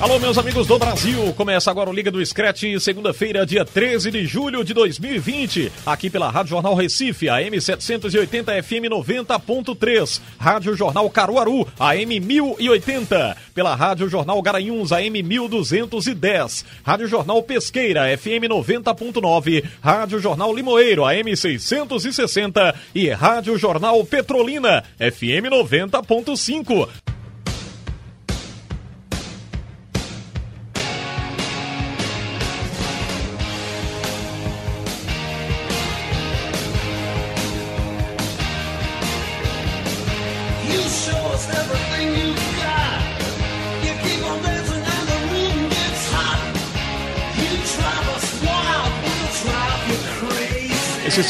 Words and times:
Alô, 0.00 0.18
meus 0.18 0.38
amigos 0.38 0.66
do 0.66 0.78
Brasil! 0.78 1.34
Começa 1.34 1.70
agora 1.70 1.90
o 1.90 1.92
Liga 1.92 2.10
do 2.10 2.24
Scratch, 2.24 2.62
segunda-feira, 2.80 3.44
dia 3.44 3.66
13 3.66 4.10
de 4.10 4.24
julho 4.24 4.64
de 4.64 4.72
2020, 4.72 5.70
aqui 5.84 6.08
pela 6.08 6.30
Rádio 6.30 6.52
Jornal 6.52 6.74
Recife, 6.74 7.28
AM 7.28 7.60
780 7.60 8.62
FM 8.62 8.88
90.3, 8.90 10.22
Rádio 10.38 10.74
Jornal 10.74 11.10
Caruaru, 11.10 11.68
AM 11.78 12.18
1080, 12.18 13.36
pela 13.54 13.74
Rádio 13.74 14.08
Jornal 14.08 14.40
Garanhuns, 14.40 14.90
AM 14.90 15.22
1210, 15.22 16.64
Rádio 16.82 17.06
Jornal 17.06 17.42
Pesqueira, 17.42 18.16
FM 18.16 18.48
90.9, 18.48 19.64
Rádio 19.82 20.18
Jornal 20.18 20.54
Limoeiro, 20.54 21.04
AM 21.04 21.36
660 21.36 22.74
e 22.94 23.10
Rádio 23.10 23.58
Jornal 23.58 24.02
Petrolina, 24.06 24.82
FM 24.98 25.52
90.5. 25.52 26.88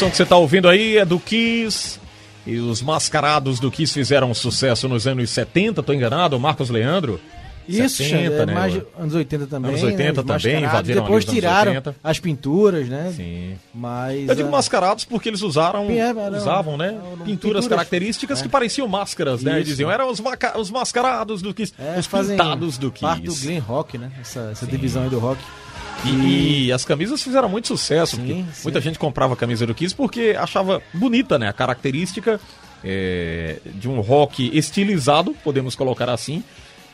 som 0.01 0.09
que 0.09 0.17
você 0.17 0.23
está 0.23 0.35
ouvindo 0.35 0.67
aí 0.67 0.97
é 0.97 1.05
do 1.05 1.19
Kiss. 1.19 1.99
E 2.47 2.57
os 2.57 2.81
mascarados 2.81 3.59
do 3.59 3.69
Kiss 3.69 3.93
fizeram 3.93 4.33
sucesso 4.33 4.87
nos 4.87 5.05
anos 5.05 5.29
70, 5.29 5.83
tô 5.83 5.93
enganado? 5.93 6.39
Marcos 6.39 6.71
Leandro? 6.71 7.19
Isso, 7.69 7.97
70, 8.03 8.33
é, 8.33 8.45
né? 8.47 8.53
mais 8.55 8.81
anos 8.97 9.13
80 9.13 9.45
também. 9.45 9.69
Anos 9.69 9.83
80 9.83 10.23
né, 10.23 10.27
também, 10.27 10.63
invadiram 10.63 11.03
Depois 11.03 11.23
tiraram 11.23 11.71
80. 11.73 11.95
as 12.03 12.19
pinturas, 12.19 12.89
né? 12.89 13.13
Sim. 13.15 13.53
Mas. 13.71 14.27
Eu 14.27 14.33
digo 14.33 14.47
ah, 14.47 14.51
mascarados 14.51 15.05
porque 15.05 15.29
eles 15.29 15.43
usaram, 15.43 15.87
é, 15.91 16.11
não- 16.11 16.37
usavam, 16.37 16.75
né? 16.75 16.91
não- 16.91 16.97
não- 17.17 17.25
pinturas, 17.25 17.27
pinturas. 17.27 17.67
características 17.67 18.39
É. 18.39 18.43
que 18.43 18.49
pareciam 18.49 18.87
máscaras, 18.87 19.43
né? 19.43 19.59
Isso. 19.59 19.69
Diziam, 19.69 19.91
eram 19.91 20.09
os, 20.09 20.19
maca- 20.19 20.59
os 20.59 20.71
mascarados 20.71 21.43
do 21.43 21.53
Kiss, 21.53 21.71
é, 21.77 21.99
os 21.99 22.07
pintados 22.07 22.79
do 22.79 22.89
Kiss. 22.91 23.05
Parte 23.05 23.21
do 23.27 23.35
glam 23.35 23.59
rock, 23.59 23.99
né? 23.99 24.11
Essa, 24.19 24.49
essa 24.51 24.65
divisão 24.65 25.03
aí 25.03 25.09
do 25.09 25.19
rock. 25.19 25.39
E, 26.05 26.65
e 26.65 26.71
as 26.71 26.83
camisas 26.83 27.21
fizeram 27.21 27.47
muito 27.47 27.67
sucesso, 27.67 28.15
Sim, 28.15 28.47
sim. 28.51 28.63
muita 28.63 28.81
gente 28.81 28.97
comprava 28.97 29.33
a 29.33 29.37
camisa 29.37 29.67
do 29.67 29.73
Kiss 29.75 29.93
porque 29.93 30.35
achava 30.37 30.81
bonita, 30.93 31.37
né? 31.37 31.47
A 31.47 31.53
característica 31.53 32.39
é, 32.83 33.57
de 33.65 33.87
um 33.87 33.99
rock 34.01 34.49
estilizado, 34.57 35.35
podemos 35.43 35.75
colocar 35.75 36.09
assim. 36.09 36.43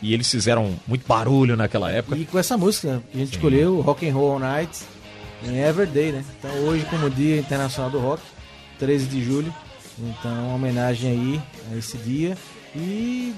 E 0.02 0.14
eles 0.14 0.30
fizeram 0.30 0.76
muito 0.86 1.08
barulho 1.08 1.56
naquela 1.56 1.90
época. 1.92 2.18
E 2.18 2.26
com 2.26 2.38
essa 2.38 2.56
música 2.58 3.02
a 3.14 3.18
gente 3.18 3.34
escolheu, 3.34 3.82
Rock 3.82 4.08
and 4.08 4.14
Roll 4.14 4.34
All 4.34 4.40
Night, 4.40 4.84
em 5.44 5.58
Everyday, 5.58 6.12
né? 6.12 6.24
Então 6.38 6.52
hoje 6.66 6.86
como 6.86 7.10
Dia 7.10 7.40
Internacional 7.40 7.90
do 7.90 8.00
Rock, 8.00 8.22
13 8.78 9.06
de 9.08 9.24
julho. 9.24 9.54
Então 9.98 10.54
homenagem 10.54 11.10
aí 11.12 11.42
a 11.72 11.78
esse 11.78 11.98
dia. 11.98 12.38
E 12.76 13.34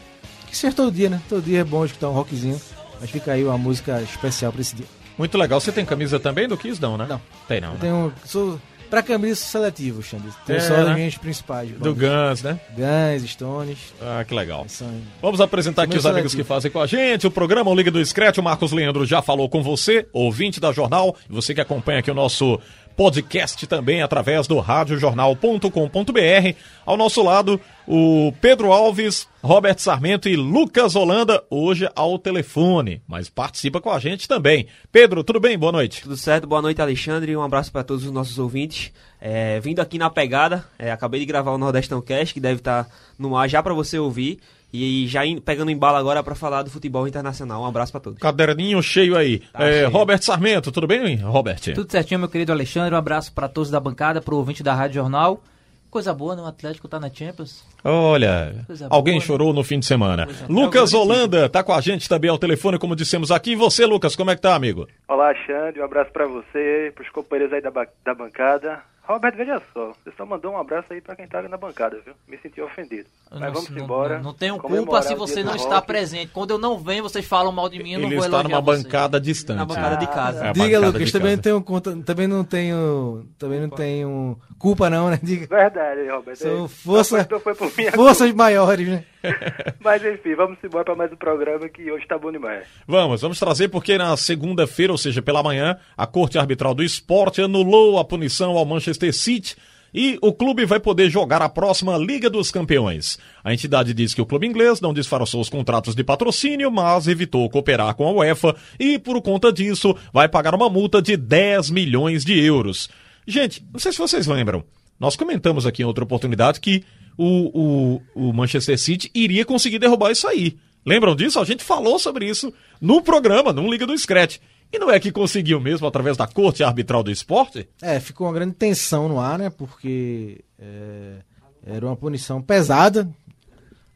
que 0.47 0.57
seja 0.57 0.75
todo 0.75 0.91
dia, 0.91 1.09
né? 1.09 1.21
Todo 1.29 1.41
dia 1.41 1.59
é 1.59 1.63
bom 1.63 1.85
escutar 1.85 2.09
um 2.09 2.13
rockzinho. 2.13 2.59
Mas 2.99 3.09
fica 3.09 3.31
aí 3.31 3.45
uma 3.45 3.57
música 3.57 4.01
especial 4.01 4.51
pra 4.51 4.59
esse 4.59 4.75
dia. 4.75 4.85
Muito 5.19 5.37
legal. 5.37 5.59
Você 5.59 5.73
tem 5.73 5.83
camisa 5.85 6.17
também 6.17 6.47
do 6.47 6.57
Kiss, 6.57 6.81
não, 6.81 6.97
né? 6.97 7.05
Não. 7.07 7.21
Tem 7.45 7.59
não. 7.59 7.67
Eu 7.67 7.73
né? 7.73 7.79
tenho. 7.81 8.13
Sou 8.23 8.59
pra 8.89 9.03
camisa 9.03 9.35
seletivo, 9.35 10.01
Xande. 10.01 10.29
Tenho 10.45 10.57
É, 10.57 10.61
só 10.61 10.73
né? 10.77 10.89
as 10.89 10.95
minhas 10.95 11.17
principais. 11.17 11.69
Do. 11.71 11.93
Guns, 11.93 12.41
né? 12.41 12.57
Guns, 12.71 13.29
Stones. 13.29 13.77
Ah, 14.01 14.23
que 14.23 14.33
legal. 14.33 14.65
São... 14.69 14.89
Vamos 15.21 15.41
apresentar 15.41 15.83
aqui 15.83 15.97
os 15.97 16.05
amigos 16.05 16.31
seletivo. 16.31 16.43
que 16.43 16.47
fazem 16.47 16.71
com 16.71 16.79
a 16.79 16.87
gente. 16.87 17.27
O 17.27 17.31
programa 17.31 17.69
O 17.69 17.75
Liga 17.75 17.91
do 17.91 18.03
Scratch, 18.03 18.37
o 18.37 18.43
Marcos 18.43 18.71
Leandro 18.71 19.05
já 19.05 19.21
falou 19.21 19.49
com 19.49 19.61
você, 19.61 20.07
ouvinte 20.13 20.59
da 20.61 20.71
Jornal, 20.71 21.13
e 21.29 21.33
você 21.33 21.53
que 21.53 21.59
acompanha 21.59 21.99
aqui 21.99 22.09
o 22.09 22.15
nosso 22.15 22.57
podcast 22.99 23.65
também 23.65 24.01
através 24.01 24.45
do 24.45 24.59
radiojornal.com.br. 24.59 26.57
Ao 26.85 26.97
nosso 26.97 27.23
lado, 27.23 27.57
o 27.87 28.33
Pedro 28.41 28.73
Alves, 28.73 29.25
Robert 29.41 29.79
Sarmento 29.79 30.27
e 30.27 30.35
Lucas 30.35 30.97
Holanda, 30.97 31.41
hoje 31.49 31.89
ao 31.95 32.19
telefone, 32.19 33.01
mas 33.07 33.29
participa 33.29 33.79
com 33.79 33.89
a 33.89 33.99
gente 33.99 34.27
também. 34.27 34.67
Pedro, 34.91 35.23
tudo 35.23 35.39
bem? 35.39 35.57
Boa 35.57 35.71
noite. 35.71 36.01
Tudo 36.01 36.17
certo? 36.17 36.45
Boa 36.45 36.61
noite, 36.61 36.81
Alexandre. 36.81 37.37
Um 37.37 37.41
abraço 37.41 37.71
para 37.71 37.85
todos 37.85 38.03
os 38.03 38.11
nossos 38.11 38.37
ouvintes. 38.37 38.91
É, 39.21 39.61
vindo 39.61 39.79
aqui 39.79 39.97
na 39.97 40.09
pegada, 40.09 40.65
é, 40.77 40.91
acabei 40.91 41.21
de 41.21 41.25
gravar 41.25 41.53
o 41.53 41.57
Nordestão 41.57 42.01
Cast, 42.01 42.33
que 42.33 42.41
deve 42.41 42.59
estar 42.59 42.85
no 43.17 43.37
ar 43.37 43.47
já 43.47 43.63
para 43.63 43.73
você 43.73 43.97
ouvir. 43.97 44.41
E 44.71 45.07
já 45.07 45.25
in- 45.25 45.41
pegando 45.41 45.71
em 45.71 45.77
bala 45.77 45.97
agora 45.97 46.21
para 46.21 46.35
falar 46.35 46.61
do 46.63 46.69
futebol 46.69 47.07
internacional. 47.07 47.63
Um 47.63 47.65
abraço 47.65 47.91
para 47.91 48.01
todos. 48.01 48.19
Caderninho 48.19 48.81
cheio 48.83 49.17
aí. 49.17 49.39
Tá 49.39 49.63
É, 49.65 49.71
cheio. 49.79 49.89
Robert 49.89 50.21
Sarmento, 50.21 50.71
tudo 50.71 50.85
bem, 50.85 51.15
Robert? 51.17 51.59
Tudo 51.73 51.91
certinho, 51.91 52.19
meu 52.19 52.29
querido 52.29 52.51
Alexandre. 52.51 52.93
Um 52.93 52.97
abraço 52.97 53.33
para 53.33 53.47
todos 53.49 53.71
da 53.71 53.79
bancada, 53.79 54.21
para 54.21 54.33
o 54.33 54.37
ouvinte 54.37 54.61
da 54.61 54.73
Rádio 54.75 54.95
Jornal. 54.95 55.41
Coisa 55.89 56.13
boa, 56.13 56.35
né? 56.35 56.43
O 56.43 56.45
Atlético 56.45 56.87
tá 56.87 56.99
na 56.99 57.09
Champions. 57.09 57.65
Olha, 57.83 58.63
Coisa 58.67 58.85
alguém 58.91 59.15
boa, 59.15 59.21
né? 59.21 59.25
chorou 59.25 59.51
no 59.53 59.63
fim 59.63 59.79
de 59.79 59.87
semana. 59.87 60.25
Coisa 60.25 60.45
Lucas. 60.47 60.93
Holanda 60.93 61.49
tá 61.49 61.63
com 61.63 61.73
a 61.73 61.81
gente 61.81 62.07
também 62.07 62.29
ao 62.29 62.37
telefone, 62.37 62.77
como 62.77 62.95
dissemos 62.95 63.31
aqui. 63.31 63.53
E 63.53 63.55
você, 63.55 63.87
Lucas, 63.87 64.15
como 64.15 64.29
é 64.29 64.35
que 64.35 64.41
tá, 64.43 64.53
amigo? 64.53 64.87
Olá, 65.07 65.33
Xande, 65.33 65.79
um 65.79 65.83
abraço 65.83 66.11
pra 66.13 66.27
você, 66.27 66.91
pros 66.93 67.09
companheiros 67.09 67.51
aí 67.51 67.59
da, 67.61 67.71
da 68.05 68.13
bancada. 68.13 68.81
Roberto, 69.09 69.35
veja 69.37 69.61
só, 69.73 69.87
você 70.03 70.11
só 70.15 70.25
mandou 70.25 70.51
um 70.53 70.57
abraço 70.57 70.93
aí 70.93 71.01
pra 71.01 71.15
quem 71.15 71.27
tá 71.27 71.41
na 71.41 71.57
bancada, 71.57 71.99
viu? 72.05 72.13
Me 72.27 72.37
senti 72.37 72.61
ofendido. 72.61 73.07
Mas 73.31 73.39
não, 73.41 73.53
vamos 73.53 73.69
não- 73.71 73.83
embora. 73.83 74.17
Não, 74.17 74.23
não 74.25 74.33
tenho 74.33 74.57
culpa 74.59 75.01
se 75.01 75.15
você 75.15 75.43
não 75.43 75.55
está 75.55 75.75
rock. 75.75 75.87
presente. 75.87 76.31
Quando 76.31 76.51
eu 76.51 76.57
não 76.59 76.77
venho, 76.77 77.01
vocês 77.03 77.25
falam 77.25 77.51
mal 77.51 77.67
de 77.69 77.81
mim, 77.81 77.93
eu 77.93 77.99
não 78.01 78.07
Ele 78.07 78.17
vou 78.17 78.25
está 78.25 78.43
numa 78.43 78.61
você. 78.61 78.83
bancada 78.83 79.19
distante. 79.19 79.57
Na 79.57 79.65
bancada 79.65 79.95
de 79.97 80.07
casa. 80.07 80.47
É 80.47 80.53
Diga, 80.53 80.79
Lucas, 80.79 81.11
também 81.11 81.29
casa. 81.29 81.35
não 81.35 81.41
tenho 81.41 81.61
conta, 81.63 81.95
também 82.05 82.27
não 82.27 82.43
tenho, 82.43 83.25
também 83.37 83.59
não 83.59 83.69
tenho 83.69 84.37
culpa 84.59 84.89
não, 84.89 85.09
né? 85.09 85.19
Diga. 85.23 85.47
Verdade, 85.47 86.07
Roberto. 86.09 86.37
São 86.37 86.65
É, 86.65 86.67
força, 86.67 87.19
Então 87.21 87.39
foi, 87.39 87.53
então 87.53 87.55
foi 87.55 87.55
por 87.69 87.77
minha 87.77 87.91
forças 87.91 88.31
maiores, 88.33 88.87
né? 88.87 88.97
culpa. 88.97 89.09
Mas 89.81 90.01
enfim, 90.05 90.33
vamos 90.33 90.57
embora 90.63 90.85
pra 90.85 90.95
mais 90.95 91.11
um 91.11 91.15
programa 91.17 91.67
que 91.67 91.91
hoje 91.91 92.07
tá 92.07 92.17
bom 92.17 92.31
demais. 92.31 92.65
Vamos, 92.87 93.21
vamos 93.21 93.37
trazer 93.37 93.67
porque 93.67 93.97
na 93.97 94.15
segunda-feira, 94.15 94.93
ou 94.93 94.97
seja, 94.97 95.21
pela 95.21 95.43
manhã, 95.43 95.77
a 95.97 96.07
Corte 96.07 96.37
Arbitral 96.39 96.73
do 96.73 96.81
Esporte 96.83 97.41
anulou 97.41 97.99
a 97.99 98.05
punição 98.05 98.57
ao 98.57 98.63
Manchester 98.65 98.98
City 99.13 99.55
e 99.93 100.17
o 100.21 100.31
clube 100.31 100.65
vai 100.65 100.79
poder 100.79 101.09
jogar 101.09 101.41
a 101.41 101.49
próxima 101.49 101.97
Liga 101.97 102.29
dos 102.29 102.51
Campeões. 102.51 103.17
A 103.43 103.53
entidade 103.53 103.93
diz 103.93 104.13
que 104.13 104.21
o 104.21 104.25
clube 104.25 104.47
inglês 104.47 104.79
não 104.79 104.93
disfarçou 104.93 105.41
os 105.41 105.49
contratos 105.49 105.95
de 105.95 106.03
patrocínio, 106.03 106.71
mas 106.71 107.07
evitou 107.07 107.49
cooperar 107.49 107.95
com 107.95 108.07
a 108.07 108.11
UEFA 108.11 108.55
e, 108.79 108.99
por 108.99 109.21
conta 109.21 109.51
disso, 109.51 109.95
vai 110.13 110.27
pagar 110.27 110.53
uma 110.53 110.69
multa 110.69 111.01
de 111.01 111.17
10 111.17 111.71
milhões 111.71 112.23
de 112.23 112.39
euros. 112.39 112.89
Gente, 113.27 113.65
não 113.71 113.79
sei 113.79 113.91
se 113.91 113.97
vocês 113.97 114.27
lembram, 114.27 114.63
nós 114.99 115.15
comentamos 115.15 115.65
aqui 115.65 115.81
em 115.81 115.85
outra 115.85 116.03
oportunidade 116.03 116.59
que 116.59 116.83
o, 117.17 117.99
o, 118.15 118.29
o 118.29 118.33
Manchester 118.33 118.77
City 118.77 119.11
iria 119.13 119.45
conseguir 119.45 119.79
derrubar 119.79 120.11
isso 120.11 120.27
aí. 120.27 120.57
Lembram 120.85 121.15
disso? 121.15 121.39
A 121.39 121.45
gente 121.45 121.63
falou 121.63 121.99
sobre 121.99 122.25
isso 122.25 122.53
no 122.79 123.01
programa, 123.01 123.51
no 123.51 123.69
Liga 123.69 123.85
do 123.85 123.97
Scratch. 123.97 124.37
E 124.71 124.77
não 124.77 124.91
é 124.91 124.99
que 124.99 125.11
conseguiu 125.11 125.59
mesmo 125.59 125.87
através 125.87 126.15
da 126.15 126.27
Corte 126.27 126.63
Arbitral 126.63 127.01
do 127.01 127.11
Esporte? 127.11 127.67
É, 127.81 127.99
ficou 127.99 128.27
uma 128.27 128.33
grande 128.33 128.53
tensão 128.53 129.09
no 129.09 129.19
ar, 129.19 129.39
né? 129.39 129.49
Porque 129.49 130.43
é, 130.59 131.17
era 131.65 131.85
uma 131.85 131.95
punição 131.95 132.41
pesada, 132.41 133.09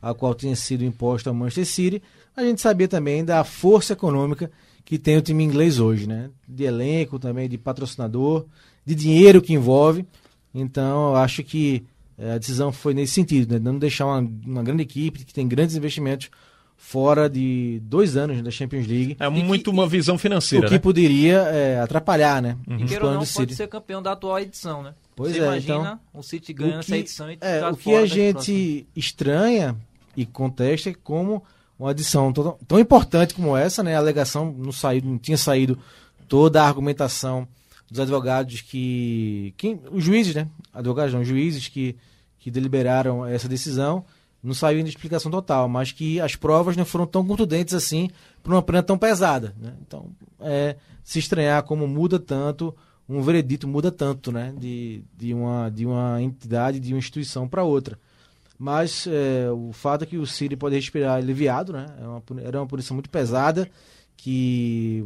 a 0.01 0.13
qual 0.13 0.33
tinha 0.33 0.55
sido 0.55 0.83
imposta 0.83 1.29
ao 1.29 1.35
Manchester 1.35 1.65
City. 1.65 2.03
A 2.35 2.43
gente 2.43 2.59
sabia 2.59 2.87
também 2.87 3.23
da 3.23 3.43
força 3.43 3.93
econômica 3.93 4.51
que 4.83 4.97
tem 4.97 5.15
o 5.15 5.21
time 5.21 5.43
inglês 5.43 5.79
hoje, 5.79 6.07
né? 6.07 6.29
De 6.47 6.63
elenco 6.63 7.19
também, 7.19 7.47
de 7.47 7.57
patrocinador, 7.57 8.45
de 8.85 8.95
dinheiro 8.95 9.41
que 9.41 9.53
envolve. 9.53 10.05
Então, 10.53 11.09
eu 11.09 11.15
acho 11.15 11.43
que 11.43 11.85
é, 12.17 12.33
a 12.33 12.37
decisão 12.37 12.71
foi 12.71 12.93
nesse 12.93 13.13
sentido, 13.13 13.53
né? 13.53 13.59
Não 13.59 13.77
deixar 13.77 14.05
uma, 14.05 14.19
uma 14.45 14.63
grande 14.63 14.83
equipe 14.83 15.23
que 15.23 15.33
tem 15.33 15.47
grandes 15.47 15.75
investimentos 15.75 16.29
fora 16.85 17.29
de 17.29 17.79
dois 17.85 18.17
anos 18.17 18.41
da 18.41 18.51
Champions 18.51 18.85
League. 18.85 19.15
É 19.19 19.29
muito 19.29 19.71
uma 19.71 19.87
visão 19.87 20.15
O 20.15 20.19
financeira, 20.19 20.67
que 20.67 20.73
né? 20.73 20.79
poderia 20.79 21.37
é, 21.43 21.79
atrapalhar, 21.79 22.41
né? 22.41 22.57
E 22.67 22.83
Os 22.83 22.89
queira 22.89 23.05
ou 23.05 23.11
não, 23.11 23.19
pode 23.19 23.29
City. 23.29 23.55
ser 23.55 23.67
campeão 23.67 24.01
da 24.01 24.11
atual 24.11 24.37
edição, 24.39 24.83
né? 24.83 24.93
Pois 25.15 25.31
você 25.33 25.39
é, 25.39 25.43
imagina 25.43 25.75
então, 25.79 25.99
o 26.13 26.21
City 26.21 26.53
ganhando 26.53 26.75
O 26.75 26.79
essa 26.81 26.87
que- 26.93 26.99
edição 26.99 27.31
e 27.31 27.37
é, 27.39 27.67
o 27.69 27.75
que 27.77 27.83
fora 27.83 28.01
a 28.01 28.05
gente 28.05 28.85
estranha 28.95 29.75
e 30.15 30.25
contesta 30.25 30.89
é 30.89 30.93
como 30.93 31.41
uma 31.79 31.91
adição 31.91 32.31
tão, 32.33 32.57
tão 32.67 32.77
importante 32.79 33.33
como 33.33 33.55
essa, 33.57 33.81
né? 33.81 33.95
A 33.95 33.99
alegação 33.99 34.53
não, 34.55 34.71
saiu, 34.71 35.01
não 35.03 35.17
tinha 35.17 35.37
saído 35.37 35.79
toda 36.27 36.61
a 36.61 36.67
argumentação 36.67 37.47
dos 37.89 37.99
advogados 37.99 38.61
que, 38.61 39.53
que 39.57 39.79
os 39.91 40.03
juízes, 40.03 40.35
né? 40.35 40.47
Advogados 40.73 41.13
não, 41.13 41.23
juízes 41.23 41.67
que, 41.69 41.95
que 42.39 42.51
deliberaram 42.51 43.25
essa 43.25 43.47
decisão, 43.47 44.03
não 44.43 44.53
saiu 44.53 44.77
ainda 44.77 44.89
explicação 44.89 45.31
total, 45.31 45.69
mas 45.69 45.91
que 45.91 46.19
as 46.19 46.35
provas 46.35 46.75
não 46.75 46.83
foram 46.83 47.07
tão 47.07 47.25
contundentes 47.25 47.73
assim 47.73 48.09
para 48.43 48.53
uma 48.53 48.61
pena 48.61 48.83
tão 48.83 48.97
pesada. 48.97 49.55
Né? 49.57 49.73
Então, 49.81 50.11
é, 50.41 50.75
se 51.03 51.17
estranhar 51.17 51.63
como 51.63 51.87
muda 51.87 52.19
tanto, 52.19 52.75
um 53.07 53.21
veredito 53.21 53.67
muda 53.67 53.91
tanto, 53.91 54.31
né? 54.31 54.53
De, 54.57 55.03
de, 55.17 55.33
uma, 55.33 55.69
de 55.69 55.85
uma 55.85 56.21
entidade, 56.21 56.79
de 56.79 56.93
uma 56.93 56.99
instituição 56.99 57.47
para 57.47 57.63
outra. 57.63 57.97
Mas 58.57 59.07
é, 59.07 59.49
o 59.51 59.71
fato 59.71 60.03
é 60.03 60.05
que 60.05 60.17
o 60.17 60.25
City 60.25 60.55
pode 60.55 60.75
respirar 60.75 61.15
aliviado, 61.17 61.73
né? 61.73 61.85
É 61.99 62.07
uma 62.07 62.23
era 62.41 62.59
uma 62.59 62.67
punição 62.67 62.95
muito 62.95 63.09
pesada 63.09 63.69
que 64.15 65.05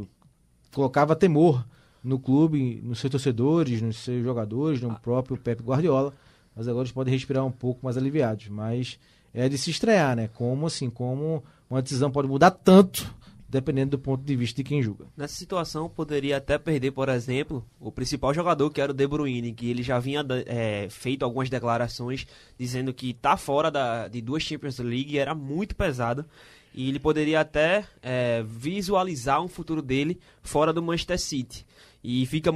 colocava 0.73 1.15
temor 1.15 1.65
no 2.03 2.19
clube, 2.19 2.81
nos 2.83 2.99
seus 2.99 3.11
torcedores, 3.11 3.81
nos 3.81 3.97
seus 3.97 4.23
jogadores, 4.23 4.81
no 4.81 4.93
próprio 4.99 5.37
Pepe 5.37 5.63
Guardiola. 5.63 6.13
Mas 6.55 6.67
agora 6.67 6.83
eles 6.83 6.91
podem 6.91 7.13
respirar 7.13 7.45
um 7.45 7.51
pouco 7.51 7.81
mais 7.83 7.97
aliviados. 7.97 8.47
Mas 8.47 8.99
é 9.33 9.47
de 9.47 9.57
se 9.57 9.69
estranhar, 9.69 10.15
né? 10.15 10.29
Como 10.33 10.68
assim, 10.68 10.89
como 10.89 11.44
uma 11.69 11.81
decisão 11.81 12.12
pode 12.12 12.27
mudar 12.27 12.51
tanto, 12.51 13.13
dependendo 13.50 13.91
do 13.91 14.00
ponto 14.00 14.24
de 14.24 14.35
vista 14.35 14.57
de 14.57 14.63
quem 14.63 14.81
julga. 14.81 15.06
Nessa 15.15 15.35
situação, 15.35 15.89
poderia 15.89 16.38
até 16.38 16.57
perder, 16.57 16.91
por 16.91 17.07
exemplo, 17.09 17.65
o 17.79 17.91
principal 17.91 18.33
jogador, 18.33 18.69
que 18.69 18.81
era 18.81 18.91
o 18.91 18.95
De 18.95 19.07
Bruyne, 19.07 19.53
que 19.53 19.69
ele 19.69 19.83
já 19.83 20.00
vinha 20.00 20.25
é, 20.45 20.88
feito 20.89 21.24
algumas 21.24 21.50
declarações 21.50 22.27
dizendo 22.57 22.94
que 22.94 23.13
tá 23.13 23.38
fora 23.38 23.71
da, 23.71 24.07
de 24.07 24.21
duas 24.21 24.44
Champions 24.44 24.79
League, 24.79 25.18
era 25.18 25.33
muito 25.33 25.75
pesado, 25.75 26.25
e 26.73 26.89
ele 26.89 27.00
poderia 27.00 27.39
até 27.39 27.85
é, 28.01 28.44
visualizar 28.44 29.41
um 29.41 29.47
futuro 29.47 29.81
dele 29.81 30.19
fora 30.44 30.73
do 30.73 30.83
Manchester 30.83 31.19
City. 31.19 31.65
E 32.03 32.25
fica 32.25 32.51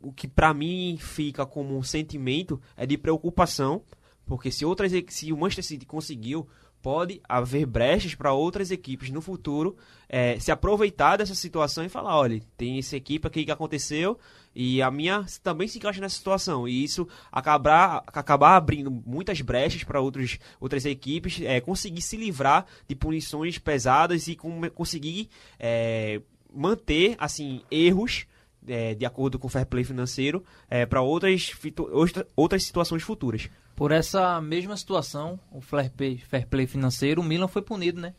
o 0.00 0.12
que 0.12 0.26
para 0.26 0.54
mim 0.54 0.96
fica 0.98 1.44
como 1.44 1.76
um 1.76 1.82
sentimento 1.82 2.60
é 2.76 2.86
de 2.86 2.96
preocupação, 2.96 3.82
porque 4.26 4.50
se 4.50 4.64
outras 4.64 4.92
se 5.08 5.32
o 5.32 5.36
Manchester 5.36 5.64
City 5.64 5.86
conseguiu, 5.86 6.46
pode 6.82 7.20
haver 7.28 7.66
brechas 7.66 8.14
para 8.14 8.32
outras 8.32 8.70
equipes 8.70 9.10
no 9.10 9.20
futuro 9.20 9.76
é, 10.08 10.38
se 10.38 10.52
aproveitar 10.52 11.16
dessa 11.16 11.34
situação 11.34 11.84
e 11.84 11.88
falar, 11.88 12.16
olha, 12.16 12.40
tem 12.56 12.78
essa 12.78 12.96
equipe 12.96 13.26
aqui 13.26 13.44
que 13.44 13.50
aconteceu 13.50 14.16
e 14.54 14.80
a 14.80 14.88
minha 14.88 15.26
também 15.42 15.66
se 15.66 15.78
encaixa 15.78 16.00
nessa 16.00 16.16
situação 16.16 16.68
e 16.68 16.84
isso 16.84 17.08
acabar 17.32 18.04
acabar 18.06 18.56
abrindo 18.56 18.88
muitas 18.90 19.40
brechas 19.40 19.82
para 19.82 20.00
outras 20.00 20.84
equipes 20.84 21.40
é, 21.42 21.60
conseguir 21.60 22.02
se 22.02 22.16
livrar 22.16 22.64
de 22.86 22.94
punições 22.94 23.58
pesadas 23.58 24.28
e 24.28 24.36
com- 24.36 24.70
conseguir 24.70 25.28
é, 25.58 26.20
manter 26.54 27.16
assim 27.18 27.62
erros 27.68 28.26
é, 28.64 28.94
de 28.94 29.04
acordo 29.04 29.40
com 29.40 29.48
o 29.48 29.50
fair 29.50 29.66
play 29.66 29.82
financeiro 29.82 30.44
para 30.88 31.00
outras, 31.00 31.52
outras 32.36 32.64
situações 32.64 33.02
futuras. 33.02 33.48
Por 33.76 33.92
essa 33.92 34.40
mesma 34.40 34.74
situação, 34.74 35.38
o 35.52 35.60
fair 35.60 35.90
play, 35.90 36.16
fair 36.16 36.46
play 36.46 36.66
financeiro, 36.66 37.20
o 37.20 37.24
Milan 37.24 37.46
foi 37.46 37.60
punido, 37.60 38.00
né? 38.00 38.14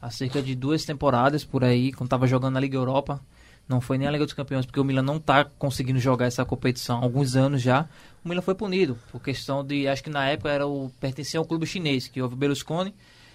Há 0.00 0.08
cerca 0.08 0.40
de 0.40 0.54
duas 0.54 0.84
temporadas 0.84 1.44
por 1.44 1.64
aí, 1.64 1.92
quando 1.92 2.06
estava 2.06 2.28
jogando 2.28 2.54
na 2.54 2.60
Liga 2.60 2.76
Europa. 2.76 3.20
Não 3.68 3.80
foi 3.80 3.98
nem 3.98 4.06
a 4.06 4.10
Liga 4.12 4.24
dos 4.24 4.34
Campeões, 4.34 4.64
porque 4.64 4.78
o 4.78 4.84
Milan 4.84 5.02
não 5.02 5.16
está 5.16 5.44
conseguindo 5.44 5.98
jogar 5.98 6.26
essa 6.26 6.44
competição 6.44 6.98
há 6.98 7.02
alguns 7.02 7.34
anos 7.34 7.60
já. 7.60 7.88
O 8.24 8.28
Milan 8.28 8.40
foi 8.40 8.54
punido, 8.54 8.96
por 9.10 9.20
questão 9.20 9.64
de. 9.64 9.88
Acho 9.88 10.02
que 10.04 10.10
na 10.10 10.28
época 10.28 10.48
era 10.48 10.66
o 10.66 10.92
pertencia 11.00 11.40
ao 11.40 11.44
clube 11.44 11.66
chinês, 11.66 12.06
que 12.06 12.22
houve 12.22 12.36
Berlusconi. 12.36 12.94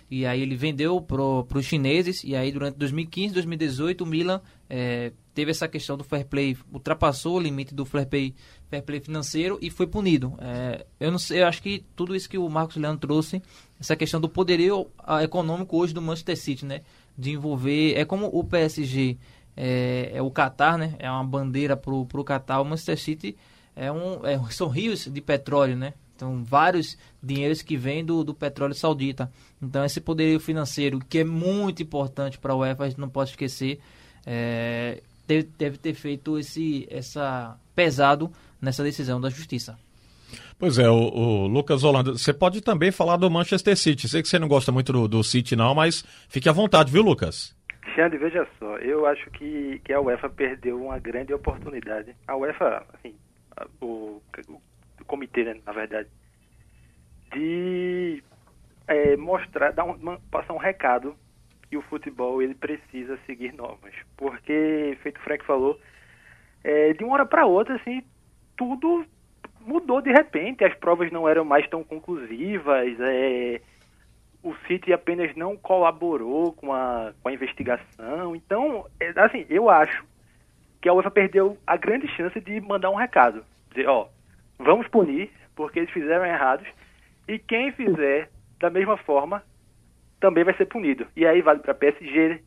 E 0.09 0.25
aí 0.25 0.41
ele 0.41 0.55
vendeu 0.55 1.01
para 1.01 1.21
os 1.21 1.65
chineses. 1.65 2.23
E 2.23 2.35
aí 2.35 2.51
durante 2.51 2.77
2015, 2.77 3.33
2018, 3.33 4.03
o 4.03 4.07
Milan 4.07 4.41
eh, 4.69 5.11
teve 5.33 5.51
essa 5.51 5.67
questão 5.67 5.97
do 5.97 6.03
fair 6.03 6.25
play, 6.25 6.55
ultrapassou 6.71 7.37
o 7.37 7.39
limite 7.39 7.73
do 7.73 7.85
fair 7.85 8.07
play, 8.07 8.33
fair 8.69 8.83
play 8.83 8.99
financeiro 8.99 9.57
e 9.61 9.69
foi 9.69 9.87
punido. 9.87 10.33
Eh, 10.39 10.85
eu 10.99 11.11
não 11.11 11.19
sei, 11.19 11.41
eu 11.41 11.47
acho 11.47 11.61
que 11.61 11.83
tudo 11.95 12.15
isso 12.15 12.29
que 12.29 12.37
o 12.37 12.47
Marcos 12.49 12.77
Leandro 12.77 12.99
trouxe, 13.07 13.41
essa 13.79 13.95
questão 13.95 14.21
do 14.21 14.29
poderio 14.29 14.87
econômico 15.21 15.77
hoje 15.77 15.93
do 15.93 16.01
Manchester 16.01 16.37
City, 16.37 16.65
né? 16.65 16.81
De 17.17 17.31
envolver. 17.31 17.95
É 17.95 18.05
como 18.05 18.27
o 18.27 18.43
PSG 18.43 19.17
é, 19.57 20.11
é 20.13 20.21
o 20.21 20.31
Qatar, 20.31 20.77
né? 20.77 20.95
É 20.99 21.09
uma 21.09 21.23
bandeira 21.23 21.75
pro, 21.75 22.05
pro 22.05 22.23
Qatar. 22.23 22.61
O 22.61 22.65
Manchester 22.65 22.99
City 22.99 23.35
é 23.75 23.91
um, 23.91 24.25
é, 24.25 24.39
são 24.51 24.67
rios 24.67 25.05
de 25.05 25.21
petróleo, 25.21 25.75
né? 25.75 25.93
Então, 26.15 26.43
vários 26.43 26.97
dinheiros 27.21 27.61
que 27.61 27.75
vêm 27.75 28.03
do, 28.03 28.23
do 28.23 28.33
petróleo 28.33 28.73
saudita. 28.73 29.29
Então, 29.61 29.83
esse 29.83 29.99
poderio 29.99 30.39
financeiro, 30.39 30.99
que 30.99 31.19
é 31.19 31.23
muito 31.23 31.83
importante 31.83 32.37
para 32.37 32.53
a 32.53 32.55
UEFA, 32.55 32.83
a 32.83 32.89
gente 32.89 32.99
não 32.99 33.09
pode 33.09 33.31
esquecer, 33.31 33.79
é, 34.25 35.01
deve, 35.27 35.49
deve 35.57 35.77
ter 35.77 35.93
feito 35.93 36.37
esse 36.39 36.87
essa 36.89 37.57
pesado 37.75 38.31
nessa 38.61 38.83
decisão 38.83 39.19
da 39.19 39.29
justiça. 39.29 39.77
Pois 40.57 40.79
é, 40.79 40.89
o, 40.89 40.95
o 40.95 41.47
Lucas 41.47 41.83
Holanda, 41.83 42.13
você 42.13 42.33
pode 42.33 42.61
também 42.61 42.91
falar 42.91 43.17
do 43.17 43.29
Manchester 43.29 43.75
City. 43.75 44.07
Sei 44.07 44.21
que 44.21 44.29
você 44.29 44.39
não 44.39 44.47
gosta 44.47 44.71
muito 44.71 44.93
do, 44.93 45.07
do 45.07 45.23
City, 45.23 45.55
não, 45.55 45.75
mas 45.75 46.03
fique 46.29 46.47
à 46.47 46.53
vontade, 46.53 46.91
viu, 46.91 47.03
Lucas? 47.03 47.53
Xande, 47.93 48.17
veja 48.17 48.47
só, 48.57 48.77
eu 48.77 49.05
acho 49.05 49.29
que, 49.31 49.79
que 49.83 49.93
a 49.93 50.01
UEFA 50.01 50.29
perdeu 50.29 50.81
uma 50.81 50.97
grande 50.97 51.33
oportunidade. 51.33 52.15
A 52.27 52.35
UEFA, 52.35 52.83
assim, 52.93 53.13
o, 53.81 54.21
o, 54.47 54.61
o 55.05 55.07
comitê, 55.07 55.43
né, 55.43 55.55
na 55.65 55.71
verdade, 55.71 56.09
de 57.31 58.23
é, 58.87 59.15
mostrar, 59.15 59.71
dar 59.71 59.85
um, 59.85 60.17
passar 60.31 60.53
um 60.53 60.57
recado 60.57 61.15
que 61.69 61.77
o 61.77 61.81
futebol 61.83 62.41
ele 62.41 62.55
precisa 62.55 63.17
seguir 63.25 63.53
normas. 63.53 63.93
Porque, 64.17 64.97
feito 65.01 65.17
o 65.19 65.23
Frank 65.23 65.45
falou, 65.45 65.79
é, 66.63 66.93
de 66.93 67.03
uma 67.03 67.13
hora 67.13 67.25
para 67.25 67.45
outra, 67.45 67.75
assim, 67.75 68.03
tudo 68.57 69.05
mudou 69.61 70.01
de 70.01 70.11
repente, 70.11 70.63
as 70.63 70.75
provas 70.75 71.11
não 71.11 71.27
eram 71.27 71.43
mais 71.43 71.67
tão 71.67 71.83
conclusivas, 71.83 72.95
é, 72.99 73.59
o 74.43 74.55
City 74.67 74.93
apenas 74.93 75.35
não 75.35 75.57
colaborou 75.57 76.53
com 76.53 76.71
a, 76.71 77.13
com 77.21 77.29
a 77.29 77.33
investigação. 77.33 78.35
Então, 78.35 78.85
é, 78.99 79.11
assim, 79.15 79.45
eu 79.49 79.69
acho 79.69 80.05
que 80.79 80.87
a 80.87 80.93
UEFA 80.93 81.09
perdeu 81.09 81.57
a 81.65 81.75
grande 81.75 82.07
chance 82.09 82.39
de 82.39 82.61
mandar 82.61 82.91
um 82.91 82.95
recado. 82.95 83.43
Dizer, 83.71 83.87
ó, 83.87 84.07
vamos 84.57 84.87
punir 84.87 85.31
porque 85.55 85.79
eles 85.79 85.91
fizeram 85.91 86.25
errados 86.25 86.67
e 87.27 87.39
quem 87.39 87.71
fizer 87.71 88.29
da 88.59 88.69
mesma 88.69 88.97
forma 88.97 89.43
também 90.19 90.43
vai 90.43 90.55
ser 90.55 90.65
punido. 90.65 91.07
E 91.15 91.25
aí 91.25 91.41
vale 91.41 91.59
para 91.59 91.73
PSG, 91.73 92.41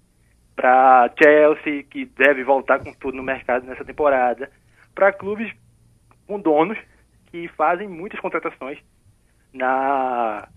para 0.57 1.11
Chelsea, 1.23 1.85
que 1.85 2.07
deve 2.07 2.43
voltar 2.45 2.81
com 2.81 2.93
tudo 2.93 3.17
no 3.17 3.23
mercado 3.23 3.67
nessa 3.67 3.85
temporada, 3.85 4.51
para 4.95 5.13
clubes 5.13 5.53
com 6.27 6.41
donos 6.41 6.79
que 7.27 7.49
fazem 7.49 7.89
muitas 7.89 8.21
contratações 8.21 8.79
na 9.53 10.49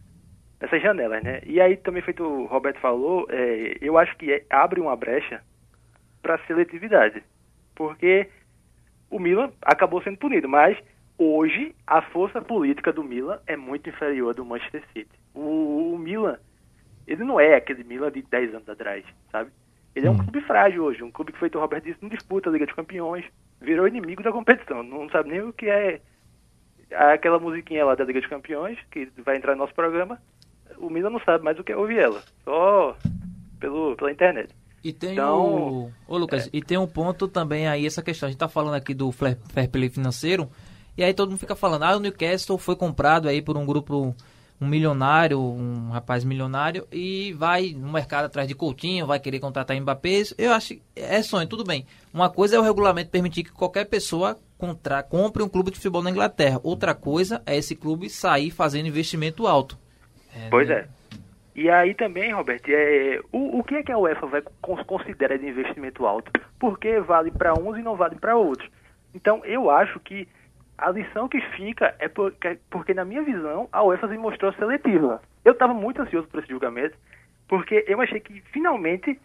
nessas 0.59 0.81
janelas, 0.81 1.23
né? 1.23 1.41
E 1.43 1.59
aí 1.59 1.75
também 1.75 2.03
feito 2.03 2.23
o 2.23 2.45
Roberto 2.45 2.79
falou, 2.79 3.25
é, 3.31 3.77
eu 3.81 3.97
acho 3.97 4.15
que 4.15 4.31
é- 4.31 4.45
abre 4.47 4.79
uma 4.79 4.95
brecha 4.95 5.41
para 6.21 6.37
seletividade, 6.45 7.23
porque 7.73 8.29
o 9.09 9.19
Milan 9.19 9.51
acabou 9.63 10.03
sendo 10.03 10.17
punido, 10.17 10.47
mas 10.47 10.77
hoje 11.21 11.75
a 11.85 12.01
força 12.01 12.41
política 12.41 12.91
do 12.91 13.03
Milan 13.03 13.39
é 13.45 13.55
muito 13.55 13.89
inferior 13.89 14.31
à 14.31 14.33
do 14.33 14.43
Manchester 14.43 14.83
City. 14.91 15.19
O, 15.33 15.93
o 15.93 15.97
Milan, 15.97 16.37
ele 17.05 17.23
não 17.23 17.39
é 17.39 17.55
aquele 17.55 17.83
Milan 17.83 18.11
de 18.11 18.23
10 18.23 18.55
anos 18.55 18.67
atrás, 18.67 19.05
sabe? 19.31 19.51
Ele 19.95 20.07
é 20.07 20.11
um 20.11 20.17
clube 20.17 20.41
frágil 20.41 20.83
hoje, 20.83 21.03
um 21.03 21.11
clube 21.11 21.33
que 21.33 21.39
feito 21.39 21.57
o 21.57 21.61
Robert 21.61 21.81
disse, 21.81 22.01
não 22.01 22.09
disputa 22.09 22.49
a 22.49 22.51
Liga 22.51 22.65
dos 22.65 22.73
Campeões, 22.73 23.25
virou 23.59 23.87
inimigo 23.87 24.23
da 24.23 24.31
competição, 24.31 24.81
não 24.81 25.09
sabe 25.09 25.29
nem 25.29 25.41
o 25.41 25.53
que 25.53 25.67
é 25.67 26.01
aquela 26.91 27.39
musiquinha 27.39 27.85
lá 27.85 27.93
da 27.93 28.03
Liga 28.05 28.19
dos 28.19 28.29
Campeões, 28.29 28.79
que 28.89 29.09
vai 29.23 29.37
entrar 29.37 29.53
no 29.53 29.59
nosso 29.59 29.75
programa, 29.75 30.19
o 30.77 30.89
Milan 30.89 31.09
não 31.09 31.19
sabe 31.19 31.43
mais 31.43 31.59
o 31.59 31.63
que 31.63 31.71
é 31.71 31.77
ouvir 31.77 31.99
ela, 31.99 32.23
só 32.43 32.95
pelo, 33.59 33.95
pela 33.95 34.11
internet. 34.11 34.55
E 34.83 34.91
tem 34.91 35.13
Então, 35.13 35.45
o. 35.45 35.91
Ô, 36.07 36.17
Lucas, 36.17 36.49
e 36.51 36.61
tem 36.61 36.77
um 36.77 36.87
ponto 36.87 37.27
também 37.27 37.67
aí, 37.67 37.85
essa 37.85 38.01
questão. 38.01 38.27
A 38.27 38.31
gente 38.31 38.39
tá 38.39 38.49
falando 38.49 38.73
aqui 38.73 38.95
do 38.95 39.11
fair 39.11 39.37
play 39.69 39.89
financeiro. 39.89 40.49
E 41.01 41.03
aí 41.03 41.15
todo 41.15 41.29
mundo 41.29 41.39
fica 41.39 41.55
falando, 41.55 41.81
ah, 41.81 41.97
o 41.97 41.99
Newcastle 41.99 42.59
foi 42.59 42.75
comprado 42.75 43.27
aí 43.27 43.41
por 43.41 43.57
um 43.57 43.65
grupo, 43.65 44.15
um 44.61 44.67
milionário, 44.67 45.39
um 45.41 45.89
rapaz 45.89 46.23
milionário, 46.23 46.87
e 46.91 47.33
vai 47.33 47.73
no 47.75 47.91
mercado 47.91 48.25
atrás 48.25 48.47
de 48.47 48.53
Coutinho, 48.53 49.07
vai 49.07 49.19
querer 49.19 49.39
contratar 49.39 49.75
Mbappé. 49.81 50.21
Eu 50.37 50.53
acho 50.53 50.75
que 50.75 50.81
é 50.95 51.23
sonho, 51.23 51.47
tudo 51.47 51.63
bem. 51.63 51.87
Uma 52.13 52.29
coisa 52.29 52.55
é 52.55 52.59
o 52.59 52.61
regulamento 52.61 53.09
permitir 53.09 53.43
que 53.45 53.51
qualquer 53.51 53.85
pessoa 53.85 54.37
contra, 54.59 55.01
compre 55.01 55.41
um 55.41 55.49
clube 55.49 55.71
de 55.71 55.77
futebol 55.77 56.03
na 56.03 56.11
Inglaterra. 56.11 56.59
Outra 56.61 56.93
coisa 56.93 57.41
é 57.47 57.57
esse 57.57 57.75
clube 57.75 58.07
sair 58.07 58.51
fazendo 58.51 58.87
investimento 58.87 59.47
alto. 59.47 59.75
Pois 60.51 60.69
é. 60.69 60.87
E 61.55 61.67
aí 61.67 61.95
também, 61.95 62.31
Roberto, 62.31 62.69
é, 62.69 63.19
o, 63.31 63.57
o 63.57 63.63
que 63.63 63.73
é 63.73 63.81
que 63.81 63.91
a 63.91 63.97
UEFA 63.97 64.27
vai 64.27 64.43
cons- 64.61 64.85
considera 64.85 65.35
de 65.39 65.47
investimento 65.47 66.05
alto? 66.05 66.31
Porque 66.59 66.99
vale 66.99 67.31
para 67.31 67.59
uns 67.59 67.75
e 67.75 67.81
não 67.81 67.95
vale 67.95 68.17
para 68.17 68.35
outros. 68.35 68.69
Então, 69.15 69.43
eu 69.43 69.71
acho 69.71 69.99
que 69.99 70.27
a 70.81 70.91
lição 70.91 71.29
que 71.29 71.39
fica 71.55 71.95
é 71.99 72.07
porque, 72.07 72.57
porque, 72.69 72.93
na 72.93 73.05
minha 73.05 73.21
visão, 73.21 73.69
a 73.71 73.83
UEFA 73.83 74.07
se 74.09 74.17
mostrou 74.17 74.51
seletiva. 74.53 75.21
Eu 75.45 75.53
estava 75.53 75.73
muito 75.73 76.01
ansioso 76.01 76.27
por 76.27 76.39
esse 76.39 76.49
julgamento, 76.49 76.97
porque 77.47 77.85
eu 77.87 78.01
achei 78.01 78.19
que, 78.19 78.41
finalmente, 78.51 79.19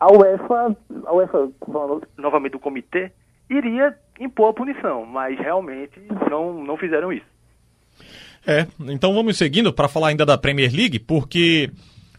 a 0.00 0.10
UEFA, 0.10 0.76
a 1.04 1.12
UEFA 1.12 1.50
novamente 2.16 2.52
do 2.52 2.58
comitê, 2.58 3.12
iria 3.50 3.94
impor 4.18 4.50
a 4.50 4.54
punição, 4.54 5.04
mas 5.04 5.38
realmente 5.38 6.00
não, 6.30 6.64
não 6.64 6.76
fizeram 6.76 7.12
isso. 7.12 7.26
É, 8.46 8.66
então 8.86 9.14
vamos 9.14 9.36
seguindo 9.36 9.72
para 9.72 9.88
falar 9.88 10.08
ainda 10.08 10.24
da 10.24 10.38
Premier 10.38 10.72
League, 10.72 10.98
porque 10.98 11.70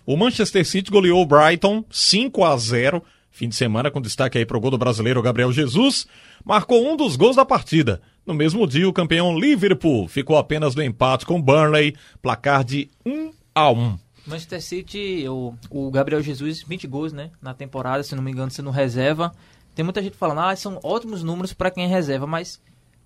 o 0.05 0.15
Manchester 0.15 0.65
City 0.65 0.91
goleou 0.91 1.23
o 1.23 1.25
Brighton 1.25 1.83
5 1.89 2.43
a 2.43 2.55
0 2.55 3.03
fim 3.31 3.47
de 3.47 3.55
semana, 3.55 3.89
com 3.89 4.01
destaque 4.01 4.37
aí 4.37 4.45
pro 4.45 4.59
gol 4.59 4.71
do 4.71 4.77
brasileiro 4.77 5.21
Gabriel 5.21 5.51
Jesus, 5.51 6.07
marcou 6.43 6.85
um 6.85 6.97
dos 6.97 7.15
gols 7.15 7.37
da 7.37 7.45
partida. 7.45 8.01
No 8.25 8.33
mesmo 8.33 8.67
dia, 8.67 8.87
o 8.87 8.93
campeão 8.93 9.37
Liverpool 9.37 10.07
ficou 10.07 10.37
apenas 10.37 10.75
no 10.75 10.83
empate 10.83 11.25
com 11.25 11.39
o 11.39 11.41
Burnley, 11.41 11.95
placar 12.21 12.63
de 12.63 12.89
1 13.05 13.31
a 13.55 13.71
1. 13.71 13.99
Manchester 14.27 14.61
City, 14.61 15.25
o, 15.27 15.55
o 15.69 15.89
Gabriel 15.89 16.21
Jesus, 16.21 16.61
20 16.61 16.87
gols, 16.87 17.11
né? 17.11 17.31
Na 17.41 17.53
temporada, 17.53 18.03
se 18.03 18.15
não 18.15 18.21
me 18.21 18.31
engano, 18.31 18.51
sendo 18.51 18.69
reserva. 18.69 19.33
Tem 19.73 19.83
muita 19.83 20.01
gente 20.03 20.15
falando, 20.15 20.41
ah, 20.41 20.55
são 20.55 20.79
ótimos 20.83 21.23
números 21.23 21.53
para 21.53 21.71
quem 21.71 21.85
é 21.85 21.87
reserva, 21.87 22.27
mas 22.27 22.61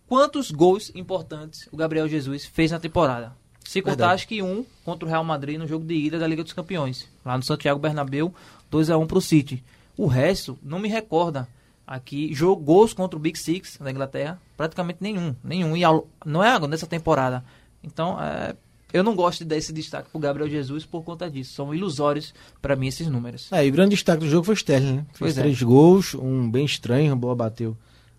quantos 0.08 0.51
gols 0.51 0.91
importantes 0.96 1.67
o 1.72 1.77
Gabriel 1.77 2.08
Jesus 2.08 2.46
fez 2.46 2.72
na 2.72 2.79
temporada? 2.79 3.34
Se 3.63 3.82
contar, 3.82 3.91
Verdade. 3.91 4.13
acho 4.13 4.27
que 4.27 4.41
um 4.41 4.65
contra 4.84 5.05
o 5.05 5.10
Real 5.10 5.24
Madrid 5.24 5.58
no 5.58 5.67
jogo 5.67 5.86
de 5.86 5.93
ida 5.93 6.20
da 6.20 6.27
Liga 6.27 6.43
dos 6.43 6.51
Campeões, 6.51 7.08
lá 7.24 7.38
no 7.38 7.43
Santiago 7.43 7.79
Bernabéu, 7.79 8.34
2 8.70 8.89
a 8.89 8.98
1 8.98 9.08
pro 9.08 9.22
City. 9.22 9.63
O 9.96 10.08
resto, 10.08 10.58
não 10.62 10.79
me 10.79 10.89
recorda 10.89 11.48
aqui, 11.86 12.34
jogou 12.34 12.88
contra 12.96 13.18
o 13.18 13.20
Big 13.22 13.38
Six 13.38 13.78
da 13.80 13.92
Inglaterra, 13.92 14.40
praticamente 14.58 15.00
nenhum, 15.02 15.36
nenhum, 15.44 15.75
e 15.75 15.84
ao- 15.84 16.08
não 16.25 16.44
é 16.44 16.60
nessa 16.68 16.88
temporada. 16.88 17.44
Então, 17.84 18.18
é, 18.22 18.56
eu 18.94 19.04
não 19.04 19.16
gosto 19.16 19.44
desse 19.44 19.74
destaque 19.74 20.10
pro 20.10 20.20
Gabriel 20.20 20.50
Jesus 20.50 20.86
por 20.86 21.04
conta 21.04 21.30
disso, 21.30 21.54
são 21.54 21.74
ilusórios 21.74 22.34
para 22.62 22.75
mim 22.75 22.88
esses 22.88 23.08
números. 23.08 23.52
É, 23.52 23.66
e 23.66 23.70
o 23.70 23.74
grande 23.74 23.92
destaque 23.96 24.22
do 24.24 24.30
jogo 24.30 24.46
foi 24.46 24.54
o 24.54 24.58
Sterling, 24.58 24.94
né? 24.94 25.06
Fez 25.10 25.20
Pois 25.20 25.38
é. 25.38 25.42
três 25.42 25.62
gols, 25.62 26.13
um 26.16 26.50
bem 26.50 26.66
estranho, 26.66 27.12
a 27.12 27.16
bola 27.16 27.36
bateu 27.36 27.75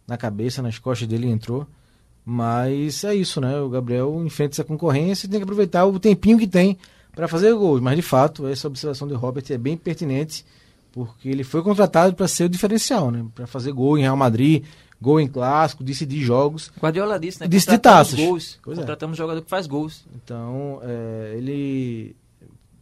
na 0.07 0.17
cabeça, 0.17 0.61
nas 0.61 0.79
costas 0.79 1.09
dele 1.09 1.29
entrou. 1.29 1.67
Mas 2.25 3.05
é 3.05 3.15
isso, 3.15 3.41
né? 3.41 3.61
O 3.61 3.69
Gabriel 3.69 4.23
enfrenta 4.25 4.55
essa 4.55 4.65
concorrência 4.65 5.27
e 5.27 5.31
tem 5.31 5.39
que 5.39 5.45
aproveitar 5.45 5.85
o 5.85 5.99
tempinho 6.01 6.39
que 6.39 6.47
tem 6.47 6.79
para 7.15 7.29
fazer 7.29 7.53
gols. 7.55 7.81
Mas 7.83 7.97
de 7.97 8.03
fato, 8.03 8.47
essa 8.47 8.67
observação 8.67 9.07
de 9.07 9.15
Robert 9.15 9.45
é 9.51 9.59
bem 9.59 9.77
pertinente, 9.77 10.45
porque 10.95 11.29
ele 11.29 11.43
foi 11.43 11.61
contratado 11.61 12.15
para 12.15 12.29
ser 12.29 12.45
o 12.45 12.49
diferencial, 12.49 13.11
né? 13.11 13.27
Para 13.35 13.49
fazer 13.49 13.73
gol 13.73 13.99
em 13.99 14.03
Real 14.03 14.17
Madrid, 14.17 14.63
gol 15.03 15.21
em 15.21 15.27
clássico, 15.27 15.83
decidir 15.83 16.23
jogos. 16.23 16.71
Guardiola 16.81 17.19
disse, 17.19 17.41
né? 17.41 17.49
Disse 17.49 17.67
de 17.67 17.73
contratamos 17.73 18.11
taças. 18.11 18.25
gols. 18.25 18.59
Pois 18.63 18.79
é. 18.79 18.81
Contratamos 18.81 19.19
jogador 19.19 19.43
que 19.43 19.51
faz 19.51 19.67
gols. 19.67 20.07
Então, 20.15 20.81
é, 20.85 21.35
ele 21.37 22.15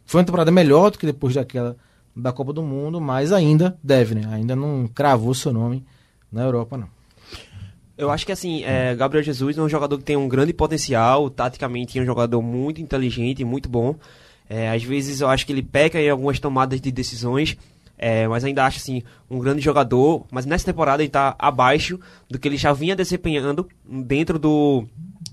foi 0.05 0.21
uma 0.21 0.25
temporada 0.25 0.51
melhor 0.51 0.91
do 0.91 0.99
que 0.99 1.07
depois 1.07 1.33
daquela 1.33 1.75
da 2.15 2.31
Copa 2.31 2.53
do 2.53 2.61
Mundo, 2.61 3.01
mas 3.01 3.33
ainda 3.33 3.75
deve, 3.83 4.13
né? 4.13 4.29
Ainda 4.31 4.55
não 4.55 4.87
cravou 4.93 5.33
seu 5.33 5.51
nome 5.51 5.83
na 6.31 6.43
Europa, 6.43 6.77
não. 6.77 6.87
Eu 7.97 8.11
acho 8.11 8.27
que 8.27 8.31
assim, 8.31 8.63
é, 8.63 8.93
Gabriel 8.93 9.23
Jesus 9.23 9.57
é 9.57 9.61
um 9.61 9.69
jogador 9.69 9.97
que 9.97 10.03
tem 10.03 10.15
um 10.15 10.27
grande 10.27 10.53
potencial, 10.53 11.31
taticamente 11.31 11.97
é 11.97 12.01
um 12.03 12.05
jogador 12.05 12.43
muito 12.43 12.79
inteligente, 12.79 13.43
muito 13.43 13.67
bom. 13.67 13.95
É, 14.47 14.69
às 14.69 14.83
vezes 14.83 15.19
eu 15.19 15.29
acho 15.29 15.47
que 15.47 15.51
ele 15.51 15.63
peca 15.63 15.99
em 15.99 16.09
algumas 16.11 16.39
tomadas 16.39 16.79
de 16.79 16.91
decisões, 16.91 17.57
é, 18.03 18.27
mas 18.27 18.43
ainda 18.43 18.65
acho 18.65 18.79
assim 18.79 19.01
um 19.31 19.39
grande 19.39 19.61
jogador. 19.61 20.25
Mas 20.29 20.45
nessa 20.45 20.65
temporada 20.65 21.01
ele 21.01 21.07
está 21.07 21.35
abaixo 21.39 21.97
do 22.29 22.37
que 22.37 22.49
ele 22.49 22.57
já 22.57 22.73
vinha 22.73 22.97
desempenhando 22.97 23.65
dentro 23.85 24.37
do 24.37 24.85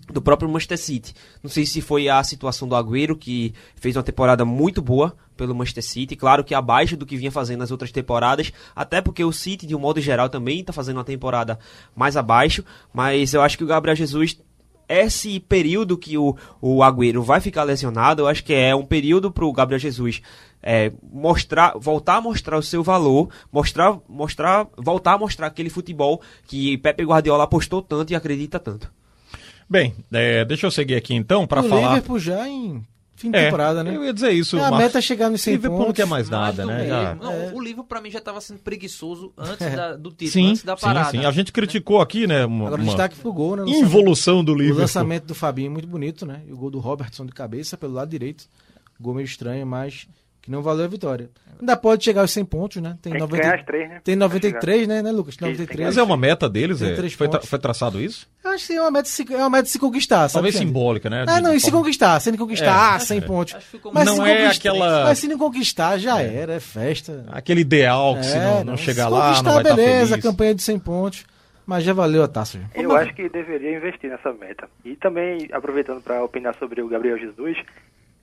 do 0.09 0.21
próprio 0.23 0.49
Manchester 0.49 0.79
City. 0.79 1.15
Não 1.43 1.51
sei 1.51 1.65
se 1.65 1.81
foi 1.81 2.09
a 2.09 2.23
situação 2.23 2.69
do 2.69 2.75
Agüero 2.75 3.17
que 3.17 3.55
fez 3.77 3.97
uma 3.97 4.03
temporada 4.03 4.45
muito 4.45 4.83
boa 4.83 5.17
pelo 5.37 5.55
Manchester 5.55 5.85
City, 5.85 6.17
claro 6.17 6.45
que 6.45 6.55
abaixo 6.55 6.97
do 6.97 7.07
que 7.07 7.17
vinha 7.17 7.31
fazendo 7.31 7.61
nas 7.61 7.71
outras 7.71 7.93
temporadas, 7.93 8.53
até 8.75 9.01
porque 9.01 9.25
o 9.25 9.33
City 9.33 9.67
de 9.67 9.75
um 9.75 9.79
modo 9.79 10.01
geral 10.01 10.29
também 10.29 10.61
está 10.61 10.73
fazendo 10.73 10.97
uma 10.99 11.05
temporada 11.05 11.59
mais 11.95 12.17
abaixo, 12.17 12.65
mas 12.93 13.33
eu 13.33 13.41
acho 13.41 13.57
que 13.57 13.65
o 13.65 13.67
Gabriel 13.67 13.97
Jesus 13.97 14.39
esse 14.91 15.39
período 15.41 15.97
que 15.97 16.19
o, 16.19 16.37
o 16.61 16.83
Agüero 16.83 17.23
vai 17.23 17.41
ficar 17.41 17.63
lesionado, 17.63 18.23
eu 18.23 18.27
acho 18.27 18.43
que 18.45 18.53
é 18.53 18.75
um 18.75 18.85
período 18.85 19.31
para 19.31 19.45
o 19.45 19.53
Gabriel 19.53 19.79
Jesus 19.79 20.21
é, 20.63 20.93
mostrar, 21.13 21.75
voltar 21.79 22.17
a 22.17 22.21
mostrar 22.21 22.59
o 22.59 22.63
seu 22.63 22.83
valor, 22.83 23.31
mostrar, 23.53 23.99
mostrar, 24.09 24.67
voltar 24.77 25.15
a 25.15 25.19
mostrar 25.19 25.47
aquele 25.47 25.71
futebol 25.71 26.21
que 26.47 26.77
Pepe 26.79 27.05
Guardiola 27.05 27.45
apostou 27.45 27.83
tanto 27.83 28.13
e 28.13 28.17
acredita 28.17 28.59
tanto. 28.59 28.93
Bem, 29.69 29.95
é, 30.13 30.45
deixa 30.45 30.67
eu 30.67 30.71
seguir 30.71 30.97
aqui 30.97 31.15
então 31.15 31.47
para 31.47 31.61
o 31.61 31.69
falar. 31.69 31.89
Liverpool 31.91 32.19
já 32.19 32.49
em 32.49 32.85
fim 33.21 33.31
de 33.31 33.37
É, 33.39 33.45
temporada, 33.45 33.85
né? 33.85 33.95
Eu 33.95 34.05
ia 34.05 34.13
dizer 34.13 34.31
isso. 34.33 34.57
É, 34.57 34.61
a 34.61 34.63
Marcos. 34.65 34.79
meta 34.79 34.99
é 34.99 35.01
chegar 35.03 35.29
nos 35.31 35.41
100 35.43 35.53
Liverpool 35.55 35.79
não 35.79 35.85
pontos. 35.87 35.97
quer 35.97 36.07
mais 36.07 36.29
Mais 36.29 36.57
nada, 36.57 36.63
do 36.63 36.69
né? 36.69 36.79
Mesmo. 36.85 37.23
Não, 37.25 37.33
É. 37.33 37.53
O 37.55 37.61
livro 37.61 37.85
para 37.85 38.01
mim 38.01 38.11
já 38.11 38.19
estava 38.19 38.41
sendo 38.41 38.61
preguiçoso 38.61 39.33
antes 39.37 39.75
da- 39.77 39.97
do 39.97 40.11
título, 40.11 40.31
Sim, 40.31 40.51
antes 40.51 40.63
da 40.65 40.77
sim, 40.77 40.83
parada. 40.83 41.11
sim. 41.11 41.25
A 41.25 41.31
gente 41.31 41.53
criticou 41.53 42.01
aqui, 42.01 42.27
né? 42.27 42.45
Uma, 42.47 42.67
Agora 42.67 42.83
o 42.83 42.85
destaque 42.85 43.17
pro 43.17 43.33
gol, 43.33 43.57
né? 43.57 43.63
O 43.63 43.69
involução 43.69 44.43
do 44.43 44.53
O 44.53 44.55
Liverpool. 44.55 44.81
lançamento 44.81 45.25
do 45.27 45.35
Fabinho 45.35 45.67
é 45.67 45.71
muito 45.71 45.87
bonito, 45.89 46.25
né? 46.27 46.41
E 46.49 46.53
o 46.53 46.57
gol 46.57 46.71
do 46.71 46.79
Robertson 46.79 47.27
de 47.27 47.33
cabeça 47.33 47.77
pelo 47.77 47.93
lado 47.95 48.09
direito. 48.11 48.45
Gol 49.01 49.15
meio 49.15 49.25
estranho, 49.25 49.67
mas 49.67 50.07
que 50.43 50.51
não 50.51 50.63
valeu 50.63 50.85
a 50.85 50.89
vitória. 50.89 51.29
Ainda 51.61 51.77
pode 51.77 52.03
chegar 52.03 52.23
aos 52.23 52.31
100 52.31 52.45
pontos, 52.47 52.81
né? 52.81 52.97
Tem, 53.03 53.13
Tem 53.13 53.13
que 53.13 53.19
90 53.19 53.43
ganhar 53.43 53.55
as 53.59 53.67
três, 53.67 53.89
né? 53.91 54.01
Tem 54.03 54.17
Pra 54.17 54.27
93, 54.29 54.89
né, 54.89 55.03
né, 55.03 55.13
Lucas? 55.13 55.35
Isso, 55.35 55.41
tem 55.41 55.49
que 55.53 55.59
93. 55.59 55.87
Mas 55.89 55.99
é 55.99 56.03
uma 56.03 56.17
meta 56.17 56.49
deles, 56.49 56.81
é? 56.81 56.95
Foi, 57.11 57.29
tra- 57.29 57.37
pontos. 57.39 57.49
foi 57.51 57.59
traçado 57.59 58.01
isso? 58.01 58.27
Eu 58.43 58.51
acho 58.53 58.67
que 58.67 58.73
é 58.73 58.81
uma 58.81 58.91
meta 58.91 59.03
de 59.03 59.09
se, 59.11 59.35
é 59.35 59.37
uma 59.37 59.51
meta 59.51 59.65
de 59.65 59.69
se 59.69 59.79
conquistar, 59.79 60.21
sabe? 60.31 60.33
Talvez 60.33 60.55
simbólica, 60.57 61.11
né? 61.11 61.27
Ah, 61.29 61.39
não, 61.43 61.53
e 61.53 61.61
se 61.61 61.71
conquistar, 61.71 62.19
se 62.21 62.31
não 62.31 62.39
conquistar, 62.39 62.93
É, 62.93 62.97
ah, 62.97 62.99
100 62.99 63.21
pontos. 63.21 63.55
Acho 63.55 63.65
que 63.67 63.71
ficou 63.73 63.93
Mas 63.93 64.07
Não 64.07 64.17
se 64.17 64.23
é 64.31 64.47
aquela- 64.47 65.05
Mas 65.05 65.19
se 65.19 65.29
não 65.29 65.37
conquistar, 65.37 65.99
já 65.99 66.23
era, 66.23 66.55
é 66.55 66.61
festa. 66.61 67.27
Aquele 67.29 67.61
ideal 67.61 68.17
que 68.17 68.25
se 68.25 68.37
É, 68.39 68.45
não, 68.45 68.65
não 68.65 68.77
chegar 68.79 69.05
se 69.07 69.11
lá, 69.11 69.23
conquistar, 69.27 69.43
não 69.45 69.53
vai 69.53 69.63
estar 69.63 69.77
beleza, 69.77 70.09
feliz. 70.13 70.23
campanha 70.25 70.55
de 70.55 70.63
100 70.63 70.79
pontos. 70.79 71.25
Mas 71.67 71.85
já 71.85 71.93
valeu 71.93 72.25
a 72.25 72.27
taça. 72.27 72.59
já. 72.59 72.83
Eu 72.83 72.97
acho 72.97 73.15
que 73.15 73.29
deveria 73.29 73.77
investir 73.77 74.11
nessa 74.11 74.33
meta. 74.33 74.67
E 74.85 74.97
também, 74.97 75.47
aproveitando 75.53 76.01
para 76.01 76.25
opinar 76.25 76.57
sobre 76.59 76.81
o 76.83 76.89
Gabriel 76.89 77.17
Jesus, 77.17 77.57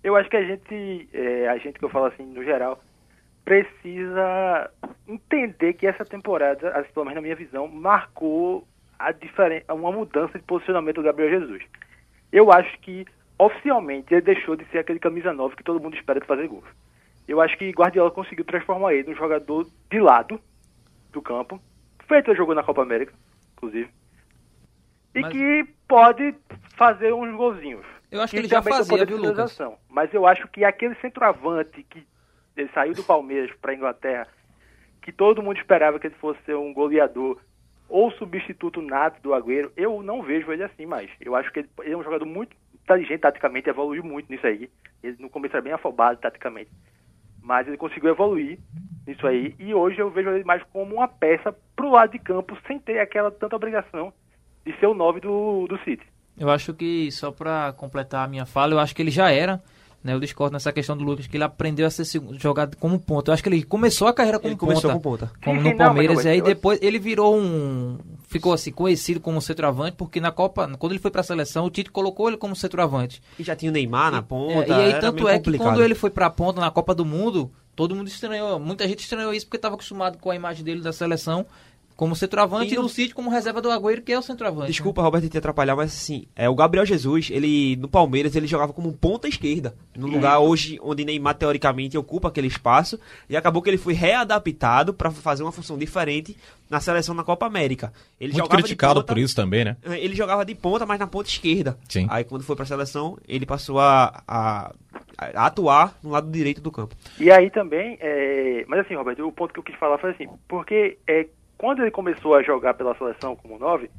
eu 0.07 0.15
acho 0.15 0.29
que 0.29 0.37
a 0.37 0.43
gente, 0.45 1.09
é, 1.13 1.47
a 1.49 1.57
gente 1.57 1.77
que 1.77 1.83
eu 1.85 1.89
falo 1.89 2.05
assim 2.05 2.23
no 2.23 2.43
geral, 2.43 2.81
precisa 3.43 4.71
entender 5.07 5.73
que 5.73 5.87
essa 5.87 6.05
temporada, 6.05 6.69
assim, 6.71 6.91
pelo 6.93 7.05
menos 7.05 7.15
na 7.15 7.21
minha 7.21 7.35
visão, 7.35 7.67
marcou 7.67 8.67
a 8.99 9.11
diferen- 9.11 9.63
uma 9.69 9.91
mudança 9.91 10.37
de 10.37 10.45
posicionamento 10.45 10.95
do 10.95 11.03
Gabriel 11.03 11.39
Jesus. 11.39 11.63
Eu 12.31 12.51
acho 12.51 12.77
que, 12.79 13.05
oficialmente, 13.37 14.13
ele 14.13 14.21
deixou 14.21 14.55
de 14.55 14.65
ser 14.65 14.79
aquele 14.79 14.99
camisa 14.99 15.33
9 15.33 15.55
que 15.55 15.63
todo 15.63 15.79
mundo 15.81 15.95
espera 15.95 16.19
de 16.19 16.25
fazer 16.25 16.47
gols. 16.47 16.65
Eu 17.27 17.41
acho 17.41 17.57
que 17.57 17.69
Guardiola 17.71 18.11
conseguiu 18.11 18.45
transformar 18.45 18.93
ele 18.93 19.09
num 19.09 19.15
jogador 19.15 19.67
de 19.89 19.99
lado 19.99 20.39
do 21.11 21.21
campo. 21.21 21.61
Feito 22.07 22.31
ele 22.31 22.37
jogou 22.37 22.55
na 22.55 22.63
Copa 22.63 22.81
América, 22.81 23.13
inclusive. 23.53 23.89
E 25.13 25.19
Mas- 25.21 25.31
que 25.33 25.65
pode 25.87 26.33
fazer 26.75 27.13
uns 27.13 27.35
golzinhos. 27.35 27.85
Eu 28.17 28.23
acho 28.23 28.31
que 28.31 28.39
ele 28.39 28.47
já 28.47 28.61
fazia, 28.61 29.05
viu, 29.05 29.17
Lucas? 29.17 29.57
Mas 29.89 30.13
eu 30.13 30.25
acho 30.25 30.47
que 30.47 30.63
aquele 30.63 30.95
centroavante 30.95 31.83
que 31.83 32.05
ele 32.55 32.69
saiu 32.73 32.93
do 32.93 33.03
Palmeiras 33.03 33.51
para 33.61 33.73
Inglaterra, 33.73 34.27
que 35.01 35.11
todo 35.11 35.41
mundo 35.41 35.57
esperava 35.57 35.99
que 35.99 36.07
ele 36.07 36.15
fosse 36.15 36.41
ser 36.43 36.55
um 36.55 36.73
goleador 36.73 37.39
ou 37.87 38.11
substituto 38.11 38.81
nato 38.81 39.21
do 39.21 39.33
Agüero, 39.33 39.71
eu 39.77 40.01
não 40.03 40.21
vejo 40.21 40.51
ele 40.51 40.63
assim 40.63 40.85
mais. 40.85 41.09
Eu 41.21 41.35
acho 41.35 41.51
que 41.51 41.59
ele, 41.59 41.69
ele 41.79 41.93
é 41.93 41.97
um 41.97 42.03
jogador 42.03 42.25
muito 42.25 42.55
inteligente 42.73 43.21
taticamente, 43.21 43.69
evoluiu 43.69 44.03
muito 44.03 44.29
nisso 44.29 44.45
aí. 44.45 44.69
Ele 45.01 45.15
no 45.19 45.29
começo 45.29 45.55
era 45.55 45.63
bem 45.63 45.73
afobado 45.73 46.19
taticamente, 46.19 46.71
mas 47.41 47.67
ele 47.67 47.77
conseguiu 47.77 48.09
evoluir 48.09 48.59
nisso 49.05 49.25
aí. 49.25 49.55
E 49.59 49.73
hoje 49.73 49.99
eu 49.99 50.09
vejo 50.09 50.29
ele 50.29 50.43
mais 50.43 50.63
como 50.63 50.95
uma 50.95 51.07
peça 51.07 51.55
pro 51.75 51.91
lado 51.91 52.11
de 52.11 52.19
campo, 52.19 52.57
sem 52.67 52.79
ter 52.79 52.99
aquela 52.99 53.31
tanta 53.31 53.55
obrigação 53.55 54.11
de 54.65 54.77
ser 54.79 54.87
o 54.87 54.93
9 54.93 55.21
do, 55.21 55.67
do 55.67 55.77
City. 55.79 56.05
Eu 56.37 56.49
acho 56.49 56.73
que, 56.73 57.11
só 57.11 57.31
pra 57.31 57.73
completar 57.73 58.25
a 58.25 58.27
minha 58.27 58.45
fala, 58.45 58.73
eu 58.73 58.79
acho 58.79 58.95
que 58.95 59.01
ele 59.01 59.09
já 59.11 59.31
era, 59.31 59.61
né? 60.03 60.13
Eu 60.13 60.19
discordo 60.19 60.53
nessa 60.53 60.71
questão 60.71 60.95
do 60.95 61.03
Lucas, 61.03 61.25
que 61.27 61.35
ele 61.35 61.43
aprendeu 61.43 61.87
a 61.87 61.89
ser 61.89 62.05
jogado 62.33 62.77
como 62.77 62.99
ponta. 62.99 63.31
Eu 63.31 63.33
acho 63.33 63.41
que 63.43 63.49
ele 63.49 63.63
começou 63.63 64.07
a 64.07 64.13
carreira 64.13 64.37
como 64.39 64.49
Ele 64.51 64.59
começou 64.59 64.91
ponta. 64.91 65.27
com 65.27 65.27
ponta. 65.27 65.31
Como 65.43 65.61
no 65.61 65.69
não, 65.71 65.77
Palmeiras, 65.77 66.17
mas 66.17 66.25
e 66.25 66.29
aí 66.29 66.41
depois 66.41 66.77
ele 66.81 66.99
virou 66.99 67.35
um. 67.35 67.97
Ficou 68.27 68.53
assim, 68.53 68.71
conhecido 68.71 69.19
como 69.19 69.41
centroavante, 69.41 69.95
porque 69.97 70.19
na 70.19 70.31
Copa, 70.31 70.67
quando 70.77 70.91
ele 70.91 70.99
foi 70.99 71.09
pra 71.09 71.23
seleção, 71.23 71.65
o 71.65 71.69
Tite 71.69 71.89
colocou 71.91 72.27
ele 72.27 72.37
como 72.37 72.55
centroavante. 72.55 73.21
E 73.39 73.43
já 73.43 73.55
tinha 73.55 73.71
o 73.71 73.73
Neymar 73.73 74.11
na 74.11 74.17
É, 74.19 74.21
ponta. 74.21 74.67
e 74.69 74.71
aí, 74.73 74.89
era 74.91 74.99
tanto 74.99 75.23
meio 75.23 75.29
é 75.29 75.31
que 75.33 75.45
complicado. 75.45 75.67
quando 75.67 75.83
ele 75.83 75.95
foi 75.95 76.09
pra 76.09 76.29
ponta 76.29 76.59
na 76.61 76.69
Copa 76.69 76.93
do 76.93 77.05
Mundo, 77.05 77.49
todo 77.75 77.95
mundo 77.95 78.07
estranhou. 78.09 78.59
Muita 78.59 78.87
gente 78.87 78.99
estranhou 78.99 79.33
isso 79.33 79.45
porque 79.47 79.57
estava 79.57 79.75
acostumado 79.75 80.17
com 80.19 80.29
a 80.29 80.35
imagem 80.35 80.63
dele 80.63 80.81
da 80.81 80.91
seleção 80.93 81.45
como 81.97 82.15
centroavante 82.15 82.71
E 82.73 82.77
e, 82.77 82.79
no- 82.79 82.87
City 82.87 83.13
como 83.13 83.29
reserva 83.29 83.59
do 83.61 83.69
Agüero, 83.71 84.01
que 84.03 84.13
é 84.13 84.17
o 84.19 84.21
centroavante. 84.21 84.67
Desculpa, 84.71 85.01
Roberto, 85.01 85.27
te 85.27 85.37
atrapalhar, 85.37 85.75
mas 85.75 85.91
assim, 85.91 86.27
é, 86.35 86.47
o 86.47 86.55
Gabriel 86.55 86.85
Jesus, 86.85 87.29
ele 87.31 87.75
no 87.75 87.87
Palmeiras, 87.89 88.35
ele 88.35 88.45
jogava 88.47 88.71
como 88.71 88.93
ponta 88.93 89.27
esquerda, 89.27 89.75
no 89.97 90.05
lugar 90.07 90.37
hoje 90.39 90.79
onde 90.81 91.03
Neymar 91.03 91.33
teoricamente 91.35 91.97
ocupa 91.97 92.27
aquele 92.27 92.47
espaço, 92.47 92.99
e 93.27 93.35
acabou 93.35 93.61
que 93.63 93.69
ele 93.69 93.77
foi 93.79 93.93
readaptado 93.93 94.93
para 94.93 95.09
fazer 95.11 95.41
uma 95.43 95.51
função 95.51 95.77
diferente 95.77 96.37
na 96.69 96.79
seleção 96.79 97.15
na 97.15 97.23
Copa 97.23 97.45
América. 97.47 97.91
Ele 98.19 98.31
Muito 98.33 98.43
jogava 98.43 98.57
de 98.57 98.63
criticado 98.63 98.99
ponta- 99.01 99.13
por 99.13 99.17
isso 99.19 99.35
também, 99.35 99.65
né? 99.65 99.77
Ele 99.83 100.15
jogava 100.15 100.45
de 100.45 100.53
ponta, 100.53 100.85
mas 100.85 100.99
na 100.99 101.07
ponta 101.07 101.29
esquerda. 101.29 101.77
Sim. 101.89 102.05
Aí 102.09 102.23
quando 102.23 102.43
foi 102.43 102.55
pra 102.55 102.65
seleção, 102.65 103.17
ele 103.27 103.45
passou 103.45 103.79
a, 103.79 104.21
a- 104.27 104.71
a 105.17 105.45
atuar 105.47 105.97
no 106.03 106.11
lado 106.11 106.29
direito 106.29 106.61
do 106.61 106.71
campo. 106.71 106.95
E 107.19 107.31
aí 107.31 107.49
também, 107.49 107.97
é, 107.99 108.65
mas 108.67 108.81
assim, 108.81 108.93
Roberto, 108.95 109.25
o 109.25 109.31
ponto 109.31 109.51
que 109.53 109.59
eu 109.59 109.63
quis 109.63 109.75
falar 109.77 109.97
foi 109.97 110.11
assim, 110.11 110.27
porque 110.47 110.97
é, 111.07 111.25
quando 111.57 111.81
ele 111.81 111.91
começou 111.91 112.35
a 112.35 112.43
jogar 112.43 112.73
pela 112.75 112.95
seleção 112.97 113.35
como 113.35 113.57
9, 113.57 113.89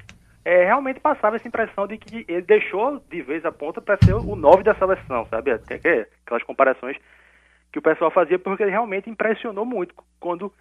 é, 0.44 0.64
realmente 0.64 1.00
passava 1.00 1.36
essa 1.36 1.48
impressão 1.48 1.86
de 1.86 1.98
que 1.98 2.24
ele 2.28 2.42
deixou 2.42 3.00
de 3.10 3.20
vez 3.22 3.44
a 3.44 3.52
ponta 3.52 3.80
para 3.80 3.98
ser 4.04 4.14
o 4.14 4.36
9 4.36 4.62
da 4.62 4.74
seleção, 4.74 5.26
sabe? 5.30 5.56
Tem 5.58 5.78
que- 5.78 6.06
aquelas 6.24 6.42
comparações 6.44 6.96
que 7.72 7.78
o 7.78 7.82
pessoal 7.82 8.10
fazia 8.10 8.38
porque 8.38 8.62
ele 8.62 8.70
realmente 8.70 9.10
impressionou 9.10 9.64
muito 9.66 9.94
quando 10.18 10.52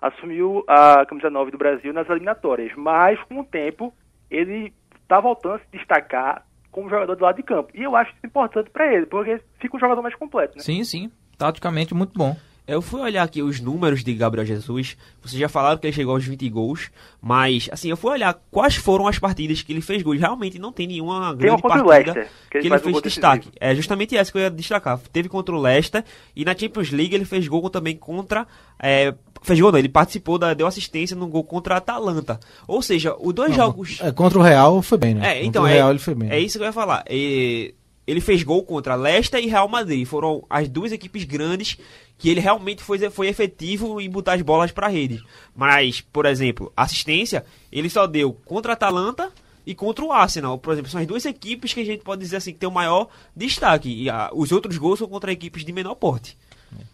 assumiu 0.00 0.64
a 0.68 1.04
camisa 1.06 1.30
9 1.30 1.50
do 1.50 1.58
Brasil 1.58 1.92
nas 1.92 2.08
eliminatórias. 2.08 2.72
Mas 2.76 3.20
com 3.24 3.40
o 3.40 3.44
tempo 3.44 3.92
ele 4.30 4.72
está 5.02 5.18
voltando 5.20 5.54
a 5.56 5.58
se 5.60 5.66
destacar 5.72 6.44
como 6.70 6.90
jogador 6.90 7.14
do 7.16 7.22
lado 7.24 7.36
de 7.36 7.42
campo. 7.42 7.70
E 7.74 7.82
eu 7.82 7.94
acho 7.96 8.10
isso 8.12 8.26
importante 8.26 8.68
para 8.70 8.92
ele, 8.92 9.06
porque 9.06 9.40
fica 9.60 9.76
um 9.76 9.80
jogador 9.80 10.02
mais 10.02 10.14
completo, 10.14 10.56
né? 10.56 10.62
Sim, 10.62 10.82
sim. 10.84 11.10
Taticamente 11.38 11.94
muito 11.94 12.12
bom. 12.16 12.36
Eu 12.66 12.80
fui 12.80 12.98
olhar 13.02 13.22
aqui 13.22 13.42
os 13.42 13.60
números 13.60 14.02
de 14.02 14.14
Gabriel 14.14 14.46
Jesus. 14.46 14.96
Vocês 15.22 15.38
já 15.38 15.50
falaram 15.50 15.76
que 15.76 15.86
ele 15.86 15.92
chegou 15.94 16.14
aos 16.14 16.24
20 16.24 16.48
gols, 16.48 16.90
mas 17.20 17.68
assim, 17.70 17.90
eu 17.90 17.96
fui 17.96 18.10
olhar 18.10 18.32
quais 18.50 18.74
foram 18.76 19.06
as 19.06 19.18
partidas 19.18 19.60
que 19.60 19.70
ele 19.70 19.82
fez 19.82 20.02
gols. 20.02 20.18
Realmente 20.18 20.58
não 20.58 20.72
tem 20.72 20.86
nenhuma 20.86 21.28
Tem 21.30 21.36
grande 21.46 21.60
contra 21.62 21.84
partida 21.84 22.12
Leicester, 22.14 22.28
que 22.50 22.58
ele, 22.58 22.68
faz 22.70 22.80
o 22.80 22.84
fez 22.84 23.02
destaque. 23.02 23.38
decisivo. 23.50 23.56
É 23.60 23.74
justamente 23.74 24.16
essa 24.16 24.32
que 24.32 24.38
eu 24.38 24.42
ia 24.42 24.50
destacar. 24.50 24.98
Teve 25.12 25.28
contra 25.28 25.54
o 25.54 25.60
Leicester 25.60 26.02
e 26.34 26.42
na 26.42 26.56
Champions 26.56 26.90
League 26.90 27.14
ele 27.14 27.26
fez 27.26 27.46
gol 27.46 27.68
também 27.68 27.96
contra 27.96 28.46
é, 28.82 29.14
fez 29.42 29.60
gol 29.60 29.70
não, 29.70 29.78
ele 29.78 29.90
participou 29.90 30.38
da 30.38 30.54
deu 30.54 30.66
assistência 30.66 31.14
no 31.14 31.26
gol 31.26 31.44
contra 31.44 31.74
a 31.74 31.78
Atalanta. 31.78 32.40
Ou 32.66 32.80
seja, 32.80 33.14
os 33.20 33.34
dois 33.34 33.54
jogos 33.54 33.98
É, 34.00 34.10
contra 34.10 34.38
o 34.38 34.42
Real 34.42 34.80
foi 34.80 34.96
bem, 34.96 35.14
né? 35.14 35.20
é, 35.26 35.32
contra 35.34 35.46
então 35.46 35.62
o 35.64 35.66
é, 35.66 35.72
Real 35.74 35.90
ele 35.90 35.98
foi 35.98 36.14
bem. 36.14 36.30
é 36.30 36.40
isso 36.40 36.56
que 36.56 36.62
eu 36.64 36.66
ia 36.68 36.72
falar. 36.72 37.04
E- 37.10 37.74
ele 38.06 38.20
fez 38.20 38.42
gol 38.42 38.62
contra 38.64 38.94
Leicester 38.94 39.42
e 39.42 39.46
Real 39.46 39.68
Madrid. 39.68 40.06
Foram 40.06 40.44
as 40.48 40.68
duas 40.68 40.92
equipes 40.92 41.24
grandes 41.24 41.76
que 42.18 42.28
ele 42.28 42.40
realmente 42.40 42.82
foi, 42.82 42.98
foi 43.10 43.28
efetivo 43.28 44.00
em 44.00 44.08
botar 44.08 44.34
as 44.34 44.42
bolas 44.42 44.70
para 44.70 44.88
rede. 44.88 45.22
Mas, 45.54 46.00
por 46.00 46.26
exemplo, 46.26 46.72
assistência, 46.76 47.44
ele 47.72 47.90
só 47.90 48.06
deu 48.06 48.32
contra 48.44 48.72
a 48.72 48.74
Atalanta 48.74 49.30
e 49.66 49.74
contra 49.74 50.04
o 50.04 50.12
Arsenal. 50.12 50.58
Por 50.58 50.72
exemplo, 50.72 50.90
são 50.90 51.00
as 51.00 51.06
duas 51.06 51.24
equipes 51.24 51.72
que 51.72 51.80
a 51.80 51.84
gente 51.84 52.02
pode 52.02 52.20
dizer 52.20 52.36
assim 52.36 52.52
que 52.52 52.58
tem 52.58 52.68
o 52.68 52.72
maior 52.72 53.08
destaque. 53.34 53.88
E 53.88 54.08
ah, 54.10 54.30
os 54.32 54.52
outros 54.52 54.76
gols 54.78 54.98
são 54.98 55.08
contra 55.08 55.32
equipes 55.32 55.64
de 55.64 55.72
menor 55.72 55.94
porte. 55.96 56.36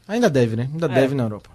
Ainda 0.08 0.30
deve, 0.30 0.56
né? 0.56 0.68
Ainda 0.72 0.86
É. 0.86 0.88
deve 0.88 1.14
na 1.14 1.24
Europa. 1.24 1.50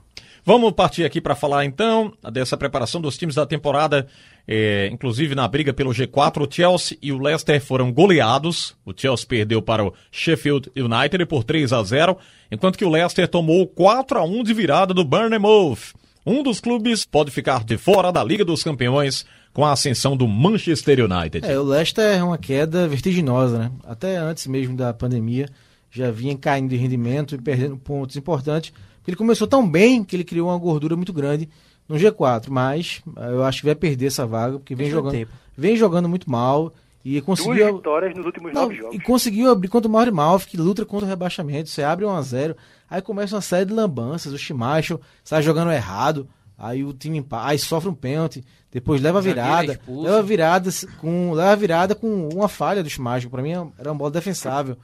Vamos 0.47 0.73
partir 0.73 1.03
aqui 1.03 1.19
para 1.19 1.33
falar 1.33 1.65
então 1.65 2.13
dessa 2.31 2.55
preparação 2.55 3.01
dos 3.01 3.17
times 3.17 3.33
da 3.33 3.47
temporada, 3.47 4.05
é, 4.47 4.87
inclusive 4.91 5.33
na 5.33 5.47
briga 5.47 5.73
pelo 5.73 5.89
G4, 5.89 6.47
o 6.47 6.53
Chelsea 6.53 6.95
e 7.01 7.11
o 7.11 7.17
Leicester 7.17 7.59
foram 7.59 7.91
goleados. 7.91 8.75
O 8.85 8.93
Chelsea 8.95 9.25
perdeu 9.27 9.59
para 9.59 9.83
o 9.83 9.91
Sheffield 10.11 10.71
United 10.75 11.25
por 11.25 11.43
3 11.43 11.73
a 11.73 11.81
0, 11.81 12.15
enquanto 12.51 12.77
que 12.77 12.85
o 12.85 12.89
Leicester 12.89 13.27
tomou 13.27 13.65
4 13.65 14.19
a 14.19 14.23
1 14.23 14.43
de 14.43 14.53
virada 14.53 14.93
do 14.93 15.03
Bournemouth. 15.03 15.95
Um 16.23 16.43
dos 16.43 16.59
clubes 16.59 17.05
pode 17.05 17.31
ficar 17.31 17.63
de 17.63 17.75
fora 17.75 18.11
da 18.11 18.23
Liga 18.23 18.45
dos 18.45 18.61
Campeões 18.61 19.25
com 19.51 19.65
a 19.65 19.71
ascensão 19.71 20.15
do 20.15 20.27
Manchester 20.27 20.99
United. 21.11 21.43
É, 21.43 21.57
o 21.57 21.63
Leicester 21.63 22.19
é 22.19 22.23
uma 22.23 22.37
queda 22.37 22.87
vertiginosa, 22.87 23.57
né? 23.57 23.71
Até 23.83 24.17
antes 24.17 24.45
mesmo 24.45 24.77
da 24.77 24.93
pandemia, 24.93 25.49
já 25.89 26.11
vinha 26.11 26.37
caindo 26.37 26.69
de 26.69 26.75
rendimento 26.75 27.33
e 27.33 27.41
perdendo 27.41 27.77
pontos 27.77 28.15
importantes. 28.15 28.71
Ele 29.07 29.15
começou 29.15 29.47
tão 29.47 29.67
bem 29.67 30.03
que 30.03 30.15
ele 30.15 30.24
criou 30.24 30.50
uma 30.50 30.57
gordura 30.57 30.95
muito 30.95 31.13
grande 31.13 31.50
no 31.88 31.95
G4, 31.95 32.50
mas 32.50 33.01
eh, 33.17 33.29
eu 33.31 33.43
acho 33.43 33.59
que 33.62 33.65
vai 33.67 33.75
perder 33.75 34.07
essa 34.07 34.25
vaga, 34.25 34.57
porque 34.57 34.75
vem 34.75 34.89
jogando, 34.89 35.12
tempo. 35.13 35.31
vem 35.55 35.75
jogando 35.75 36.09
muito 36.09 36.29
mal 36.29 36.74
e 37.03 37.13
Duas 37.21 37.25
conseguiu. 37.25 37.77
vitórias 37.77 38.15
nos 38.15 38.25
últimos 38.25 38.51
Não, 38.51 38.63
nove 38.63 38.75
jogos. 38.75 38.95
e 38.95 39.00
conseguiu 39.00 39.51
abrir 39.51 39.67
contra 39.67 39.88
o 39.88 40.15
Mouth, 40.15 40.45
que 40.47 40.57
luta 40.57 40.83
contra 40.85 41.05
o 41.05 41.09
rebaixamento. 41.09 41.69
Você 41.69 41.83
abre 41.83 42.03
1x0, 42.03 42.55
aí 42.89 43.01
começa 43.01 43.35
uma 43.35 43.41
série 43.41 43.65
de 43.65 43.74
lambanças. 43.74 44.33
O 44.33 44.38
Schmeichel 44.38 45.00
sai 45.24 45.43
jogando 45.43 45.71
errado, 45.71 46.27
aí 46.57 46.83
o 46.83 46.91
time 46.91 47.24
aí 47.31 47.59
sofre 47.59 47.89
um 47.89 47.93
pênalti, 47.93 48.43
depois 48.71 49.00
leva 49.00 49.19
a 49.19 49.21
Zagueiro 49.21 49.39
virada. 49.47 49.79
Leva 49.88 50.17
a 50.17 50.21
virada 50.24 50.71
com, 51.00 51.31
leva 51.33 51.55
virada 51.55 51.93
com 51.95 52.29
uma 52.33 52.48
falha 52.48 52.81
do 52.81 52.89
Schmeichel. 52.89 53.29
Pra 53.29 53.44
mim 53.44 53.51
era 53.51 53.91
uma 53.91 53.96
bola 53.96 54.09
defensável. 54.09 54.75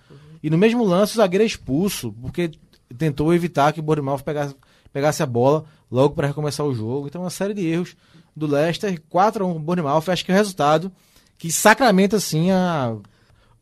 E 0.44 0.50
no 0.50 0.58
mesmo 0.60 0.84
lance 0.84 1.14
o 1.14 1.18
zagueiro 1.18 1.44
é 1.44 1.48
expulso, 1.48 2.14
porque 2.22 2.52
tentou 2.98 3.34
evitar 3.34 3.74
que 3.74 3.80
o 3.80 3.84
Bournemouth 3.84 4.20
pegasse, 4.24 4.56
pegasse 4.92 5.24
a 5.24 5.26
bola 5.26 5.66
logo 5.92 6.16
para 6.16 6.28
recomeçar 6.28 6.66
o 6.66 6.74
jogo. 6.74 7.08
Então 7.08 7.22
uma 7.22 7.30
série 7.30 7.54
de 7.54 7.66
erros 7.66 7.96
do 8.36 8.48
Leicester, 8.48 9.02
4 9.10 9.44
a 9.44 9.48
1 9.48 9.60
Bournemouth, 9.62 10.04
acho 10.10 10.24
que 10.26 10.32
é 10.32 10.36
o 10.36 10.38
resultado 10.38 10.92
que 11.38 11.52
sacramenta 11.52 12.18
assim 12.18 12.52
a 12.52 12.96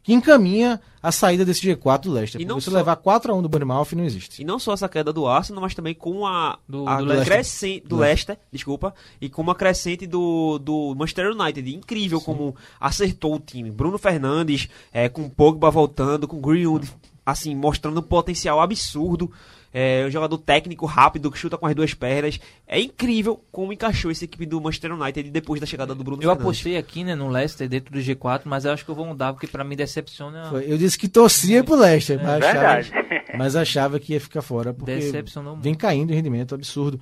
que 0.02 0.13
encaminha 0.13 0.82
a 1.04 1.12
saída 1.12 1.46
desse 1.46 1.62
G4 1.62 2.02
do 2.04 2.12
Leicester. 2.12 2.42
E 2.42 2.46
não 2.46 2.60
se 2.60 2.70
só- 2.72 2.76
levar 2.78 2.96
4 2.96 3.32
a 3.32 3.36
1 3.36 3.42
do 3.42 3.50
Bournemouth 3.50 3.88
não 3.96 4.04
existe. 4.04 4.42
E 4.42 4.46
não 4.46 4.58
só 4.58 4.74
essa 4.74 4.89
queda 4.89 5.13
do 5.13 5.28
Arsenal, 5.28 5.62
mas 5.62 5.76
também 5.76 5.94
com 5.94 6.26
a, 6.26 6.58
Do- 6.68 6.88
a 6.88 6.98
do 6.98 7.06
Leicester. 7.06 7.34
crescente 7.34 7.88
do 7.88 7.98
Leicester, 7.98 8.38
desculpa, 8.52 8.94
e 9.22 9.30
com 9.30 9.42
uma 9.42 9.54
crescente 9.54 10.08
do, 10.08 10.58
do 10.58 10.96
Manchester 10.96 11.32
United. 11.32 11.76
Incrível 11.76 12.20
como 12.22 12.56
acertou 12.80 13.36
o 13.36 13.39
time. 13.39 13.70
Bruno 13.70 13.98
Fernandes, 13.98 14.68
é, 14.92 15.08
com 15.10 15.30
Pogba 15.30 15.70
voltando, 15.70 16.28
com 16.28 16.39
Greenwood, 16.42 16.89
assim, 17.32 17.56
mostrando 17.56 18.00
um 18.00 18.04
potencial 18.04 18.60
absurdo. 18.62 19.32
É, 19.72 20.04
um 20.08 20.10
jogador 20.10 20.39
técnico, 20.39 20.88
rápido, 20.88 21.30
que 21.30 21.38
chuta 21.38 21.56
com 21.56 21.68
as 21.68 21.76
duas 21.76 21.94
pernas. 21.94 22.39
É 22.68 22.80
incrível 22.82 23.39
como 23.52 23.72
encaixou 23.72 24.10
essa 24.10 24.24
equipe 24.26 24.44
do 24.48 24.60
Manchester 24.60 24.92
United 25.00 25.30
depois 25.30 25.62
da 25.62 25.68
chegada 25.68 25.94
do 25.94 26.04
Bruno 26.04 26.18
Eu 26.24 26.30
Fernandes. 26.30 26.42
apostei 26.44 26.76
aqui, 26.76 27.04
né, 27.04 27.13
no 27.13 27.30
Leicester 27.30 27.70
dentro 27.70 27.94
do 27.94 28.00
G4, 28.00 28.42
mas 28.46 28.65
eu 28.65 28.72
acho 28.72 28.84
que 28.84 28.89
eu 28.89 28.96
vou 28.96 29.06
mudar, 29.06 29.32
porque 29.32 29.46
pra 29.46 29.63
mim 29.63 29.76
decepciona. 29.76 30.46
Foi- 30.50 30.65
Eu 30.68 30.76
disse 30.76 30.98
que 30.98 31.08
torcia 31.08 31.63
pro 31.63 31.76
Leicester, 31.76 32.20
mas, 32.20 32.39
Verdade. 32.39 32.92
achava, 32.92 33.38
mas 33.38 33.56
achava 33.56 34.00
que 34.00 34.13
ia 34.13 34.20
ficar 34.20 34.42
fora. 34.42 34.74
Porque 34.74 34.92
Decepcionou 34.96 35.54
muito. 35.54 35.63
vem 35.63 35.76
caindo 35.76 36.12
em 36.12 36.15
rendimento 36.15 36.56
absurdo. 36.56 37.00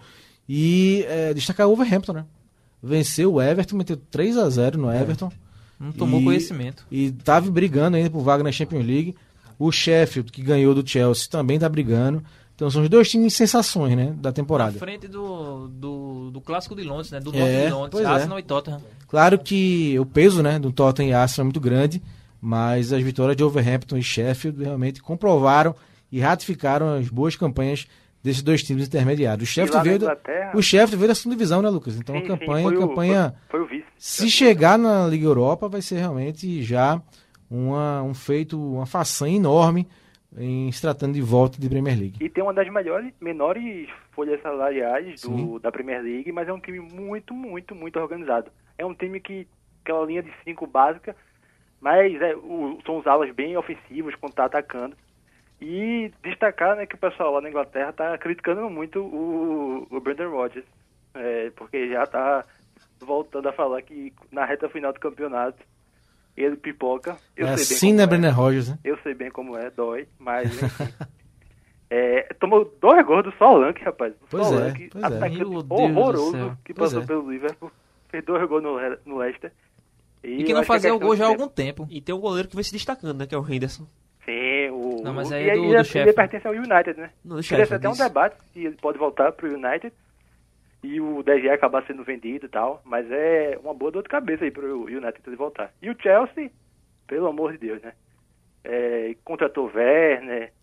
E 0.50 1.06
é, 1.08 1.34
destacar 1.34 1.68
o 1.68 1.72
Overhampton, 1.72 2.12
né? 2.12 2.26
Venceu 2.84 3.34
o 3.36 3.42
Everton, 3.42 3.78
meteu 3.78 3.96
3 3.96 4.38
a 4.38 4.50
0 4.50 4.78
no 4.78 4.92
Everton. 4.94 5.32
Não 5.80 5.94
tomou 5.94 6.20
E- 6.20 6.24
conhecimento. 6.26 6.86
E 6.92 7.12
tava 7.12 7.50
brigando 7.50 7.96
ainda 7.96 8.10
por 8.10 8.22
vaga 8.24 8.44
na 8.44 8.52
Champions 8.52 8.86
League. 8.86 9.16
O 9.60 9.72
Sheffield, 9.72 10.32
que 10.32 10.42
ganhou 10.42 10.74
do 10.76 10.88
Chelsea, 10.88 11.28
também 11.30 11.58
tá 11.60 11.68
brigando. 11.68 12.24
Então 12.56 12.70
são 12.72 12.82
os 12.82 12.90
dois 12.90 13.10
times 13.10 13.34
sensações, 13.36 13.96
né? 13.96 14.14
Da 14.18 14.30
Na 14.30 14.34
temporada. 14.34 14.78
frente 14.80 15.08
do, 15.08 15.68
do, 15.68 16.32
do 16.32 16.42
clássico 16.42 16.76
de 16.76 16.84
Londres, 16.84 17.12
né? 17.12 17.20
Do 17.20 17.30
É, 17.36 17.38
norte 17.40 17.66
de 17.66 17.72
Londres, 17.72 18.02
é. 18.02 18.06
Arsenal 18.06 18.40
e 18.40 18.44
Tottenham. 18.44 18.82
Claro 19.08 19.38
que 19.40 19.98
o 20.00 20.06
peso, 20.06 20.42
né, 20.42 20.58
do 20.60 20.72
Tottenham 20.72 21.10
e 21.12 21.14
Arsenal 21.14 21.44
é 21.44 21.46
muito 21.46 21.60
grande, 21.60 22.02
mas 22.42 22.92
as 22.92 23.02
vitórias 23.02 23.38
de 23.38 23.44
Overhampton 23.44 23.98
e 23.98 24.04
Sheffield 24.04 24.64
realmente 24.64 25.02
comprovaram 25.02 25.76
e 26.12 26.20
ratificaram 26.20 26.96
as 26.96 27.10
boas 27.10 27.36
campanhas 27.36 27.86
desses 28.24 28.42
dois 28.42 28.64
times 28.64 28.88
intermediários. 28.88 29.48
O 29.48 29.52
Sheffield 29.52 29.78
na 29.78 29.84
veio, 29.84 30.00
da, 30.00 30.18
o 30.56 30.62
Sheffield 30.62 30.96
veio 30.98 31.08
da 31.10 31.16
segunda 31.16 31.36
divisão, 31.36 31.62
né, 31.62 31.70
Lucas? 31.70 31.96
Então 31.96 32.16
sim, 32.16 32.22
a 32.22 32.24
sim, 32.24 32.28
campanha, 32.28 32.64
foi 32.70 32.76
o- 32.78 32.80
campanha 32.88 33.36
Foi, 33.50 33.60
foi 33.60 33.68
o 33.68 33.70
vice. 33.70 33.86
se 33.98 34.30
chegar 34.32 34.78
na 34.80 35.08
Liga 35.08 35.26
Europa 35.26 35.70
vai 35.70 35.82
ser 35.82 36.00
realmente 36.00 36.62
já 36.64 37.02
uma, 37.50 38.02
um 38.04 38.14
feito, 38.14 38.60
uma 38.60 38.86
façanha 38.86 39.36
enorme 39.38 39.88
em 40.38 40.72
se 40.72 40.82
tratando 40.82 41.14
de 41.14 41.22
volta 41.22 41.60
de 41.60 41.70
Premier 41.70 41.98
League. 41.98 42.24
E 42.24 42.30
tem 42.30 42.44
uma 42.44 42.54
das 42.54 42.70
melhores, 42.70 43.12
menores 43.20 43.90
folhas 44.12 44.42
salariais 44.42 45.22
do, 45.22 45.28
Sim. 45.28 45.60
da 45.62 45.72
Premier 45.72 46.02
League, 46.04 46.32
mas 46.32 46.48
é 46.48 46.54
um 46.54 46.60
time 46.60 46.80
muito, 46.80 47.34
muito, 47.34 47.74
muito 47.74 47.98
organizado. 48.00 48.52
É 48.78 48.86
um 48.86 48.94
time 48.94 49.20
que, 49.20 49.48
aquela 49.84 50.06
linha 50.06 50.22
de 50.22 50.32
cinco 50.44 50.68
básica, 50.68 51.16
mas 51.80 52.22
é, 52.22 52.36
o- 52.36 52.78
são 52.86 52.98
os 52.98 53.08
alas 53.08 53.34
bem 53.34 53.56
ofensivos 53.58 54.14
quando 54.16 54.34
tá 54.34 54.46
atacando. 54.46 54.96
E 55.60 56.12
destacar 56.22 56.76
né, 56.76 56.86
que 56.86 56.94
o 56.96 57.00
pessoal 57.00 57.34
lá 57.34 57.42
na 57.42 57.50
Inglaterra 57.50 57.92
tá 57.92 58.16
criticando 58.18 58.70
muito 58.70 59.00
o, 59.02 59.88
o 59.90 60.00
Brendan 60.00 60.30
Rodgers, 60.30 60.66
é, 61.16 61.50
porque 61.56 61.90
já 61.90 62.06
tá 62.06 62.46
voltando 63.00 63.48
a 63.50 63.54
falar 63.54 63.82
que 63.82 64.14
na 64.32 64.46
reta 64.46 64.70
final 64.70 64.94
do 64.94 65.00
campeonato 65.00 65.58
ele 66.38 66.56
pipoca. 66.56 67.18
Eu 67.36 67.48
é 67.48 67.58
sei 67.58 67.68
bem 67.68 67.78
assim, 67.78 67.94
né, 67.94 68.04
é. 68.04 68.08
Brenner 68.08 68.36
Rogers, 68.36 68.70
né? 68.70 68.78
Eu 68.84 68.98
sei 69.00 69.14
bem 69.14 69.30
como 69.32 69.58
é, 69.58 69.70
dói, 69.72 70.08
mas 70.20 70.52
enfim. 70.62 70.94
É, 71.90 72.34
tomou 72.38 72.70
dois 72.82 73.06
gols 73.06 73.24
do 73.24 73.32
Solanke, 73.38 73.82
rapaz. 73.82 74.14
O 74.14 74.26
Pois 74.30 74.46
é, 74.46 74.50
Solanke, 74.50 74.90
pois 74.92 75.04
é. 75.04 75.08
atacante 75.08 75.38
Deus 75.38 75.64
do 75.64 75.74
horroroso 75.74 76.58
que 76.66 76.74
Pois 76.74 76.90
passou 76.92 77.04
é. 77.04 77.06
pelo 77.08 77.32
Liverpool. 77.32 77.72
Fez 78.10 78.26
dois 78.26 78.46
gols 78.50 78.62
no, 78.62 78.78
no 79.06 79.18
Leicester. 79.20 79.54
E 80.22 80.44
que 80.44 80.52
eu 80.52 80.58
não 80.58 80.64
fazia 80.66 80.90
é 80.90 80.94
o 80.94 81.00
gol 81.00 81.16
já 81.16 81.24
há 81.24 81.28
algum 81.30 81.48
tempo. 81.48 81.88
E 81.90 82.02
tem 82.02 82.14
um 82.14 82.20
goleiro 82.20 82.50
que 82.50 82.56
vem 82.56 82.64
se 82.64 82.74
destacando, 82.74 83.18
né? 83.18 83.26
Que 83.26 83.34
é 83.34 83.38
o 83.38 83.50
Henderson. 83.50 83.88
Sim, 84.26 84.70
o. 84.72 85.02
Não, 85.02 85.14
mas 85.14 85.32
o- 85.32 85.34
aí 85.34 85.46
e 85.46 85.50
é 85.50 85.54
do- 85.54 85.60
ele, 85.60 85.68
do 85.70 85.74
ele 85.76 85.84
Sheffield. 85.86 86.14
pertence 86.14 86.46
ao 86.48 86.54
United, 86.54 87.00
né? 87.00 87.10
Não, 87.24 87.38
do 87.38 87.44
Sheffield, 87.44 87.74
até 87.76 87.88
um 87.88 87.94
debate 88.08 88.36
se 88.52 88.66
ele 88.66 88.76
pode 88.82 88.98
voltar 88.98 89.32
pro 89.32 89.48
United 89.48 89.94
e 90.88 91.02
o 91.02 91.22
DG 91.22 91.50
acabar 91.50 91.86
sendo 91.86 92.04
vendido 92.04 92.46
e 92.46 92.50
tal, 92.50 92.82
mas 92.86 93.06
é 93.12 93.60
uma 93.62 93.74
boa 93.74 93.92
dor 93.92 94.04
de 94.04 94.10
cabeça 94.10 94.46
aí 94.46 94.52
pro 94.52 94.86
United 94.86 95.36
voltar. 95.36 95.74
E 95.82 95.90
o 95.90 95.96
Chelsea, 96.02 96.50
pelo 97.06 97.28
amor 97.28 97.52
de 97.52 97.58
Deus, 97.58 97.82
né? 97.82 97.92
É, 98.64 99.14
contratou 99.26 99.70
Werner, 99.74 100.54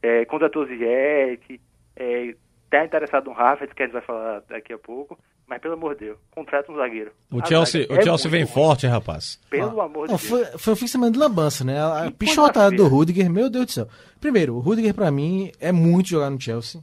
é, 0.00 0.24
contratou 0.24 0.66
Ziyech, 0.66 1.60
é, 1.96 2.34
tá 2.70 2.84
interessado 2.84 3.24
no 3.24 3.32
Havertz, 3.32 3.74
que 3.74 3.82
a 3.82 3.86
gente 3.86 3.92
vai 3.92 4.02
falar 4.02 4.40
daqui 4.48 4.72
a 4.72 4.78
pouco, 4.78 5.18
mas 5.48 5.60
pelo 5.60 5.74
amor 5.74 5.94
de 5.94 6.06
Deus, 6.06 6.18
contrata 6.30 6.70
um 6.70 6.76
zagueiro. 6.76 7.10
O 7.30 7.40
A 7.40 7.44
Chelsea, 7.44 7.86
o 7.90 7.94
é 7.94 8.02
Chelsea 8.02 8.30
vem 8.30 8.46
forte, 8.46 8.86
hein, 8.86 8.92
rapaz. 8.92 9.40
Pelo 9.50 9.80
amor 9.80 10.06
de 10.06 10.12
Não, 10.12 10.18
Deus. 10.18 10.28
foi, 10.28 10.44
foi 10.58 10.72
um 10.72 10.76
fim 10.76 10.84
de 10.84 10.90
semana 10.92 11.10
de 11.10 11.18
lambança, 11.18 11.64
né? 11.64 11.80
A, 11.80 12.06
a 12.06 12.10
pichotada 12.12 12.70
do? 12.70 12.86
Rudiger, 12.86 13.28
meu 13.28 13.50
Deus 13.50 13.66
do 13.66 13.72
céu. 13.72 13.88
Primeiro, 14.20 14.54
o 14.54 14.60
Rudiger 14.60 14.94
pra 14.94 15.10
mim 15.10 15.50
é 15.60 15.72
muito 15.72 16.08
jogar 16.08 16.30
no 16.30 16.40
Chelsea. 16.40 16.80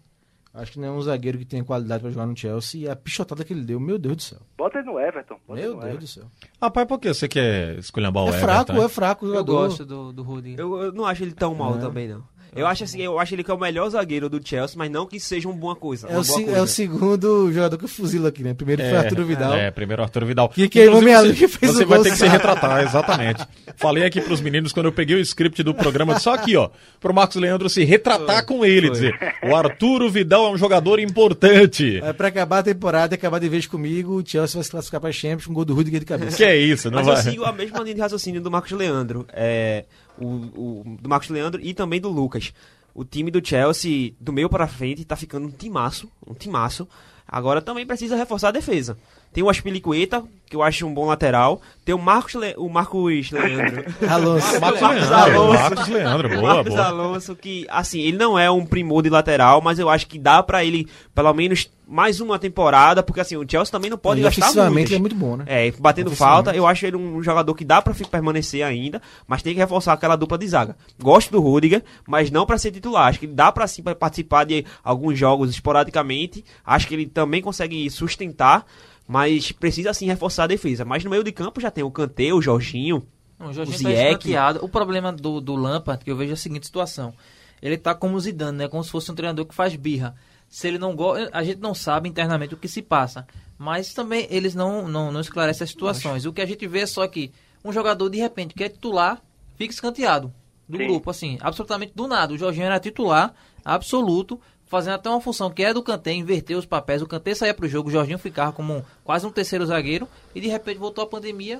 Acho 0.53 0.71
que 0.73 0.79
não 0.79 0.88
é 0.88 0.91
um 0.91 1.01
zagueiro 1.01 1.38
que 1.38 1.45
tem 1.45 1.63
qualidade 1.63 2.01
pra 2.01 2.09
jogar 2.12 2.25
no 2.25 2.35
Chelsea. 2.35 2.81
E 2.81 2.89
a 2.89 2.95
pichotada 2.95 3.43
que 3.43 3.53
ele 3.53 3.63
deu, 3.63 3.79
meu 3.79 3.99
Deus 3.99 4.15
do 4.15 4.21
céu. 4.23 4.39
Bota 4.57 4.79
ele 4.79 4.88
no 4.91 4.99
Everton. 4.99 5.35
Bota 5.47 5.62
Meu 5.62 5.71
ele 5.71 5.73
no 5.75 5.79
Deus 5.81 5.85
Everton. 5.85 5.99
do 6.05 6.07
céu. 6.07 6.23
Rapaz, 6.62 6.88
por 6.88 6.99
que 6.99 7.13
você 7.13 7.27
quer 7.27 7.77
escolhambar 7.77 8.23
o 8.23 8.27
É 8.27 8.29
Everton? 8.29 8.45
fraco, 8.47 8.81
é 8.81 8.89
fraco 8.89 9.25
o 9.25 9.29
Eu 9.29 9.33
jogador. 9.35 9.53
gosto 9.67 9.85
do, 9.85 10.12
do 10.12 10.23
Rudiger. 10.23 10.59
Eu, 10.59 10.75
eu 10.81 10.91
não 10.91 11.05
acho 11.05 11.23
ele 11.23 11.33
tão 11.33 11.53
mal 11.53 11.75
É. 11.75 11.79
também, 11.79 12.07
não. 12.07 12.23
Eu 12.55 12.65
acho 12.67 12.83
assim, 12.83 13.01
eu 13.01 13.19
acho 13.19 13.35
ele 13.35 13.43
que 13.43 13.51
é 13.51 13.53
o 13.53 13.59
melhor 13.59 13.89
zagueiro 13.89 14.29
do 14.29 14.39
Chelsea, 14.45 14.75
mas 14.77 14.89
não 14.91 15.05
que 15.05 15.19
seja 15.19 15.47
uma 15.47 15.57
boa 15.57 15.75
coisa. 15.75 16.07
É 16.07 16.12
o, 16.12 16.13
boa 16.13 16.23
se- 16.23 16.33
coisa. 16.43 16.57
é 16.57 16.62
o 16.62 16.67
segundo 16.67 17.51
jogador 17.51 17.77
que 17.77 17.88
fuzila 17.88 18.29
aqui, 18.29 18.43
né? 18.43 18.53
Primeiro 18.53 18.81
foi 18.81 18.95
Arturo 18.97 19.25
Vidal. 19.25 19.53
É, 19.53 19.71
primeiro 19.71 20.01
Arthur 20.01 20.25
Vidal. 20.25 20.49
Que 20.49 20.67
queimou 20.67 21.01
minha 21.01 21.19
você, 21.19 21.27
língua 21.27 21.45
e 21.45 21.47
fez 21.47 21.71
Você 21.73 21.83
o 21.83 21.88
vai 21.88 21.97
gol 21.97 22.03
ter 22.03 22.12
que 22.12 22.17
se 22.17 22.27
retratar, 22.27 22.83
exatamente. 22.83 23.45
Falei 23.75 24.03
aqui 24.05 24.19
pros 24.21 24.41
meninos 24.41 24.71
quando 24.73 24.88
eu 24.88 24.91
peguei 24.91 25.15
o 25.15 25.19
script 25.19 25.62
do 25.63 25.73
programa, 25.73 26.19
só 26.19 26.33
aqui, 26.33 26.55
ó, 26.57 26.69
pro 26.99 27.13
Marcos 27.13 27.35
Leandro 27.38 27.69
se 27.69 27.83
retratar 27.83 28.45
com 28.45 28.65
ele, 28.65 28.89
dizer, 28.89 29.15
o 29.43 29.55
Arturo 29.55 30.09
Vidal 30.09 30.45
é 30.47 30.49
um 30.51 30.57
jogador 30.57 30.99
importante. 30.99 31.99
É, 32.03 32.12
pra 32.13 32.27
acabar 32.29 32.59
a 32.59 32.63
temporada 32.63 33.13
e 33.13 33.15
acabar 33.15 33.39
de 33.39 33.47
vez 33.49 33.65
comigo, 33.67 34.15
o 34.21 34.23
Chelsea 34.25 34.55
vai 34.55 34.63
se 34.63 34.71
classificar 34.71 34.99
pra 35.01 35.12
Champions 35.12 35.45
com 35.45 35.51
um 35.51 35.55
gol 35.55 35.65
do 35.65 35.73
Rudiger 35.73 35.99
de 35.99 36.05
cabeça. 36.05 36.38
Que 36.38 36.43
é 36.43 36.57
isso, 36.57 36.89
não 36.89 36.97
Mas 36.97 37.07
vai? 37.07 37.17
eu 37.17 37.21
sigo 37.21 37.43
a 37.45 37.51
mesma 37.51 37.79
linha 37.81 37.95
de 37.95 38.01
raciocínio 38.01 38.41
do 38.41 38.49
Marcos 38.51 38.71
Leandro. 38.71 39.25
É, 39.31 39.85
o, 40.19 40.82
o- 40.82 40.97
do 41.01 41.10
Marcos 41.10 41.29
Leandro 41.29 41.62
e 41.62 41.73
também 41.73 41.99
do 42.01 42.10
Lucas. 42.10 42.53
O 42.93 43.05
time 43.05 43.32
do 43.32 43.45
Chelsea, 43.45 44.13
do 44.19 44.34
meio 44.34 44.49
para 44.49 44.67
frente, 44.67 45.05
tá 45.05 45.15
ficando 45.15 45.47
um 45.47 45.51
timaço. 45.51 46.10
Um 46.27 46.34
timaço. 46.34 46.88
Agora 47.27 47.62
também 47.62 47.86
precisa 47.86 48.15
reforçar 48.15 48.49
a 48.49 48.51
defesa. 48.51 48.97
Tem 49.33 49.43
o 49.43 49.49
Aspilicueta, 49.49 50.23
que 50.49 50.55
eu 50.55 50.63
acho 50.63 50.85
um 50.87 50.93
bom 50.93 51.05
lateral. 51.05 51.61
Tem 51.85 51.93
o 51.93 51.99
Marcos, 51.99 52.33
Le- 52.33 52.55
o 52.57 52.67
Marcos 52.69 53.29
Leandro. 53.31 53.85
Alonso. 54.09 54.59
Marcos 54.59 54.81
Marcos 54.81 55.09
Leandro, 55.09 55.41
Alonso. 55.41 55.59
Marcos 55.61 55.87
Leandro, 55.87 56.29
boa, 56.29 56.41
Marcos 56.55 56.73
boa. 56.73 56.85
Alonso, 56.87 57.35
que, 57.35 57.65
assim, 57.69 57.99
ele 58.01 58.17
não 58.17 58.37
é 58.37 58.49
um 58.49 58.65
primor 58.65 59.03
de 59.03 59.09
lateral, 59.09 59.61
mas 59.61 59.77
eu 59.79 59.89
acho 59.89 60.07
que 60.07 60.17
dá 60.17 60.41
pra 60.41 60.63
ele, 60.65 60.87
pelo 61.13 61.31
menos, 61.33 61.69
mais 61.87 62.19
uma 62.19 62.37
temporada, 62.39 63.01
porque, 63.03 63.19
assim, 63.21 63.35
o 63.35 63.45
Chelsea 63.49 63.71
também 63.71 63.89
não 63.89 63.97
pode 63.97 64.19
E 64.19 64.23
gastar 64.23 64.49
ele 64.51 64.95
é 64.95 64.99
muito 64.99 65.15
bom, 65.15 65.35
né? 65.37 65.45
É, 65.47 65.71
batendo 65.79 66.11
falta, 66.11 66.55
eu 66.55 66.65
acho 66.67 66.85
ele 66.85 66.95
um 66.97 67.21
jogador 67.23 67.53
que 67.55 67.65
dá 67.65 67.81
pra 67.81 67.93
fi- 67.93 68.05
permanecer 68.05 68.63
ainda, 68.63 69.01
mas 69.27 69.41
tem 69.43 69.53
que 69.53 69.59
reforçar 69.59 69.93
aquela 69.93 70.15
dupla 70.15 70.37
de 70.37 70.47
zaga. 70.47 70.75
Gosto 71.01 71.31
do 71.31 71.39
Rudiger, 71.41 71.83
mas 72.07 72.29
não 72.31 72.45
pra 72.45 72.57
ser 72.57 72.71
titular. 72.71 73.07
Acho 73.07 73.19
que 73.19 73.27
dá 73.27 73.51
pra 73.51 73.65
sim 73.67 73.81
pra 73.83 73.93
participar 73.95 74.43
de 74.45 74.65
alguns 74.83 75.17
jogos 75.17 75.49
esporadicamente. 75.51 76.43
Acho 76.65 76.87
que 76.87 76.93
ele 76.93 77.05
também 77.07 77.41
consegue 77.41 77.89
sustentar, 77.89 78.65
mas 79.10 79.52
precisa 79.52 79.91
sim 79.91 80.06
reforçar 80.06 80.43
a 80.43 80.48
defesa. 80.48 80.86
Mas 80.86 81.04
no 81.04 81.10
meio 81.10 81.24
de 81.24 81.32
campo 81.32 81.60
já 81.60 81.72
tem 81.72 81.84
o 81.84 81.89
Kanté, 81.89 82.32
o 82.32 82.39
Jorginho. 82.39 83.08
Não, 83.39 83.48
o 83.48 83.54
Jorginho 83.54 83.80
O 83.80 83.82
tá 83.82 83.91
escanteado. 83.91 84.63
O 84.63 84.69
problema 84.69 85.12
do, 85.12 85.41
do 85.41 85.56
Lampard, 85.56 86.06
que 86.06 86.12
eu 86.12 86.15
vejo 86.15 86.30
é 86.30 86.34
a 86.36 86.38
seguinte 86.38 86.67
situação. 86.67 87.12
Ele 87.60 87.76
tá 87.76 87.95
como 87.95 88.15
o 88.15 88.19
Zidane, 88.19 88.60
né? 88.60 88.67
Como 88.67 88.84
se 88.84 88.91
fosse 88.91 89.12
um 89.12 89.15
treinador 89.15 89.48
que 89.48 89.56
faz 89.56 89.76
birra. 89.76 90.15
Se 90.48 90.67
ele 90.67 90.78
não 90.78 90.95
gosta, 90.95 91.28
a 91.34 91.43
gente 91.43 91.60
não 91.60 91.74
sabe 91.74 92.08
internamente 92.08 92.54
o 92.54 92.58
que 92.58 92.67
se 92.67 92.84
passa. 92.84 93.26
Mas 93.58 93.95
também 93.95 94.28
eles 94.30 94.54
não, 94.54 94.88
não, 94.88 95.12
não 95.12 95.22
esclarecem 95.22 95.65
as 95.65 95.72
situações. 95.72 96.28
O 96.28 96.32
que 96.32 96.41
a 96.41 96.45
gente 96.45 96.67
vê 96.67 96.82
é 96.82 96.86
só 96.86 97.08
que 97.08 97.32
um 97.65 97.74
jogador, 97.74 98.10
de 98.10 98.19
repente, 98.19 98.54
que 98.54 98.63
é 98.63 98.69
titular, 98.69 99.19
fica 99.56 99.74
escanteado 99.74 100.32
do 100.67 100.78
Sim. 100.78 100.86
grupo, 100.86 101.10
assim, 101.10 101.39
absolutamente 101.41 101.93
do 101.95 102.08
nada. 102.08 102.32
O 102.32 102.38
Jorginho 102.38 102.67
era 102.67 102.80
titular, 102.80 103.34
absoluto, 103.65 104.39
fazendo 104.69 104.93
até 104.93 105.10
uma 105.10 105.19
função 105.19 105.49
que 105.51 105.62
é 105.63 105.73
do 105.73 105.84
Kanté, 105.84 106.13
inverter 106.13 106.58
os 106.58 106.65
papéis. 106.65 107.01
O 107.01 107.08
Kanté 107.08 107.36
saía 107.36 107.53
pro 107.53 107.67
jogo, 107.67 107.89
o 107.89 107.91
Jorginho 107.91 108.17
ficava 108.17 108.53
como 108.53 108.73
um- 108.77 108.84
quase 109.03 109.25
um 109.27 109.32
terceiro 109.32 109.65
zagueiro, 109.65 110.08
e 110.34 110.39
de 110.39 110.47
repente 110.47 110.77
voltou 110.77 111.03
a 111.03 111.08
pandemia, 111.08 111.60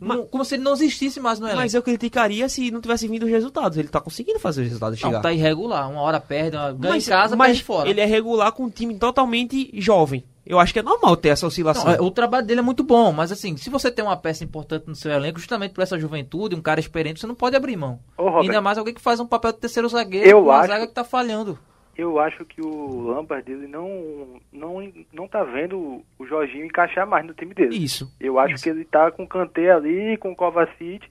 não- 0.00 0.24
como 0.26 0.44
se 0.44 0.54
ele 0.54 0.62
não 0.62 0.74
existisse 0.74 1.18
mais 1.18 1.40
no 1.40 1.46
elenco. 1.46 1.60
Mas 1.60 1.74
eu 1.74 1.82
criticaria 1.82 2.48
se 2.48 2.70
não 2.70 2.80
tivesse 2.80 3.08
vindo 3.08 3.24
os 3.24 3.30
resultados. 3.30 3.76
Ele 3.78 3.88
tá 3.88 4.00
conseguindo 4.00 4.38
fazer 4.38 4.60
os 4.62 4.66
resultados 4.68 4.98
chegar. 4.98 5.12
Não, 5.14 5.22
tá 5.22 5.32
irregular. 5.32 5.90
Uma 5.90 6.02
hora 6.02 6.20
perde, 6.20 6.56
uma... 6.56 6.70
ganha 6.72 6.94
mas, 6.94 7.06
em 7.06 7.10
casa, 7.10 7.34
mas 7.34 7.48
perde 7.48 7.64
fora. 7.64 7.88
ele 7.90 8.00
é 8.00 8.04
regular 8.04 8.52
com 8.52 8.64
um 8.64 8.70
time 8.70 8.94
totalmente 8.96 9.70
jovem. 9.80 10.22
Eu 10.46 10.60
acho 10.60 10.74
que 10.74 10.78
é 10.78 10.82
normal 10.82 11.16
ter 11.16 11.30
essa 11.30 11.46
oscilação. 11.46 11.86
Não, 11.86 11.92
é, 11.94 12.00
o 12.02 12.10
trabalho 12.10 12.46
dele 12.46 12.60
é 12.60 12.62
muito 12.62 12.84
bom, 12.84 13.10
mas 13.12 13.32
assim, 13.32 13.56
se 13.56 13.70
você 13.70 13.90
tem 13.90 14.04
uma 14.04 14.14
peça 14.14 14.44
importante 14.44 14.84
no 14.86 14.94
seu 14.94 15.10
elenco, 15.10 15.38
justamente 15.40 15.72
por 15.72 15.80
essa 15.80 15.98
juventude, 15.98 16.54
um 16.54 16.60
cara 16.60 16.78
experiente, 16.78 17.18
você 17.18 17.26
não 17.26 17.34
pode 17.34 17.56
abrir 17.56 17.76
mão. 17.78 17.98
Ô, 18.18 18.24
Robert. 18.24 18.42
Ainda 18.42 18.60
mais 18.60 18.76
alguém 18.76 18.92
que 18.92 19.00
faz 19.00 19.18
um 19.20 19.26
papel 19.26 19.52
de 19.52 19.58
terceiro 19.60 19.88
zagueiro, 19.88 20.28
Eu 20.28 20.40
com 20.42 20.48
uma 20.50 20.58
acho- 20.58 20.68
zaga 20.68 20.86
que 20.86 20.92
tá 20.92 21.02
falhando. 21.02 21.58
Eu 21.96 22.18
acho 22.18 22.44
que 22.44 22.60
o 22.60 23.00
Lampard 23.02 23.50
ele 23.50 23.66
não, 23.66 24.40
não, 24.52 24.92
não 25.12 25.28
tá 25.28 25.44
vendo 25.44 26.02
o 26.18 26.26
Jorginho 26.26 26.64
encaixar 26.64 27.06
mais 27.06 27.24
no 27.24 27.34
time 27.34 27.54
dele. 27.54 27.76
Isso. 27.76 28.12
Eu 28.20 28.38
acho 28.38 28.62
que 28.62 28.68
ele 28.68 28.84
tá 28.84 29.10
com 29.10 29.24
o 29.24 29.28
Kanté 29.28 29.70
ali, 29.70 30.16
com 30.16 30.32
o 30.32 30.36
Kovacic 30.36 31.08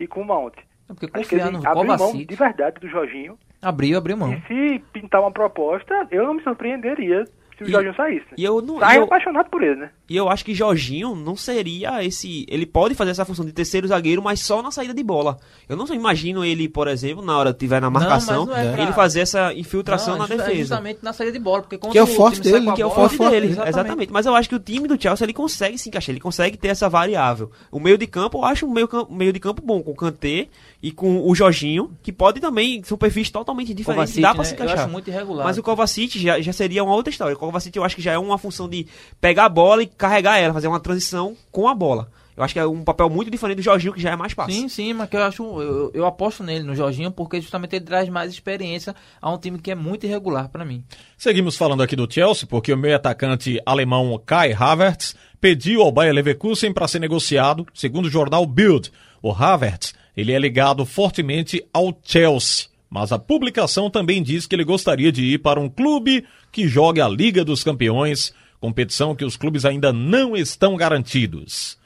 e 0.00 0.06
com 0.06 0.22
o 0.22 0.24
Mount. 0.24 0.54
É 0.88 0.94
porque 0.94 1.08
confiar 1.08 1.48
ele 1.48 1.58
no 1.58 1.68
abriu 1.68 1.84
mão 1.84 1.98
Kovacic, 1.98 2.26
de 2.26 2.36
verdade 2.36 2.80
do 2.80 2.88
Jorginho. 2.88 3.38
abriu, 3.60 3.98
abriu 3.98 4.16
mão. 4.16 4.32
E 4.32 4.40
se 4.42 4.78
pintar 4.92 5.20
uma 5.20 5.30
proposta, 5.30 6.06
eu 6.10 6.24
não 6.24 6.34
me 6.34 6.42
surpreenderia 6.42 7.24
se 7.56 7.64
o 7.64 7.68
E- 7.68 7.70
Jorginho 7.70 7.94
saísse. 7.94 8.26
E 8.36 8.44
eu 8.44 8.60
não. 8.62 8.78
Sai 8.78 8.94
e 8.96 8.98
eu, 8.98 9.04
apaixonado 9.04 9.48
por 9.50 9.62
ele, 9.62 9.76
né? 9.76 9.90
e 10.08 10.16
eu 10.16 10.28
acho 10.28 10.44
que 10.44 10.54
Jorginho 10.54 11.14
não 11.14 11.36
seria 11.36 12.04
esse. 12.04 12.44
Ele 12.48 12.66
pode 12.66 12.94
fazer 12.94 13.10
essa 13.12 13.24
função 13.24 13.44
de 13.44 13.52
terceiro 13.52 13.86
zagueiro, 13.88 14.22
mas 14.22 14.40
só 14.40 14.62
na 14.62 14.70
saída 14.70 14.92
de 14.94 15.02
bola. 15.02 15.36
Eu 15.68 15.76
não 15.76 15.86
imagino 15.94 16.44
ele, 16.44 16.68
por 16.68 16.88
exemplo, 16.88 17.24
na 17.24 17.36
hora 17.38 17.52
que 17.52 17.60
tiver 17.60 17.80
na 17.80 17.88
marcação, 17.90 18.46
mas 18.46 18.56
não 18.56 18.56
é 18.70 18.72
pra- 18.72 18.82
ele 18.82 18.92
fazer 18.92 19.20
essa 19.20 19.52
infiltração 19.54 20.16
Não, 20.18 20.26
na 20.26 20.32
é 20.32 20.34
é 20.34 20.36
defesa. 20.38 20.58
justamente 20.58 20.98
na 21.02 21.12
saída 21.12 21.32
de 21.32 21.38
bola, 21.38 21.62
porque 21.62 21.78
quando 21.78 21.92
Que 21.92 21.98
é 21.98 22.02
o 22.02 22.06
time 22.06 22.16
forte 22.16 22.40
dele, 22.40 22.72
que 22.72 22.82
é 22.82 22.86
o 22.86 22.90
forte 22.90 23.18
dele, 23.18 23.46
Exatamente. 23.48 23.68
exatamente. 23.68 24.12
Mas 24.12 24.26
eu 24.26 24.34
acho 24.34 24.48
que 24.48 24.54
o 24.54 24.58
time 24.60 24.88
do 24.88 25.00
Chelsea 25.00 25.24
ele 25.24 25.32
consegue 25.32 25.78
se 25.78 25.88
encaixar, 25.88 26.12
ele 26.12 26.20
consegue 26.20 26.56
ter 26.56 26.68
essa 26.68 26.88
variável. 26.88 27.50
O 27.70 27.78
meio 27.80 27.96
de 27.96 28.06
campo, 28.06 28.38
eu 28.38 28.44
acho 28.44 28.66
um 28.66 28.70
meio, 28.72 28.88
meio 29.10 29.32
de 29.32 29.40
campo 29.40 29.62
bom, 29.64 29.82
com 29.82 29.92
o 29.92 29.94
Kanté 29.96 30.48
e 30.82 30.90
com 30.92 31.26
o 31.28 31.34
Jorginho, 31.34 31.90
que 32.02 32.12
pode 32.12 32.40
também, 32.40 32.82
são 32.84 32.98
perfis 32.98 33.30
totalmente 33.30 33.72
diferentes, 33.72 34.10
Kovacic, 34.14 34.20
dá 34.22 34.30
pra 34.34 34.38
né? 34.38 34.44
se 34.44 34.50
Eu 34.52 34.54
encaixar. 34.56 34.78
acho 34.84 34.92
muito 34.92 35.08
irregular. 35.08 35.44
Mas 35.46 35.56
o 35.58 35.62
Kovacic 35.62 36.18
já, 36.18 36.40
já 36.40 36.52
seria 36.52 36.84
uma 36.84 36.94
outra 36.94 37.10
história. 37.10 37.34
O 37.34 37.38
Kovacic 37.54 37.76
eu 37.76 37.84
acho 37.84 37.96
que 37.96 38.02
já 38.02 38.12
é 38.12 38.18
uma 38.18 38.36
função 38.36 38.68
de 38.68 38.86
pegar 39.20 39.44
a 39.44 39.48
bola 39.48 39.82
e 39.82 39.86
carregar 39.86 40.38
ela, 40.38 40.52
fazer 40.52 40.68
uma 40.68 40.80
transição 40.80 41.36
com 41.50 41.68
a 41.68 41.74
bola. 41.74 42.10
Eu 42.36 42.42
acho 42.42 42.52
que 42.52 42.58
é 42.58 42.66
um 42.66 42.82
papel 42.82 43.08
muito 43.08 43.30
diferente 43.30 43.58
do 43.58 43.62
Jorginho, 43.62 43.92
que 43.92 44.00
já 44.00 44.10
é 44.10 44.16
mais 44.16 44.32
fácil. 44.32 44.54
Sim, 44.54 44.68
sim, 44.68 44.92
mas 44.92 45.08
que 45.08 45.16
eu 45.16 45.22
acho. 45.22 45.42
Eu, 45.62 45.90
eu 45.94 46.04
aposto 46.04 46.42
nele, 46.42 46.64
no 46.64 46.74
Jorginho, 46.74 47.12
porque 47.12 47.40
justamente 47.40 47.76
ele 47.76 47.84
traz 47.84 48.08
mais 48.08 48.32
experiência 48.32 48.92
a 49.22 49.30
um 49.30 49.38
time 49.38 49.56
que 49.60 49.70
é 49.70 49.74
muito 49.76 50.04
irregular 50.04 50.48
pra 50.48 50.64
mim. 50.64 50.82
Seguimos 51.16 51.56
falando 51.56 51.84
aqui 51.84 51.94
do 51.94 52.12
Chelsea, 52.12 52.44
porque 52.48 52.72
o 52.72 52.76
meio 52.76 52.96
atacante 52.96 53.60
alemão 53.64 54.20
Kai 54.26 54.52
Havertz 54.52 55.14
pediu 55.40 55.82
ao 55.82 55.92
Bayer 55.92 56.12
Leverkusen 56.12 56.72
para 56.72 56.88
ser 56.88 56.98
negociado, 56.98 57.64
segundo 57.72 58.06
o 58.06 58.10
jornal 58.10 58.44
Bild. 58.46 58.90
O 59.22 59.30
Havertz, 59.30 59.94
ele 60.16 60.32
é 60.32 60.38
ligado 60.38 60.84
fortemente 60.84 61.64
ao 61.72 61.96
Chelsea, 62.02 62.66
mas 62.94 63.10
a 63.10 63.18
publicação 63.18 63.90
também 63.90 64.22
diz 64.22 64.46
que 64.46 64.54
ele 64.54 64.62
gostaria 64.62 65.10
de 65.10 65.24
ir 65.24 65.38
para 65.38 65.58
um 65.58 65.68
clube 65.68 66.24
que 66.52 66.68
jogue 66.68 67.00
a 67.00 67.08
Liga 67.08 67.44
dos 67.44 67.64
Campeões, 67.64 68.32
competição 68.60 69.16
que 69.16 69.24
os 69.24 69.36
clubes 69.36 69.64
ainda 69.64 69.92
não 69.92 70.36
estão 70.36 70.76
garantidos. 70.76 71.76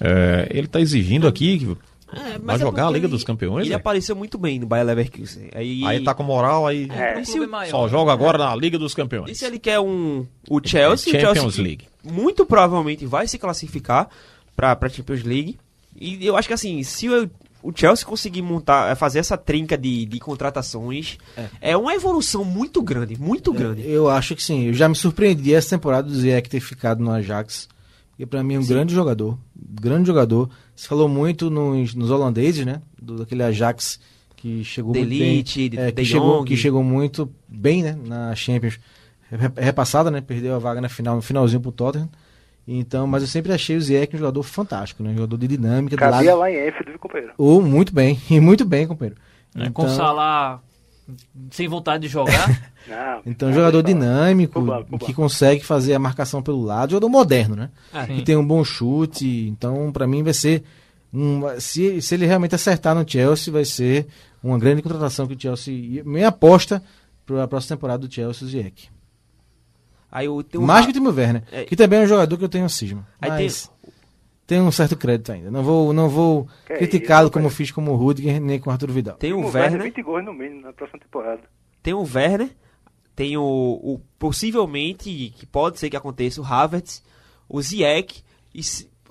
É, 0.00 0.48
ele 0.50 0.66
está 0.66 0.80
exigindo 0.80 1.28
aqui 1.28 1.58
que 1.60 1.76
É, 2.12 2.38
vai 2.38 2.56
é 2.56 2.58
jogar 2.58 2.82
a 2.82 2.86
porque 2.86 2.94
Liga 2.94 3.06
ele- 3.06 3.12
dos 3.12 3.22
Campeões. 3.22 3.60
Ele 3.62 3.70
né? 3.70 3.76
apareceu 3.76 4.16
muito 4.16 4.36
bem 4.38 4.58
no 4.58 4.66
Bayer 4.66 4.84
Leverkusen. 4.86 5.50
Aí, 5.54 5.84
Aí 5.84 6.02
tá 6.02 6.14
com 6.14 6.24
moral, 6.24 6.66
aí 6.66 6.88
É. 6.90 7.20
E 7.20 7.24
se 7.24 7.32
Clube 7.32 7.46
o- 7.46 7.50
maior. 7.50 7.70
só 7.70 7.86
joga 7.88 8.12
agora 8.12 8.36
na 8.36 8.56
Liga 8.56 8.76
dos 8.76 8.92
Campeões. 8.92 9.30
E 9.30 9.34
se 9.36 9.44
ele 9.44 9.58
quer 9.60 9.78
um 9.78 10.26
o 10.48 10.60
Chelsea, 10.66 11.12
o 11.12 11.20
Champions 11.20 11.38
Chelsea 11.54 11.62
League. 11.64 11.84
muito 12.02 12.44
provavelmente 12.44 13.06
vai 13.06 13.28
se 13.28 13.38
classificar 13.38 14.08
para 14.56 14.74
para 14.74 14.88
Champions 14.88 15.22
League. 15.22 15.58
E 15.94 16.26
eu 16.26 16.36
acho 16.36 16.48
que 16.48 16.54
assim, 16.54 16.82
se 16.82 17.08
o, 17.08 17.30
o 17.62 17.72
Chelsea 17.74 18.06
conseguir 18.06 18.42
montar, 18.42 18.90
eh, 18.90 18.94
fazer 18.94 19.18
essa 19.18 19.36
trinca 19.36 19.76
de, 19.76 20.06
de 20.06 20.18
contratações, 20.18 21.18
é. 21.60 21.76
uma 21.76 21.94
evolução 21.94 22.44
muito 22.44 22.82
grande, 22.82 23.20
muito 23.20 23.52
grande. 23.52 23.82
Eu 23.88 24.08
acho 24.08 24.34
que 24.34 24.42
sim. 24.42 24.66
Eu 24.66 24.74
já 24.74 24.88
me 24.88 24.94
surpreendi 24.94 25.54
essa 25.54 25.70
temporada 25.70 26.08
do 26.08 26.14
Ziyech 26.14 26.48
ter 26.48 26.60
ficado 26.60 27.02
no 27.02 27.10
Ajax. 27.10 27.68
Porque 28.10 28.26
pra 28.26 28.42
mim 28.42 28.54
é 28.54 28.58
um 28.58 28.66
grande 28.66 28.94
jogador. 28.94 29.38
Grande 29.56 30.06
jogador. 30.06 30.50
Se 30.76 30.86
falou 30.88 31.08
muito 31.08 31.48
nos, 31.50 31.94
nos 31.94 32.10
holandeses, 32.10 32.66
né? 32.66 32.82
Do, 33.00 33.16
daquele 33.18 33.42
Ajax 33.42 33.98
que 34.36 34.64
chegou 34.64 34.92
De 34.92 35.00
muito 35.00 35.10
Ligt, 35.10 35.58
bem. 35.58 35.70
de- 35.70 35.78
É, 35.78 35.92
que, 35.92 36.04
chegou, 36.04 36.44
que 36.44 36.56
chegou 36.56 36.82
muito 36.82 37.30
bem, 37.48 37.82
né? 37.82 37.96
Na 38.06 38.34
Champions. 38.34 38.78
Re- 39.30 39.52
Repassada, 39.56 40.10
né? 40.10 40.20
Perdeu 40.20 40.54
a 40.54 40.58
vaga 40.58 40.80
na 40.80 40.88
final, 40.88 41.16
no 41.16 41.22
finalzinho 41.22 41.60
pro 41.60 41.70
Tottenham. 41.72 42.08
Então, 42.66 43.06
mas 43.06 43.22
eu 43.22 43.28
sempre 43.28 43.52
achei 43.52 43.76
o 43.76 43.80
Ziyech 43.80 44.14
um 44.14 44.18
jogador 44.18 44.42
fantástico, 44.42 45.02
né? 45.02 45.10
Um 45.10 45.14
jogador 45.14 45.36
de 45.36 45.48
dinâmica. 45.48 45.96
do 45.96 45.98
Cabia 45.98 46.30
lado... 46.30 46.40
lá 46.40 46.50
em 46.50 46.68
Enfield, 46.68 46.98
companheiro? 46.98 47.34
Oh, 47.36 47.60
muito 47.60 47.92
bem. 47.92 48.20
E 48.30 48.38
muito 48.40 48.64
bem, 48.64 48.86
companheiro. 48.86 49.20
É, 49.56 49.68
Com 49.70 49.84
o 49.84 49.88
Salah 49.88 50.62
sem 51.50 51.68
vontade 51.68 52.02
de 52.02 52.08
jogar. 52.08 52.48
Não, 52.88 53.22
Então, 53.26 53.48
não, 53.48 53.54
jogador 53.54 53.82
dinâmico, 53.82 54.60
banco, 54.60 54.96
pro 54.96 55.06
que 55.06 55.12
consegue 55.12 55.64
fazer 55.64 55.94
a 55.94 55.98
marcação 55.98 56.42
pelo 56.42 56.62
lado, 56.62 56.90
jogador 56.92 57.08
moderno, 57.10 57.54
né? 57.54 57.70
Sim. 58.06 58.16
Que 58.16 58.22
tem 58.22 58.36
um 58.36 58.46
bom 58.46 58.64
chute. 58.64 59.48
Então, 59.48 59.92
pra 59.92 60.06
mim, 60.06 60.22
vai 60.22 60.32
ser. 60.32 60.64
Um, 61.12 61.42
se, 61.60 62.00
se 62.00 62.14
ele 62.14 62.26
realmente 62.26 62.54
acertar 62.54 62.94
no 62.94 63.08
Chelsea, 63.08 63.52
vai 63.52 63.64
ser 63.64 64.06
uma 64.42 64.58
grande 64.58 64.80
contratação 64.80 65.26
que 65.26 65.34
o 65.34 65.40
Chelsea. 65.40 66.02
Minha 66.04 66.28
aposta 66.28 66.82
para 67.26 67.44
a 67.44 67.48
próxima 67.48 67.76
temporada 67.76 68.06
do 68.06 68.12
Chelsea, 68.12 68.46
o 68.46 68.50
Ziyech. 68.50 68.88
Aí 70.10 70.28
o 70.28 70.42
tem 70.42 70.60
um 70.60 70.64
Mais 70.64 70.84
que 70.84 70.90
o 70.90 70.94
Timo 70.94 71.10
Werner, 71.10 71.42
É. 71.52 71.64
que 71.64 71.76
também 71.76 72.00
é 72.00 72.02
um 72.02 72.06
jogador 72.06 72.36
que 72.36 72.44
eu 72.44 72.48
tenho 72.48 72.68
cisma. 72.68 73.06
Aí 73.20 73.30
Mas 73.30 73.70
tem... 74.46 74.60
um 74.60 74.72
certo 74.72 74.96
crédito 74.96 75.30
ainda. 75.32 75.50
Não 75.50 75.62
vou, 75.62 75.92
não 75.92 76.08
vou 76.08 76.48
criticá-lo 76.66 77.26
isso, 77.26 77.32
como 77.32 77.48
fiz 77.50 77.70
como 77.70 77.92
o 77.92 77.96
Rudiger, 77.96 78.40
nem 78.40 78.58
com 78.58 78.70
o 78.70 78.72
Arthur 78.72 78.90
Vidal. 78.90 79.16
tem 79.16 79.32
o 79.32 79.38
O 79.38 79.44
Werner 79.44 79.62
Werner, 79.72 79.82
20 79.84 80.02
gols 80.02 80.24
no 80.24 80.32
mínimo 80.32 80.62
na 80.62 80.72
próxima 80.72 80.98
temporada. 80.98 81.42
tem 81.82 81.94
o 81.94 82.02
Werner, 82.02 82.50
tem 83.14 83.36
o, 83.36 83.42
o- 83.42 84.00
possivelmente, 84.18 85.32
que 85.36 85.46
pode 85.46 85.78
ser 85.78 85.88
que 85.90 85.96
aconteça, 85.96 86.40
o 86.40 86.44
Havertz, 86.44 87.02
o 87.48 87.60
Ziyech, 87.62 88.24
e, 88.54 88.60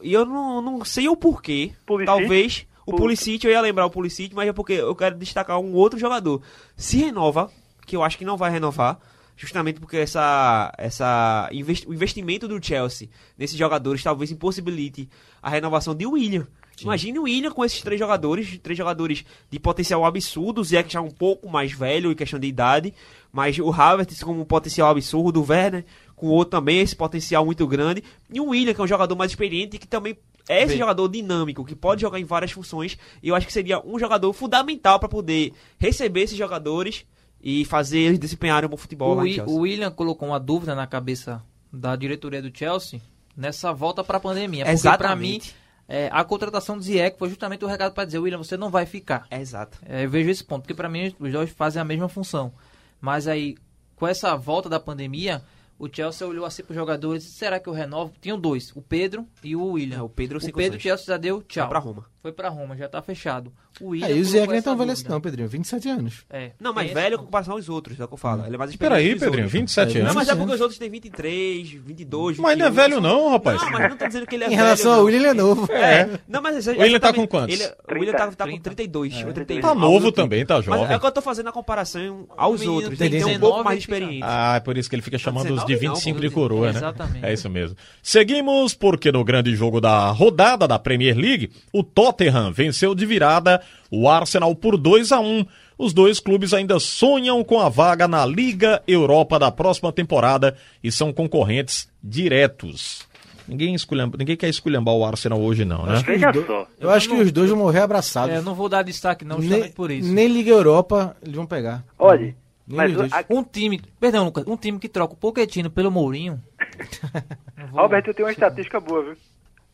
e 0.02 0.12
eu 0.14 0.26
não, 0.26 0.62
não 0.62 0.84
sei 0.86 1.08
o 1.08 1.16
porquê. 1.16 1.72
Pulisic? 1.86 2.06
Talvez 2.06 2.68
o 2.86 2.92
Pul- 2.92 3.00
Pulisic, 3.02 3.46
eu 3.46 3.52
ia 3.52 3.62
lembrar 3.62 3.86
o 3.86 3.90
Pulisic, 3.90 4.34
mas 4.36 4.48
é 4.50 4.54
porque 4.54 4.74
eu 4.74 4.96
quero 4.96 5.16
destacar 5.18 5.60
um 5.60 5.74
outro 5.74 5.98
jogador. 6.00 6.42
Se 6.76 6.98
renova, 6.98 7.50
que 7.86 7.96
eu 7.96 8.04
acho 8.04 8.18
que 8.18 8.26
não 8.26 8.36
vai 8.36 8.52
renovar, 8.52 9.00
justamente 9.40 9.80
porque 9.80 9.96
essa, 9.96 10.72
essa 10.78 11.50
invest- 11.54 11.88
o 11.88 11.94
investimento 11.94 12.46
do 12.46 12.62
Chelsea 12.62 13.08
nesses 13.38 13.58
jogadores 13.58 14.04
talvez 14.04 14.30
impossibilite 14.30 15.08
a 15.42 15.50
renovação 15.50 15.96
de 15.96 16.06
William. 16.06 16.46
Imagine 16.82 17.20
o 17.20 17.24
William 17.24 17.52
com 17.52 17.64
esses 17.64 17.82
três 17.82 18.00
jogadores, 18.00 18.58
três 18.60 18.78
jogadores 18.78 19.26
de 19.50 19.60
potencial 19.60 20.06
absurdo, 20.06 20.62
o 20.62 20.64
Ziyech 20.64 20.92
já 20.92 21.02
um 21.02 21.10
pouco 21.10 21.50
mais 21.50 21.72
velho 21.72 22.12
em 22.12 22.16
questão 22.16 22.40
de 22.40 22.48
idade, 22.48 22.94
mas 23.32 23.58
o 23.60 23.72
Havertz 23.72 24.24
com 24.24 24.34
um 24.34 24.46
potencial 24.46 24.90
absurdo, 24.90 25.42
o 25.42 25.46
Werner 25.50 25.86
com 26.16 26.28
outro 26.28 26.52
também, 26.52 26.80
esse 26.80 26.96
potencial 26.96 27.46
muito 27.46 27.66
grande, 27.66 28.04
e 28.32 28.42
o 28.42 28.48
William 28.48 28.74
que 28.74 28.82
é 28.82 28.84
um 28.84 28.88
jogador 28.88 29.16
mais 29.16 29.32
experiente 29.32 29.78
que 29.78 29.88
também 29.88 30.18
é 30.48 30.60
esse 30.60 30.70
Bem. 30.70 30.78
jogador 30.80 31.08
dinâmico, 31.08 31.64
que 31.64 31.76
pode 31.76 32.02
jogar 32.02 32.20
em 32.20 32.26
várias 32.26 32.52
funções, 32.52 32.98
e 33.22 33.30
eu 33.30 33.36
acho 33.36 33.48
que 33.48 33.54
seria 33.54 33.86
um 33.86 34.00
jogador 34.00 34.32
fundamental 34.34 35.00
para 35.00 35.08
poder 35.08 35.54
receber 35.78 36.22
esses 36.24 36.38
jogadores 36.38 37.06
e 37.42 37.64
fazer 37.66 38.00
eles 38.00 38.20
desempenharem 38.20 38.68
um 38.68 38.72
bom 38.72 38.78
futebol. 38.78 39.18
O, 39.18 39.26
Chelsea. 39.26 39.46
o 39.46 39.60
William 39.60 39.92
colocou 39.92 40.28
uma 40.28 40.40
dúvida 40.40 40.76
na 40.76 40.86
cabeça 40.86 41.42
da 41.72 41.96
diretoria 41.96 42.42
do 42.42 42.56
Chelsea 42.56 43.02
nessa 43.36 43.72
volta 43.72 44.04
para 44.04 44.18
a 44.18 44.20
pandemia. 44.20 44.66
Porque 44.66 44.82
para 44.82 45.16
mim, 45.16 45.38
Exatamente. 45.38 45.56
é, 45.88 46.10
a 46.12 46.24
contratação 46.24 46.78
do 46.78 46.84
Ziyech 46.84 47.18
foi 47.18 47.30
justamente 47.30 47.64
o 47.64 47.68
recado 47.68 47.94
para 47.94 48.06
dizer, 48.06 48.20
William, 48.20 48.38
você 48.38 48.58
não 48.58 48.70
vai 48.70 48.86
ficar. 48.86 49.26
Exato. 49.32 49.78
É, 49.86 50.04
eu 50.04 50.10
vejo 50.10 50.30
esse 50.30 50.44
ponto, 50.44 50.64
porque 50.64 50.74
para 50.74 50.90
mim 50.90 51.16
os 51.20 51.32
dois 51.32 51.50
fazem 51.50 51.82
a 51.82 51.86
mesma 51.86 52.10
função. 52.10 52.52
Mas 53.00 53.28
aí, 53.28 53.56
com 53.96 54.06
essa 54.06 54.36
volta 54.36 54.68
da 54.68 54.80
pandemia, 54.80 55.42
o 55.78 55.88
Chelsea 55.90 56.28
olhou 56.28 56.46
assim 56.46 56.62
para 56.64 56.74
os 56.74 56.76
jogadores 56.76 57.24
e 57.24 57.28
disse, 57.28 57.40
será 57.40 57.58
que 57.60 57.70
eu 57.70 57.74
renovo? 57.74 58.14
Tinham 58.20 58.38
dois, 58.38 58.76
o 58.76 58.82
Pedro 58.82 59.26
e 59.42 59.56
o 59.56 59.64
William. 59.64 60.00
É, 60.00 60.02
o 60.02 60.10
Pedro 60.10 60.38
o 60.40 60.54
Pedro, 60.54 60.78
o. 60.78 60.82
Chelsea 60.82 61.06
já 61.06 61.16
deu 61.16 61.42
tchau. 61.44 61.64
Vai 61.64 61.70
pra 61.70 61.80
Roma. 61.80 62.06
Foi 62.22 62.34
para 62.34 62.50
Roma, 62.50 62.76
já 62.76 62.90
tá 62.90 63.02
fechado. 63.02 63.52
O 63.80 63.90
William 63.90 64.08
Aí 64.08 64.12
o 64.12 64.16
colocou 64.16 64.32
Ziyech 64.32 64.48
nem 64.50 64.58
essa 64.58 64.70
tão 64.70 64.78
velho 64.78 64.92
assim 64.92 65.08
não, 65.08 65.22
Pedrinho. 65.22 65.48
27 65.48 65.90
anos. 65.90 66.26
É, 66.30 66.52
Não, 66.60 66.74
mas 66.74 66.88
tem 66.88 66.94
velho 66.96 67.08
esse 67.14 67.18
com 67.18 67.24
comparação 67.26 67.54
aos 67.54 67.70
outros, 67.70 67.98
é 67.98 68.04
o 68.04 68.08
que 68.10 68.14
eu 68.14 68.18
falo. 68.18 68.46
Ele 68.46 68.56
é 68.56 68.58
mais 68.58 68.72
experiente. 68.72 68.78
Peraí, 69.04 69.14
Pedrinho, 69.20 69.44
outros. 69.46 69.52
27 69.54 69.98
É, 69.98 70.02
anos. 70.02 70.08
Não, 70.14 70.20
mas 70.20 70.28
é 70.28 70.36
porque 70.36 70.54
os 70.54 70.60
outros 70.60 70.78
têm 70.78 70.90
23, 70.90 71.72
22, 71.72 72.38
Mas 72.40 72.58
não 72.58 72.66
é 72.66 72.70
21. 72.70 72.84
velho 72.84 73.02
não, 73.02 73.30
rapaz. 73.30 73.62
Não, 73.62 73.72
mas 73.72 73.90
não 73.90 73.98
tô 73.98 74.06
dizendo 74.08 74.28
que 74.28 74.36
ele 74.36 74.44
é 74.44 74.48
Em 74.48 74.50
velho. 74.50 74.62
relação 74.64 74.92
não. 74.92 75.00
ao 75.00 75.06
William, 75.06 75.20
ele 75.20 75.28
é 75.28 75.34
novo. 75.34 75.72
É. 75.72 76.20
Não, 76.28 76.42
mas 76.42 76.68
O 76.68 76.72
William 76.72 77.00
tá 77.00 77.14
com 77.14 77.26
quantos? 77.26 77.58
Ele, 77.58 77.72
o 77.90 77.94
William 78.00 78.12
tá, 78.14 78.28
tá 78.32 78.46
com 78.46 78.52
30. 78.52 78.62
32. 78.72 79.24
ou 79.26 79.32
31. 79.34 79.62
Tá 79.62 79.74
novo 79.74 80.12
também, 80.12 80.46
tá 80.46 80.56
Mas 80.56 80.66
jovem. 80.66 80.94
é 80.96 81.00
que 81.00 81.06
eu 81.06 81.12
tô 81.12 81.22
fazendo 81.22 81.48
a 81.48 81.52
comparação 81.54 82.28
aos 82.38 82.60
menino 82.60 82.76
outros. 82.76 83.00
Ele 83.00 83.10
tem 83.12 83.22
um 83.24 83.28
19 83.28 83.40
pouco 83.40 83.64
mais 83.64 83.78
e 83.78 83.80
experiente. 83.80 84.20
Ah, 84.24 84.56
é 84.58 84.60
por 84.60 84.78
isso 84.78 84.90
que 84.90 84.96
ele 84.96 85.02
fica 85.02 85.18
chamando 85.18 85.54
os 85.54 85.62
de 85.66 85.68
19 85.74 85.86
não, 85.88 85.94
25 85.96 86.16
pô. 86.18 86.22
de 86.28 86.30
coroa, 86.34 86.72
né? 86.74 86.80
Exatamente. 86.80 87.26
É 87.26 87.32
isso 87.34 87.50
mesmo. 87.50 87.78
Seguimos 88.04 88.74
porque 88.74 89.10
no 89.10 89.24
grande 89.24 89.56
jogo 89.56 89.80
da 89.80 90.10
rodada 90.12 90.68
da 90.68 90.78
Premier 90.78 91.16
League, 91.18 91.52
o 91.72 91.82
Tottenham 91.82 92.09
venceu 92.54 92.94
de 92.96 93.06
virada 93.06 93.62
o 93.92 94.08
Arsenal 94.10 94.56
por 94.56 94.78
2 94.78 95.12
a 95.12 95.20
1. 95.20 95.46
Os 95.78 95.94
dois 95.94 96.20
clubes 96.20 96.54
ainda 96.54 96.80
sonham 96.80 97.44
com 97.44 97.60
a 97.60 97.70
vaga 97.70 98.08
na 98.08 98.26
Liga 98.26 98.82
Europa 98.88 99.40
da 99.40 99.50
próxima 99.52 99.92
temporada 99.94 100.56
e 100.84 100.92
são 100.92 101.14
concorrentes 101.14 101.88
diretos. 102.04 103.08
Ninguém, 103.48 103.74
esculhamba, 103.74 104.16
ninguém 104.18 104.36
quer 104.38 104.50
esculhambar 104.50 104.94
o 104.94 105.04
Arsenal 105.04 105.40
hoje 105.42 105.66
não, 105.66 105.86
né? 105.86 106.04
Veja 106.06 106.32
só. 106.46 106.68
Eu 106.80 106.90
acho 106.92 107.10
que 107.10 107.16
os 107.16 107.32
dois 107.32 107.50
vão 107.50 107.58
morrer 107.60 107.80
abraçados. 107.80 108.36
É, 108.36 108.38
eu 108.38 108.44
não 108.44 108.54
vou 108.54 108.70
dar 108.70 108.84
destaque 108.84 109.26
não, 109.26 109.38
justamente 109.42 109.64
nem, 109.64 109.72
por 109.72 109.90
isso. 109.90 110.12
nem 110.12 110.28
Liga 110.28 110.52
Europa 110.52 111.16
eles 111.24 111.36
vão 111.36 111.48
pegar. 111.48 111.84
Olha, 111.98 112.36
Nem 112.68 112.78
mas 112.78 112.94
dois. 112.94 113.12
a- 113.12 113.26
Um 113.30 113.42
time, 113.44 113.82
perdão, 114.00 114.26
Lucas, 114.26 114.44
um 114.46 114.56
time 114.56 114.78
que 114.78 114.88
troca 114.88 115.14
o 115.16 115.18
Pochettino 115.18 115.70
pelo 115.72 115.90
Mourinho. 115.90 116.40
eu 117.58 117.68
vou- 117.70 117.80
Albert, 117.80 118.04
eu 118.06 118.14
tenho 118.14 118.28
uma 118.28 118.32
estatística 118.34 118.80
boa, 118.80 119.04
viu? 119.04 119.16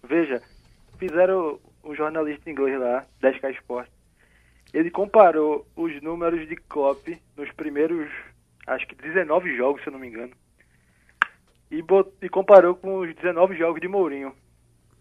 Veja, 0.07 0.41
fizeram 0.97 1.59
o 1.85 1.95
jornalista 1.95 2.49
inglês 2.49 2.79
lá, 2.79 3.05
da 3.21 3.29
Sky 3.31 3.51
Sport. 3.51 3.87
Ele 4.73 4.91
comparou 4.91 5.65
os 5.75 6.01
números 6.01 6.47
de 6.49 6.55
Klopp 6.55 7.07
nos 7.37 7.49
primeiros, 7.53 8.09
acho 8.67 8.85
que 8.87 8.95
19 8.95 9.55
jogos, 9.55 9.81
se 9.81 9.87
eu 9.87 9.93
não 9.93 9.99
me 9.99 10.07
engano. 10.07 10.33
E, 11.71 11.81
bot- 11.81 12.11
e 12.21 12.27
comparou 12.29 12.75
com 12.75 12.99
os 12.99 13.15
19 13.15 13.55
jogos 13.57 13.79
de 13.79 13.87
Mourinho 13.87 14.33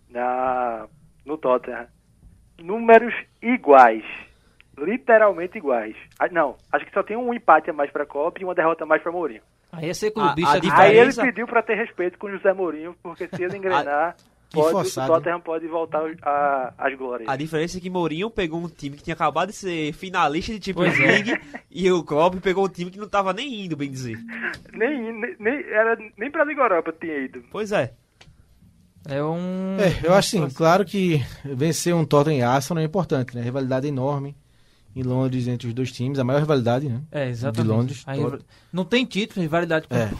na, 0.08 0.86
no 1.24 1.36
Tottenham. 1.36 1.86
Números 2.62 3.14
iguais. 3.42 4.04
Literalmente 4.78 5.58
iguais. 5.58 5.96
Ah, 6.18 6.28
não, 6.28 6.56
acho 6.72 6.84
que 6.84 6.92
só 6.92 7.02
tem 7.02 7.16
um 7.16 7.32
empate 7.32 7.70
a 7.70 7.72
mais 7.72 7.90
para 7.90 8.06
Klopp 8.06 8.38
e 8.40 8.44
uma 8.44 8.54
derrota 8.54 8.84
a 8.84 8.86
mais 8.86 9.02
para 9.02 9.12
Mourinho. 9.12 9.42
Aí 9.72 9.88
é 9.88 9.94
ser 9.94 10.12
A- 10.16 10.32
a 10.32 10.34
de 10.34 10.44
Aí 10.44 10.52
ele 10.52 10.60
diferença- 11.10 11.22
pediu 11.22 11.46
pra 11.46 11.62
ter 11.62 11.74
respeito 11.74 12.18
com 12.18 12.26
o 12.28 12.30
José 12.30 12.52
Mourinho, 12.52 12.94
porque 13.02 13.26
se 13.28 13.42
ele 13.42 13.56
engrenar, 13.58 14.16
Que 14.48 14.56
pode, 14.60 14.70
forçado, 14.72 15.12
o 15.12 15.16
Tottenham 15.16 15.40
pode 15.40 15.66
voltar 15.66 16.02
a- 16.22 16.72
às 16.78 16.96
glórias. 16.96 17.28
A 17.28 17.34
diferença 17.36 17.78
é 17.78 17.80
que 17.80 17.90
Mourinho 17.90 18.30
pegou 18.30 18.60
um 18.60 18.68
time 18.68 18.96
que 18.96 19.02
tinha 19.02 19.14
acabado 19.14 19.48
de 19.50 19.56
ser 19.56 19.92
finalista 19.94 20.56
de 20.56 20.64
Champions 20.64 20.94
Pois 20.96 21.00
é. 21.00 21.12
League 21.12 21.40
e 21.70 21.90
o 21.90 22.04
Klopp 22.04 22.36
pegou 22.40 22.64
um 22.64 22.68
time 22.68 22.90
que 22.90 22.98
não 22.98 23.08
tava 23.08 23.32
nem 23.32 23.64
indo, 23.64 23.76
bem 23.76 23.90
dizer. 23.90 24.16
Nem, 24.72 25.12
nem, 25.40 25.54
era, 25.70 25.96
nem 26.16 26.30
pra 26.30 26.44
Liga 26.44 26.62
Europa 26.62 26.94
tinha 27.00 27.18
ido. 27.18 27.42
Pois 27.50 27.72
é. 27.72 27.94
É 29.06 29.22
um. 29.22 29.76
É, 29.78 30.06
eu 30.06 30.14
acho 30.14 30.36
assim, 30.38 30.48
claro 30.54 30.84
que 30.84 31.20
vencer 31.44 31.94
um 31.94 32.04
Tottenham 32.06 32.38
e 32.38 32.42
Arsenal 32.42 32.82
é 32.82 32.86
importante, 32.86 33.34
né? 33.36 33.42
Rivalidade 33.42 33.86
enorme 33.86 34.34
em 34.96 35.02
Londres 35.02 35.46
entre 35.48 35.66
os 35.68 35.74
dois 35.74 35.90
times, 35.92 36.18
a 36.18 36.24
maior 36.24 36.38
rivalidade, 36.38 36.88
né? 36.88 37.02
É, 37.12 37.28
exatamente. 37.28 37.66
De 37.68 37.68
Londres, 37.76 38.04
não 38.72 38.84
tem 38.84 39.04
título, 39.04 39.42
rivalidade 39.42 39.88
com 39.88 39.94
É. 39.94 40.10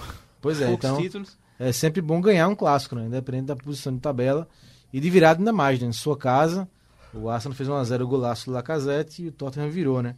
Pois 0.40 0.60
é, 0.60 0.66
poucos 0.66 0.84
então 0.84 1.00
títulos. 1.00 1.38
É 1.58 1.72
sempre 1.72 2.00
bom 2.00 2.20
ganhar 2.20 2.48
um 2.48 2.54
clássico, 2.54 2.94
né? 2.94 3.06
Independente 3.06 3.46
da 3.46 3.56
posição 3.56 3.94
de 3.94 4.00
tabela. 4.00 4.48
E 4.92 5.00
de 5.00 5.10
virada 5.10 5.40
ainda 5.40 5.52
mais, 5.52 5.80
né? 5.80 5.88
Em 5.88 5.92
sua 5.92 6.16
casa, 6.16 6.68
o 7.12 7.28
Arsenal 7.28 7.56
fez 7.56 7.68
1x0 7.68 8.04
golaço 8.06 8.46
do 8.46 8.52
Lacazette 8.52 9.22
e 9.22 9.28
o 9.28 9.32
Tottenham 9.32 9.70
virou, 9.70 10.02
né? 10.02 10.14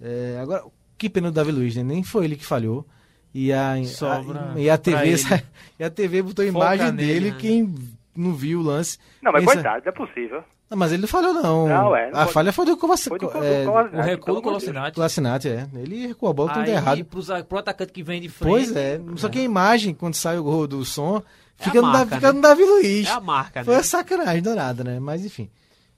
É, 0.00 0.38
agora, 0.40 0.64
que 0.96 1.10
pena 1.10 1.30
do 1.30 1.34
Davi 1.34 1.52
Luiz, 1.52 1.76
né? 1.76 1.82
Nem 1.82 2.02
foi 2.02 2.24
ele 2.24 2.36
que 2.36 2.44
falhou. 2.46 2.86
E 3.34 3.52
a, 3.52 3.74
Sobra 3.84 4.52
a, 4.54 4.60
e 4.60 4.70
a 4.70 4.78
TV, 4.78 5.16
e 5.78 5.84
a 5.84 5.90
TV 5.90 6.22
botou 6.22 6.44
a 6.44 6.48
imagem 6.48 6.92
nele, 6.92 7.12
dele, 7.12 7.30
né? 7.32 7.36
quem 7.38 7.74
não 8.16 8.32
viu 8.32 8.60
o 8.60 8.62
lance. 8.62 8.98
Não, 9.20 9.32
mas 9.32 9.44
pensa- 9.44 9.54
coitado, 9.54 9.88
é 9.88 9.92
possível. 9.92 10.44
Não, 10.74 10.78
mas 10.78 10.92
ele 10.92 11.02
não 11.02 11.08
falhou, 11.08 11.32
não. 11.32 11.68
Não, 11.68 11.96
é, 11.96 12.10
não 12.10 12.18
a 12.18 12.22
pode- 12.22 12.32
falha 12.32 12.52
foi 12.52 12.66
do 12.66 12.76
Kovacic. 12.76 13.08
Foi 13.08 13.18
do, 13.18 13.30
é, 13.38 13.66
O 13.68 14.02
recuo 14.02 14.34
do 14.34 14.40
de. 14.40 14.42
Colocinati. 14.42 14.94
Kolasinac, 14.94 15.48
é. 15.48 15.66
Ele 15.74 16.06
recuou 16.08 16.30
a 16.30 16.32
bola, 16.34 16.52
tudo 16.52 16.68
errado. 16.68 17.04
pro, 17.04 17.22
za- 17.22 17.44
pro 17.44 17.58
atacante 17.58 17.92
que 17.92 18.02
vem 18.02 18.20
de 18.20 18.28
frente. 18.28 18.50
Pois 18.50 18.74
é. 18.76 19.00
Só 19.16 19.28
que 19.28 19.38
a 19.38 19.42
imagem, 19.42 19.94
quando 19.94 20.14
sai 20.14 20.38
o 20.38 20.42
gol 20.44 20.66
do 20.66 20.84
som, 20.84 21.22
fica, 21.56 21.78
a 21.78 21.82
no, 21.82 21.88
marca, 21.88 21.98
Davi, 22.06 22.14
fica 22.16 22.26
né? 22.28 22.36
no 22.36 22.40
Davi 22.42 22.64
Luiz. 22.64 23.06
É 23.08 23.10
a 23.12 23.20
marca, 23.20 23.64
Foi 23.64 23.72
né? 23.74 23.78
uma 23.78 23.84
sacanagem 23.84 24.42
danada, 24.42 24.82
né? 24.84 24.98
Mas 25.00 25.24
enfim. 25.24 25.48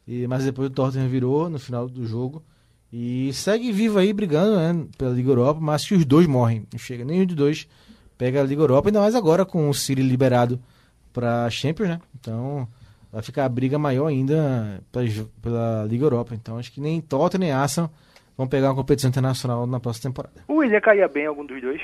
E, 0.07 0.27
mas 0.27 0.45
depois 0.45 0.69
o 0.69 0.71
Tottenham 0.73 1.09
virou 1.09 1.49
no 1.51 1.59
final 1.59 1.89
do 1.89 2.07
jogo. 2.07 2.43
E 2.93 3.33
segue 3.33 3.73
vivo 3.73 3.99
aí, 3.99 4.13
brigando 4.13 4.57
né, 4.57 4.87
pela 4.97 5.13
Liga 5.13 5.31
Europa, 5.31 5.59
mas 5.61 5.85
que 5.85 5.95
os 5.95 6.05
dois 6.05 6.27
morrem. 6.27 6.65
Não 6.73 6.79
chega 6.79 7.05
nenhum 7.05 7.27
dos 7.27 7.35
dois 7.37 7.67
pega 8.17 8.41
a 8.41 8.45
Liga 8.45 8.63
Europa, 8.63 8.89
ainda 8.89 9.01
mais 9.01 9.15
agora 9.15 9.45
com 9.45 9.69
o 9.69 9.75
City 9.75 10.01
liberado 10.03 10.59
para 11.13 11.51
Champions, 11.51 11.89
né? 11.89 12.01
Então 12.19 12.67
vai 13.17 13.23
ficar 13.23 13.47
a 13.47 13.49
briga 13.49 13.79
maior 13.79 14.09
ainda 14.09 14.83
pela, 14.93 15.07
pela 15.41 15.85
Liga 15.85 16.05
Europa. 16.05 16.35
Então 16.35 16.59
acho 16.59 16.71
que 16.71 16.83
nem 16.83 17.01
Tottenham 17.01 17.41
nem 17.41 17.51
Arsenal 17.51 17.91
vão 18.37 18.47
pegar 18.47 18.69
uma 18.69 18.75
competição 18.75 19.09
internacional 19.09 19.67
na 19.67 19.81
próxima 19.81 20.11
temporada. 20.11 20.45
O 20.47 20.57
William 20.57 20.83
caía 20.83 21.09
bem 21.09 21.25
algum 21.25 21.47
dos 21.47 21.59
dois. 21.63 21.81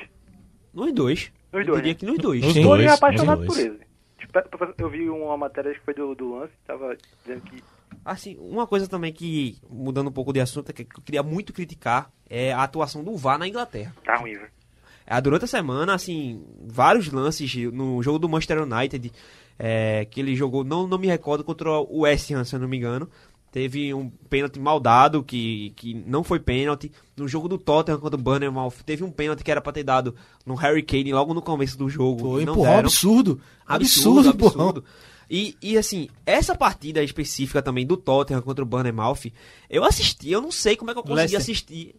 Nos 0.75 0.93
dois. 0.93 1.33
Nos 1.51 1.61
Eu 1.63 1.67
dois, 1.69 1.77
diria 1.79 1.93
né? 1.93 1.99
que 1.99 2.05
nos 2.05 2.19
dois. 2.19 2.43
Nos 2.43 2.53
Sim. 2.53 2.63
Dois, 2.63 2.85
é 2.85 2.89
apaixonado 2.91 3.47
por 3.47 3.59
ele. 3.59 3.81
Tipo, 4.19 4.39
Eu 4.77 4.91
vi 4.91 5.09
uma 5.09 5.39
matéria 5.39 5.73
que 5.73 5.81
foi 5.81 5.95
do, 5.95 6.15
do 6.15 6.39
lance, 6.39 6.53
tava 6.67 6.95
dizendo 7.25 7.41
que 7.41 7.63
Assim, 8.05 8.37
uma 8.39 8.67
coisa 8.67 8.87
também 8.87 9.13
que, 9.13 9.57
mudando 9.71 10.09
um 10.09 10.13
pouco 10.13 10.35
de 10.35 10.41
assunto, 10.41 10.69
é 10.69 10.73
que 10.75 10.83
eu 10.83 11.03
queria 11.03 11.23
muito 11.23 11.53
criticar 11.53 12.11
é 12.29 12.53
a 12.53 12.63
atuação 12.63 13.03
do 13.03 13.17
VAR 13.17 13.39
na 13.39 13.49
Inglaterra. 13.49 13.95
tá 14.05 14.17
ruim, 14.17 14.35
velho. 14.35 14.51
É, 15.07 15.21
durante 15.21 15.45
a 15.45 15.49
semana, 15.49 15.95
assim, 15.95 16.45
vários 16.65 17.11
lances 17.11 17.55
no 17.73 18.03
jogo 18.03 18.19
do 18.19 18.29
Manchester 18.29 18.63
United, 18.63 19.13
é, 19.65 20.05
que 20.07 20.19
ele 20.19 20.35
jogou, 20.35 20.65
não, 20.65 20.89
não 20.89 20.99
me 20.99 21.07
recordo, 21.07 21.45
contra 21.45 21.71
o 21.71 22.01
West 22.01 22.29
Ham, 22.33 22.45
se 22.45 22.57
eu 22.57 22.59
não 22.59 22.67
me 22.67 22.77
engano. 22.77 23.09
Teve 23.53 23.95
um 23.95 24.11
pênalti 24.29 24.59
mal 24.59 24.81
dado, 24.81 25.23
que, 25.23 25.73
que 25.77 25.95
não 25.95 26.25
foi 26.25 26.41
pênalti. 26.41 26.91
No 27.17 27.29
jogo 27.29 27.47
do 27.47 27.57
Tottenham 27.59 28.01
contra 28.01 28.19
o 28.19 28.23
Bournemouth, 28.23 28.73
teve 28.85 29.05
um 29.05 29.11
pênalti 29.11 29.45
que 29.45 29.51
era 29.53 29.61
pra 29.61 29.73
ter 29.73 29.85
dado 29.85 30.17
no 30.45 30.57
Harry 30.57 30.83
Kane 30.83 31.13
logo 31.13 31.33
no 31.33 31.41
começo 31.41 31.79
do 31.79 31.89
jogo. 31.89 32.31
Foi 32.31 32.45
não 32.45 32.55
empurrão 32.55 32.79
absurdo. 32.79 33.41
Absurdo, 33.65 34.31
Absurdo, 34.31 34.47
absurdo. 34.47 34.85
E, 35.31 35.57
e 35.63 35.79
assim, 35.79 36.09
essa 36.27 36.57
partida 36.57 37.01
específica 37.01 37.63
também 37.63 37.87
do 37.87 37.97
Tottenham 37.97 38.43
contra 38.43 38.65
o 38.65 38.67
Bournemouth, 38.67 39.31
eu 39.71 39.85
assisti, 39.85 40.31
eu 40.31 40.41
não 40.41 40.51
sei 40.51 40.75
como 40.75 40.91
é 40.91 40.95
que 40.95 40.99
eu 40.99 41.05
consegui 41.05 41.21
Leicester. 41.21 41.41
assistir. 41.41 41.95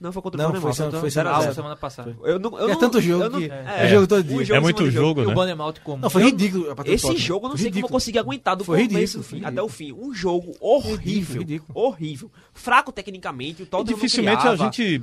Não, 0.00 0.12
foi 0.12 0.20
contra 0.22 0.40
o 0.40 0.42
Não, 0.52 0.60
foi- 0.60 0.72
então, 0.86 1.00
foi 1.00 1.08
zero 1.10 1.28
a 1.28 1.36
Ah, 1.36 1.40
zero. 1.42 1.54
semana 1.54 1.76
passada. 1.76 2.16
Eu 2.24 2.38
não, 2.38 2.58
eu 2.58 2.68
É 2.68 2.72
não- 2.72 2.78
tanto 2.80 3.00
jogo 3.00 3.24
eu 3.24 3.30
não- 3.30 3.38
que- 3.38 3.50
é, 3.50 3.64
é 3.84 3.88
jogo 3.88 4.06
todo 4.08 4.22
dia. 4.24 4.36
É 4.38 4.42
em 4.42 4.44
cima 4.46 4.60
muito 4.60 4.90
jogo, 4.90 5.20
E 5.22 5.26
né? 5.26 5.32
o 5.32 5.74
como? 5.82 6.02
Não, 6.02 6.10
foi 6.10 6.24
ridículo. 6.24 6.74
pra 6.74 6.84
Esse 6.88 7.02
Tottenham. 7.02 7.20
jogo 7.24 7.46
eu 7.46 7.50
não 7.50 7.56
sei 7.56 7.64
como 7.66 7.68
eu 7.68 7.74
ridículo. 7.76 7.92
consegui 7.92 8.18
aguentar 8.18 8.56
do 8.56 8.64
Foi 8.64 8.76
começo 8.88 8.98
ridículo, 9.18 9.22
fim, 9.24 9.38
foi 9.40 9.46
até 9.48 9.62
o 9.62 9.66
ridículo. 9.66 10.00
fim. 10.02 10.08
Um 10.08 10.12
jogo 10.14 10.52
horrível. 10.60 10.96
Ridículo, 10.98 11.38
ridículo. 11.40 11.78
Horrível. 11.78 12.30
Fraco 12.52 12.90
tecnicamente, 12.92 13.62
o 13.62 13.66
Tottenham 13.66 13.84
não 13.84 13.94
dificilmente 13.94 14.46
a 14.48 14.56
gente 14.56 15.02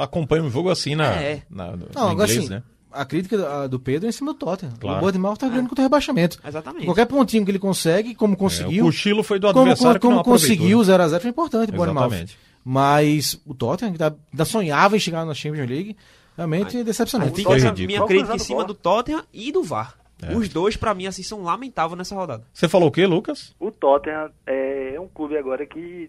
acompanha 0.00 0.42
um 0.42 0.50
jogo 0.50 0.70
assim 0.70 0.94
na, 0.94 1.06
É. 1.06 1.42
na- 1.48 1.76
no, 1.76 1.86
Não, 1.94 2.12
inglês, 2.12 2.30
sim, 2.32 2.48
né? 2.48 2.62
a 2.90 3.04
crítica 3.04 3.38
do- 3.38 3.68
Pedro 3.80 4.06
é 4.06 4.08
em 4.10 4.12
cima 4.12 4.32
do 4.32 4.38
Tottenham. 4.38 4.74
Claro. 4.78 4.98
O 4.98 5.00
Bournemouth 5.00 5.36
tá 5.36 5.48
ganhando 5.48 5.68
contra 5.68 5.82
o 5.82 5.84
rebaixamento. 5.86 6.38
Exatamente. 6.46 6.84
Qualquer 6.84 7.06
pontinho 7.06 7.44
que 7.44 7.50
ele 7.50 7.58
consegue, 7.58 8.14
como 8.14 8.34
É, 8.34 8.36
o 8.36 8.38
conseguiu, 8.38 8.84
cochilo 8.84 9.22
foi 9.22 9.38
do 9.38 9.46
como, 9.46 9.60
adversário 9.60 10.00
como 10.00 10.14
não 10.14 10.20
aproveitou, 10.20 10.48
conseguiu 10.56 10.78
o 10.78 10.84
né? 10.84 10.86
0x0 10.88 11.20
foi 11.20 11.30
importante 11.30 11.70
o 11.70 11.74
Bournemouth. 11.76 12.06
Exatamente. 12.06 12.38
Mas 12.64 13.40
o 13.46 13.54
Tottenham, 13.54 13.92
que 13.92 13.98
tá- 13.98 14.14
ainda 14.32 14.44
sonhava 14.44 14.96
em 14.96 15.00
chegar 15.00 15.24
na 15.24 15.34
Champions 15.34 15.68
League, 15.68 15.96
realmente 16.36 16.76
é 16.76 16.78
Aí 16.80 16.84
decepcionante. 16.84 17.42
Foi 17.42 17.56
essa 17.56 17.68
ridículo. 17.70 17.86
minha 17.86 18.06
crítica 18.06 18.36
em 18.36 18.38
cima 18.38 18.64
do 18.64 18.74
Tottenham 18.74 19.24
e 19.32 19.50
do 19.50 19.62
VAR. 19.62 19.96
É. 20.22 20.32
Os 20.36 20.48
dois, 20.48 20.76
pra 20.76 20.94
mim, 20.94 21.06
assim, 21.06 21.22
são 21.24 21.42
lamentáveis 21.42 21.98
nessa 21.98 22.14
rodada. 22.14 22.44
Você 22.52 22.68
falou 22.68 22.88
o 22.88 22.92
quê, 22.92 23.04
Lucas? 23.06 23.52
O 23.58 23.72
Tottenham 23.72 24.30
é 24.46 24.94
um 25.00 25.08
clube 25.08 25.36
agora 25.36 25.66
que. 25.66 26.08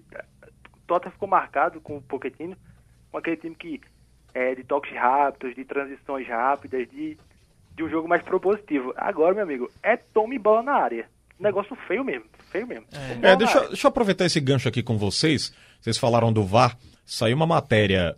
O 0.76 0.86
Tottenham 0.86 1.12
ficou 1.14 1.28
marcado 1.28 1.82
com 1.82 1.98
o 1.98 2.02
Pochettino, 2.02 2.56
com 3.12 3.18
aquele 3.18 3.38
time 3.38 3.56
que 3.56 3.82
é 4.36 4.54
de 4.54 4.64
toques 4.64 4.94
rápidos, 4.94 5.56
de 5.56 5.66
transições 5.66 6.28
rápidas, 6.28 6.88
de, 6.92 7.18
de 7.76 7.84
um 7.84 7.90
jogo 7.90 8.08
mais 8.08 8.22
propositivo. 8.22 8.94
Agora, 8.96 9.34
meu 9.34 9.44
amigo, 9.44 9.72
é 9.82 9.98
tome 9.98 10.38
bola 10.38 10.62
na 10.62 10.74
área. 10.74 11.10
Negócio 11.40 11.76
feio 11.88 12.04
mesmo, 12.04 12.26
feio 12.52 12.68
mesmo. 12.68 12.86
É, 12.92 13.16
na 13.16 13.36
deixa, 13.36 13.58
eu- 13.58 13.68
deixa 13.70 13.88
eu 13.88 13.90
aproveitar 13.90 14.26
esse 14.26 14.40
gancho 14.40 14.70
aqui 14.70 14.84
com 14.84 14.96
vocês. 14.98 15.52
Vocês 15.84 15.98
falaram 15.98 16.32
do 16.32 16.46
VAR. 16.46 16.78
Saiu 17.06 17.36
uma 17.36 17.46
matéria. 17.46 18.16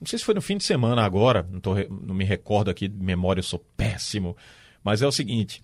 Não 0.00 0.08
sei 0.08 0.18
se 0.18 0.24
foi 0.24 0.34
no 0.34 0.42
fim 0.42 0.56
de 0.56 0.64
semana 0.64 1.04
agora. 1.04 1.46
Não, 1.48 1.60
tô 1.60 1.72
não 1.88 2.14
me 2.14 2.24
recordo 2.24 2.68
aqui 2.68 2.88
de 2.88 3.00
memória, 3.00 3.38
eu 3.38 3.44
sou 3.44 3.64
péssimo. 3.76 4.36
Mas 4.82 5.02
é 5.02 5.06
o 5.06 5.12
seguinte: 5.12 5.62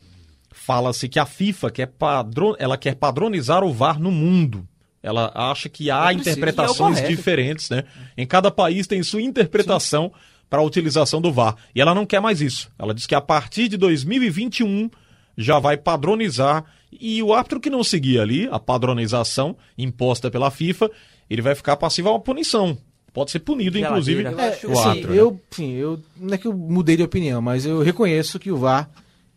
fala-se 0.52 1.08
que 1.08 1.18
a 1.18 1.26
FIFA 1.26 1.70
quer, 1.72 1.86
padron, 1.86 2.54
ela 2.60 2.78
quer 2.78 2.94
padronizar 2.94 3.64
o 3.64 3.72
VAR 3.72 3.98
no 3.98 4.12
mundo. 4.12 4.66
Ela 5.02 5.32
acha 5.34 5.68
que 5.68 5.90
há 5.90 6.12
É 6.12 6.14
preciso, 6.14 6.30
interpretações 6.30 6.98
é 6.98 7.08
diferentes, 7.08 7.68
né? 7.68 7.82
Em 8.16 8.24
cada 8.24 8.48
país 8.48 8.86
tem 8.86 9.02
sua 9.02 9.20
interpretação 9.20 10.12
para 10.48 10.60
a 10.60 10.64
utilização 10.64 11.20
do 11.20 11.32
VAR. 11.32 11.56
E 11.74 11.80
ela 11.80 11.92
não 11.92 12.06
quer 12.06 12.20
mais 12.20 12.40
isso. 12.40 12.70
Ela 12.78 12.94
diz 12.94 13.04
que 13.04 13.16
a 13.16 13.20
partir 13.20 13.66
de 13.66 13.76
2021 13.76 14.88
já 15.36 15.58
vai 15.58 15.76
padronizar 15.76 16.64
e 16.92 17.22
o 17.22 17.32
árbitro 17.32 17.58
que 17.58 17.70
não 17.70 17.82
seguir 17.82 18.20
ali 18.20 18.48
a 18.52 18.58
padronização 18.58 19.56
imposta 19.76 20.30
pela 20.30 20.50
FIFA, 20.50 20.90
ele 21.32 21.42
vai 21.42 21.54
ficar 21.54 21.76
passivo 21.76 22.08
a 22.08 22.12
uma 22.12 22.20
punição. 22.20 22.76
Pode 23.12 23.30
ser 23.30 23.40
punido, 23.40 23.78
inclusive, 23.78 24.26
acho 24.26 24.66
o 24.68 24.72
assim, 24.72 24.88
árbitro. 24.88 25.10
né? 25.10 25.20
eu, 25.20 25.40
enfim, 25.52 25.72
eu 25.72 26.00
não 26.16 26.34
é 26.34 26.38
que 26.38 26.46
eu 26.46 26.52
mudei 26.54 26.96
de 26.96 27.02
opinião, 27.02 27.42
mas 27.42 27.66
eu 27.66 27.82
reconheço 27.82 28.38
que 28.38 28.50
o 28.50 28.56
VAR 28.56 28.88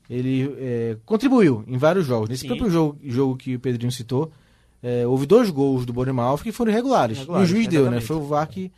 ele 0.09 0.55
é, 0.59 0.95
contribuiu 1.05 1.63
em 1.67 1.77
vários 1.77 2.05
jogos. 2.05 2.29
Nesse 2.29 2.43
Sim. 2.43 2.47
próprio 2.47 2.69
jogo, 2.69 2.97
jogo 3.03 3.35
que 3.35 3.55
o 3.55 3.59
Pedrinho 3.59 3.91
citou, 3.91 4.31
é, 4.81 5.05
houve 5.05 5.25
dois 5.25 5.49
gols 5.49 5.85
do 5.85 5.91
Bournemouth 5.91 6.37
que 6.41 6.51
foram 6.51 6.71
irregulares. 6.71 7.17
Irregulares, 7.17 7.49
e 7.49 7.51
o 7.51 7.55
juiz 7.55 7.67
deu, 7.67 7.89
né? 7.89 7.97
exatamente. 7.97 8.07
Foi 8.07 8.15
o 8.17 8.21
VAR 8.21 8.47
que 8.47 8.71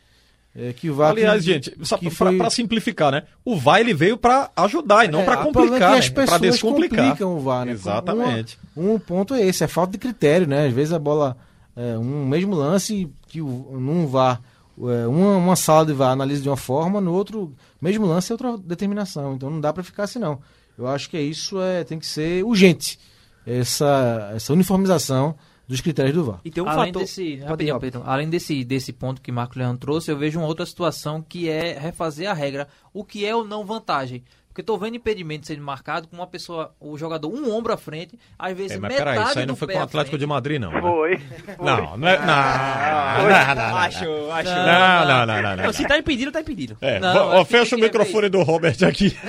é, 0.56 0.72
que 0.72 0.90
o 0.90 0.94
VAR 0.94 1.10
Aliás, 1.10 1.44
que, 1.44 1.52
gente, 1.52 1.70
pra, 1.70 2.10
foi- 2.10 2.50
simplificar, 2.50 3.12
né? 3.12 3.22
O 3.44 3.56
VAR 3.56 3.80
ele 3.80 3.94
veio 3.94 4.16
pra 4.16 4.50
ajudar 4.56 5.04
e 5.04 5.08
não 5.08 5.20
É, 5.20 5.22
é 5.32 5.36
complicar, 5.36 5.98
as 5.98 6.08
né? 6.08 6.14
Pra 6.14 6.24
pessoas 6.24 6.40
descomplicar. 6.40 7.04
complicam 7.04 7.36
o 7.36 7.40
VAR, 7.40 7.66
né? 7.66 7.72
Exatamente. 7.72 8.58
Um, 8.76 8.94
um 8.94 8.98
ponto 8.98 9.34
é 9.34 9.46
esse, 9.46 9.62
é 9.62 9.68
falta 9.68 9.92
de 9.92 9.98
critério, 9.98 10.48
né? 10.48 10.66
Às 10.66 10.72
vezes 10.72 10.92
a 10.92 10.98
bola, 10.98 11.36
é, 11.78 11.96
um 11.96 12.26
mesmo 12.26 12.56
lance 12.56 13.08
que 13.28 13.40
o, 13.40 13.46
num 13.78 14.04
VAR, 14.08 14.42
é, 14.80 15.06
uma, 15.06 15.36
uma 15.36 15.54
sala 15.54 15.86
de 15.86 15.92
VAR 15.92 16.10
analisa 16.10 16.42
de 16.42 16.48
uma 16.48 16.56
forma, 16.56 17.00
no 17.00 17.12
outro, 17.12 17.54
mesmo 17.80 18.04
lance 18.04 18.32
é 18.32 18.34
outra 18.34 18.58
determinação. 18.58 19.34
Então 19.34 19.48
não 19.48 19.60
dá 19.60 19.72
pra 19.72 19.84
ficar 19.84 20.02
assim, 20.02 20.18
não. 20.18 20.40
Eu 20.76 20.88
acho 20.88 21.08
que 21.08 21.16
é 21.16 21.22
isso 21.22 21.60
é, 21.60 21.84
tem 21.84 21.98
que 22.00 22.06
ser 22.06 22.44
urgente, 22.44 22.98
essa, 23.46 24.32
essa 24.34 24.52
uniformização 24.52 25.36
dos 25.68 25.80
critérios 25.80 26.14
do 26.14 26.24
VAR. 26.24 26.40
E 26.44 26.50
tem 26.50 26.64
um 26.64 26.68
além 26.68 26.86
fator... 26.86 27.02
desse, 27.02 27.36
rapidinho, 27.36 27.76
ir, 27.76 27.80
Pedro, 27.80 28.02
além 28.04 28.28
desse, 28.28 28.64
desse 28.64 28.92
ponto 28.92 29.22
que 29.22 29.30
Marco 29.30 29.56
Leandro 29.56 29.78
trouxe, 29.78 30.10
eu 30.10 30.18
vejo 30.18 30.40
uma 30.40 30.48
outra 30.48 30.66
situação 30.66 31.22
que 31.22 31.48
é 31.48 31.78
refazer 31.78 32.28
a 32.28 32.34
regra. 32.34 32.66
O 32.92 33.04
que 33.04 33.24
é 33.24 33.32
ou 33.36 33.44
não 33.44 33.64
vantagem? 33.64 34.24
Porque 34.58 34.66
tô 34.66 34.76
vendo 34.76 34.96
impedimento 34.96 35.46
sendo 35.46 35.62
marcado 35.62 36.08
com 36.08 36.16
uma 36.16 36.26
pessoa, 36.26 36.74
o 36.80 36.98
jogador 36.98 37.28
um 37.28 37.54
ombro 37.54 37.72
à 37.72 37.76
frente, 37.76 38.18
às 38.36 38.56
vezes 38.56 38.72
É, 38.72 38.80
mas 38.80 38.90
metade 38.90 39.10
peraí, 39.10 39.28
isso 39.28 39.38
aí 39.38 39.46
não 39.46 39.54
foi 39.54 39.68
com 39.68 39.78
o 39.78 39.82
Atlético 39.82 40.18
de 40.18 40.26
Madrid, 40.26 40.60
não. 40.60 40.72
né? 40.72 40.80
Foi. 40.80 41.16
foi. 41.16 41.64
Não, 41.64 41.96
não 41.96 42.08
é. 42.08 42.18
Não, 42.18 42.26
não, 42.26 43.54
não, 43.54 43.54
não. 43.54 43.76
Acho, 43.76 44.30
acho. 44.32 44.50
Não, 44.50 45.06
não, 45.06 45.26
não, 45.26 45.42
não, 45.42 45.56
não. 45.56 45.64
Não, 45.66 45.72
se 45.72 45.86
tá 45.86 45.96
impedido, 45.96 46.32
tá 46.32 46.40
impedido. 46.40 46.76
É, 46.80 46.98
Não, 46.98 47.36
ó, 47.36 47.44
fecha 47.44 47.76
o 47.76 47.78
microfone 47.78 48.28
do 48.28 48.42
Robert 48.42 48.76
aqui. 48.84 49.16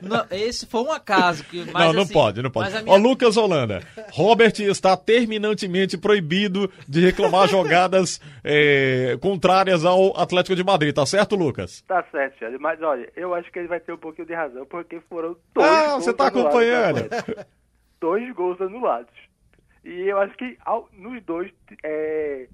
Não, 0.00 0.24
esse 0.30 0.66
foi 0.66 0.82
um 0.82 0.92
acaso. 0.92 1.44
Que, 1.44 1.64
mas, 1.72 1.86
não, 1.86 1.92
não 1.92 2.02
assim, 2.02 2.12
pode, 2.12 2.42
não 2.42 2.50
pode. 2.50 2.76
Ó, 2.76 2.82
minha- 2.82 2.96
Lucas 2.96 3.36
Holanda, 3.36 3.82
Robert 4.12 4.52
está 4.60 4.96
terminantemente 4.96 5.96
proibido 5.96 6.70
de 6.86 7.00
reclamar 7.00 7.48
jogadas 7.48 8.20
eh, 8.44 9.16
contrárias 9.20 9.84
ao 9.84 10.16
Atlético 10.18 10.54
de 10.54 10.62
Madrid, 10.62 10.94
tá 10.94 11.06
certo, 11.06 11.34
Lucas? 11.34 11.82
Tá 11.88 12.04
certo, 12.12 12.38
Charlie. 12.38 12.60
Mas 12.60 12.80
olha, 12.82 13.10
eu 13.16 13.34
acho 13.34 13.50
que 13.50 13.63
ele 13.64 13.68
vai 13.68 13.80
ter 13.80 13.92
um 13.92 13.96
pouquinho 13.98 14.26
de 14.26 14.34
razão, 14.34 14.64
porque 14.66 15.00
foram 15.08 15.36
dois 15.54 15.66
Ah, 15.68 15.86
gols 15.90 16.04
você 16.04 16.12
tá 16.12 16.26
acompanhando. 16.28 17.08
Dois 18.00 18.34
gols 18.34 18.60
anulados. 18.60 19.12
E 19.84 20.02
eu 20.08 20.18
acho 20.18 20.36
que 20.36 20.56
ao- 20.64 20.88
nos 20.92 21.22
dois 21.24 21.50
é, 21.82 22.46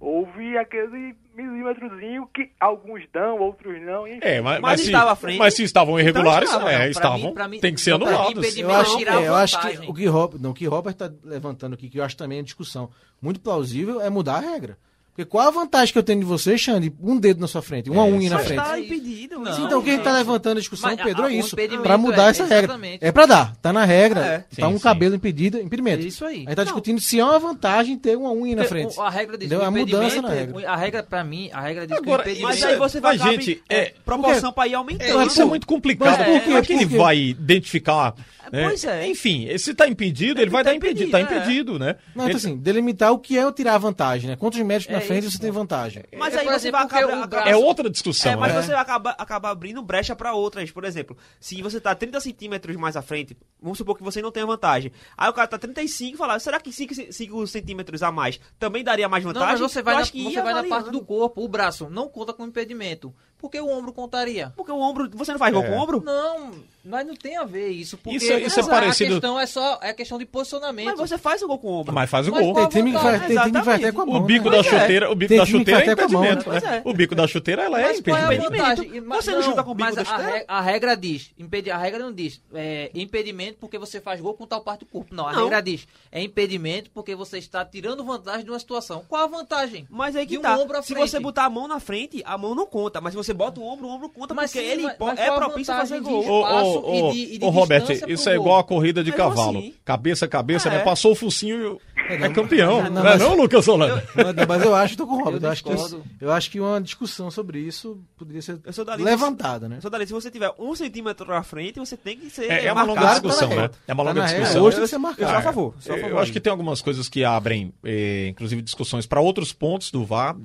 houve 0.00 0.56
aquele 0.56 1.14
milímetrozinho 1.34 2.26
que 2.34 2.50
alguns 2.60 3.04
dão, 3.12 3.38
outros 3.38 3.80
não. 3.82 4.06
Enfim. 4.06 4.20
É, 4.22 4.40
mas, 4.40 4.60
Mas 4.60 4.62
mas, 4.72 4.80
se, 4.80 4.86
estava 4.86 5.12
à 5.12 5.16
frente. 5.16 5.38
mas 5.38 5.54
se 5.54 5.62
estavam 5.62 5.98
irregulares, 6.00 6.48
estava, 6.50 6.70
é, 6.70 6.76
pra 6.78 6.88
estavam, 6.88 7.18
mim- 7.28 7.34
pra 7.34 7.48
mim- 7.48 7.60
tem 7.60 7.74
que 7.74 7.80
ser 7.80 7.92
anulados. 7.92 8.56
Eu 8.58 8.70
acho, 8.70 8.98
é, 9.08 9.28
eu 9.28 9.34
acho 9.34 9.60
que 9.60 9.90
o 9.90 9.94
que, 9.94 10.06
Rob, 10.06 10.38
não, 10.38 10.50
o 10.50 10.54
que 10.54 10.66
Robert 10.66 10.92
está 10.92 11.10
levantando 11.24 11.74
aqui, 11.74 11.88
que 11.88 11.98
eu 11.98 12.04
acho 12.04 12.16
também 12.16 12.38
é 12.38 12.42
discussão 12.42 12.90
muito 13.20 13.40
plausível, 13.40 14.00
é 14.00 14.08
mudar 14.10 14.36
a 14.36 14.40
regra. 14.40 14.78
Porque 15.18 15.30
qual 15.30 15.48
a 15.48 15.50
vantagem 15.50 15.92
que 15.92 15.98
eu 15.98 16.02
tenho 16.04 16.20
de 16.20 16.24
você, 16.24 16.56
Xande? 16.56 16.94
Um 17.02 17.18
dedo 17.18 17.40
na 17.40 17.48
sua 17.48 17.60
frente, 17.60 17.90
uma 17.90 18.06
É, 18.06 18.08
unha 18.12 18.30
na 18.30 18.36
Mas 18.36 18.46
frente. 18.46 18.62
tá 18.62 18.78
impedido. 18.78 19.40
Não, 19.40 19.52
Sim, 19.52 19.64
então 19.64 19.82
quem 19.82 19.96
está 19.96 20.12
levantando 20.12 20.58
a 20.58 20.60
discussão, 20.60 20.90
Mas, 20.94 21.02
Pedro, 21.02 21.26
é 21.26 21.32
isso. 21.34 21.56
Pra 21.82 21.98
mudar 21.98 22.28
é- 22.28 22.30
essa 22.30 22.44
regra. 22.44 22.58
exatamente. 22.66 23.04
É 23.04 23.10
pra 23.10 23.26
dar, 23.26 23.56
tá 23.56 23.72
na 23.72 23.84
regra. 23.84 24.20
É. 24.24 24.38
tá 24.38 24.44
Sim, 24.52 24.64
um 24.66 24.76
sim. 24.76 24.78
cabelo 24.84 25.16
impedido, 25.16 25.58
impedimento. 25.58 26.04
É 26.04 26.06
isso 26.06 26.24
aí. 26.24 26.36
A 26.36 26.38
gente 26.38 26.54
tá 26.54 26.56
Não. 26.58 26.64
discutindo 26.66 27.00
se 27.00 27.18
é 27.18 27.24
uma 27.24 27.36
vantagem 27.40 27.98
ter 27.98 28.16
uma 28.16 28.30
unha 28.30 28.54
na 28.54 28.64
frente. 28.64 28.94
A 29.00 29.10
regra 29.10 29.36
diz 29.36 29.46
Entendeu? 29.46 29.58
que 29.58 29.64
É 29.64 29.66
a 29.66 29.70
mudança 29.72 30.22
na 30.22 30.28
regra. 30.28 30.70
A 30.70 30.76
regra, 30.76 31.02
pra 31.02 31.24
mim, 31.24 31.50
a 31.52 31.60
regra 31.62 31.84
diz 31.88 31.96
Agora, 31.98 32.22
que 32.22 32.28
o 32.28 32.32
impedimento... 32.32 32.42
Mas 32.46 32.56
Isso 32.58 32.66
aí 32.68 32.74
é- 32.74 32.76
você 32.78 33.00
vai 33.00 33.18
gente, 33.18 33.62
é, 33.68 33.76
é- 33.76 33.94
proporção 34.04 34.52
pra 34.52 34.68
ir 34.68 34.74
aumentando. 34.74 35.20
É, 35.20 35.26
isso 35.26 35.42
é 35.42 35.44
muito 35.44 35.66
complicado. 35.66 36.16
Mas 36.16 36.26
Como 36.28 36.40
por 36.42 36.44
quê? 36.46 36.52
é 36.52 36.62
que 36.62 36.72
ele 36.74 36.96
vai 36.96 37.18
identificar? 37.18 38.14
Né? 38.52 38.64
Pois 38.68 38.84
é. 38.84 39.06
Enfim, 39.06 39.56
se 39.58 39.74
tá 39.74 39.86
impedido, 39.88 40.40
ele 40.40 40.50
vai 40.50 40.62
tá 40.64 40.70
dar 40.70 40.76
impedido. 40.76 41.10
Tá 41.10 41.20
impedido, 41.20 41.40
é. 41.40 41.42
impedido, 41.44 41.78
né? 41.78 41.96
Não, 42.14 42.24
Ele- 42.24 42.34
então 42.34 42.50
assim, 42.50 42.56
delimitar 42.56 43.12
o 43.12 43.18
que 43.18 43.38
é 43.38 43.52
tirar 43.52 43.74
a 43.74 43.78
vantagem, 43.78 44.30
né? 44.30 44.36
Quantos 44.36 44.60
metros 44.60 44.90
na 44.90 44.98
É 44.98 45.00
frente 45.00 45.24
isso. 45.26 45.32
você 45.32 45.38
tem 45.38 45.50
vantagem? 45.50 46.04
Mas 46.16 46.34
É, 46.34 46.40
aí 46.40 46.46
você 46.46 46.70
vai 46.70 46.82
acabar... 46.82 47.22
acabar- 47.24 47.48
é 47.48 47.56
outra 47.56 47.88
discussão, 47.90 48.32
É, 48.32 48.36
mas 48.36 48.54
né? 48.54 48.62
você 48.62 48.72
acaba, 48.72 49.10
acaba 49.18 49.50
abrindo 49.50 49.82
brecha 49.82 50.14
pra 50.16 50.32
outras. 50.34 50.70
Por 50.70 50.84
exemplo, 50.84 51.16
se 51.40 51.60
você 51.62 51.80
tá 51.80 51.94
30 51.94 52.20
centímetros 52.20 52.76
mais 52.76 52.96
à 52.96 53.02
frente, 53.02 53.36
vamos 53.60 53.78
supor 53.78 53.96
que 53.96 54.02
você 54.02 54.20
não 54.22 54.30
tenha 54.30 54.46
vantagem. 54.46 54.92
Aí 55.16 55.28
o 55.28 55.32
cara 55.32 55.48
tá 55.48 55.58
35 55.58 56.14
e 56.14 56.18
fala, 56.18 56.38
será 56.38 56.60
que 56.60 56.72
5, 56.72 57.46
centímetros 57.46 58.02
a 58.02 58.10
mais 58.12 58.38
também 58.58 58.82
daria 58.84 59.08
mais 59.08 59.24
Não, 59.24 59.32
vantagem? 59.32 59.52
mas 59.52 59.60
você 59.72 59.82
vai, 59.82 59.94
na, 59.94 60.00
acho 60.00 60.12
que 60.12 60.22
você 60.24 60.30
ia 60.36 60.42
vai 60.42 60.54
na 60.54 60.64
parte 60.64 60.90
do 60.90 61.00
corpo, 61.04 61.42
o 61.44 61.48
braço 61.48 61.88
não 61.90 62.08
conta 62.08 62.32
com 62.32 62.46
impedimento. 62.46 63.14
Porque 63.40 63.60
o 63.60 63.68
ombro 63.68 63.92
contaria. 63.92 64.52
Porque 64.56 64.72
o 64.72 64.78
ombro... 64.80 65.08
Você 65.14 65.30
não 65.32 65.38
faz 65.38 65.52
gol 65.54 65.62
É. 65.62 65.68
com 65.68 65.76
o 65.76 65.80
ombro? 65.80 66.02
Não, 66.04 66.50
mas 66.84 67.06
não 67.06 67.14
tem 67.14 67.36
a 67.36 67.44
ver 67.44 67.68
isso. 67.68 67.96
Porque 67.96 68.16
Isso 68.16 68.32
é- 68.32 68.40
isso 68.40 68.58
é 68.58 68.62
a- 68.62 68.66
parecido- 68.66 69.10
A 69.12 69.14
questão 69.14 69.38
é 69.40 69.46
só 69.46 69.78
é 69.80 69.92
questão 69.92 70.18
de 70.18 70.26
posicionamento. 70.26 70.86
Mas 70.86 70.98
você 70.98 71.16
faz 71.16 71.40
o 71.42 71.46
gol 71.46 71.58
com 71.58 71.68
o 71.68 71.80
ombro. 71.80 71.94
Mas 71.94 72.10
faz 72.10 72.26
o 72.26 72.32
Mas 72.32 72.42
gol. 72.44 72.54
Tem 72.54 72.68
time 72.68 72.92
que 72.92 72.98
faz, 72.98 73.26
tem 73.26 73.36
time 73.38 73.52
que 73.58 73.64
faz 73.64 73.80
até 73.80 73.92
com 73.92 74.00
a 74.02 74.06
mão. 74.06 74.16
O 74.16 74.20
bico 74.20 74.50
né? 74.50 74.50
da 74.50 74.58
é. 74.58 74.62
chuteira, 74.64 75.10
o 75.10 75.14
bico 75.14 75.28
Tem 75.28 75.38
da 75.38 75.44
que 75.44 75.50
chuteira 75.52 75.80
é 75.92 75.96
faz 75.96 76.12
mão, 76.12 76.24
impedimento. 76.24 76.50
né? 76.50 76.60
né? 76.60 76.82
O 76.84 76.92
bico 76.92 77.14
da 77.14 77.26
chuteira 77.28 77.62
ela 77.62 77.78
é 77.80 77.82
Mas 77.84 77.96
é 77.96 78.00
impedimento. 78.00 79.06
Mas 79.06 79.24
Você 79.24 79.30
não 79.32 79.42
chuta 79.42 79.62
com 79.62 79.70
o 79.70 79.74
bico 79.74 79.86
mas 79.86 79.94
da 79.94 80.02
a, 80.02 80.04
chuteira? 80.04 80.44
a 80.48 80.60
regra 80.60 80.96
diz, 80.96 81.30
impedi, 81.38 81.70
a 81.70 81.78
regra 81.78 82.00
não 82.00 82.12
diz 82.12 82.40
é, 82.54 82.90
impedimento 82.94 83.58
porque 83.60 83.78
você 83.78 84.00
faz 84.00 84.20
gol 84.20 84.34
com 84.34 84.46
tal 84.46 84.60
parte 84.62 84.80
do 84.80 84.86
corpo. 84.86 85.14
Não, 85.14 85.28
a 85.28 85.32
Não. 85.32 85.44
regra 85.44 85.60
diz 85.62 85.86
é 86.10 86.20
impedimento 86.22 86.90
porque 86.92 87.14
você 87.14 87.38
está 87.38 87.64
tirando 87.64 88.02
vantagem 88.04 88.44
de 88.44 88.50
uma 88.50 88.58
situação. 88.58 89.04
Qual 89.08 89.22
a 89.22 89.26
vantagem? 89.28 89.86
Mas 89.88 90.16
aí 90.16 90.26
que 90.26 90.38
tá. 90.38 90.58
Se 90.82 90.94
você 90.94 91.20
botar 91.20 91.44
a 91.44 91.50
mão 91.50 91.68
na 91.68 91.78
frente, 91.78 92.22
a 92.24 92.36
mão 92.36 92.54
não 92.54 92.66
conta. 92.66 93.00
Mas 93.00 93.12
se 93.12 93.16
você 93.16 93.27
bota 93.34 93.60
o 93.60 93.64
ombro, 93.64 93.86
o 93.86 93.90
ombro 93.90 94.08
conta 94.08 94.34
Mas 94.34 94.50
porque 94.52 94.64
sim, 94.64 94.70
ele 94.72 94.82
mas- 94.98 95.18
é 95.18 95.30
propício 95.30 95.72
a 95.74 95.78
fazer 95.78 96.00
gol. 96.00 96.24
Ô, 96.26 96.42
ô, 96.42 97.08
ô, 97.08 97.12
de- 97.12 97.38
de 97.38 97.44
ô, 97.44 97.48
Robert, 97.50 97.80
distância 97.80 98.06
pro 98.06 98.14
isso 98.14 98.28
é 98.28 98.34
igual 98.34 98.58
a 98.58 98.64
corrida 98.64 99.02
de 99.04 99.12
cavalo. 99.12 99.58
assim. 99.58 99.74
Cabeça 99.84 100.24
a 100.24 100.28
cabeça, 100.28 100.68
É. 100.68 100.72
né? 100.72 100.78
Passou 100.80 101.12
o 101.12 101.14
focinho 101.14 101.78
É 102.08 102.28
campeão. 102.30 102.82
Não, 102.84 102.90
Não, 102.90 103.02
mas- 103.02 103.20
é 103.20 103.24
não, 103.24 103.36
Lucas 103.36 103.66
Holanda? 103.68 104.04
Mas, 104.14 104.34
não, 104.34 104.46
mas 104.46 104.62
eu 104.64 104.74
acho, 104.74 104.96
tô 104.96 105.06
com 105.06 105.14
o 105.14 105.24
Robert, 105.24 105.40
Eu 105.40 105.46
eu, 105.46 105.50
acho 105.50 105.62
que, 105.64 106.24
eu 106.24 106.32
acho 106.32 106.50
que 106.50 106.60
uma 106.60 106.80
discussão 106.80 107.30
sobre 107.30 107.58
isso 107.60 107.98
poderia 108.16 108.40
ser 108.40 108.58
Eu 108.64 108.72
sou 108.72 108.84
da 108.84 108.96
linha- 108.96 109.10
levantada, 109.10 109.68
né? 109.68 109.76
Eu 109.76 109.82
sou 109.82 109.90
dali, 109.90 110.06
se 110.06 110.12
você 110.12 110.30
tiver 110.30 110.50
um 110.58 110.74
centímetro 110.74 111.32
à 111.32 111.42
frente, 111.42 111.78
você 111.78 111.96
tem 111.96 112.16
que 112.16 112.30
ser 112.30 112.50
É, 112.50 112.66
é 112.66 112.72
uma 112.72 112.82
longa 112.82 113.10
discussão, 113.10 113.48
tá 113.48 113.56
né? 113.56 113.70
É 113.86 113.92
uma 113.92 114.04
Tá 114.04 114.10
longa 114.10 114.22
regra. 114.26 114.38
discussão. 114.40 114.62
Hoje 114.64 114.76
tem 114.76 114.80
Eu, 114.82 114.84
que 114.84 114.88
ser 114.90 114.96
eu 114.96 115.00
marcado. 115.00 115.36
a 115.36 115.42
favor. 115.42 115.74
A 115.78 115.82
favor 115.82 116.10
Eu 116.10 116.18
acho 116.18 116.32
que 116.32 116.40
tem 116.40 116.50
algumas 116.50 116.80
coisas 116.80 117.08
que 117.08 117.24
abrem, 117.24 117.72
eh, 117.84 118.28
inclusive, 118.28 118.62
discussões 118.62 119.06
para 119.06 119.20
outros 119.20 119.52
pontos 119.52 119.90
do 119.90 120.04
VAR. 120.04 120.36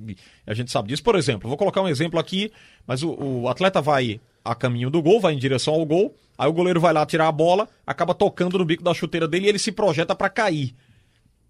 A 0.45 0.53
gente 0.53 0.71
sabe 0.71 0.89
disso. 0.89 1.03
Por 1.03 1.15
exemplo, 1.15 1.47
vou 1.47 1.57
colocar 1.57 1.81
um 1.81 1.87
exemplo 1.87 2.19
aqui, 2.19 2.51
mas 2.85 3.03
o, 3.03 3.11
o 3.11 3.47
atleta 3.49 3.81
vai 3.81 4.19
a 4.43 4.53
caminho 4.53 4.89
do 4.89 5.01
gol, 5.01 5.21
vai 5.21 5.33
em 5.33 5.37
direção 5.37 5.73
ao 5.73 5.85
gol, 5.85 6.13
aí 6.37 6.49
o 6.49 6.51
goleiro 6.53 6.81
vai 6.81 6.91
lá 6.91 7.05
tirar 7.05 7.29
a 7.29 7.31
bola, 7.31 7.69
acaba 7.87 8.13
tocando 8.13 8.57
no 8.57 8.65
bico 8.65 8.83
da 8.83 8.93
chuteira 8.93 9.25
dele 9.25 9.45
e 9.45 9.49
ele 9.49 9.59
se 9.59 9.71
projeta 9.71 10.13
para 10.13 10.27
cair. 10.29 10.75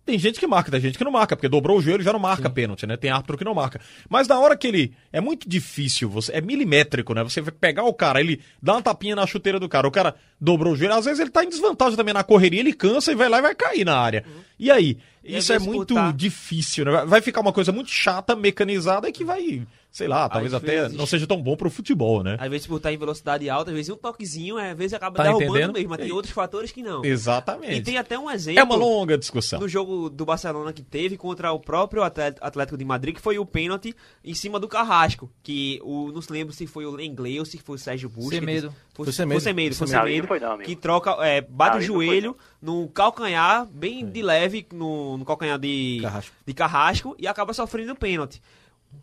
Tem 0.06 0.20
gente 0.20 0.38
que 0.38 0.46
marca, 0.46 0.70
tem 0.70 0.82
gente 0.82 0.98
que 0.98 1.04
não 1.04 1.12
marca, 1.12 1.34
porque 1.36 1.48
dobrou 1.48 1.78
o 1.78 1.82
joelho 1.82 2.04
já 2.04 2.12
não 2.12 2.20
marca 2.20 2.50
pênalti, 2.50 2.86
né? 2.86 2.98
Tem 2.98 3.10
árbitro 3.10 3.38
que 3.38 3.46
não 3.46 3.54
marca. 3.54 3.80
Mas 4.10 4.28
na 4.28 4.38
hora 4.38 4.58
que 4.58 4.68
ele. 4.68 4.94
É 5.14 5.22
muito 5.22 5.48
difícil, 5.48 6.10
você 6.10 6.34
é 6.34 6.42
milimétrico, 6.42 7.14
né? 7.14 7.24
Você 7.24 7.40
vai 7.40 7.54
pegar 7.54 7.84
o 7.84 7.94
cara, 7.94 8.20
ele 8.20 8.42
dá 8.62 8.74
uma 8.74 8.82
tapinha 8.82 9.16
na 9.16 9.26
chuteira 9.26 9.60
do 9.60 9.70
cara, 9.70 9.88
o 9.88 9.92
cara 9.92 10.16
dobrou 10.40 10.74
o 10.74 10.76
joelho, 10.76 10.96
às 10.96 11.06
vezes 11.06 11.20
ele 11.22 11.30
tá 11.30 11.44
em 11.46 11.50
desvantagem 11.50 11.96
também 11.96 12.14
na 12.14 12.24
correria, 12.24 12.60
ele 12.60 12.74
cansa 12.74 13.12
e 13.14 13.16
vai 13.16 13.30
lá 13.30 13.40
e 13.40 13.42
vai 13.42 13.56
cair 13.56 13.86
na 13.86 13.98
área. 13.98 14.26
E 14.60 14.70
aí? 14.70 14.98
E 15.24 15.38
Isso 15.38 15.54
é 15.54 15.58
vai 15.58 15.68
muito 15.68 15.94
disputar. 15.94 16.14
difícil, 16.14 16.84
né? 16.86 17.06
Vai 17.06 17.22
ficar 17.22 17.40
uma 17.40 17.54
coisa 17.54 17.72
muito 17.72 17.90
chata, 17.90 18.36
mecanizada 18.36 19.08
e 19.08 19.12
que 19.14 19.24
vai, 19.24 19.66
sei 19.94 20.08
lá, 20.08 20.28
talvez 20.28 20.54
até 20.56 20.82
vezes- 20.82 20.98
não 20.98 21.06
seja 21.06 21.28
tão 21.28 21.40
bom 21.42 21.56
pro 21.56 21.70
futebol, 21.70 22.24
né? 22.24 22.36
Às 22.40 22.50
vezes 22.50 22.66
por 22.68 22.78
estar 22.78 22.92
em 22.92 22.98
velocidade 22.98 23.48
alta, 23.48 23.70
às 23.70 23.76
vezes 23.78 23.92
um 23.94 23.96
toquezinho, 23.96 24.58
às 24.58 24.76
vezes 24.76 24.94
acaba 24.94 25.16
Tá 25.18 25.24
derrubando 25.24 25.50
entendendo? 25.52 25.74
mesmo, 25.74 25.90
mas 25.92 26.00
tem 26.00 26.12
outros 26.12 26.34
fatores 26.34 26.72
que 26.72 26.82
não. 26.82 27.06
Exatamente. 27.06 27.74
E 27.76 27.82
tem 27.82 27.98
até 27.98 28.18
um 28.18 28.30
exemplo. 28.30 28.60
É 28.60 28.64
uma 28.64 28.76
longa 28.76 29.16
discussão. 29.18 29.60
no 29.60 29.68
jogo 29.70 30.10
do 30.10 30.26
Barcelona 30.26 30.74
que 30.74 30.82
teve 30.82 31.16
contra 31.16 31.52
o 31.52 31.60
próprio 31.60 32.02
Atlético 32.04 32.76
de 32.76 32.84
Madrid, 32.84 33.14
que 33.16 33.22
foi 33.22 33.38
o 33.38 33.46
pênalti 33.46 33.96
em 34.26 34.34
cima 34.34 34.60
do 34.60 34.68
Carrasco, 34.68 35.32
que 35.44 35.80
o, 35.84 36.12
não 36.12 36.22
se 36.24 36.32
lembro 36.34 36.52
se 36.54 36.66
foi 36.66 36.88
o 36.88 36.92
Lenglet 36.92 37.38
ou 37.40 37.46
se 37.46 37.60
foi 37.60 37.76
o 37.76 37.80
Sérgio 37.80 38.10
Busquets. 38.10 38.40
Semedo. 38.40 38.70
Foi, 38.96 39.06
Foi 39.06 39.06
foi 39.06 39.14
Semedo. 39.14 39.40
Foi 39.42 39.52
ali 39.52 39.58
Semedo, 39.78 40.22
não 40.22 40.28
foi 40.28 40.40
não, 40.40 40.58
que 40.60 40.76
troca, 40.76 41.12
é, 41.26 41.40
bate 41.42 41.78
Não, 41.78 41.84
o 41.84 41.86
foi 41.98 42.06
joelho 42.08 42.36
no 42.60 42.88
calcanhar, 42.90 43.66
bem 43.68 44.04
de 44.06 44.22
leve, 44.24 44.66
no, 44.74 45.18
no 45.20 45.26
calcanhar 45.26 45.60
de 45.60 46.00
Carrasco. 46.02 46.36
de 46.48 46.54
Carrasco 46.54 47.16
e 47.20 47.28
acaba 47.28 47.54
sofrendo 47.54 47.92
o 47.92 47.96
pênalti. 47.96 48.42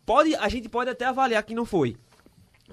Pode, 0.05 0.35
a 0.35 0.49
gente 0.49 0.67
pode 0.69 0.89
até 0.89 1.05
avaliar 1.05 1.43
que 1.43 1.53
não 1.53 1.65
foi, 1.65 1.95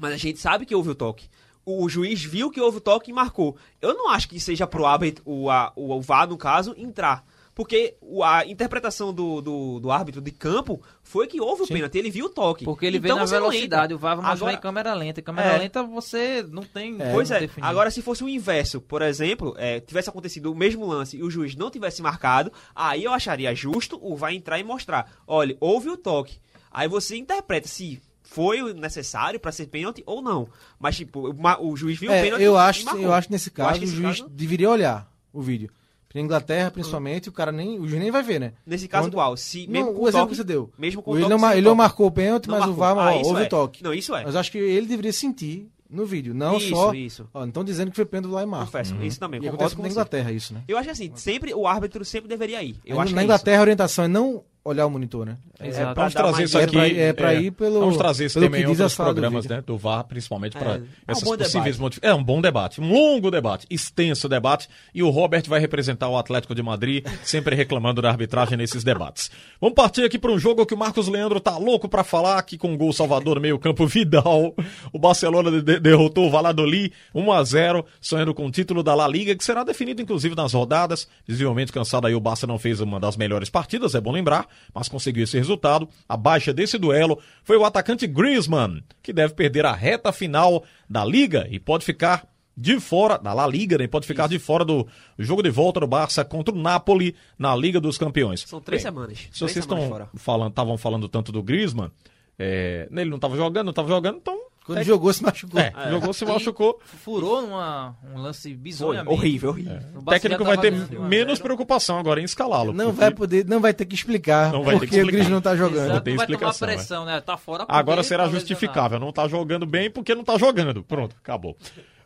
mas 0.00 0.12
a 0.12 0.16
gente 0.16 0.38
sabe 0.38 0.64
que 0.66 0.74
houve 0.74 0.90
o 0.90 0.94
toque. 0.94 1.28
O 1.64 1.86
juiz 1.88 2.22
viu 2.22 2.50
que 2.50 2.60
houve 2.60 2.78
o 2.78 2.80
toque 2.80 3.10
e 3.10 3.14
marcou. 3.14 3.56
Eu 3.82 3.94
não 3.94 4.08
acho 4.08 4.28
que 4.28 4.40
seja 4.40 4.66
pro 4.66 4.86
árbitro, 4.86 5.22
o, 5.26 5.50
a, 5.50 5.70
o, 5.76 5.92
o 5.94 6.00
VAR, 6.00 6.26
no 6.26 6.38
caso, 6.38 6.74
entrar. 6.78 7.22
Porque 7.54 7.96
a 8.22 8.46
interpretação 8.46 9.12
do, 9.12 9.42
do, 9.42 9.80
do 9.80 9.90
árbitro 9.90 10.20
de 10.22 10.30
campo 10.30 10.80
foi 11.02 11.26
que 11.26 11.40
houve 11.40 11.64
o 11.64 11.66
pênalti, 11.66 11.98
ele 11.98 12.08
viu 12.08 12.26
o 12.26 12.28
toque. 12.30 12.64
Porque 12.64 12.86
ele 12.86 12.98
Então 12.98 13.16
vê 13.16 13.20
na 13.20 13.24
velocidade, 13.26 13.92
o 13.92 13.98
VAR 13.98 14.14
vai 14.16 14.24
mostrar 14.24 14.46
Agora- 14.46 14.52
em 14.56 14.60
câmera 14.60 14.94
lenta. 14.94 15.18
Em 15.20 15.24
câmera 15.24 15.48
É. 15.54 15.58
lenta 15.58 15.82
você 15.82 16.46
não 16.48 16.62
tem. 16.62 16.96
Pois 17.12 17.28
como 17.28 17.36
é, 17.36 17.40
definir. 17.40 17.66
agora 17.66 17.90
se 17.90 18.00
fosse 18.00 18.22
o 18.22 18.28
inverso, 18.28 18.80
por 18.80 19.02
exemplo, 19.02 19.54
é, 19.58 19.80
tivesse 19.80 20.08
acontecido 20.08 20.52
o 20.52 20.54
mesmo 20.54 20.86
lance 20.86 21.16
e 21.16 21.22
o 21.24 21.28
juiz 21.28 21.56
não 21.56 21.68
tivesse 21.68 22.00
marcado, 22.00 22.52
aí 22.74 23.02
eu 23.02 23.12
acharia 23.12 23.52
justo 23.56 23.98
o 24.00 24.16
vai 24.16 24.36
entrar 24.36 24.60
e 24.60 24.62
mostrar. 24.62 25.10
Olha, 25.26 25.56
houve 25.60 25.90
o 25.90 25.96
toque. 25.96 26.38
Aí 26.78 26.88
você 26.88 27.16
interpreta 27.16 27.66
se 27.68 28.00
foi 28.22 28.62
o 28.62 28.74
necessário 28.74 29.40
pra 29.40 29.50
ser 29.50 29.66
pênalti 29.66 30.02
ou 30.06 30.20
não. 30.22 30.48
Mas, 30.78 30.96
tipo, 30.96 31.30
o, 31.30 31.70
o 31.70 31.76
juiz 31.76 31.98
viu 31.98 32.10
o 32.10 32.12
É, 32.14 32.22
pênalti 32.22 32.42
eu 32.42 32.54
e 32.54 32.58
acho, 32.58 32.88
eu 32.98 33.12
acho 33.12 33.26
que 33.28 33.32
nesse 33.32 33.50
caso 33.50 33.78
que 33.80 33.84
o 33.86 33.88
juiz 33.88 34.18
caso- 34.20 34.28
deveria 34.28 34.70
olhar 34.70 35.10
o 35.32 35.40
vídeo. 35.40 35.70
Na 36.14 36.20
Inglaterra, 36.22 36.70
principalmente, 36.70 37.28
o 37.28 37.32
cara 37.32 37.52
nem. 37.52 37.78
O 37.78 37.86
juiz 37.86 38.00
nem 38.00 38.10
vai 38.10 38.22
ver, 38.22 38.40
né? 38.40 38.52
Nesse 38.66 38.88
caso 38.88 39.06
Quando- 39.08 39.14
qual? 39.14 39.36
Se 39.36 39.66
Não, 39.66 39.72
mesmo 39.72 39.90
o 39.90 39.94
com 39.94 40.00
o 40.04 40.08
exemplo 40.08 40.20
toque, 40.26 40.30
que 40.30 40.36
você 40.36 40.44
deu. 40.44 40.70
Mesmo 40.78 41.02
com 41.02 41.10
o 41.12 41.16
ele 41.18 41.28
não, 41.28 41.52
ele 41.52 41.60
não 41.62 41.74
marcou 41.74 42.06
o 42.06 42.10
pênalti, 42.10 42.46
Não 42.48 42.54
mas 42.58 42.66
marcou. 42.66 42.76
o 42.76 42.78
VAR 42.78 42.98
Ah, 43.08 43.16
isso 43.16 43.28
houve 43.30 43.42
é. 43.42 43.46
o 43.46 43.48
toque. 43.48 43.84
Não, 43.84 43.92
isso 43.94 44.14
é. 44.14 44.24
Mas 44.24 44.34
eu 44.34 44.40
acho 44.40 44.50
que 44.52 44.58
ele 44.58 44.86
deveria 44.86 45.12
sentir 45.12 45.68
no 45.88 46.04
vídeo, 46.06 46.34
não 46.34 46.56
Isso, 46.56 46.68
só. 46.70 46.92
isso. 46.94 47.28
Ó, 47.32 47.40
não 47.40 47.48
estão 47.48 47.62
dizendo 47.64 47.90
que 47.90 47.96
foi 47.96 48.04
pênalti 48.06 48.32
lá 48.32 48.42
em 48.42 48.46
Marco. 48.46 48.66
Confesso, 48.66 48.94
isso 49.02 49.18
também, 49.20 49.42
E 49.42 49.48
acontece 49.48 49.74
com 49.76 49.82
na. 49.82 49.88
Inglaterra 49.88 50.32
isso, 50.32 50.52
né? 50.54 50.62
Eu 50.68 50.76
acho 50.78 50.90
assim, 50.90 51.12
sempre 51.14 51.54
o 51.54 51.66
árbitro 51.66 52.04
sempre 52.04 52.28
deveria 52.28 52.62
ir. 52.62 52.76
Eu 52.84 52.96
Aí 52.98 53.04
acho 53.04 53.14
na 53.14 53.20
é 53.20 53.24
Inglaterra 53.24 53.58
a 53.58 53.62
orientação 53.62 54.04
é 54.04 54.08
não 54.08 54.42
olhar 54.68 54.86
o 54.86 54.90
monitor, 54.90 55.26
né? 55.26 55.36
Exato. 55.60 55.92
pra 55.94 56.04
Vamos 56.04 56.14
dar 56.14 56.22
trazer 56.22 56.44
isso 56.44 56.58
é 56.58 56.62
aqui. 56.64 57.00
é 57.00 57.12
pra 57.12 57.34
ir 57.34 57.50
pelo- 57.50 57.80
Vamos 57.80 57.96
trazer 57.96 58.30
tema 58.32 58.56
que 58.56 58.62
em 58.62 58.66
outros 58.66 58.92
do 58.92 58.96
programas 58.96 59.42
vídeo. 59.44 59.56
né, 59.56 59.62
do 59.66 59.76
VAR, 59.76 60.04
principalmente 60.04 60.56
É, 60.56 60.60
para 60.60 60.74
é 60.74 60.78
um 60.78 60.82
essas 61.08 61.24
bom 61.24 61.30
possíveis 61.36 61.52
debate. 61.64 61.80
modificações. 61.80 62.16
É 62.16 62.20
um 62.20 62.22
bom 62.22 62.40
debate, 62.40 62.80
um 62.80 62.92
longo 62.92 63.30
debate, 63.30 63.66
extenso 63.68 64.28
debate. 64.28 64.68
E 64.94 65.02
o 65.02 65.10
Robert 65.10 65.42
vai 65.48 65.58
representar 65.58 66.08
o 66.08 66.16
Atlético 66.16 66.54
de 66.54 66.62
Madrid, 66.62 67.04
sempre 67.24 67.56
reclamando 67.56 68.00
da 68.00 68.08
arbitragem 68.08 68.56
nesses 68.56 68.84
debates. 68.84 69.30
Vamos 69.60 69.74
partir 69.74 70.04
aqui 70.04 70.16
para 70.18 70.30
um 70.30 70.38
jogo 70.38 70.64
que 70.64 70.74
o 70.74 70.78
Marcos 70.78 71.08
Leandro 71.08 71.40
tá 71.40 71.56
louco 71.58 71.88
para 71.88 72.04
falar, 72.04 72.38
aqui 72.38 72.56
com 72.56 72.72
o 72.72 72.76
gol 72.76 72.92
Salvador 72.92 73.40
meio-campo 73.40 73.84
Vidal. 73.86 74.54
O 74.92 74.98
Barcelona 74.98 75.60
de- 75.60 75.80
derrotou 75.80 76.26
o 76.28 76.30
Valladolid 76.30 76.92
1 77.14 77.32
a 77.32 77.42
0 77.42 77.84
sonhando 78.00 78.32
com 78.32 78.46
o 78.46 78.50
título 78.50 78.82
da 78.82 78.94
La 78.94 79.08
Liga, 79.08 79.34
que 79.34 79.42
será 79.44 79.64
definido 79.64 80.00
inclusive 80.00 80.36
nas 80.36 80.52
rodadas. 80.52 81.08
Visivelmente 81.26 81.72
cansado 81.72 82.06
aí, 82.06 82.14
o 82.14 82.20
Barça 82.20 82.46
não 82.46 82.58
fez 82.58 82.80
uma 82.80 83.00
das 83.00 83.16
melhores 83.16 83.50
partidas, 83.50 83.94
é 83.94 84.00
bom 84.00 84.12
lembrar, 84.12 84.46
mas 84.74 84.88
conseguiu 84.88 85.24
esse 85.24 85.36
resultado. 85.36 85.88
A 86.09 86.16
baixa 86.16 86.52
desse 86.52 86.78
duelo 86.78 87.18
foi 87.44 87.56
o 87.56 87.64
atacante 87.64 88.06
Griezmann, 88.06 88.82
que 89.02 89.12
deve 89.12 89.34
perder 89.34 89.66
a 89.66 89.72
reta 89.72 90.12
final 90.12 90.64
da 90.88 91.04
Liga 91.04 91.46
e 91.50 91.59
pode 91.59 91.84
ficar 91.84 92.26
de 92.56 92.80
fora 92.80 93.16
da 93.18 93.32
La 93.32 93.46
Liga, 93.46 93.78
né? 93.78 93.86
Pode 93.86 94.06
ficar 94.06 94.28
de 94.28 94.36
fora 94.38 94.64
do 94.64 94.84
jogo 95.16 95.42
de 95.42 95.50
volta 95.50 95.78
do 95.78 95.86
Barça 95.86 96.24
contra 96.24 96.52
o 96.52 96.59
Napoli 96.59 97.14
na 97.38 97.54
Liga 97.54 97.80
dos 97.80 97.96
Campeões. 97.96 98.40
São 98.40 98.61
três 98.61 98.82
Bem, 98.82 98.92
semanas. 98.92 99.18
Se 99.18 99.24
Três 99.38 99.38
vocês 99.52 99.64
semanas 99.64 99.84
estão 99.84 99.88
fora. 99.98 100.11
falando, 100.16 100.50
estavam 100.50 100.76
falando 100.76 101.09
tanto 101.09 101.30
do 101.30 101.40
Griezmann, 101.40 101.90
é, 102.36 102.88
ele 102.90 103.11
não 103.11 103.16
estava 103.16 103.36
jogando, 103.36 103.66
não 103.66 103.70
estava 103.70 103.88
jogando, 103.88 104.16
então 104.16 104.47
Quando 104.68 104.78
é, 104.80 104.84
jogou, 104.84 105.10
se 105.14 105.22
machucou. 105.22 105.58
é, 105.58 105.72
jogou, 105.90 106.12
se 106.12 106.26
machucou. 106.26 106.78
Furou 106.84 107.40
numa, 107.40 107.96
um 108.14 108.20
lance 108.20 108.50
Foi 108.50 108.54
bizonhamente. 108.58 109.10
horrível, 109.10 109.48
horrível. 109.48 109.78
O 109.94 110.00
O 110.00 110.04
técnico 110.04 110.44
vai 110.44 110.58
ter 110.58 110.70
ganhando 110.72 110.90
de 110.90 110.98
1 110.98 111.02
a 111.04 111.08
menos 111.08 111.38
0. 111.38 111.42
preocupação 111.44 111.98
agora 111.98 112.20
em 112.20 112.24
escalá-lo. 112.24 112.74
Não 112.74 112.84
porque 112.88 113.00
vai 113.00 113.10
poder, 113.10 113.46
não 113.46 113.60
vai 113.60 113.72
ter 113.72 113.86
que 113.86 113.94
explicar 113.94 114.52
Não 114.52 114.62
vai 114.62 114.74
ter 114.74 114.80
que 114.80 114.86
porque 114.88 114.96
o 114.96 114.98
explicar. 115.00 115.18
Gris 115.20 115.28
não 115.30 115.40
tá 115.40 115.56
jogando. 115.56 115.86
Exato, 115.86 116.00
tem 116.02 116.12
não 116.12 116.18
vai 116.18 116.26
tomar 116.26 116.36
explicação, 116.36 116.68
pressão, 116.68 117.04
né? 117.06 117.18
Tá 117.22 117.38
fora 117.38 117.64
porque 117.64 117.80
Agora 117.80 118.02
será 118.02 118.24
tá 118.24 118.30
justificável. 118.30 119.00
Não 119.00 119.10
tá 119.10 119.26
jogando 119.26 119.64
bem 119.64 119.90
porque 119.90 120.14
não 120.14 120.22
tá 120.22 120.36
jogando. 120.36 120.84
Pronto, 120.84 121.16
acabou. 121.18 121.56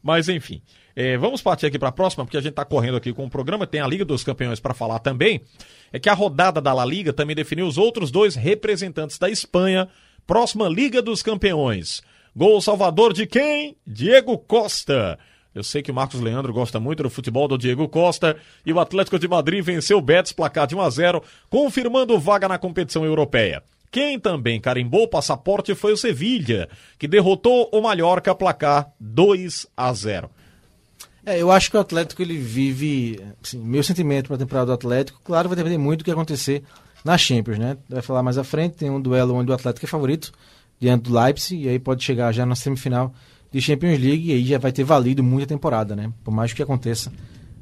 Mas 0.00 0.28
enfim. 0.28 0.62
é, 0.94 1.16
vamos 1.16 1.42
partir 1.42 1.66
aqui 1.66 1.78
para 1.80 1.88
a 1.88 1.92
próxima, 1.92 2.24
porque 2.24 2.36
a 2.36 2.40
gente 2.40 2.54
tá 2.54 2.64
correndo 2.64 2.96
aqui 2.96 3.12
com 3.12 3.24
o 3.24 3.30
programa. 3.30 3.66
Tem 3.66 3.80
a 3.80 3.86
Liga 3.88 4.04
dos 4.04 4.22
Campeões 4.22 4.60
para 4.60 4.72
falar 4.72 5.00
também. 5.00 5.40
É 5.92 5.98
que 5.98 6.08
a 6.08 6.14
rodada 6.14 6.60
da 6.60 6.72
La 6.72 6.84
Liga 6.84 7.12
também 7.12 7.34
definiu 7.34 7.66
os 7.66 7.76
outros 7.76 8.10
dois 8.12 8.36
representantes 8.36 9.18
da 9.18 9.28
Espanha. 9.28 9.88
Próxima 10.26 10.68
Liga 10.68 11.02
dos 11.02 11.22
Campeões. 11.22 12.02
Gol 12.34 12.62
salvador 12.62 13.12
de 13.12 13.26
quem? 13.26 13.76
Diego 13.86 14.38
Costa. 14.38 15.18
Eu 15.54 15.62
sei 15.62 15.82
que 15.82 15.90
o 15.90 15.94
Marcos 15.94 16.18
Leandro 16.18 16.50
gosta 16.50 16.80
muito 16.80 17.02
do 17.02 17.10
futebol 17.10 17.46
do 17.46 17.58
Diego 17.58 17.86
Costa 17.86 18.38
e 18.64 18.72
o 18.72 18.80
Atlético 18.80 19.18
de 19.18 19.28
Madrid 19.28 19.62
venceu 19.62 19.98
o 19.98 20.02
Betis 20.02 20.32
placar 20.32 20.66
de 20.66 20.74
1 20.74 20.80
a 20.80 20.88
0, 20.88 21.22
confirmando 21.50 22.18
vaga 22.18 22.48
na 22.48 22.56
competição 22.56 23.04
europeia. 23.04 23.62
Quem 23.90 24.18
também 24.18 24.58
carimbou 24.58 25.02
o 25.02 25.08
passaporte 25.08 25.74
foi 25.74 25.92
o 25.92 25.96
Sevilha, 25.98 26.70
que 26.98 27.06
derrotou 27.06 27.68
o 27.70 27.82
Mallorca 27.82 28.34
placar 28.34 28.90
2 28.98 29.66
a 29.76 29.92
0. 29.92 30.30
É, 31.26 31.38
eu 31.38 31.52
acho 31.52 31.70
que 31.70 31.76
o 31.76 31.80
Atlético 31.80 32.22
ele 32.22 32.38
vive. 32.38 33.20
Assim, 33.44 33.58
meu 33.58 33.82
sentimento 33.82 34.28
para 34.28 34.36
a 34.36 34.38
temporada 34.38 34.66
do 34.66 34.72
Atlético, 34.72 35.20
claro, 35.22 35.50
vai 35.50 35.56
depender 35.56 35.76
muito 35.76 35.98
do 35.98 36.04
que 36.06 36.10
acontecer 36.10 36.64
na 37.04 37.18
Champions, 37.18 37.58
né? 37.58 37.76
Vai 37.88 38.00
falar 38.00 38.22
mais 38.22 38.38
à 38.38 38.44
frente, 38.44 38.76
tem 38.76 38.88
um 38.88 39.00
duelo 39.00 39.34
onde 39.34 39.50
o 39.50 39.54
Atlético 39.54 39.84
é 39.84 39.88
favorito, 39.88 40.32
diante 40.80 41.10
do 41.10 41.18
Leipzig, 41.18 41.64
e 41.64 41.68
aí 41.68 41.78
pode 41.78 42.02
chegar 42.02 42.32
já 42.32 42.44
na 42.44 42.54
semifinal 42.54 43.14
de 43.50 43.60
Champions 43.60 43.98
League, 43.98 44.30
e 44.30 44.32
aí 44.32 44.44
já 44.44 44.58
vai 44.58 44.72
ter 44.72 44.84
valido 44.84 45.22
muita 45.22 45.46
temporada, 45.46 45.94
né? 45.94 46.12
Por 46.24 46.32
mais 46.32 46.52
que 46.52 46.62
aconteça 46.62 47.12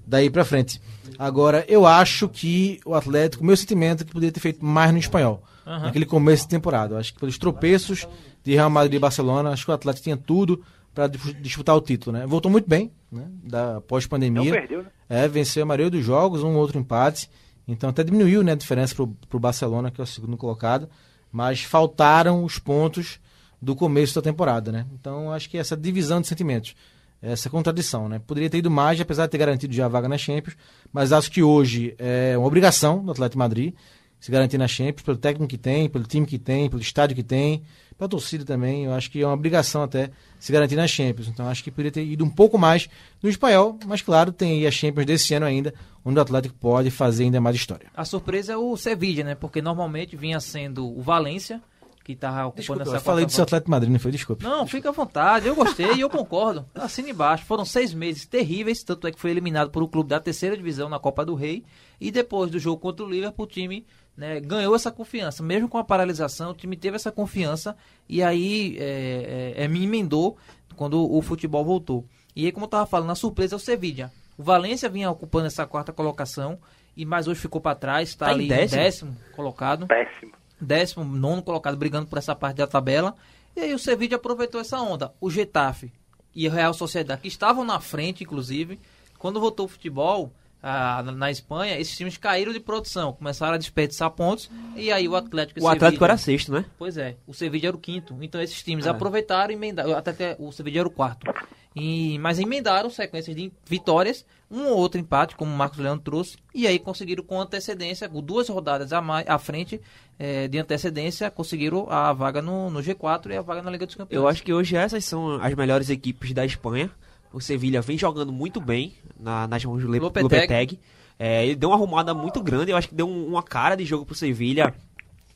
daí 0.06 0.30
para 0.30 0.44
frente. 0.44 0.80
Agora, 1.18 1.64
eu 1.68 1.86
acho 1.86 2.28
que 2.28 2.80
o 2.84 2.94
Atlético, 2.94 3.44
meu 3.44 3.56
sentimento 3.56 4.02
é 4.02 4.06
que 4.06 4.12
poderia 4.12 4.32
ter 4.32 4.40
feito 4.40 4.64
mais 4.64 4.92
no 4.92 4.98
espanhol, 4.98 5.42
naquele 5.66 6.06
começo 6.06 6.44
de 6.44 6.48
temporada. 6.48 6.94
Eu 6.94 6.98
acho 6.98 7.12
que 7.12 7.20
pelos 7.20 7.38
tropeços 7.38 8.08
de 8.42 8.54
Real 8.54 8.70
Madrid 8.70 8.94
e 8.94 8.98
Barcelona, 8.98 9.50
acho 9.50 9.64
que 9.64 9.70
o 9.70 9.74
Atlético 9.74 10.04
tinha 10.04 10.16
tudo 10.16 10.62
para 10.94 11.06
disputar 11.06 11.76
o 11.76 11.80
título, 11.80 12.16
né? 12.16 12.26
Voltou 12.26 12.50
muito 12.50 12.68
bem, 12.68 12.90
né? 13.12 13.26
Da 13.44 13.80
pós-pandemia. 13.82 14.50
perdeu, 14.50 14.82
né? 14.82 14.88
É, 15.08 15.28
venceu 15.28 15.62
a 15.62 15.66
maioria 15.66 15.90
dos 15.90 16.04
jogos, 16.04 16.42
um 16.42 16.56
outro 16.56 16.78
empate. 16.78 17.30
Então 17.66 17.90
até 17.90 18.02
diminuiu 18.02 18.42
né, 18.42 18.52
a 18.52 18.56
diferença 18.56 18.94
pro, 18.94 19.08
pro 19.28 19.38
Barcelona, 19.38 19.90
que 19.90 20.00
é 20.00 20.04
o 20.04 20.06
segundo 20.06 20.36
colocado. 20.36 20.88
Mas 21.31 21.62
faltaram 21.62 22.45
os 22.45 22.59
pontos 22.59 23.20
do 23.61 23.76
começo 23.76 24.14
da 24.14 24.22
temporada, 24.22 24.72
né? 24.72 24.87
Então 24.93 25.33
acho 25.33 25.49
que 25.49 25.59
essa 25.59 25.76
divisão 25.76 26.20
de 26.20 26.26
sentimentos, 26.26 26.74
essa 27.22 27.51
contradição, 27.51 28.09
né? 28.09 28.20
Poderia 28.26 28.49
ter 28.49 28.59
ido 28.59 28.70
mais, 28.70 29.01
apesar 29.01 29.26
de 29.26 29.33
ter 29.33 29.39
garantido 29.39 29.74
já 29.74 29.85
a 29.85 29.89
vaga 29.89 30.09
na 30.09 30.18
Champions, 30.18 30.57
mas 30.93 31.12
acho 31.12 31.31
que 31.31 31.43
hoje 31.43 31.95
é 31.99 32.37
uma 32.37 32.47
obrigação 32.47 33.05
do 33.05 33.12
Atlético 33.12 33.39
Madrid 33.39 33.74
se 34.20 34.31
garantir 34.31 34.59
na 34.59 34.68
Champions, 34.68 35.03
pelo 35.03 35.16
técnico 35.16 35.49
que 35.49 35.57
tem, 35.57 35.89
pelo 35.89 36.05
time 36.05 36.26
que 36.26 36.39
tem, 36.39 36.68
pelo 36.68 36.83
estádio 36.83 37.16
que 37.16 37.22
tem, 37.22 37.62
pela 38.01 38.09
torcida 38.09 38.44
também. 38.46 38.86
Eu 38.86 38.94
acho 38.94 39.11
que 39.11 39.20
é 39.20 39.26
uma 39.26 39.34
obrigação 39.34 39.82
até 39.82 40.11
se 40.38 40.51
garantir 40.51 40.74
na 40.74 40.86
Champions. 40.86 41.28
Então 41.28 41.46
acho 41.46 41.62
que 41.62 41.70
poderia 41.70 41.92
ter 41.92 42.05
ido 42.05 42.24
um 42.24 42.30
pouco 42.30 42.57
mais 42.57 42.88
no 43.22 43.28
espanhol, 43.28 43.78
mas 43.86 44.01
claro, 44.01 44.32
tem 44.32 44.53
aí 44.53 44.66
a 44.66 44.70
Champions 44.70 45.05
desse 45.05 45.34
ano 45.34 45.44
ainda, 45.44 45.74
onde 46.03 46.18
o 46.18 46.22
Atlético 46.22 46.55
pode 46.55 46.90
fazer 46.90 47.24
ainda 47.24 47.40
mais 47.40 47.55
história. 47.55 47.88
A 47.94 48.05
surpresa 48.07 48.55
é 48.55 48.57
o 48.57 48.74
Sevilla, 48.76 49.22
né? 49.22 49.34
Porque 49.34 49.61
normalmente 49.61 50.16
vinha 50.16 50.40
sendo 50.40 50.86
o 50.86 51.03
Valência, 51.03 51.61
que 52.03 52.16
tava 52.16 52.46
ocupando 52.46 52.61
Desculpa, 52.61 52.82
essa 52.82 52.96
eu 52.96 53.01
falei 53.01 53.26
do 53.26 53.32
seu 53.32 53.44
Atlético 53.44 53.66
de 53.66 53.70
Madrid, 53.70 53.92
não 53.92 53.98
foi? 53.98 54.11
Desculpa. 54.11 54.48
Não, 54.48 54.66
fica 54.66 54.88
à 54.88 54.92
vontade, 54.92 55.46
eu 55.46 55.55
gostei 55.55 55.92
e 55.92 56.01
eu 56.01 56.09
concordo. 56.09 56.64
Assina 56.74 57.11
embaixo. 57.11 57.44
Foram 57.44 57.66
seis 57.66 57.92
meses 57.92 58.24
terríveis, 58.24 58.82
tanto 58.82 59.07
é 59.07 59.12
que 59.12 59.20
foi 59.20 59.30
eliminado 59.30 59.70
por 59.70 59.82
um 59.82 59.86
clube 59.86 60.09
da 60.09 60.18
terceira 60.18 60.57
divisão 60.57 60.88
na 60.88 60.98
Copa 60.98 61.22
do 61.22 61.34
Rei. 61.34 61.64
E 62.01 62.11
depois 62.11 62.51
do 62.51 62.59
jogo 62.59 62.80
contra 62.80 63.05
o 63.05 63.11
Liverpool, 63.11 63.44
o 63.44 63.48
time 63.48 63.86
né, 64.21 64.39
ganhou 64.39 64.77
essa 64.77 64.93
confiança. 64.93 65.43
Mesmo 65.43 65.66
com 65.68 65.79
a 65.79 65.85
paralisação, 65.85 66.51
o 66.51 66.55
time 66.55 66.77
teve 66.77 66.97
essa 66.97 67.11
confiança 67.11 67.75
e 68.07 68.23
aí 68.23 68.77
é, 68.79 69.55
é, 69.57 69.64
é, 69.64 69.68
me 69.68 69.83
emendou 69.83 70.37
quando 70.77 71.11
o 71.11 71.23
futebol 71.23 71.64
voltou. 71.64 72.05
E 72.37 72.45
aí, 72.45 72.53
como 72.53 72.64
eu 72.64 72.68
estava 72.68 72.85
falando, 72.87 73.11
a 73.11 73.14
surpresa 73.14 73.55
é 73.55 73.57
o 73.57 73.59
Sevilla. 73.59 74.12
O 74.37 74.43
Valência 74.43 74.89
vinha 74.89 75.11
ocupando 75.11 75.47
essa 75.47 75.66
quarta 75.66 75.93
colocação, 75.93 76.59
e 76.97 77.05
mais 77.05 77.27
hoje 77.29 77.41
ficou 77.41 77.61
para 77.61 77.75
trás, 77.75 78.11
está 78.11 78.27
Tá 78.27 78.33
em 78.33 78.35
ali 78.35 78.45
em 78.45 78.49
décimo? 78.49 78.83
décimo 78.83 79.16
colocado 79.35 79.87
Péssimo. 79.87 80.33
décimo 80.61 81.05
nono 81.05 81.43
colocado 81.43 81.77
brigando 81.77 82.07
por 82.07 82.18
essa 82.18 82.35
parte 82.35 82.59
da 82.59 82.66
tabela. 82.66 83.14
E 83.57 83.61
aí 83.61 83.75
o 83.75 83.79
Sevilla 83.79 84.16
aproveitou 84.16 84.61
essa 84.61 84.79
onda. 84.81 85.12
O 85.21 85.31
Getafe 85.31 85.93
e 86.35 86.47
o 86.47 86.51
Real 86.51 86.73
Sociedade, 86.75 87.23
que 87.23 87.29
estavam 87.29 87.64
na 87.64 87.81
frente, 87.81 88.23
inclusive, 88.23 88.79
quando 89.18 89.41
voltou 89.41 89.66
o 89.66 89.68
futebol 89.68 90.31
ah, 90.62 91.02
na- 91.02 91.30
Espanha, 91.30 91.78
esses 91.78 91.96
times 91.96 92.16
caíram 92.16 92.52
de 92.52 92.61
produção, 92.61 93.12
começaram 93.12 93.54
a 93.54 93.58
desperdiçar 93.58 94.11
pontos, 94.11 94.50
e 94.76 94.90
aí 94.92 95.08
o 95.08 95.16
Atlético 95.16 95.61
O 95.61 95.68
Atlético 95.68 95.90
Sevilla- 95.92 96.06
era 96.06 96.16
sexto, 96.18 96.52
né? 96.52 96.64
Pois 96.78 96.96
é, 96.96 97.16
o 97.26 97.32
Sevilla 97.34 97.68
era 97.68 97.76
o 97.76 97.80
quinto. 97.80 98.16
Então 98.20 98.40
esses 98.40 98.62
times 98.62 98.86
É. 98.86 98.90
aproveitaram 98.90 99.50
e 99.52 99.54
emendaram. 99.54 99.96
Até 99.96 100.12
que 100.12 100.36
o 100.38 100.50
Sevilla 100.52 100.80
era 100.80 100.88
o 100.88 100.90
quarto. 100.90 101.26
E, 101.74 102.18
mas 102.18 102.40
emendaram 102.40 102.90
sequências 102.90 103.36
de 103.36 103.52
vitórias, 103.64 104.26
um 104.50 104.66
ou 104.66 104.76
outro 104.78 105.00
empate, 105.00 105.36
como 105.36 105.52
o 105.52 105.56
Marcos 105.56 105.78
Leandro 105.78 106.02
trouxe, 106.02 106.36
e 106.52 106.66
aí 106.66 106.80
conseguiram 106.80 107.22
com 107.22 107.40
antecedência, 107.40 108.08
com 108.08 108.20
duas 108.20 108.48
rodadas 108.48 108.92
a 108.92 109.00
mais, 109.00 109.24
à 109.28 109.38
frente 109.38 109.80
eh, 110.18 110.48
de 110.48 110.58
antecedência, 110.58 111.30
conseguiram 111.30 111.86
a 111.88 112.12
vaga 112.12 112.42
no, 112.42 112.68
no 112.70 112.80
G4 112.80 113.30
e 113.30 113.36
a 113.36 113.42
vaga 113.42 113.62
na 113.62 113.70
Liga 113.70 113.86
dos 113.86 113.94
Campeões. 113.94 114.20
Eu 114.20 114.26
acho 114.28 114.42
que 114.42 114.52
hoje 114.52 114.74
essas 114.76 115.04
são 115.04 115.40
as 115.40 115.54
melhores 115.54 115.88
equipes 115.90 116.32
da 116.32 116.44
Espanha. 116.44 116.90
O 117.33 117.41
Sevilha 117.41 117.81
vem 117.81 117.97
jogando 117.97 118.33
muito 118.33 118.61
bem 118.61 118.95
na, 119.18 119.47
nas 119.47 119.64
mãos 119.64 119.83
do 119.83 119.89
Le- 119.91 119.99
Lopetegui. 120.01 120.22
Lopetegui. 120.35 120.81
É, 121.18 121.45
ele 121.45 121.55
deu 121.55 121.68
uma 121.68 121.76
arrumada 121.76 122.12
muito 122.14 122.43
grande, 122.43 122.70
eu 122.72 122.76
acho 122.76 122.89
que 122.89 122.95
deu 122.95 123.07
um- 123.09 123.26
uma 123.28 123.43
cara 123.43 123.76
de 123.76 123.85
jogo 123.85 124.05
pro 124.07 124.14
Sevilha. 124.14 124.74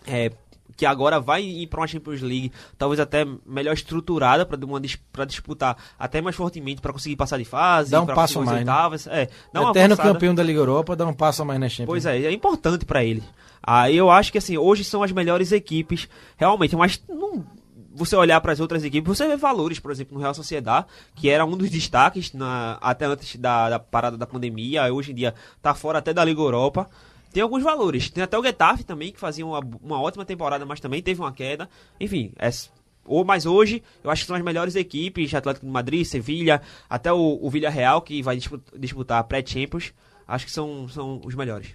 É, 0.07 0.31
que 0.77 0.85
agora 0.85 1.21
vai 1.21 1.41
ir 1.43 1.69
para 1.69 1.81
uma 1.81 1.87
Champions 1.87 2.21
League, 2.21 2.51
talvez 2.77 2.99
até 2.99 3.25
melhor 3.47 3.75
estruturada 3.75 4.45
para 4.45 4.59
para 5.13 5.25
disputar 5.25 5.77
até 5.97 6.21
mais 6.21 6.35
fortemente 6.35 6.81
para 6.81 6.93
conseguir 6.93 7.15
passar 7.15 7.39
de 7.39 7.45
fase, 7.45 7.93
Dá 7.93 8.01
um 8.03 8.07
pra 8.07 8.15
passo 8.17 8.43
mais, 8.43 8.65
né? 8.67 8.73
é, 9.13 9.29
dá 9.53 9.61
uma 9.61 9.71
Eterno 9.71 9.93
avançada. 9.95 10.13
campeão 10.15 10.35
da 10.35 10.43
Liga 10.43 10.59
Europa, 10.59 10.97
dá 10.97 11.07
um 11.07 11.13
passo 11.15 11.43
a 11.43 11.45
mais 11.45 11.61
na 11.61 11.69
Champions. 11.69 11.87
Pois 11.87 12.07
é, 12.07 12.23
é 12.23 12.33
importante 12.33 12.85
pra 12.85 13.05
ele. 13.05 13.23
Aí 13.63 13.97
eu 13.97 14.11
acho 14.11 14.33
que 14.33 14.39
assim, 14.39 14.59
hoje 14.59 14.83
são 14.83 15.03
as 15.03 15.13
melhores 15.13 15.53
equipes, 15.53 16.09
realmente, 16.37 16.75
mas 16.75 17.01
não 17.09 17.45
você 17.95 18.17
olhar 18.17 18.41
para 18.41 18.53
as 18.53 18.61
outras 18.61 18.83
equipes, 18.83 19.07
você 19.07 19.27
vê 19.29 19.37
valores, 19.37 19.79
por 19.79 19.91
exemplo, 19.91 20.15
no 20.15 20.21
Real 20.21 20.35
Sociedad, 20.35 20.85
que 21.15 21.31
era 21.31 21.45
um 21.45 21.57
dos 21.57 21.71
destaques 21.71 22.33
na, 22.33 22.77
até 22.81 23.07
antes 23.07 23.37
da, 23.37 23.71
da 23.71 23.79
parada 23.79 24.17
da 24.17 24.27
pandemia, 24.27 24.93
hoje 24.93 25.13
em 25.13 25.15
dia 25.15 25.35
tá 25.63 25.75
fora 25.75 25.99
até 25.99 26.13
da 26.13 26.25
Liga 26.25 26.41
Europa. 26.41 26.91
Tem 27.33 27.43
alguns 27.43 27.63
valores. 27.63 28.11
Tem 28.11 28.23
até 28.23 28.39
o 28.39 28.43
Getafe 28.43 28.85
também, 28.85 29.13
que 29.13 29.19
fazia 29.19 29.45
uma, 29.45 29.61
uma 29.83 30.01
ótima 30.01 30.25
temporada, 30.25 30.65
mas 30.65 30.79
também 30.79 31.03
teve 31.03 31.21
uma 31.21 31.33
queda. 31.33 31.69
Enfim, 31.99 32.33
é, 32.39 32.49
ou, 33.05 33.25
mas 33.25 33.45
hoje 33.45 33.83
eu 34.03 34.11
acho 34.11 34.23
que 34.23 34.29
são 34.29 34.37
as 34.37 34.43
melhores 34.43 34.77
equipes, 34.77 35.35
Atlético 35.35 35.67
de 35.67 35.73
Madrid, 35.73 36.05
Sevilha, 36.05 36.63
até 36.89 37.13
o, 37.13 37.39
o 37.43 37.51
Villarreal, 37.51 38.03
que 38.03 38.23
vai 38.23 38.37
disputar, 38.37 38.79
disputar 38.79 39.19
a 39.21 39.25
pré-Champions. 39.25 39.93
Acho 40.27 40.47
que 40.47 40.53
são, 40.53 40.89
são 40.89 41.21
os 41.25 41.35
melhores. 41.35 41.75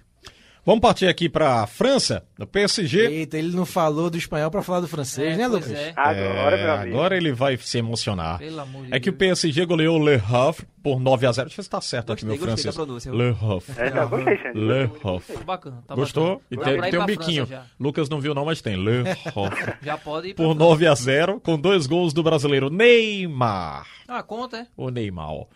Vamos 0.64 0.80
partir 0.80 1.06
aqui 1.06 1.28
para 1.28 1.66
França, 1.66 2.22
do 2.38 2.46
PSG. 2.46 2.98
Eita, 3.06 3.38
ele 3.38 3.56
não 3.56 3.64
falou 3.64 4.10
do 4.10 4.16
espanhol 4.18 4.50
pra 4.50 4.62
falar 4.62 4.80
do 4.80 4.88
francês, 4.88 5.34
É, 5.34 5.36
né, 5.36 5.46
Lucas? 5.48 5.70
é. 5.72 5.92
Agora, 5.96 6.56
É, 6.56 6.62
meu 6.64 6.72
amigo. 6.74 6.96
agora 6.96 7.16
ele 7.16 7.32
vai 7.32 7.56
se 7.56 7.78
emocionar. 7.78 8.38
Pelo 8.38 8.60
amor 8.60 8.86
de 8.86 8.94
É 8.94 9.00
que 9.00 9.08
o 9.08 9.12
Deus. 9.12 9.18
PSG 9.40 9.64
goleou 9.64 9.98
o 9.98 10.04
Le 10.04 10.20
Havre 10.30 10.66
por 10.82 11.00
9 11.00 11.26
a 11.26 11.32
0 11.32 11.46
Deixa 11.46 11.60
eu 11.60 11.62
ver 11.62 11.64
se 11.64 11.70
tá 11.70 11.80
certo 11.80 12.12
aqui, 12.12 12.24
Gostei, 12.24 12.46
meu 12.46 12.54
gostei 12.54 12.72
da 12.72 12.72
francês. 12.72 13.14
Le 13.14 13.28
Havre. 13.30 13.72
É, 13.76 13.90
não, 13.94 14.08
gostei, 14.08 14.36
Xande. 14.38 14.58
Le. 14.58 14.88
Tá 14.88 15.44
bacana. 15.44 15.84
Tá 15.86 15.94
Gostou? 15.94 16.42
bacana. 16.50 16.76
E 16.76 16.80
tem, 16.80 16.90
tem 16.90 17.00
um 17.00 17.06
biquinho. 17.06 17.48
Lucas 17.78 18.08
não 18.08 18.20
viu 18.20 18.34
não, 18.34 18.44
mas 18.44 18.60
tem. 18.60 18.76
Le 18.76 19.00
Havre. 19.34 19.60
Já. 19.64 19.76
já 19.82 19.98
pode 19.98 20.28
ir 20.28 20.34
pra 20.34 20.44
Por 20.44 20.54
França. 20.56 20.68
9 20.70 20.86
a 20.86 20.94
0 20.94 21.40
com 21.40 21.58
dois 21.58 21.86
gols 21.86 22.12
do 22.12 22.22
brasileiro 22.22 22.70
Neymar. 22.70 23.86
Ah, 24.08 24.22
conta, 24.22 24.56
é? 24.58 24.66
O 24.76 24.90
Neymar. 24.90 25.30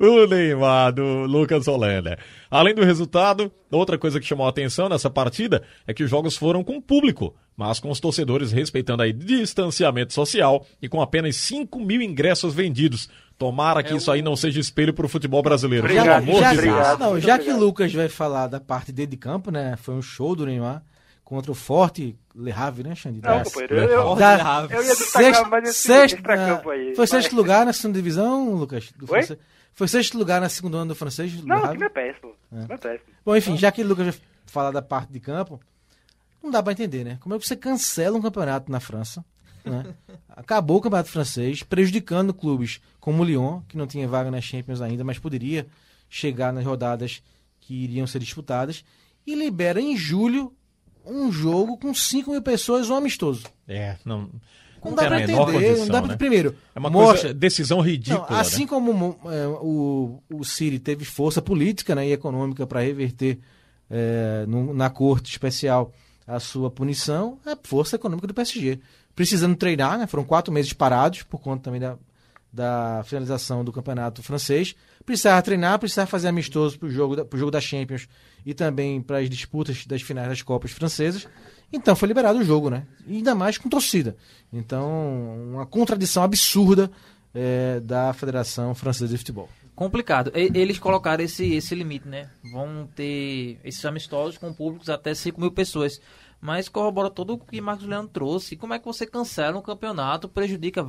o 0.00 0.26
Neymar 0.26 0.92
do 0.92 1.24
Lucas 1.26 1.68
Holanda. 1.68 2.18
Além 2.56 2.72
do 2.74 2.84
resultado, 2.84 3.50
outra 3.70 3.98
coisa 3.98 4.20
que 4.20 4.26
chamou 4.26 4.46
a 4.46 4.50
atenção 4.50 4.88
nessa 4.88 5.10
partida 5.10 5.62
é 5.88 5.92
que 5.92 6.04
os 6.04 6.10
jogos 6.10 6.36
foram 6.36 6.62
com 6.62 6.80
público, 6.80 7.34
mas 7.56 7.80
com 7.80 7.90
os 7.90 7.98
torcedores 7.98 8.52
respeitando 8.52 9.02
aí 9.02 9.12
distanciamento 9.12 10.12
social 10.12 10.64
e 10.80 10.88
com 10.88 11.00
apenas 11.02 11.34
5 11.36 11.80
mil 11.80 12.00
ingressos 12.00 12.54
vendidos. 12.54 13.08
Tomara 13.36 13.82
que 13.82 13.94
isso 13.96 14.08
aí 14.10 14.22
não 14.22 14.36
seja 14.36 14.60
espelho 14.60 14.94
para 14.94 15.04
o 15.04 15.08
futebol 15.08 15.42
brasileiro. 15.42 15.84
Obrigado, 15.84 16.06
já, 16.06 16.20
Pelo 16.20 16.30
amor 16.30 16.40
já, 16.40 16.50
de 16.50 16.56
Deus. 16.60 16.68
obrigado. 16.74 16.98
não, 17.00 17.20
já 17.20 17.26
que 17.36 17.42
obrigado. 17.42 17.56
o 17.60 17.64
Lucas 17.66 17.92
vai 17.92 18.08
falar 18.08 18.46
da 18.46 18.60
parte 18.60 18.92
dele 18.92 19.08
de 19.08 19.16
campo, 19.16 19.50
né? 19.50 19.74
Foi 19.76 19.94
um 19.94 20.02
show 20.02 20.36
do 20.36 20.46
Neymar 20.46 20.82
contra 21.24 21.50
o 21.50 21.54
forte 21.56 22.16
Le 22.36 22.52
Havre, 22.52 22.84
né, 22.88 22.94
Xande? 22.94 23.20
Não, 23.20 23.38
Da- 23.38 23.44
companheiro, 23.44 23.74
eu, 23.76 23.88
eu, 23.90 24.14
da- 24.14 24.68
eu 24.70 24.82
ia 24.82 24.94
destacar 24.94 25.22
sexto, 25.34 25.50
mais 25.50 25.68
esse 25.68 25.78
sexto, 25.80 26.22
na- 26.22 26.62
aí. 26.70 26.94
Foi 26.94 27.06
sexto 27.08 27.30
mas- 27.30 27.36
lugar 27.36 27.66
na 27.66 27.72
segunda 27.72 27.98
divisão, 27.98 28.54
Lucas? 28.54 28.92
Do 28.96 29.04
Oi? 29.06 29.08
francês? 29.08 29.38
Foi 29.74 29.88
sexto 29.88 30.16
lugar 30.16 30.40
na 30.40 30.48
segunda 30.48 30.78
ano 30.78 30.88
do 30.88 30.94
francês? 30.94 31.42
Não, 31.42 31.56
o 31.56 31.58
Havre? 31.58 31.72
time 31.72 31.86
é 31.86 31.88
péssimo. 31.88 32.32
É 32.70 32.76
péssimo. 32.76 33.10
Bom, 33.24 33.36
enfim, 33.36 33.56
já 33.56 33.72
que 33.72 33.82
o 33.82 33.86
Lucas 33.86 34.06
vai 34.06 34.14
falar 34.46 34.70
da 34.70 34.80
parte 34.80 35.12
de 35.12 35.20
campo, 35.20 35.60
não 36.42 36.50
dá 36.50 36.62
pra 36.62 36.72
entender, 36.72 37.04
né? 37.04 37.18
Como 37.20 37.34
é 37.34 37.38
que 37.38 37.46
você 37.46 37.56
cancela 37.56 38.16
um 38.16 38.22
campeonato 38.22 38.70
na 38.70 38.80
França? 38.80 39.24
né? 39.64 39.94
Acabou 40.28 40.76
o 40.76 40.80
campeonato 40.80 41.10
francês, 41.10 41.62
prejudicando 41.62 42.34
clubes 42.34 42.80
como 43.00 43.22
o 43.22 43.24
Lyon, 43.24 43.62
que 43.68 43.76
não 43.76 43.86
tinha 43.86 44.06
vaga 44.06 44.30
nas 44.30 44.44
Champions 44.44 44.80
ainda, 44.80 45.02
mas 45.02 45.18
poderia 45.18 45.66
chegar 46.08 46.52
nas 46.52 46.64
rodadas 46.64 47.22
que 47.60 47.74
iriam 47.74 48.06
ser 48.06 48.18
disputadas, 48.18 48.84
e 49.26 49.34
libera 49.34 49.80
em 49.80 49.96
julho 49.96 50.52
um 51.04 51.32
jogo 51.32 51.78
com 51.78 51.94
5 51.94 52.30
mil 52.30 52.42
pessoas, 52.42 52.90
um 52.90 52.94
amistoso. 52.94 53.44
É, 53.66 53.96
não, 54.04 54.30
Não, 54.90 54.94
dá 54.96 55.02
tem 55.02 55.06
a 55.06 55.10
pra 55.10 55.26
menor 55.26 55.48
entender, 55.48 55.66
condição, 55.68 55.86
não 55.86 55.92
dá 55.92 55.98
pra... 56.02 56.08
né? 56.10 56.16
Primeiro, 56.16 56.56
É 56.74 56.78
uma 56.78 56.90
mostra, 56.90 57.20
coisa, 57.20 57.34
decisão 57.34 57.80
ridícula, 57.80 58.26
não, 58.30 58.36
assim 58.36 58.62
né? 58.62 58.66
como 58.68 58.92
mo- 58.92 59.18
é, 59.26 59.46
o, 59.46 60.22
o 60.32 60.44
City 60.44 60.78
teve 60.78 61.04
força 61.04 61.40
política 61.42 61.94
né, 61.94 62.06
e 62.08 62.12
econômica 62.12 62.66
para 62.66 62.80
reverter 62.80 63.38
é, 63.90 64.44
no- 64.46 64.72
na 64.74 64.90
corte 64.90 65.30
especial 65.30 65.92
a 66.26 66.40
sua 66.40 66.70
punição, 66.70 67.38
é 67.44 67.52
a 67.52 67.58
força 67.62 67.96
econômica 67.96 68.26
do 68.26 68.32
PSG. 68.34 68.78
Precisando 69.14 69.54
treinar, 69.56 69.98
né, 69.98 70.06
foram 70.06 70.24
quatro 70.24 70.52
meses 70.52 70.72
parados 70.72 71.22
por 71.22 71.38
conta 71.40 71.64
também 71.64 71.80
da, 71.80 71.96
da 72.52 73.02
finalização 73.04 73.62
do 73.64 73.70
campeonato 73.72 74.22
francês. 74.22 74.74
Precisava 75.04 75.42
treinar, 75.42 75.78
precisava 75.78 76.06
fazer 76.10 76.28
amistoso 76.28 76.78
para 76.78 76.88
o 76.88 76.90
jogo, 76.90 77.14
da- 77.16 77.26
jogo 77.36 77.50
da 77.50 77.60
Champions 77.60 78.08
e 78.44 78.54
também 78.54 79.02
para 79.02 79.18
as 79.18 79.28
disputas 79.28 79.84
das 79.86 80.00
finais 80.02 80.28
das 80.28 80.40
Copas 80.42 80.70
francesas. 80.72 81.28
Então 81.74 81.96
foi 81.96 82.06
liberado 82.06 82.38
o 82.38 82.44
jogo, 82.44 82.70
né? 82.70 82.86
Ainda 83.08 83.34
mais 83.34 83.58
com 83.58 83.68
torcida. 83.68 84.16
Então, 84.52 85.50
uma 85.52 85.66
contradição 85.66 86.22
absurda 86.22 86.88
é, 87.34 87.80
da 87.80 88.12
Federação 88.12 88.76
Francesa 88.76 89.08
de 89.08 89.18
Futebol. 89.18 89.48
complicado. 89.74 90.30
Eles 90.34 90.78
colocaram 90.78 91.24
esse, 91.24 91.52
esse 91.52 91.74
limite, 91.74 92.06
né? 92.06 92.30
Vão 92.52 92.88
ter 92.94 93.58
esses 93.64 93.84
amistosos 93.84 94.38
com 94.38 94.52
públicos 94.52 94.88
até 94.88 95.12
5 95.12 95.40
mil 95.40 95.50
pessoas. 95.50 96.00
Mas 96.40 96.68
corrobora 96.68 97.10
todo 97.10 97.34
o 97.34 97.38
que 97.38 97.60
Marcos 97.60 97.88
Leandro 97.88 98.12
trouxe. 98.12 98.54
Como 98.54 98.72
é 98.72 98.78
que 98.78 98.84
você 98.84 99.04
cancela 99.04 99.58
um 99.58 99.62
campeonato, 99.62 100.28
prejudica 100.28 100.80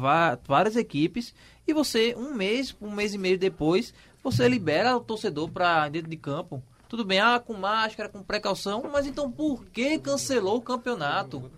várias 0.46 0.76
equipes 0.76 1.34
e 1.68 1.74
você, 1.74 2.14
um 2.16 2.36
mês, 2.36 2.76
um 2.80 2.92
mês 2.92 3.16
e 3.16 3.18
meio 3.18 3.40
depois, 3.40 3.92
você 4.24 4.48
libera 4.48 4.96
o 4.96 5.00
torcedor 5.00 5.50
para 5.50 5.90
dentro 5.90 6.12
de 6.12 6.18
campo. 6.18 6.62
Tudo 6.88 7.04
bem, 7.04 7.20
ah, 7.20 7.40
com 7.44 7.54
máscara, 7.54 8.08
com 8.10 8.22
precaução, 8.22 8.84
mas 8.92 9.06
então 9.06 9.32
por 9.32 9.66
que 9.66 9.98
cancelou 10.00 10.58
o 10.58 10.62
campeonato? 10.62 11.52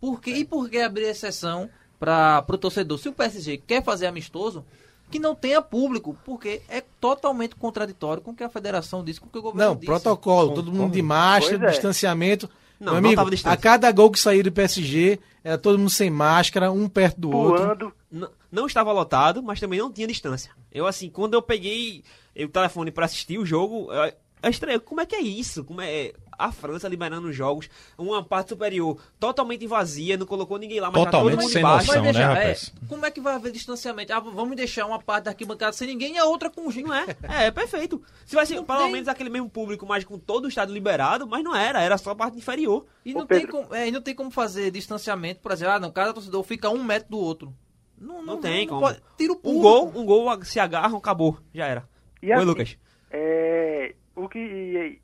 Por 0.00 0.20
que, 0.20 0.30
e 0.30 0.44
por 0.44 0.68
que 0.68 0.78
abrir 0.78 1.04
exceção 1.04 1.68
para 1.98 2.44
o 2.48 2.58
torcedor? 2.58 2.98
Se 2.98 3.08
o 3.08 3.12
PSG 3.12 3.56
quer 3.58 3.82
fazer 3.82 4.06
amistoso, 4.06 4.64
que 5.10 5.18
não 5.18 5.34
tenha 5.34 5.62
público, 5.62 6.16
porque 6.24 6.60
é 6.68 6.82
totalmente 7.00 7.54
contraditório 7.54 8.22
com 8.22 8.32
o 8.32 8.34
que 8.34 8.44
a 8.44 8.48
federação 8.48 9.02
disse, 9.04 9.20
com 9.20 9.26
o 9.26 9.30
que 9.30 9.38
o 9.38 9.42
governo 9.42 9.70
Não, 9.70 9.74
disse. 9.74 9.86
protocolo, 9.86 10.54
todo 10.54 10.72
mundo 10.72 10.92
de 10.92 11.02
máscara, 11.02 11.66
é. 11.68 11.70
distanciamento. 11.70 12.48
Não, 12.78 12.92
Meu 12.94 13.00
não 13.02 13.08
amigo, 13.10 13.30
distante. 13.30 13.54
a 13.54 13.56
cada 13.56 13.90
gol 13.90 14.10
que 14.10 14.20
saía 14.20 14.42
do 14.42 14.52
PSG, 14.52 15.18
era 15.42 15.56
todo 15.56 15.78
mundo 15.78 15.88
sem 15.90 16.10
máscara, 16.10 16.70
um 16.70 16.88
perto 16.88 17.18
do 17.20 17.30
outro. 17.30 17.62
Pulando. 17.62 17.92
N- 18.12 18.28
não 18.52 18.66
estava 18.66 18.92
lotado, 18.92 19.42
mas 19.42 19.58
também 19.58 19.78
não 19.78 19.90
tinha 19.90 20.06
distância. 20.06 20.50
Eu, 20.70 20.86
assim, 20.86 21.08
quando 21.08 21.32
eu 21.34 21.40
peguei 21.40 22.04
o 22.38 22.48
telefone 22.48 22.90
para 22.90 23.06
assistir 23.06 23.38
o 23.38 23.46
jogo, 23.46 23.90
eu, 23.90 24.12
é 24.42 24.50
estranho. 24.50 24.80
Como 24.80 25.00
é 25.00 25.06
que 25.06 25.14
é 25.16 25.20
isso? 25.20 25.64
Como 25.64 25.80
é 25.80 26.12
a 26.38 26.52
França 26.52 26.86
liberando 26.86 27.28
os 27.28 27.34
jogos, 27.34 27.70
uma 27.96 28.22
parte 28.22 28.50
superior 28.50 29.00
totalmente 29.18 29.66
vazia, 29.66 30.18
não 30.18 30.26
colocou 30.26 30.58
ninguém 30.58 30.78
lá, 30.80 30.90
mas 30.90 31.04
tá 31.04 31.10
todo 31.10 31.12
Totalmente 31.22 31.40
mundo 31.40 31.50
sem 31.50 31.60
embaixo. 31.62 31.86
noção, 31.86 32.04
Mas 32.04 32.14
né, 32.16 32.22
rapaz? 32.24 32.72
é, 32.82 32.86
como 32.88 33.06
é 33.06 33.10
que 33.10 33.20
vai 33.22 33.34
haver 33.34 33.52
distanciamento? 33.52 34.12
Ah, 34.12 34.20
vamos 34.20 34.54
deixar 34.54 34.84
uma 34.84 35.00
parte 35.00 35.24
da 35.24 35.30
arquibancada 35.30 35.72
sem 35.72 35.88
ninguém 35.88 36.16
e 36.16 36.18
a 36.18 36.26
outra 36.26 36.50
com 36.50 36.70
gente. 36.70 36.86
Não 36.86 36.94
é? 36.94 37.06
É, 37.22 37.46
é 37.46 37.50
perfeito. 37.50 38.02
Se 38.26 38.34
vai 38.34 38.44
ser 38.44 38.60
pelo 38.62 38.78
tem- 38.80 38.92
menos 38.92 39.08
aquele 39.08 39.30
mesmo 39.30 39.48
público, 39.48 39.86
mas 39.86 40.04
com 40.04 40.18
todo 40.18 40.44
o 40.44 40.48
estado 40.48 40.72
liberado, 40.74 41.26
mas 41.26 41.42
não 41.42 41.56
era, 41.56 41.80
era 41.80 41.96
só 41.96 42.10
a 42.10 42.14
parte 42.14 42.36
inferior. 42.36 42.84
E 43.02 43.14
Ô, 43.14 43.18
não, 43.20 43.26
tem 43.26 43.46
como, 43.46 43.74
é, 43.74 43.90
não 43.90 44.02
tem 44.02 44.14
como 44.14 44.30
fazer 44.30 44.70
distanciamento, 44.70 45.40
por 45.40 45.52
exemplo, 45.52 45.72
ah, 45.72 45.80
não, 45.80 45.90
cada 45.90 46.12
torcedor 46.12 46.42
fica 46.42 46.68
a 46.68 46.70
um 46.70 46.84
metro 46.84 47.08
do 47.12 47.18
outro. 47.18 47.54
Não, 47.98 48.22
Não 48.22 48.38
tem 48.38 48.66
como. 48.68 48.82
pode- 48.82 49.00
tira 49.16 49.32
o 49.32 49.36
Um 49.36 49.38
pulo. 49.38 49.60
gol, 49.62 49.92
um 49.96 50.04
gol 50.04 50.44
se 50.44 50.60
agarram, 50.60 50.98
acabou. 50.98 51.38
Já 51.54 51.64
era. 51.66 51.88
E 52.22 52.26
Oi, 52.26 52.34
assim, 52.34 52.44
Lucas. 52.44 52.76
É, 53.10 53.94
o 54.16 54.28
que 54.28 55.00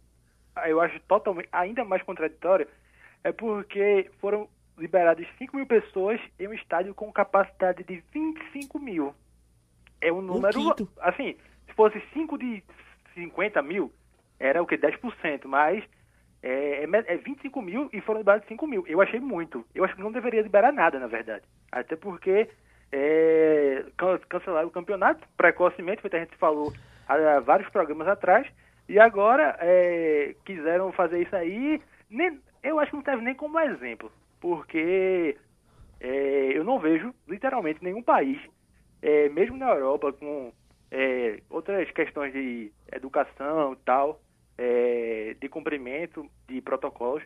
eu 0.67 0.81
acho 0.81 0.99
totalmente 1.01 1.49
ainda 1.53 1.85
mais 1.85 2.03
contraditório 2.03 2.67
é 3.25 3.31
porque 3.33 4.11
foram 4.21 4.49
liberadas 4.77 5.27
5 5.39 5.57
mil 5.57 5.67
pessoas 5.67 6.21
em 6.39 6.49
um 6.49 6.53
estádio 6.55 6.95
com 6.95 7.13
capacidade 7.13 7.85
de 7.85 8.03
25 8.13 8.79
mil. 8.79 9.15
É 10.01 10.11
um 10.13 10.21
número. 10.21 10.53
quinto. 10.59 10.89
assim, 11.01 11.37
se 11.69 11.75
fosse 11.75 12.03
5 12.13 12.37
de 12.39 12.63
50 13.15 13.63
mil, 13.63 13.93
era 14.41 14.61
o 14.63 14.67
que? 14.67 14.77
10%, 14.77 15.45
mas 15.47 15.85
é, 16.43 16.83
é 16.83 16.87
me- 16.87 17.05
é 17.07 17.17
25 17.17 17.63
mil 17.63 17.89
e 17.93 18.01
foram 18.01 18.21
liberados 18.21 18.49
5 18.49 18.67
mil. 18.67 18.85
Eu 18.89 19.01
achei 19.01 19.21
muito. 19.21 19.65
Eu 19.75 19.85
acho 19.85 19.95
que 19.95 20.03
não 20.03 20.11
deveria 20.11 20.43
liberar 20.43 20.73
nada, 20.73 20.99
na 20.99 21.07
verdade. 21.07 21.45
Até 21.71 21.95
porque 21.95 22.49
é, 22.91 23.85
can- 23.97 24.19
cancelaram 24.29 24.69
o 24.69 24.73
campeonato 24.73 25.27
precocemente, 25.37 26.01
foi 26.01 26.09
o 26.09 26.11
que 26.11 26.17
a 26.17 26.21
gente 26.21 26.37
falou 26.37 26.73
há 27.09 27.39
vários 27.41 27.69
programas 27.71 28.09
atrás, 28.09 28.47
e 28.93 28.99
agora 28.99 29.57
é, 29.59 30.37
quiseram 30.45 30.93
fazer 30.93 31.23
isso 31.23 31.35
aí. 31.35 31.81
Nem, 32.11 32.39
eu 32.63 32.79
acho 32.79 32.91
que 32.91 32.97
não 32.99 33.03
serve 33.03 33.25
nem 33.25 33.35
como 33.35 33.59
exemplo, 33.59 34.13
porque 34.39 35.35
é, 35.99 36.53
eu 36.55 36.63
não 36.63 36.79
vejo 36.79 37.15
literalmente 37.27 37.83
nenhum 37.83 38.03
país, 38.03 38.39
é, 39.01 39.31
mesmo 39.31 39.57
na 39.57 39.71
Europa, 39.71 40.13
com 40.13 40.53
é, 40.91 41.41
outras 41.49 41.91
questões 41.93 42.35
de 42.35 42.71
educação 42.93 43.73
e 43.73 43.77
tal, 43.77 44.21
é, 44.59 45.37
de 45.41 45.49
cumprimento 45.49 46.31
de 46.47 46.61
protocolos, 46.61 47.23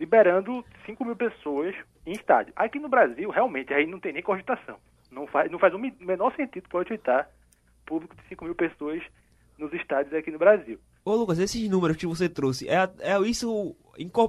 liberando 0.00 0.64
5 0.86 1.04
mil 1.04 1.16
pessoas 1.16 1.76
em 2.06 2.12
estádio. 2.12 2.54
Aqui 2.56 2.78
no 2.78 2.88
Brasil, 2.88 3.28
realmente, 3.28 3.74
aí 3.74 3.86
não 3.86 4.00
tem 4.00 4.14
nem 4.14 4.22
cogitação. 4.22 4.78
Não 5.10 5.26
faz, 5.26 5.50
não 5.50 5.58
faz 5.58 5.74
o 5.74 5.78
menor 5.78 6.34
sentido 6.34 6.66
cogitar 6.70 7.28
público 7.84 8.16
de 8.16 8.26
5 8.28 8.42
mil 8.42 8.54
pessoas 8.54 9.02
nos 9.58 9.70
estádios 9.74 10.14
aqui 10.14 10.30
no 10.30 10.38
Brasil. 10.38 10.80
Ô, 11.04 11.14
Lucas, 11.14 11.38
esses 11.38 11.68
números 11.68 11.96
que 11.96 12.06
você 12.06 12.28
trouxe, 12.28 12.68
é, 12.68 12.88
é 13.00 13.20
isso, 13.20 13.76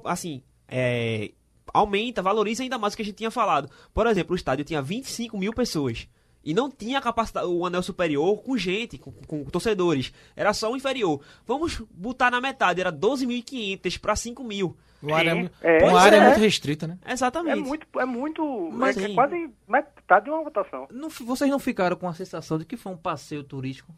assim, 0.04 0.44
é, 0.68 1.32
aumenta, 1.74 2.22
valoriza 2.22 2.64
ainda 2.64 2.78
mais 2.78 2.94
o 2.94 2.98
que 2.98 3.02
a 3.02 3.06
gente 3.06 3.16
tinha 3.16 3.32
falado. 3.32 3.70
Por 3.94 4.08
exemplo, 4.08 4.34
o 4.34 4.36
estádio 4.36 4.66
tinha 4.66 4.82
25 4.82 5.38
mil 5.38 5.54
pessoas. 5.54 6.08
E 6.44 6.54
não 6.54 6.70
tinha 6.70 7.02
capacidade, 7.02 7.48
o 7.48 7.66
anel 7.66 7.82
superior 7.82 8.44
com 8.44 8.56
gente, 8.56 9.00
com, 9.00 9.12
com 9.12 9.46
torcedores. 9.46 10.14
Era 10.36 10.54
só 10.54 10.72
o 10.72 10.78
inferior. 10.78 11.20
Vamos 11.46 11.82
botar 11.90 12.30
na 12.30 12.40
metade, 12.40 12.82
era 12.82 12.92
12.500 12.92 14.00
para 14.00 14.16
5 14.16 14.44
mil. 14.44 14.78
Uma 15.02 15.18
área, 15.18 15.52
é. 15.62 15.78
uma 15.78 15.92
Pois 15.92 15.96
área 15.96 16.18
é. 16.18 16.26
muito 16.26 16.40
restrita, 16.40 16.88
né? 16.88 17.00
Exatamente. 17.08 17.60
É 17.60 17.64
muito, 17.64 17.88
é 18.00 18.06
muito, 18.06 18.70
Mas, 18.72 18.98
é, 18.98 19.14
quase 19.14 19.50
metade 19.68 20.26
de 20.26 20.32
uma 20.32 20.44
votação. 20.44 20.88
Não 20.92 21.10
vocês 21.10 21.50
não 21.50 21.60
ficaram 21.60 21.96
com 21.96 22.08
a 22.08 22.14
sensação 22.14 22.60
de 22.60 22.66
que 22.66 22.78
foi 22.78 22.92
um 22.92 22.98
passeio 22.98 23.44
turístico? 23.44 23.92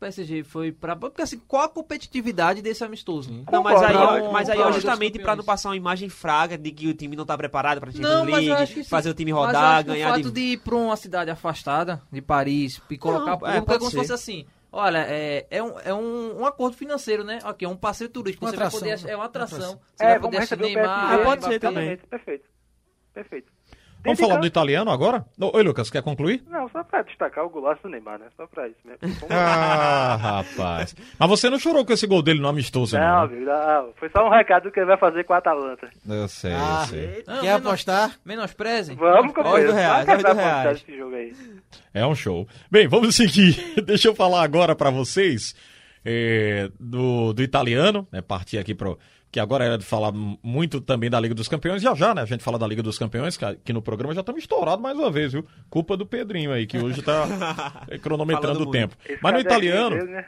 O 0.00 0.08
PSG 0.08 0.42
foi 0.44 0.72
pra. 0.72 0.96
Porque 0.96 1.20
assim, 1.20 1.38
qual 1.46 1.64
a 1.64 1.68
competitividade 1.68 2.62
desse 2.62 2.82
amistoso? 2.82 3.30
Não, 3.52 3.62
mas 3.62 3.82
aí, 3.82 3.94
mas 4.32 4.48
aí 4.48 4.56
dos 4.56 4.76
justamente 4.76 5.18
para 5.18 5.36
não 5.36 5.44
passar 5.44 5.68
uma 5.68 5.76
imagem 5.76 6.08
fraca 6.08 6.56
de 6.56 6.70
que 6.70 6.88
o 6.88 6.94
time 6.94 7.14
não 7.14 7.26
tá 7.26 7.36
preparado 7.36 7.80
para 7.80 7.92
Champions 7.92 8.10
Não, 8.10 8.24
League, 8.24 8.84
fazer 8.84 9.10
o 9.10 9.14
time 9.14 9.30
rodar, 9.30 9.84
ganhar 9.84 10.08
o 10.08 10.12
fato 10.12 10.22
de... 10.22 10.30
de... 10.30 10.40
ir 10.52 10.56
pra 10.60 10.74
uma 10.74 10.96
cidade 10.96 11.30
afastada 11.30 12.00
de 12.10 12.22
Paris 12.22 12.80
e 12.88 12.96
colocar 12.96 13.38
Não, 13.38 13.46
é, 13.46 13.58
é, 13.58 13.60
pode 13.60 13.78
como 13.80 13.90
se 13.90 13.96
fosse 13.98 14.12
assim. 14.14 14.46
Olha, 14.72 15.04
é, 15.06 15.46
é, 15.50 15.62
um, 15.62 15.80
é 15.80 15.92
um, 15.92 16.40
um 16.40 16.46
acordo 16.46 16.78
financeiro, 16.78 17.22
né? 17.22 17.38
Ok, 17.44 17.66
é 17.66 17.68
um 17.68 17.76
passeio 17.76 18.08
turístico. 18.08 18.46
Uma 18.46 18.52
Você 18.52 18.56
atração, 18.56 18.80
vai 18.80 18.96
poder, 18.96 19.10
é 19.10 19.14
uma 19.14 19.18
Uma 19.18 19.26
atração. 19.26 19.80
Você 19.94 20.04
é, 20.04 20.08
vai 20.08 20.20
poder 20.20 20.36
assistir 20.38 20.60
Neymar. 20.60 21.12
Ah, 21.12 21.18
pode 21.24 21.44
ser 21.44 21.60
também. 21.60 21.98
Perfeito. 21.98 22.48
Perfeito. 23.12 23.52
Vamos 24.02 24.18
falar 24.20 24.34
de 24.36 24.40
do 24.40 24.46
italiano 24.46 24.90
agora? 24.90 25.24
Oi, 25.38 25.62
Lucas, 25.62 25.90
quer 25.90 26.02
concluir? 26.02 26.42
Não, 26.48 26.68
só 26.70 26.82
pra 26.82 27.02
destacar 27.02 27.44
o 27.44 27.50
golaço 27.50 27.82
do 27.82 27.88
Neymar, 27.90 28.18
né? 28.18 28.26
Só 28.36 28.46
pra 28.46 28.66
isso 28.68 28.78
mesmo. 28.84 29.00
Ah, 29.30 30.16
rapaz. 30.16 30.94
Mas 31.18 31.28
você 31.28 31.50
não 31.50 31.58
chorou 31.58 31.84
com 31.84 31.92
esse 31.92 32.06
gol 32.06 32.22
dele 32.22 32.40
no 32.40 32.48
amistoso, 32.48 32.96
não, 32.98 33.02
não? 33.04 33.26
né? 33.28 33.34
amigo, 33.36 33.44
não. 33.50 33.92
Foi 33.96 34.08
só 34.10 34.26
um 34.26 34.30
recado 34.30 34.70
que 34.70 34.80
ele 34.80 34.86
vai 34.86 34.96
fazer 34.98 35.24
com 35.24 35.32
a 35.34 35.38
Atalanta. 35.38 35.88
Eu 36.08 36.28
sei, 36.28 36.52
Ah, 36.52 36.82
eu 36.82 36.86
sei. 36.88 37.24
Não, 37.26 37.40
Quer 37.40 37.42
menos- 37.52 37.66
apostar? 37.66 38.10
Menospreze. 38.24 38.94
Vamos, 38.94 39.34
companheiro. 39.34 39.68
do 39.72 39.74
reais, 39.76 40.06
Vai 40.06 40.34
reais. 40.34 40.84
jogo 40.88 41.14
aí. 41.14 41.32
É 41.92 42.06
um 42.06 42.14
show. 42.14 42.46
Bem, 42.70 42.88
vamos 42.88 43.14
seguir. 43.16 43.56
Deixa 43.84 44.08
eu 44.08 44.14
falar 44.14 44.42
agora 44.42 44.74
pra 44.74 44.90
vocês 44.90 45.54
é, 46.04 46.70
do, 46.80 47.32
do 47.32 47.42
italiano, 47.42 48.06
né? 48.10 48.20
Partir 48.22 48.58
aqui 48.58 48.74
pro. 48.74 48.98
Que 49.32 49.38
agora 49.38 49.64
era 49.64 49.78
de 49.78 49.84
falar 49.84 50.10
muito 50.12 50.80
também 50.80 51.08
da 51.08 51.20
Liga 51.20 51.34
dos 51.34 51.46
Campeões. 51.46 51.80
Já 51.80 51.94
já, 51.94 52.12
né? 52.14 52.22
A 52.22 52.26
gente 52.26 52.42
fala 52.42 52.58
da 52.58 52.66
Liga 52.66 52.82
dos 52.82 52.98
Campeões, 52.98 53.36
que 53.36 53.44
aqui 53.44 53.72
no 53.72 53.80
programa 53.80 54.12
já 54.12 54.20
estamos 54.20 54.42
estourados 54.42 54.82
mais 54.82 54.98
uma 54.98 55.10
vez, 55.10 55.32
viu? 55.32 55.46
Culpa 55.68 55.96
do 55.96 56.04
Pedrinho 56.04 56.52
aí, 56.52 56.66
que 56.66 56.76
hoje 56.78 57.00
tá 57.00 57.84
é, 57.88 57.96
cronometrando 57.98 58.62
o 58.64 58.70
tempo. 58.70 58.96
Esse 59.08 59.18
Mas 59.22 59.32
no 59.34 59.40
italiano. 59.40 60.04
né? 60.04 60.24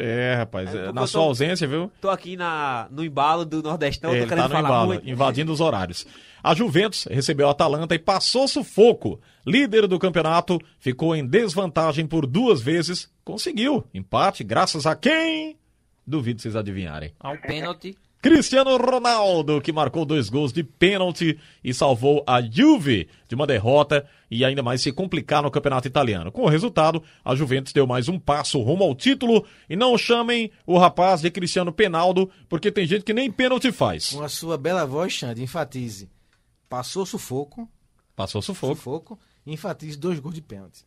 É, 0.00 0.34
rapaz, 0.36 0.72
É, 0.74 0.86
é, 0.86 0.92
na 0.92 1.06
sua 1.08 1.20
tô- 1.22 1.26
ausência, 1.26 1.66
viu? 1.66 1.90
Tô 2.00 2.08
aqui 2.08 2.36
na, 2.36 2.86
no 2.90 3.04
embalo 3.04 3.44
do 3.44 3.60
Nordestão, 3.62 4.10
É, 4.10 4.12
tô 4.12 4.18
ele 4.20 4.26
querendo 4.28 4.42
tá 4.44 4.48
no 4.48 4.54
falar 4.54 4.68
embalo, 4.68 4.86
muito. 4.94 5.10
invadindo 5.10 5.52
os 5.52 5.60
horários. 5.60 6.06
A 6.42 6.54
Juventus 6.54 7.04
recebeu 7.10 7.48
a 7.48 7.50
Atalanta 7.50 7.96
e 7.96 7.98
passou 7.98 8.46
sufoco. 8.46 9.20
Líder 9.44 9.88
do 9.88 9.98
campeonato, 9.98 10.58
ficou 10.78 11.14
em 11.16 11.26
desvantagem 11.26 12.06
por 12.06 12.26
duas 12.26 12.62
vezes. 12.62 13.10
Conseguiu 13.24 13.84
empate 13.92 14.44
graças 14.44 14.86
a 14.86 14.94
quem? 14.94 15.58
Duvido 16.06 16.40
vocês 16.40 16.54
adivinharem. 16.56 17.12
Ao 17.18 17.36
pênalti. 17.36 17.94
Cristiano 18.20 18.76
Ronaldo, 18.76 19.60
que 19.60 19.72
marcou 19.72 20.04
dois 20.04 20.28
gols 20.28 20.52
de 20.52 20.64
pênalti 20.64 21.38
e 21.62 21.72
salvou 21.72 22.24
a 22.26 22.42
Juve 22.42 23.08
de 23.28 23.36
uma 23.36 23.46
derrota 23.46 24.04
e 24.28 24.44
ainda 24.44 24.60
mais 24.62 24.82
se 24.82 24.90
complicar 24.90 25.40
no 25.42 25.50
campeonato 25.52 25.86
italiano. 25.86 26.32
Com 26.32 26.42
o 26.42 26.48
resultado, 26.48 27.00
a 27.24 27.36
Juventus 27.36 27.72
deu 27.72 27.86
mais 27.86 28.08
um 28.08 28.18
passo 28.18 28.60
rumo 28.60 28.82
ao 28.82 28.94
título 28.94 29.46
e 29.70 29.76
não 29.76 29.96
chamem 29.96 30.50
o 30.66 30.76
rapaz 30.76 31.20
de 31.20 31.30
Cristiano 31.30 31.72
Penaldo, 31.72 32.28
porque 32.48 32.72
tem 32.72 32.86
gente 32.86 33.04
que 33.04 33.14
nem 33.14 33.30
pênalti 33.30 33.70
faz. 33.70 34.10
Com 34.10 34.22
a 34.22 34.28
sua 34.28 34.58
bela 34.58 34.84
voz, 34.84 35.12
Xande, 35.12 35.40
enfatize. 35.42 36.10
Passou 36.68 37.06
sufoco, 37.06 37.68
Passou 38.16 38.42
sufoco. 38.42 38.74
sufoco, 38.74 39.18
e 39.46 39.52
enfatize 39.52 39.96
dois 39.96 40.18
gols 40.18 40.34
de 40.34 40.42
pênalti. 40.42 40.84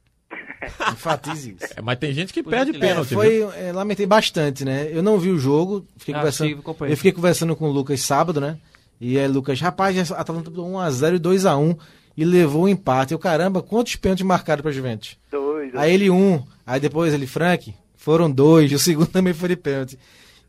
Enfatize 0.92 1.56
isso. 1.60 1.74
É, 1.76 1.82
mas 1.82 1.98
tem 1.98 2.14
gente 2.14 2.32
que 2.34 2.44
perde 2.44 2.74
pênalti. 2.74 3.14
É, 3.14 3.16
foi, 3.16 3.42
é, 3.58 3.72
lamentei 3.72 4.06
bastante, 4.06 4.64
né? 4.64 4.90
Eu 4.92 5.02
não 5.02 5.18
vi 5.20 5.30
o 5.30 5.38
jogo, 5.38 5.86
fiquei 5.98 6.14
Ah, 6.14 6.20
conversando, 6.20 6.50
sim, 6.50 6.64
eu 6.88 6.98
fiquei 6.98 7.12
conversando 7.12 7.56
com 7.56 7.66
o 7.70 7.72
Lucas 7.72 8.02
sábado, 8.02 8.40
né? 8.40 8.58
E 9.00 9.18
aí, 9.18 9.28
Lucas, 9.28 9.60
rapaz, 9.60 10.12
a 10.12 10.16
Atalanta 10.16 10.50
botou 10.50 10.70
1x0 10.74 11.16
e 11.16 11.20
2x1 11.20 11.78
e 12.16 12.24
levou 12.24 12.64
o 12.64 12.70
empate. 12.70 13.14
Eu, 13.14 13.20
caramba, 13.20 13.62
quantos 13.62 13.96
pênaltis 13.96 14.26
marcaram 14.26 14.62
pra 14.62 14.72
Juventus? 14.72 15.18
Dois. 15.32 15.74
Aí 15.76 15.94
ele 15.94 16.10
um, 16.10 16.44
aí 16.66 16.80
depois 16.80 17.14
ele, 17.14 17.26
Frank, 17.26 17.74
foram 17.96 18.30
dois, 18.30 18.72
o 18.74 18.78
segundo 18.80 19.08
também 19.08 19.34
foi 19.34 19.50
de 19.50 19.56
pênalti. 19.56 19.98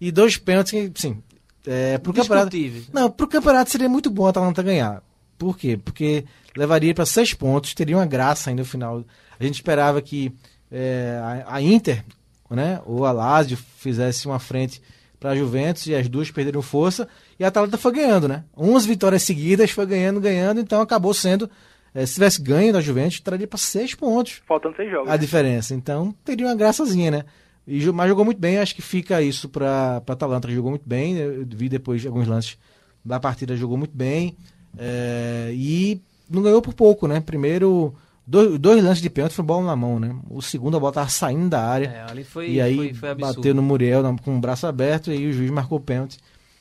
E 0.00 0.12
dois 0.12 0.36
pênaltis 0.36 0.72
que, 0.72 0.92
sim, 1.00 1.22
é, 1.66 1.96
pro 1.98 2.12
campeonato. 2.12 2.56
Não, 2.92 3.10
pro 3.10 3.26
campeonato 3.26 3.70
seria 3.70 3.88
muito 3.88 4.10
bom 4.10 4.26
a 4.26 4.30
Atalanta 4.30 4.62
ganhar. 4.62 5.02
Por 5.38 5.56
quê? 5.56 5.78
Porque 5.82 6.24
levaria 6.56 6.94
para 6.94 7.06
seis 7.06 7.32
pontos, 7.34 7.74
teria 7.74 7.96
uma 7.96 8.06
graça 8.06 8.50
ainda 8.50 8.62
no 8.62 8.68
final. 8.68 9.04
A 9.42 9.46
gente 9.46 9.56
esperava 9.56 10.00
que 10.00 10.32
é, 10.70 11.18
a, 11.46 11.56
a 11.56 11.62
Inter, 11.62 12.04
né, 12.50 12.80
ou 12.86 13.04
a 13.04 13.12
Lazio 13.12 13.56
fizesse 13.56 14.26
uma 14.26 14.38
frente 14.38 14.80
para 15.18 15.30
a 15.30 15.36
Juventus 15.36 15.86
e 15.86 15.94
as 15.94 16.08
duas 16.08 16.30
perderam 16.30 16.62
força 16.62 17.08
e 17.38 17.44
a 17.44 17.48
Atalanta 17.48 17.78
foi 17.78 17.92
ganhando, 17.92 18.28
né? 18.28 18.44
Umas 18.56 18.84
vitórias 18.84 19.22
seguidas 19.22 19.70
foi 19.70 19.86
ganhando, 19.86 20.20
ganhando, 20.20 20.60
então 20.60 20.80
acabou 20.80 21.14
sendo, 21.14 21.48
é, 21.94 22.04
se 22.04 22.14
tivesse 22.14 22.42
ganho 22.42 22.72
da 22.72 22.80
Juventus, 22.80 23.20
traria 23.20 23.46
para 23.46 23.58
seis 23.58 23.94
pontos 23.94 24.42
Faltando 24.46 24.76
seis 24.76 24.90
jogos. 24.90 25.10
a 25.10 25.16
diferença. 25.16 25.74
Então 25.74 26.14
teria 26.24 26.46
uma 26.46 26.54
graçazinha, 26.56 27.10
né? 27.10 27.24
E, 27.66 27.84
mas 27.92 28.08
jogou 28.08 28.24
muito 28.24 28.40
bem, 28.40 28.58
acho 28.58 28.74
que 28.74 28.82
fica 28.82 29.22
isso 29.22 29.48
para 29.48 30.02
a 30.06 30.12
Atalanta, 30.12 30.48
que 30.48 30.54
jogou 30.54 30.70
muito 30.70 30.88
bem. 30.88 31.16
Eu 31.16 31.46
vi 31.48 31.68
depois 31.68 32.04
alguns 32.04 32.26
lances 32.26 32.58
da 33.04 33.20
partida, 33.20 33.56
jogou 33.56 33.76
muito 33.76 33.96
bem. 33.96 34.36
é, 34.78 35.50
e 35.54 36.00
não 36.28 36.42
ganhou 36.42 36.62
por 36.62 36.74
pouco, 36.74 37.06
né? 37.06 37.20
Primeiro, 37.20 37.94
dois, 38.26 38.58
dois 38.58 38.82
lances 38.82 39.02
de 39.02 39.10
pênalti 39.10 39.32
foi 39.34 39.44
bola 39.44 39.66
na 39.66 39.76
mão, 39.76 39.98
né? 39.98 40.14
O 40.30 40.40
segundo, 40.42 40.76
a 40.76 40.80
bola 40.80 40.92
tava 40.92 41.08
saindo 41.08 41.48
da 41.50 41.64
área. 41.66 41.86
É, 41.86 42.10
ali 42.10 42.24
foi, 42.24 42.50
e 42.50 42.60
aí 42.60 42.76
foi, 42.76 42.94
foi 42.94 43.14
bateu 43.14 43.54
no 43.54 43.62
Muriel 43.62 44.02
com 44.22 44.36
o 44.36 44.40
braço 44.40 44.66
aberto 44.66 45.10
e 45.10 45.14
aí 45.16 45.26
o 45.28 45.32
juiz 45.32 45.50
marcou 45.50 45.78
o 45.78 45.80
pênalti. 45.80 46.18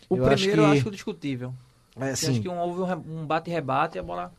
O 0.09 0.17
eu 0.17 0.23
primeiro 0.23 0.61
eu 0.61 0.65
acho 0.65 0.73
acho 0.75 0.83
que, 0.85 0.91
discutível. 0.91 1.53
é, 1.99 2.09
Eu 2.09 2.13
assim, 2.13 2.31
acho 2.31 2.41
que 2.41 2.49
um- 2.49 2.59
houve 2.59 2.81
um 3.09 3.21
um 3.21 3.25
bate-rebate 3.25 3.97
e 3.97 3.99
a 3.99 4.03
bola 4.03 4.31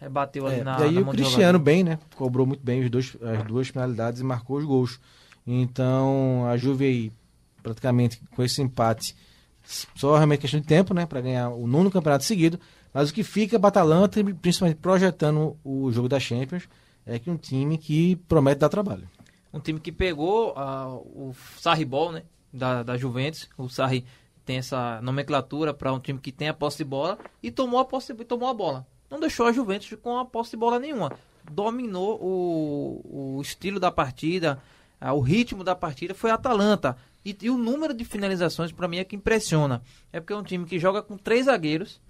rebateu 0.00 0.46
ali 0.46 0.60
É, 0.60 0.64
na 0.64 0.78
e 0.80 0.82
aí 0.84 0.94
na 0.94 1.00
o 1.00 1.06
Cristiano 1.10 1.58
bem, 1.58 1.82
né? 1.82 1.98
Cobrou 2.14 2.46
muito 2.46 2.62
bem 2.62 2.82
os 2.84 2.90
dois, 2.90 3.16
as 3.22 3.44
duas 3.46 3.70
penalidades 3.70 4.20
e 4.20 4.24
marcou 4.24 4.58
os 4.58 4.64
gols. 4.64 5.00
Então 5.46 6.46
a 6.48 6.56
Juve 6.56 6.84
aí 6.84 7.12
praticamente 7.62 8.20
com 8.34 8.42
esse 8.44 8.62
empate, 8.62 9.16
só 9.96 10.14
realmente 10.16 10.40
questão 10.40 10.60
de 10.60 10.66
tempo, 10.66 10.94
né, 10.94 11.04
para 11.06 11.20
ganhar 11.20 11.48
o 11.50 11.66
nono 11.66 11.90
campeonato 11.90 12.22
seguido. 12.24 12.60
Mas 12.96 13.10
o 13.10 13.12
que 13.12 13.22
fica 13.22 13.60
para 13.60 13.68
Atalanta, 13.68 14.20
e 14.20 14.32
principalmente 14.32 14.78
projetando 14.78 15.54
o 15.62 15.92
jogo 15.92 16.08
da 16.08 16.18
Champions, 16.18 16.66
é 17.04 17.18
que 17.18 17.28
um 17.28 17.36
time 17.36 17.76
que 17.76 18.16
promete 18.26 18.60
dar 18.60 18.70
trabalho. 18.70 19.06
Um 19.52 19.60
time 19.60 19.78
que 19.78 19.92
pegou 19.92 20.54
ah, 20.56 20.94
o 20.94 21.34
Sarri 21.58 21.84
Ball, 21.84 22.12
né? 22.12 22.22
Da, 22.50 22.82
da 22.82 22.96
Juventus. 22.96 23.50
O 23.58 23.68
Sarri 23.68 24.06
tem 24.46 24.56
essa 24.56 24.98
nomenclatura 25.02 25.74
para 25.74 25.92
um 25.92 26.00
time 26.00 26.18
que 26.18 26.32
tem 26.32 26.48
a 26.48 26.54
posse 26.54 26.78
de 26.78 26.84
bola 26.84 27.18
e 27.42 27.50
tomou 27.50 27.80
a, 27.80 27.84
posse, 27.84 28.14
tomou 28.14 28.48
a 28.48 28.54
bola. 28.54 28.86
Não 29.10 29.20
deixou 29.20 29.44
a 29.44 29.52
Juventus 29.52 29.92
com 30.02 30.18
a 30.18 30.24
posse 30.24 30.52
de 30.52 30.56
bola 30.56 30.78
nenhuma. 30.78 31.12
Dominou 31.50 32.18
o, 32.18 33.36
o 33.36 33.42
estilo 33.42 33.78
da 33.78 33.90
partida, 33.90 34.58
ah, 34.98 35.12
o 35.12 35.20
ritmo 35.20 35.62
da 35.62 35.74
partida 35.74 36.14
foi 36.14 36.30
a 36.30 36.34
Atalanta. 36.34 36.96
E, 37.22 37.36
e 37.42 37.50
o 37.50 37.58
número 37.58 37.92
de 37.92 38.06
finalizações, 38.06 38.72
para 38.72 38.88
mim, 38.88 38.96
é 38.96 39.04
que 39.04 39.16
impressiona. 39.16 39.82
É 40.10 40.18
porque 40.18 40.32
é 40.32 40.36
um 40.36 40.42
time 40.42 40.64
que 40.64 40.78
joga 40.78 41.02
com 41.02 41.18
três 41.18 41.44
zagueiros. 41.44 42.00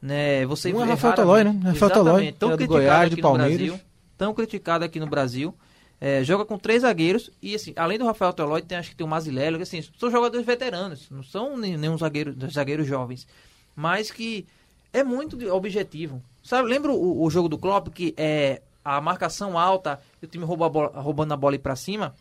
Né? 0.00 0.44
Você 0.46 0.72
Um 0.72 0.82
é 0.82 0.86
Rafael 0.86 1.14
Tolói, 1.14 1.44
né? 1.44 1.50
Rafael 1.64 1.90
Tolói, 1.90 2.12
Exatamente. 2.12 2.38
Tão 2.38 2.50
do 2.50 2.56
criticado 2.56 2.78
Goiás, 2.80 3.06
aqui 3.06 3.16
no 3.16 3.22
Palmeiras. 3.22 3.56
Brasil, 3.56 3.80
tão 4.18 4.34
criticado 4.34 4.84
aqui 4.84 5.00
no 5.00 5.06
Brasil. 5.06 5.54
É, 6.00 6.22
joga 6.22 6.44
com 6.44 6.58
três 6.58 6.82
zagueiros 6.82 7.30
e 7.40 7.54
assim, 7.54 7.72
além 7.76 7.98
do 7.98 8.04
Rafael 8.04 8.32
Tolói, 8.32 8.60
tem 8.60 8.76
acho 8.76 8.90
que 8.90 8.96
tem 8.96 9.06
o 9.06 9.08
Mazilelo, 9.08 9.56
que 9.56 9.62
assim, 9.62 9.80
são 9.98 10.10
jogadores 10.10 10.44
veteranos, 10.44 11.08
não 11.08 11.22
são 11.22 11.56
nenhum 11.56 11.96
zagueiro, 11.96 12.34
zagueiros 12.52 12.86
jovens, 12.86 13.26
mas 13.74 14.10
que 14.10 14.44
é 14.92 15.02
muito 15.02 15.38
objetivo. 15.54 16.20
Sabe, 16.42 16.68
lembra 16.68 16.92
o, 16.92 17.22
o 17.22 17.30
jogo 17.30 17.48
do 17.48 17.56
Klopp 17.56 17.88
que 17.88 18.12
é 18.18 18.60
a 18.84 19.00
marcação 19.00 19.56
alta 19.58 19.98
e 20.20 20.26
o 20.26 20.28
time 20.28 20.44
rouba 20.44 20.66
a 20.66 20.68
bola- 20.68 21.00
roubando 21.00 21.32
a 21.32 21.36
bola 21.38 21.54
e 21.54 21.58
para 21.58 21.76
cima? 21.76 22.14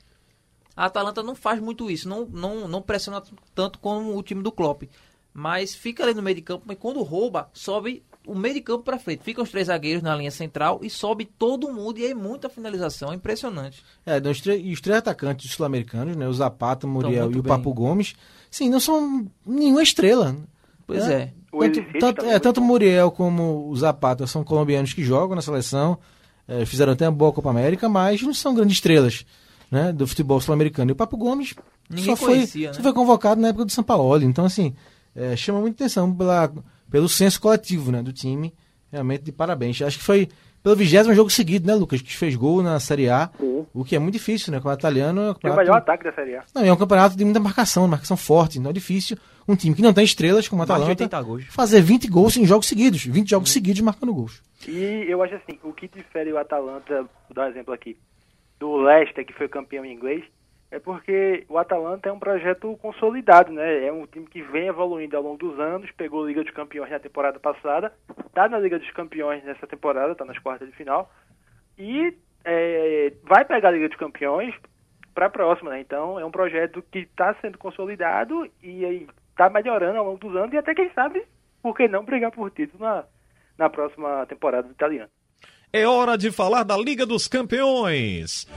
A 0.77 0.85
Atalanta 0.85 1.21
não 1.21 1.35
faz 1.35 1.59
muito 1.59 1.91
isso, 1.91 2.07
não, 2.07 2.25
não, 2.25 2.67
não 2.67 2.81
pressiona 2.81 3.21
tanto 3.53 3.79
como 3.79 4.17
o 4.17 4.23
time 4.23 4.41
do 4.41 4.51
Klopp. 4.51 4.83
Mas 5.33 5.73
fica 5.73 6.03
ali 6.03 6.13
no 6.13 6.21
meio 6.21 6.35
de 6.35 6.41
campo, 6.41 6.63
mas 6.65 6.77
quando 6.79 7.01
rouba, 7.01 7.49
sobe 7.53 8.03
o 8.25 8.35
meio 8.35 8.55
de 8.55 8.61
campo 8.61 8.83
para 8.83 8.99
frente. 8.99 9.23
Ficam 9.23 9.43
os 9.43 9.49
três 9.49 9.67
zagueiros 9.67 10.03
na 10.03 10.15
linha 10.15 10.31
central 10.31 10.79
e 10.83 10.89
sobe 10.89 11.25
todo 11.25 11.71
mundo. 11.71 11.99
E 11.99 12.05
aí 12.05 12.13
muita 12.13 12.49
finalização, 12.49 13.11
é 13.11 13.15
impressionante. 13.15 13.83
É, 14.05 14.17
os 14.19 14.41
três, 14.41 14.61
e 14.63 14.71
os 14.71 14.79
três 14.79 14.97
atacantes 14.97 15.51
sul-americanos, 15.51 16.15
né? 16.15 16.27
O 16.27 16.33
Zapata, 16.33 16.85
o 16.85 16.89
Muriel 16.89 17.31
e 17.31 17.39
o 17.39 17.43
bem. 17.43 17.49
Papo 17.51 17.73
Gomes, 17.73 18.15
sim, 18.49 18.69
não 18.69 18.79
são 18.79 19.27
nenhuma 19.45 19.81
estrela. 19.81 20.35
Pois 20.85 21.07
né? 21.07 21.13
é. 21.13 21.33
O 21.51 21.59
Tanto, 21.59 21.99
tanto, 21.99 22.25
é, 22.25 22.39
tanto 22.39 22.61
o. 22.61 22.63
Muriel 22.63 23.11
como 23.11 23.69
o 23.69 23.75
Zapata 23.75 24.25
são 24.25 24.43
colombianos 24.43 24.93
que 24.93 25.03
jogam 25.03 25.35
na 25.35 25.41
seleção, 25.41 25.99
é, 26.47 26.65
fizeram 26.65 26.93
até 26.93 27.07
uma 27.07 27.15
boa 27.15 27.31
Copa 27.31 27.49
América, 27.51 27.87
mas 27.87 28.23
não 28.23 28.33
são 28.33 28.55
grandes 28.55 28.77
estrelas 28.77 29.23
né, 29.69 29.93
do 29.93 30.07
futebol 30.07 30.41
sul-americano. 30.41 30.91
E 30.91 30.93
o 30.93 30.95
Papo 30.95 31.15
Gomes 31.15 31.53
Ninguém 31.89 32.05
só, 32.05 32.15
foi, 32.15 32.35
conhecia, 32.35 32.69
né? 32.69 32.73
só 32.73 32.81
foi 32.81 32.93
convocado 32.93 33.39
na 33.39 33.49
época 33.49 33.65
do 33.65 33.71
São 33.71 33.83
Paulo. 33.83 34.23
Então, 34.23 34.45
assim, 34.45 34.73
é, 35.15 35.35
chama 35.35 35.59
muita 35.59 35.83
atenção 35.83 36.13
pela, 36.15 36.51
pelo 36.89 37.07
senso 37.09 37.39
coletivo 37.41 37.91
né, 37.91 38.01
do 38.01 38.11
time. 38.13 38.53
Realmente, 38.91 39.23
de 39.23 39.31
parabéns. 39.31 39.81
Acho 39.81 39.97
que 39.97 40.03
foi 40.03 40.29
pelo 40.61 40.75
vigésimo 40.75 41.15
jogo 41.15 41.29
seguido, 41.29 41.65
né, 41.67 41.73
Lucas? 41.73 42.01
Que 42.01 42.15
fez 42.15 42.35
gol 42.35 42.61
na 42.61 42.79
Série 42.79 43.09
A, 43.09 43.29
Sim. 43.39 43.65
o 43.73 43.83
que 43.83 43.95
é 43.95 43.99
muito 43.99 44.13
difícil, 44.13 44.53
né? 44.53 44.59
Com 44.61 44.69
o 44.69 44.73
italiano 44.73 45.19
é 45.21 45.29
o 45.31 45.33
campeonato- 45.33 45.59
melhor 45.61 45.77
ataque 45.77 46.03
da 46.03 46.13
Série 46.13 46.35
A. 46.35 46.43
não, 46.55 46.63
é 46.63 46.71
um 46.71 46.75
campeonato 46.77 47.17
de 47.17 47.23
muita 47.25 47.39
marcação, 47.39 47.87
marcação 47.87 48.15
forte. 48.15 48.59
Então 48.59 48.69
é 48.69 48.73
difícil 48.73 49.17
um 49.47 49.55
time 49.55 49.75
que 49.75 49.81
não 49.81 49.91
tem 49.93 50.03
estrelas, 50.05 50.47
como 50.47 50.63
de 50.63 50.71
Atalanta, 50.71 50.91
80 50.91 51.21
gols. 51.23 51.45
fazer 51.49 51.81
20 51.81 52.07
gols 52.07 52.37
em 52.37 52.45
jogos 52.45 52.67
seguidos. 52.67 53.03
20 53.03 53.29
jogos 53.31 53.51
seguidos 53.51 53.81
marcando 53.81 54.13
gols. 54.13 54.41
E 54.67 55.05
eu 55.09 55.21
acho 55.23 55.33
assim, 55.35 55.57
o 55.63 55.73
que 55.73 55.87
difere 55.87 56.31
o 56.31 56.37
Atalanta, 56.37 56.97
vou 57.01 57.35
dar 57.35 57.47
um 57.47 57.49
exemplo 57.49 57.73
aqui, 57.73 57.97
do 58.59 58.77
Leicester, 58.77 59.25
que 59.25 59.33
foi 59.33 59.49
campeão 59.49 59.83
inglês, 59.83 60.23
é 60.73 60.79
porque 60.79 61.45
o 61.47 61.59
Atalanta 61.59 62.09
é 62.09 62.11
um 62.11 62.17
projeto 62.17 62.75
consolidado, 62.81 63.51
né? 63.51 63.85
É 63.85 63.93
um 63.93 64.07
time 64.07 64.25
que 64.25 64.41
vem 64.41 64.65
evoluindo 64.65 65.15
ao 65.15 65.21
longo 65.21 65.37
dos 65.37 65.59
anos, 65.59 65.91
pegou 65.91 66.23
a 66.23 66.27
Liga 66.27 66.43
dos 66.43 66.51
Campeões 66.51 66.89
na 66.89 66.99
temporada 66.99 67.39
passada, 67.39 67.93
tá 68.33 68.49
na 68.49 68.57
Liga 68.57 68.79
dos 68.79 68.89
Campeões 68.89 69.43
nessa 69.43 69.67
temporada, 69.67 70.15
tá 70.15 70.25
nas 70.25 70.39
quartas 70.39 70.67
de 70.67 70.75
final, 70.75 71.13
e 71.77 72.17
é, 72.43 73.13
vai 73.21 73.45
pegar 73.45 73.69
a 73.69 73.71
Liga 73.71 73.87
dos 73.87 73.99
Campeões 73.99 74.55
para 75.13 75.27
a 75.27 75.29
próxima, 75.29 75.69
né? 75.69 75.79
Então 75.79 76.19
é 76.19 76.25
um 76.25 76.31
projeto 76.31 76.83
que 76.91 76.99
está 76.99 77.35
sendo 77.35 77.59
consolidado 77.59 78.49
e 78.63 79.07
está 79.29 79.51
melhorando 79.51 79.99
ao 79.99 80.05
longo 80.05 80.17
dos 80.17 80.35
anos 80.35 80.53
e 80.53 80.57
até 80.57 80.73
quem 80.73 80.91
sabe, 80.93 81.23
por 81.61 81.75
que 81.75 81.87
não 81.87 82.03
brigar 82.03 82.31
por 82.31 82.49
título 82.49 82.83
na, 82.83 83.03
na 83.59 83.69
próxima 83.69 84.25
temporada 84.25 84.67
do 84.67 84.73
italiano. 84.73 85.09
É 85.71 85.87
hora 85.87 86.17
de 86.17 86.31
falar 86.31 86.63
da 86.63 86.75
Liga 86.75 87.05
dos 87.05 87.27
Campeões. 87.27 88.47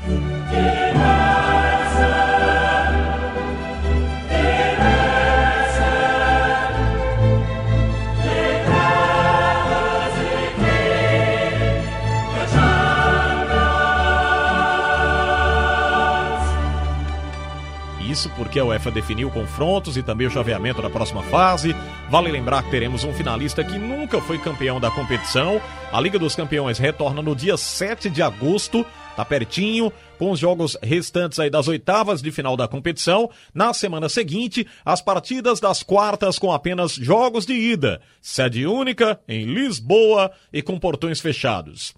Isso 18.27 18.35
porque 18.35 18.59
a 18.59 18.65
UEFA 18.65 18.91
definiu 18.91 19.31
confrontos 19.31 19.97
e 19.97 20.03
também 20.03 20.27
o 20.27 20.31
chaveamento 20.31 20.83
da 20.83 20.91
próxima 20.91 21.23
fase. 21.23 21.77
Vale 22.11 22.33
lembrar 22.33 22.65
que 22.65 22.71
teremos 22.73 23.05
um 23.05 23.13
finalista 23.13 23.63
que 23.63 23.79
nunca 23.79 24.21
foi 24.21 24.37
campeão 24.37 24.81
da 24.81 24.91
competição. 24.91 25.61
A 25.93 26.01
Liga 26.01 26.19
dos 26.19 26.35
Campeões 26.35 26.77
retorna 26.77 27.23
no 27.23 27.37
dia 27.37 27.57
7 27.57 28.11
de 28.11 28.23
agosto, 28.23 28.85
tá 29.15 29.25
pertinho, 29.25 29.93
com 30.19 30.33
os 30.33 30.41
jogos 30.41 30.77
restantes 30.83 31.39
aí 31.39 31.49
das 31.49 31.69
oitavas 31.69 32.21
de 32.21 32.33
final 32.33 32.57
da 32.57 32.67
competição. 32.67 33.31
Na 33.55 33.73
semana 33.73 34.09
seguinte, 34.09 34.67
as 34.85 35.01
partidas 35.01 35.61
das 35.61 35.85
quartas 35.85 36.37
com 36.37 36.51
apenas 36.51 36.95
jogos 36.95 37.47
de 37.47 37.55
ida. 37.55 38.01
Sede 38.21 38.67
única 38.67 39.21
em 39.29 39.45
Lisboa 39.45 40.33
e 40.53 40.63
com 40.63 40.81
portões 40.81 41.21
fechados. 41.21 41.95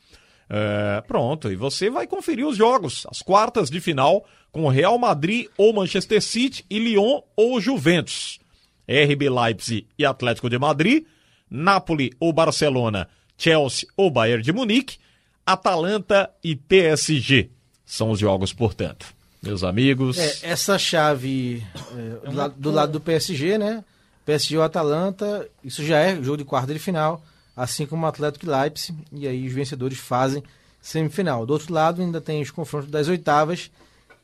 É, 0.51 1.03
pronto, 1.07 1.53
e 1.53 1.57
você 1.57 1.91
vai 1.91 2.07
conferir 2.07 2.47
os 2.47 2.57
jogos, 2.57 3.07
as 3.11 3.21
quartas 3.21 3.69
de 3.69 3.81
final, 3.81 4.25
com 4.51 4.69
Real 4.69 4.99
Madrid 4.99 5.47
ou 5.57 5.75
Manchester 5.75 6.23
City 6.23 6.65
e 6.71 6.79
Lyon 6.79 7.21
ou 7.37 7.61
Juventus. 7.61 8.41
RB 8.89 9.29
Leipzig 9.29 9.87
e 9.99 10.07
Atlético 10.07 10.49
de 10.49 10.59
Madrid, 10.59 11.05
Napoli 11.51 12.11
ou 12.19 12.33
Barcelona, 12.33 13.09
Chelsea 13.37 13.89
ou 13.97 14.11
Bayern 14.11 14.43
de 14.43 14.53
Munique, 14.53 14.97
Atalanta 15.45 16.31
e 16.43 16.57
PSG. 16.57 17.51
São 17.85 18.11
os 18.11 18.19
jogos, 18.19 18.53
portanto. 18.53 19.07
Meus 19.43 19.63
amigos. 19.63 20.19
É, 20.19 20.51
essa 20.51 20.79
chave 20.79 21.63
é, 21.97 22.29
do, 22.29 22.37
lado, 22.37 22.55
do 22.57 22.71
lado 22.71 22.93
do 22.93 23.01
PSG, 23.01 23.57
né? 23.57 23.85
PSG 24.25 24.59
ou 24.59 24.63
Atalanta, 24.63 25.49
isso 25.65 25.85
já 25.85 26.01
é 26.01 26.23
jogo 26.23 26.39
de 26.39 26.45
quarta 26.45 26.73
de 26.73 26.79
final, 26.79 27.23
assim 27.59 27.87
como 27.87 28.07
o 28.07 28.09
Atlético 28.09 28.47
e 28.47 28.49
Leipzig, 28.49 28.97
e 29.13 29.27
aí 29.27 29.47
os 29.47 29.53
vencedores 29.53 29.99
fazem 29.99 30.43
semifinal. 30.81 31.45
Do 31.45 31.53
outro 31.53 31.75
lado 31.75 32.01
ainda 32.01 32.21
tem 32.21 32.41
os 32.41 32.53
confrontos 32.53 32.89
das 32.89 33.09
oitavas 33.09 33.71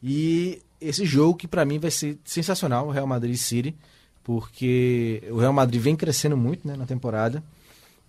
e 0.00 0.62
esse 0.80 1.04
jogo 1.04 1.36
que 1.36 1.48
para 1.48 1.64
mim 1.64 1.78
vai 1.80 1.90
ser 1.90 2.16
sensacional, 2.24 2.86
o 2.86 2.90
Real 2.90 3.06
Madrid 3.06 3.36
City, 3.36 3.74
porque 4.22 5.22
o 5.30 5.38
Real 5.38 5.52
Madrid 5.52 5.80
vem 5.82 5.96
crescendo 5.96 6.36
muito, 6.36 6.66
né, 6.66 6.76
na 6.76 6.86
temporada. 6.86 7.42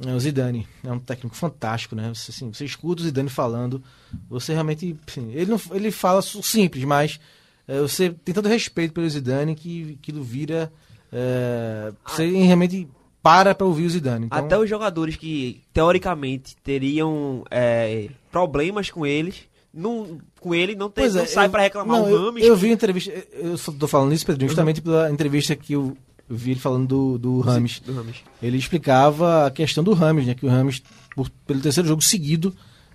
É, 0.06 0.14
O 0.14 0.20
Zidane 0.20 0.68
é 0.84 0.92
um 0.92 1.00
técnico 1.00 1.36
fantástico, 1.36 1.96
né? 1.96 2.14
Você, 2.14 2.32
assim, 2.32 2.52
você 2.52 2.66
escuta 2.66 3.02
o 3.02 3.06
Zidane 3.06 3.30
falando, 3.30 3.82
você 4.30 4.54
realmente. 4.54 4.96
assim, 5.08 5.32
ele, 5.32 5.50
não, 5.50 5.60
ele 5.72 5.90
fala 5.90 6.22
simples, 6.22 6.84
mas 6.84 7.20
é, 7.68 7.80
você 7.80 8.10
tem 8.10 8.36
tanto 8.36 8.50
respeito 8.50 8.94
pelo 8.94 9.10
Zidane 9.10 9.56
que 9.56 9.98
aquilo 10.00 10.22
vira. 10.24 10.72
É, 11.12 11.94
você 12.06 12.28
realmente 12.30 12.88
para 13.26 13.56
para 13.56 13.66
ouvir 13.66 13.86
o 13.88 13.90
Zidane. 13.90 14.28
Então, 14.28 14.38
Até 14.38 14.56
os 14.56 14.70
jogadores 14.70 15.16
que, 15.16 15.64
teoricamente, 15.74 16.56
teriam 16.64 17.44
é, 17.50 18.08
problemas 18.32 18.92
com 18.92 19.04
eles, 19.04 19.36
não, 19.74 20.20
com 20.40 20.54
ele, 20.54 20.76
não, 20.76 20.92
tem, 20.92 21.06
é, 21.06 21.10
não 21.10 21.26
sai 21.26 21.48
eu- 21.48 21.50
pra 21.50 21.64
reclamar 21.64 21.98
não, 22.02 22.06
o 22.06 22.10
eu, 22.10 22.26
Rames. 22.28 22.44
eu 22.46 22.56
vi 22.56 22.70
a 22.70 22.74
entrevista. 22.74 23.12
Eu 23.34 23.50
eu 23.54 23.58
só 23.58 23.72
tô 23.72 23.88
falando 23.88 24.14
isso, 24.14 24.24
Pedrinho, 24.28 24.48
justamente 24.48 24.80
pela 24.80 25.10
entrevista 25.10 25.56
que 25.56 25.74
eu, 25.74 25.98
eu 26.30 26.36
vi 26.36 26.52
ele 26.52 26.60
falando 26.60 26.88
do, 26.88 27.18
do 27.18 27.40
Rames. 27.40 27.80
do 27.80 27.96
Rames. 27.96 28.18
Ele 28.44 28.58
explicava 28.58 29.48
a 29.48 29.50
questão 29.50 29.84
do 29.84 29.94
Rames, 29.94 30.28
né? 30.28 30.36
Que 30.36 30.46
o 30.46 30.50
Rames, 30.50 30.84
por- 31.16 31.28
pelo 31.48 31.62
terceiro 31.62 31.90
jogo 31.90 32.04
seguido, 32.04 32.54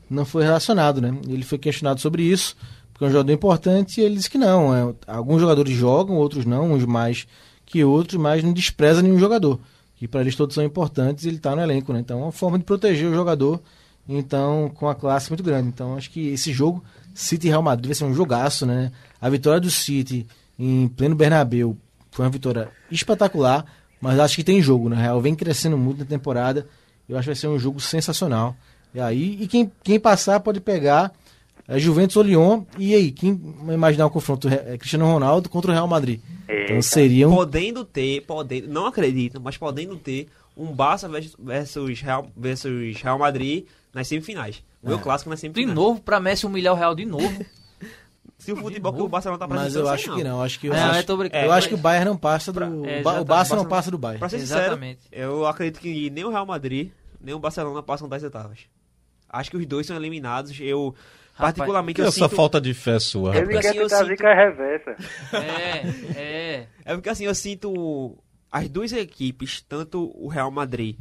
não 0.09 0.24
foi 0.24 0.45
relacionado, 0.45 1.01
né? 1.01 1.12
Ele 1.28 1.43
foi 1.43 1.59
questionado 1.59 2.01
sobre 2.01 2.22
isso, 2.22 2.57
porque 2.93 3.05
é 3.05 3.09
um 3.09 3.11
jogador 3.11 3.33
importante, 3.33 4.01
e 4.01 4.05
ele 4.05 4.14
disse 4.14 4.31
que 4.31 4.39
não. 4.39 4.72
é, 4.72 4.95
alguns 5.09 5.41
jogadores 5.41 5.74
jogam, 5.74 6.14
outros 6.18 6.45
não, 6.47 6.72
uns 6.72 6.85
mais 6.87 7.26
que 7.66 7.83
outros, 7.83 8.16
mas 8.20 8.45
não 8.45 8.53
despreza 8.53 9.03
nenhum 9.03 9.18
jogador. 9.18 9.59
Que 10.01 10.09
para 10.09 10.22
eles 10.22 10.34
todos 10.34 10.55
são 10.55 10.64
importantes 10.64 11.26
ele 11.26 11.36
está 11.36 11.55
no 11.55 11.61
elenco, 11.61 11.92
né? 11.92 12.01
Então 12.01 12.20
é 12.20 12.22
uma 12.22 12.32
forma 12.32 12.59
de 12.59 12.64
proteger 12.64 13.07
o 13.09 13.14
jogador, 13.14 13.61
então, 14.09 14.72
com 14.74 14.88
a 14.88 14.94
classe 14.94 15.30
muito 15.30 15.44
grande. 15.44 15.68
Então, 15.68 15.94
acho 15.94 16.11
que 16.11 16.30
esse 16.30 16.53
jogo, 16.53 16.82
City 17.14 17.48
Real 17.48 17.62
Madrid, 17.62 17.88
vai 17.88 17.94
ser 17.94 18.05
um 18.05 18.14
jogaço, 18.14 18.64
né? 18.64 18.90
A 19.20 19.28
vitória 19.28 19.61
do 19.61 19.70
City 19.70 20.26
em 20.59 20.88
pleno 20.88 21.14
Bernabeu 21.14 21.76
foi 22.11 22.24
uma 22.24 22.30
vitória 22.30 22.70
espetacular, 22.90 23.64
mas 24.01 24.18
acho 24.18 24.36
que 24.36 24.42
tem 24.42 24.62
jogo, 24.62 24.88
né? 24.88 24.96
O 24.96 25.01
Real 25.01 25.20
vem 25.20 25.34
crescendo 25.34 25.76
muito 25.76 25.98
na 25.98 26.07
temporada. 26.07 26.66
Eu 27.07 27.16
acho 27.16 27.24
que 27.24 27.28
vai 27.28 27.36
ser 27.36 27.48
um 27.48 27.59
jogo 27.59 27.78
sensacional. 27.78 28.57
E 28.94 29.01
aí, 29.01 29.36
e 29.38 29.46
quem, 29.46 29.70
quem 29.84 30.01
passar 30.01 30.40
pode 30.40 30.61
pegar 30.61 31.12
É 31.73 31.79
Juventus 31.79 32.16
ou 32.16 32.23
Lyon. 32.25 32.64
E 32.79 32.95
aí, 32.95 33.12
quem 33.12 33.35
vai 33.62 33.75
imaginar 33.77 34.07
o 34.07 34.11
confronto 34.11 34.49
é, 34.49 34.77
Cristiano 34.77 35.07
Ronaldo 35.07 35.49
contra 35.49 35.71
o 35.71 35.75
Real 35.75 35.87
Madrid? 35.87 36.21
Então 36.45 36.57
Eita. 36.77 36.83
seria 36.83 37.29
um. 37.29 37.35
Podendo 37.35 37.85
ter, 37.85 38.23
podendo, 38.23 38.66
não 38.68 38.87
acredito, 38.87 39.41
mas 39.41 39.57
podendo 39.57 39.97
ter 39.97 40.27
um 40.57 40.73
Barça 40.73 41.09
versus- 41.09 42.01
Real, 42.01 42.29
versus 42.37 43.01
Real 43.01 43.18
Madrid 43.18 43.66
nas 43.95 44.09
semifinais. 44.09 44.62
O 44.83 44.89
meu 44.89 44.99
clássico 44.99 45.31
nas 45.31 45.39
De 45.39 45.43
semifinais. 45.43 45.75
novo, 45.75 46.01
pra 46.01 46.18
Messi 46.18 46.45
humilhar 46.45 46.75
o 46.75 46.77
Real 46.77 46.95
de 46.95 47.07
novo. 47.07 47.45
Se 48.39 48.51
o 48.53 48.57
futebol 48.57 48.93
que 48.95 49.03
o 49.03 49.09
Barcelona 49.09 49.39
tá 49.39 49.47
Mas 49.47 49.59
apresentando, 49.59 49.83
eu 49.83 49.87
sei 49.87 49.95
acho 49.95 50.14
que 50.16 50.25
não. 50.25 50.31
Eu 50.39 50.43
acho 50.43 50.61
que, 50.61 50.66
eu 50.68 50.73
Não, 50.73 50.79
acho, 50.91 51.05
eu 51.12 51.16
brincando. 51.18 51.45
eu 51.45 51.53
É, 51.53 51.57
acho 51.57 51.68
que 51.68 51.75
o 51.75 51.79
Bayern 51.79 52.07
não 52.07 52.16
passa 52.16 52.51
do. 52.51 52.57
Pra- 52.57 52.66
é, 52.66 53.21
o. 53.21 53.25
Barça 53.25 53.55
não 53.55 53.66
passa 53.66 53.91
do 53.91 53.99
Bayern. 53.99 54.18
Pra 54.18 54.29
ser 54.31 54.39
sincero, 54.41 54.61
Exatamente. 54.62 55.01
eu 55.12 55.47
acredito 55.47 55.79
que 55.79 56.09
nem 56.09 56.25
o 56.25 56.31
Real 56.31 56.47
Madrid, 56.47 56.91
nem 57.21 57.35
o 57.35 57.39
Barcelona 57.39 57.83
passam 57.83 58.09
das 58.09 58.23
etapas. 58.23 58.61
Acho 59.29 59.51
que 59.51 59.57
os 59.59 59.66
dois 59.66 59.87
são 59.87 59.95
eliminados. 59.95 60.59
Eu, 60.59 60.95
Rapaz, 61.41 61.55
particularmente, 61.55 61.97
Que 61.97 62.03
eu 62.03 62.07
essa 62.09 62.24
sinto... 62.28 62.36
falta 62.36 62.61
de 62.61 62.72
fé 62.74 62.99
sua, 62.99 63.36
Ele 63.36 63.59
quer 63.59 63.68
assim, 63.70 63.78
eu 63.78 63.88
sinto- 63.88 64.07
zica 64.07 64.34
reversa. 64.34 64.97
É, 65.32 66.18
é. 66.20 66.66
É 66.84 66.95
porque 66.95 67.09
assim, 67.09 67.24
eu 67.24 67.34
sinto 67.34 68.16
as 68.51 68.68
duas 68.68 68.93
equipes, 68.93 69.61
tanto 69.62 70.11
o 70.14 70.28
Real 70.28 70.51
Madrid 70.51 70.97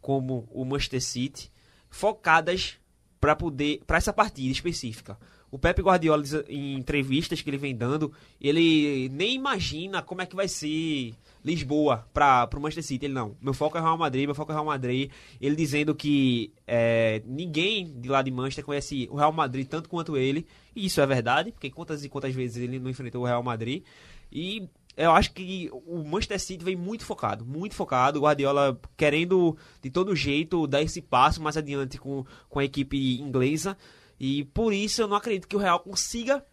como 0.00 0.46
o 0.50 0.64
Manchester 0.64 1.00
City, 1.02 1.50
focadas 1.90 2.76
para 3.20 3.34
poder 3.34 3.80
para 3.86 3.96
essa 3.96 4.12
partida 4.12 4.50
específica. 4.52 5.16
O 5.50 5.58
Pepe 5.58 5.80
Guardiola 5.82 6.22
em 6.48 6.74
entrevistas 6.74 7.40
que 7.40 7.48
ele 7.48 7.56
vem 7.56 7.74
dando, 7.76 8.12
ele 8.40 9.08
nem 9.10 9.34
imagina 9.34 10.02
como 10.02 10.20
é 10.20 10.26
que 10.26 10.34
vai 10.34 10.48
ser 10.48 11.14
Lisboa 11.44 12.08
para 12.12 12.48
o 12.56 12.60
Manchester 12.60 12.84
City. 12.84 13.04
Ele 13.04 13.14
não. 13.14 13.36
Meu 13.40 13.52
foco 13.52 13.76
é 13.76 13.80
Real 13.80 13.98
Madrid, 13.98 14.24
meu 14.24 14.34
foco 14.34 14.50
é 14.50 14.54
Real 14.54 14.64
Madrid. 14.64 15.10
Ele 15.40 15.54
dizendo 15.54 15.94
que 15.94 16.52
é, 16.66 17.22
ninguém 17.26 18.00
de 18.00 18.08
lá 18.08 18.22
de 18.22 18.30
Manchester 18.30 18.64
conhece 18.64 19.08
o 19.10 19.16
Real 19.16 19.32
Madrid 19.32 19.68
tanto 19.68 19.88
quanto 19.88 20.16
ele. 20.16 20.46
E 20.74 20.86
isso 20.86 21.00
é 21.00 21.06
verdade, 21.06 21.52
porque 21.52 21.70
quantas 21.70 22.04
e 22.04 22.08
quantas 22.08 22.34
vezes 22.34 22.56
ele 22.56 22.78
não 22.78 22.90
enfrentou 22.90 23.22
o 23.22 23.26
Real 23.26 23.42
Madrid. 23.42 23.84
E 24.32 24.68
eu 24.96 25.10
acho 25.10 25.32
que 25.32 25.68
o 25.72 26.02
Manchester 26.04 26.40
City 26.40 26.64
vem 26.64 26.76
muito 26.76 27.04
focado, 27.04 27.44
muito 27.44 27.74
focado. 27.74 28.18
O 28.18 28.22
Guardiola 28.22 28.80
querendo 28.96 29.56
de 29.82 29.90
todo 29.90 30.14
jeito 30.16 30.66
dar 30.66 30.82
esse 30.82 31.02
passo 31.02 31.42
mais 31.42 31.56
adiante 31.56 31.98
com, 31.98 32.24
com 32.48 32.58
a 32.58 32.64
equipe 32.64 33.20
inglesa. 33.20 33.76
E 34.18 34.44
por 34.44 34.72
isso 34.72 35.02
eu 35.02 35.08
não 35.08 35.16
acredito 35.16 35.48
que 35.48 35.56
o 35.56 35.58
Real 35.58 35.80
consiga 35.80 36.44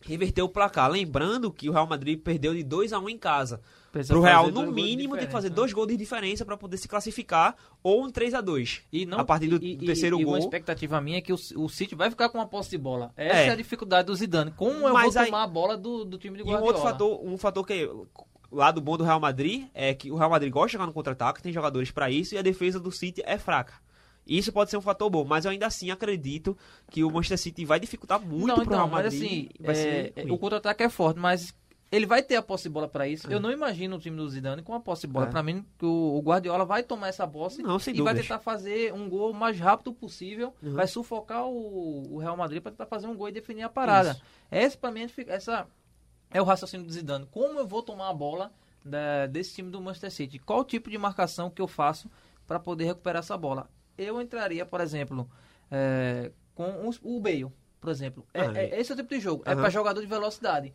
reverter 0.00 0.42
o 0.42 0.48
placar. 0.48 0.90
Lembrando 0.90 1.52
que 1.52 1.68
o 1.68 1.72
Real 1.72 1.86
Madrid 1.86 2.20
perdeu 2.20 2.54
de 2.54 2.62
2 2.62 2.92
a 2.92 2.98
1 2.98 3.08
em 3.08 3.18
casa. 3.18 3.60
Precisa 3.98 4.14
Pro 4.14 4.22
Real, 4.22 4.50
no 4.50 4.70
mínimo, 4.72 5.16
tem 5.16 5.26
que 5.26 5.32
fazer 5.32 5.48
né? 5.50 5.54
dois 5.54 5.72
gols 5.72 5.88
de 5.88 5.96
diferença 5.96 6.44
para 6.44 6.56
poder 6.56 6.76
se 6.76 6.86
classificar 6.88 7.54
ou 7.82 8.04
um 8.04 8.10
3 8.10 8.34
a 8.34 8.40
2 8.40 8.82
E 8.92 9.04
não, 9.06 9.20
A 9.20 9.24
partir 9.24 9.48
do, 9.48 9.56
e- 9.62 9.72
e- 9.74 9.76
terceiro 9.86 10.20
e 10.20 10.24
gol. 10.24 10.34
uma 10.34 10.38
expectativa 10.38 11.00
minha 11.00 11.18
é 11.18 11.20
que 11.20 11.32
o, 11.32 11.36
o 11.56 11.68
City 11.68 11.94
vai 11.94 12.10
ficar 12.10 12.28
com 12.28 12.38
uma 12.38 12.46
posse 12.46 12.70
de 12.70 12.78
bola. 12.78 13.12
Essa 13.16 13.38
É. 13.40 13.46
é, 13.46 13.50
a 13.50 13.56
dificuldade 13.56 14.06
do 14.06 14.14
Zidane. 14.14 14.50
Como 14.52 14.86
eu 14.86 14.92
Mas 14.94 15.12
vou 15.14 15.22
aí- 15.22 15.26
tomar 15.26 15.42
a 15.42 15.46
bola 15.46 15.76
do, 15.76 16.04
do 16.04 16.18
time 16.18 16.36
de 16.36 16.42
E 16.42 16.44
um 16.44 16.48
Guardiola? 16.50 16.66
outro 16.74 16.82
fator, 16.82 17.20
um 17.24 17.36
fator 17.38 17.66
que 17.66 17.72
é 17.72 17.90
lado 18.50 18.80
bom 18.80 18.96
do 18.96 19.04
Real 19.04 19.18
Madrid 19.20 19.66
é 19.74 19.92
que 19.94 20.10
o 20.10 20.16
Real 20.16 20.30
Madrid 20.30 20.52
gosta 20.52 20.68
de 20.68 20.72
jogar 20.74 20.86
no 20.86 20.92
contra-ataque, 20.92 21.42
tem 21.42 21.52
jogadores 21.52 21.90
para 21.90 22.10
isso 22.10 22.34
e 22.34 22.38
a 22.38 22.42
defesa 22.42 22.78
do 22.78 22.90
City 22.92 23.22
é 23.26 23.36
fraca. 23.38 23.74
Isso 24.26 24.52
pode 24.52 24.70
ser 24.70 24.76
um 24.76 24.80
fator 24.80 25.08
bom, 25.08 25.24
mas 25.24 25.44
eu 25.44 25.52
ainda 25.52 25.66
assim 25.66 25.90
acredito 25.90 26.56
que 26.90 27.04
o 27.04 27.10
Manchester 27.10 27.38
City 27.38 27.64
vai 27.64 27.78
dificultar 27.78 28.20
muito 28.20 28.48
não, 28.48 28.54
pro 28.56 28.64
então, 28.64 28.76
Real 28.78 28.88
mas 28.88 29.04
Madrid. 29.04 29.22
assim, 29.24 29.48
vai 29.60 29.74
ser 29.74 30.12
é, 30.16 30.24
o 30.32 30.36
contra-ataque 30.38 30.82
é 30.82 30.88
forte, 30.88 31.18
mas 31.20 31.54
ele 31.90 32.04
vai 32.06 32.22
ter 32.22 32.36
a 32.36 32.42
posse 32.42 32.64
de 32.64 32.68
bola 32.70 32.88
pra 32.88 33.06
isso. 33.06 33.30
Eu 33.30 33.38
não 33.38 33.50
imagino 33.50 33.96
o 33.96 33.98
time 33.98 34.16
do 34.16 34.28
Zidane 34.28 34.62
com 34.62 34.74
a 34.74 34.80
posse 34.80 35.06
de 35.06 35.12
bola. 35.12 35.26
É. 35.26 35.30
Pra 35.30 35.42
mim, 35.42 35.64
que 35.78 35.84
o, 35.86 36.20
Guardiola 36.24 36.64
vai 36.64 36.82
tomar 36.82 37.08
essa 37.08 37.26
posse 37.26 37.62
Não, 37.62 37.76
e 37.76 37.78
vai 37.80 37.94
dúvidas. 37.94 38.22
tentar 38.22 38.38
fazer 38.40 38.92
um 38.92 39.08
gol 39.08 39.30
o 39.30 39.34
mais 39.34 39.58
rápido 39.58 39.92
possível. 39.92 40.52
Uhum. 40.62 40.74
Vai 40.74 40.86
sufocar 40.86 41.46
o, 41.46 42.14
o 42.14 42.18
Real 42.18 42.36
Madrid 42.36 42.60
pra 42.60 42.72
tentar 42.72 42.86
fazer 42.86 43.06
um 43.06 43.16
gol 43.16 43.28
e 43.28 43.32
definir 43.32 43.62
a 43.62 43.68
parada. 43.68 44.10
Isso. 44.12 44.22
Essa, 44.50 44.76
pra 44.78 44.90
mim, 44.90 45.02
é 45.02 45.10
essa 45.32 45.66
é 46.30 46.42
o 46.42 46.44
raciocínio 46.44 46.84
do 46.86 46.92
Zidane. 46.92 47.26
Como 47.30 47.58
eu 47.58 47.66
vou 47.66 47.82
tomar 47.82 48.10
a 48.10 48.14
bola 48.14 48.52
da- 48.84 49.26
desse 49.26 49.54
time 49.54 49.70
do 49.70 49.80
Manchester 49.80 50.10
City? 50.10 50.38
Qual 50.40 50.60
o 50.60 50.64
tipo 50.64 50.90
de 50.90 50.98
marcação 50.98 51.48
que 51.50 51.62
eu 51.62 51.68
faço 51.68 52.10
para 52.46 52.58
poder 52.58 52.84
recuperar 52.86 53.20
essa 53.20 53.36
bola? 53.36 53.68
Eu 53.96 54.20
entraria, 54.20 54.66
por 54.66 54.80
exemplo, 54.80 55.30
é, 55.70 56.30
com 56.54 56.88
os- 56.88 57.00
o 57.02 57.20
Bale, 57.20 57.46
por 57.80 57.90
exemplo. 57.90 58.26
É, 58.34 58.40
Ah, 58.42 58.52
é- 58.58 58.80
esse 58.80 58.90
é 58.90 58.94
o 58.94 58.96
tipo 58.98 59.08
de 59.14 59.20
jogo. 59.20 59.42
É 59.46 59.52
Aham. 59.52 59.60
para 59.60 59.70
jogador 59.70 60.00
de 60.00 60.06
velocidade. 60.06 60.74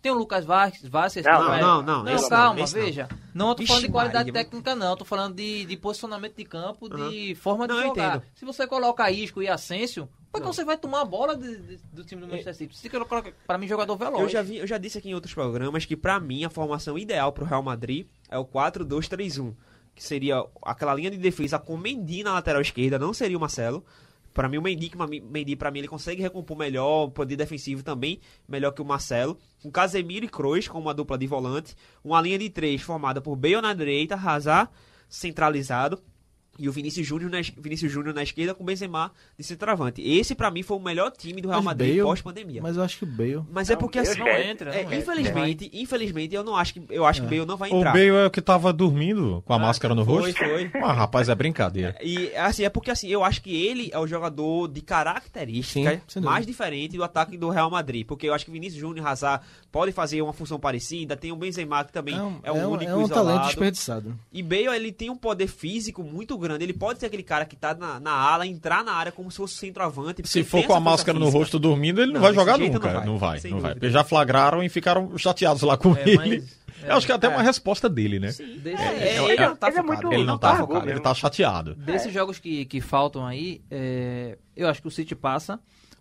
Tem 0.00 0.12
o 0.12 0.14
Lucas 0.14 0.44
Vasquez, 0.44 0.88
Vasquez 0.88 1.26
Não, 1.26 1.42
não, 1.44 1.54
é- 1.54 1.60
não, 1.60 1.82
não, 1.82 2.08
esse 2.08 2.22
não, 2.22 2.28
calma, 2.30 2.66
veja. 2.66 3.08
Não, 3.34 3.54
Vixe 3.54 3.66
falando 3.66 3.82
de 3.84 3.90
qualidade 3.90 4.30
Maria, 4.30 4.44
técnica, 4.44 4.74
não. 4.76 4.96
Tô 4.96 5.04
falando 5.04 5.34
de, 5.34 5.64
de 5.64 5.76
posicionamento 5.76 6.36
de 6.36 6.44
campo, 6.44 6.88
de 6.88 7.34
forma 7.34 7.66
de 7.66 7.74
Não, 7.74 7.82
jogar. 7.82 8.16
entendo. 8.18 8.22
Se 8.36 8.44
você 8.44 8.66
coloca 8.66 9.10
Isco 9.10 9.42
e 9.42 9.48
Asensio, 9.48 10.06
como 10.06 10.16
é 10.34 10.38
que 10.40 10.46
Não. 10.46 10.52
você 10.52 10.64
vai 10.64 10.76
tomar 10.76 11.00
a 11.00 11.04
bola 11.04 11.36
de- 11.36 11.56
de- 11.60 11.76
do 11.92 12.04
time 12.04 12.20
do 12.20 12.28
Manchester 12.28 12.54
City? 12.54 12.76
Você 12.76 12.88
coloca, 12.88 13.32
pra 13.46 13.58
mim, 13.58 13.66
jogador 13.66 13.96
veloz. 13.96 14.22
Eu 14.22 14.28
já, 14.28 14.40
vi, 14.42 14.58
eu 14.58 14.66
já 14.68 14.78
disse 14.78 14.98
aqui 14.98 15.10
em 15.10 15.14
outros 15.14 15.34
programas 15.34 15.84
que, 15.84 15.96
pra 15.96 16.20
mim, 16.20 16.44
a 16.44 16.50
formação 16.50 16.96
ideal 16.96 17.32
pro 17.32 17.44
Real 17.44 17.62
Madrid 17.62 18.06
é 18.28 18.38
o 18.38 18.44
4-2-3-1. 18.44 19.54
Que 19.94 20.04
seria 20.04 20.44
aquela 20.62 20.94
linha 20.94 21.10
de 21.10 21.16
defesa 21.18 21.58
com 21.58 21.76
Mendy 21.76 22.22
na 22.22 22.32
lateral 22.34 22.62
esquerda, 22.62 23.00
não 23.00 23.12
seria 23.12 23.36
o 23.36 23.40
Marcelo. 23.40 23.84
Pra 24.38 24.48
mim, 24.48 24.58
o 24.58 24.62
Mendy, 24.62 24.92
Mendy, 25.28 25.56
pra 25.56 25.68
mim, 25.68 25.80
ele 25.80 25.88
consegue 25.88 26.22
recompor 26.22 26.56
melhor, 26.56 27.06
o 27.06 27.10
poder 27.10 27.34
defensivo 27.34 27.82
também, 27.82 28.20
melhor 28.46 28.70
que 28.70 28.80
o 28.80 28.84
Marcelo. 28.84 29.36
Com 29.60 29.68
Casemiro 29.68 30.24
e 30.24 30.28
Kroos 30.28 30.68
como 30.68 30.82
uma 30.82 30.94
dupla 30.94 31.18
de 31.18 31.26
volante. 31.26 31.74
Uma 32.04 32.20
linha 32.20 32.38
de 32.38 32.48
três 32.48 32.80
formada 32.80 33.20
por 33.20 33.34
Bale 33.34 33.60
na 33.60 33.74
direita, 33.74 34.14
Hazard 34.14 34.70
centralizado. 35.08 36.00
E 36.58 36.68
o 36.68 36.72
Vinícius 36.72 37.06
Júnior 37.06 37.30
na, 37.30 37.38
Vinícius 37.56 37.92
Júnior 37.92 38.14
na 38.14 38.22
esquerda 38.22 38.52
com 38.54 38.64
Benzema 38.64 39.12
de 39.38 39.44
centroavante. 39.44 40.02
Esse, 40.02 40.34
pra 40.34 40.50
mim, 40.50 40.62
foi 40.62 40.76
o 40.76 40.80
melhor 40.80 41.10
time 41.12 41.40
do 41.40 41.48
Real 41.48 41.60
Mas 41.60 41.64
Madrid 41.66 42.02
pós-pandemia. 42.02 42.60
Mas 42.62 42.76
eu 42.76 42.82
acho 42.82 42.98
que 42.98 43.04
o 43.04 43.06
Bale. 43.06 43.42
Mas 43.50 43.70
é 43.70 43.76
porque 43.76 43.98
assim. 43.98 44.18
não 44.18 44.28
entra, 44.28 44.70
É, 44.74 44.82
não 44.84 44.92
entra. 44.92 44.96
infelizmente, 44.96 45.70
infelizmente, 45.72 46.34
eu 46.34 46.42
não 46.42 46.56
acho 46.56 46.74
que 46.74 46.82
eu 46.90 47.04
acho 47.06 47.22
que 47.22 47.26
Bale 47.28 47.46
não 47.46 47.56
vai 47.56 47.70
O 47.70 47.76
entrar. 47.78 47.92
Bale 47.92 48.08
é 48.08 48.26
o 48.26 48.30
que 48.30 48.40
tava 48.42 48.72
dormindo 48.72 49.42
com 49.46 49.52
a 49.52 49.58
máscara 49.58 49.94
no 49.94 50.04
foi, 50.04 50.14
rosto? 50.32 50.38
foi. 50.38 50.70
Ah, 50.82 50.92
rapaz, 50.92 51.28
é 51.28 51.34
brincadeira. 51.34 51.96
E 52.02 52.34
assim, 52.36 52.64
é 52.64 52.68
porque 52.70 52.90
assim, 52.90 53.08
eu 53.08 53.22
acho 53.22 53.40
que 53.42 53.54
ele 53.54 53.90
é 53.92 53.98
o 53.98 54.06
jogador 54.06 54.66
de 54.68 54.80
característica 54.80 56.02
Sim, 56.08 56.20
mais 56.20 56.46
diferente 56.46 56.96
do 56.96 57.04
ataque 57.04 57.36
do 57.36 57.50
Real 57.50 57.70
Madrid, 57.70 58.06
porque 58.06 58.28
eu 58.28 58.34
acho 58.34 58.44
que 58.44 58.50
Vinícius 58.50 58.80
Júnior 58.80 59.06
e 59.06 59.08
Hazard 59.08 59.44
podem 59.70 59.92
fazer 59.92 60.22
uma 60.22 60.32
função 60.32 60.58
parecida, 60.58 61.16
tem 61.16 61.32
o 61.32 61.36
Benzema 61.36 61.84
que 61.84 61.92
também 61.92 62.14
É 62.16 62.22
um, 62.22 62.40
é, 62.42 62.52
um 62.52 62.56
é 62.56 62.66
um- 62.66 62.70
único 62.72 62.90
é 62.90 62.96
um 62.96 63.02
isolado. 63.02 63.26
talento 63.28 63.46
desperdiçado. 63.46 64.18
E 64.32 64.42
Bale, 64.42 64.66
ele 64.76 64.92
tem 64.92 65.10
um 65.10 65.16
poder 65.16 65.46
físico 65.46 66.02
muito 66.02 66.36
grande, 66.38 66.47
ele 66.54 66.72
pode 66.72 67.00
ser 67.00 67.06
aquele 67.06 67.22
cara 67.22 67.44
que 67.44 67.56
tá 67.56 67.74
na, 67.74 67.98
na 68.00 68.12
ala, 68.12 68.46
entrar 68.46 68.82
na 68.84 68.92
área 68.92 69.10
como 69.12 69.30
se 69.30 69.36
fosse 69.36 69.54
centroavante. 69.56 70.22
Se 70.26 70.42
for 70.44 70.64
com 70.64 70.74
a 70.74 70.80
máscara 70.80 71.18
no 71.18 71.26
física. 71.26 71.38
rosto 71.40 71.58
dormindo, 71.58 72.00
ele 72.00 72.12
não, 72.12 72.14
Não, 72.14 72.20
vai 72.22 72.34
jogar 72.34 72.58
nunca. 72.58 72.78
não 73.04 73.18
vai, 73.18 73.40
Não 73.50 73.60
vai, 73.60 73.70
não. 73.70 73.70
Porque 73.72 73.90
já 73.90 74.02
flagraram 74.04 74.62
e 74.62 74.68
ficaram 74.68 75.16
chateados 75.18 75.62
lá 75.62 75.76
com 75.76 75.94
É, 75.96 76.02
ele. 76.02 76.16
mas- 76.16 76.58
Eu 76.84 76.94
acho 76.96 77.06
que 77.06 77.10
é 77.12 77.14
até 77.16 77.26
é. 77.26 77.30
uma 77.30 77.42
resposta 77.42 77.88
dele, 77.88 78.20
né? 78.20 78.28
Desse- 78.28 78.42
É, 78.42 79.16
é, 79.18 79.32
ele 79.32 79.44
não 79.46 79.56
tá 79.56 79.66
ele 79.68 79.78
é 79.78 79.82
focado. 79.82 79.86
muito- 80.02 80.12
Ele 80.14 80.18
não 80.24 80.32
não 80.34 80.38
tá 80.38 80.50
tá 80.52 80.56
focado, 80.58 80.80
mesmo. 80.86 80.90
ele 80.92 81.00
tá 81.00 81.12
chateado. 81.14 81.74
Desses 81.74 82.12
jogos 82.12 82.38
que, 82.38 82.64
que 82.66 82.80
faltam 82.80 83.26
aí, 83.26 83.60
é, 83.70 84.38
eu 84.56 84.68
acho 84.68 84.80
que 84.80 84.86
o 84.86 84.90
City 84.90 85.14
passa. 85.16 85.58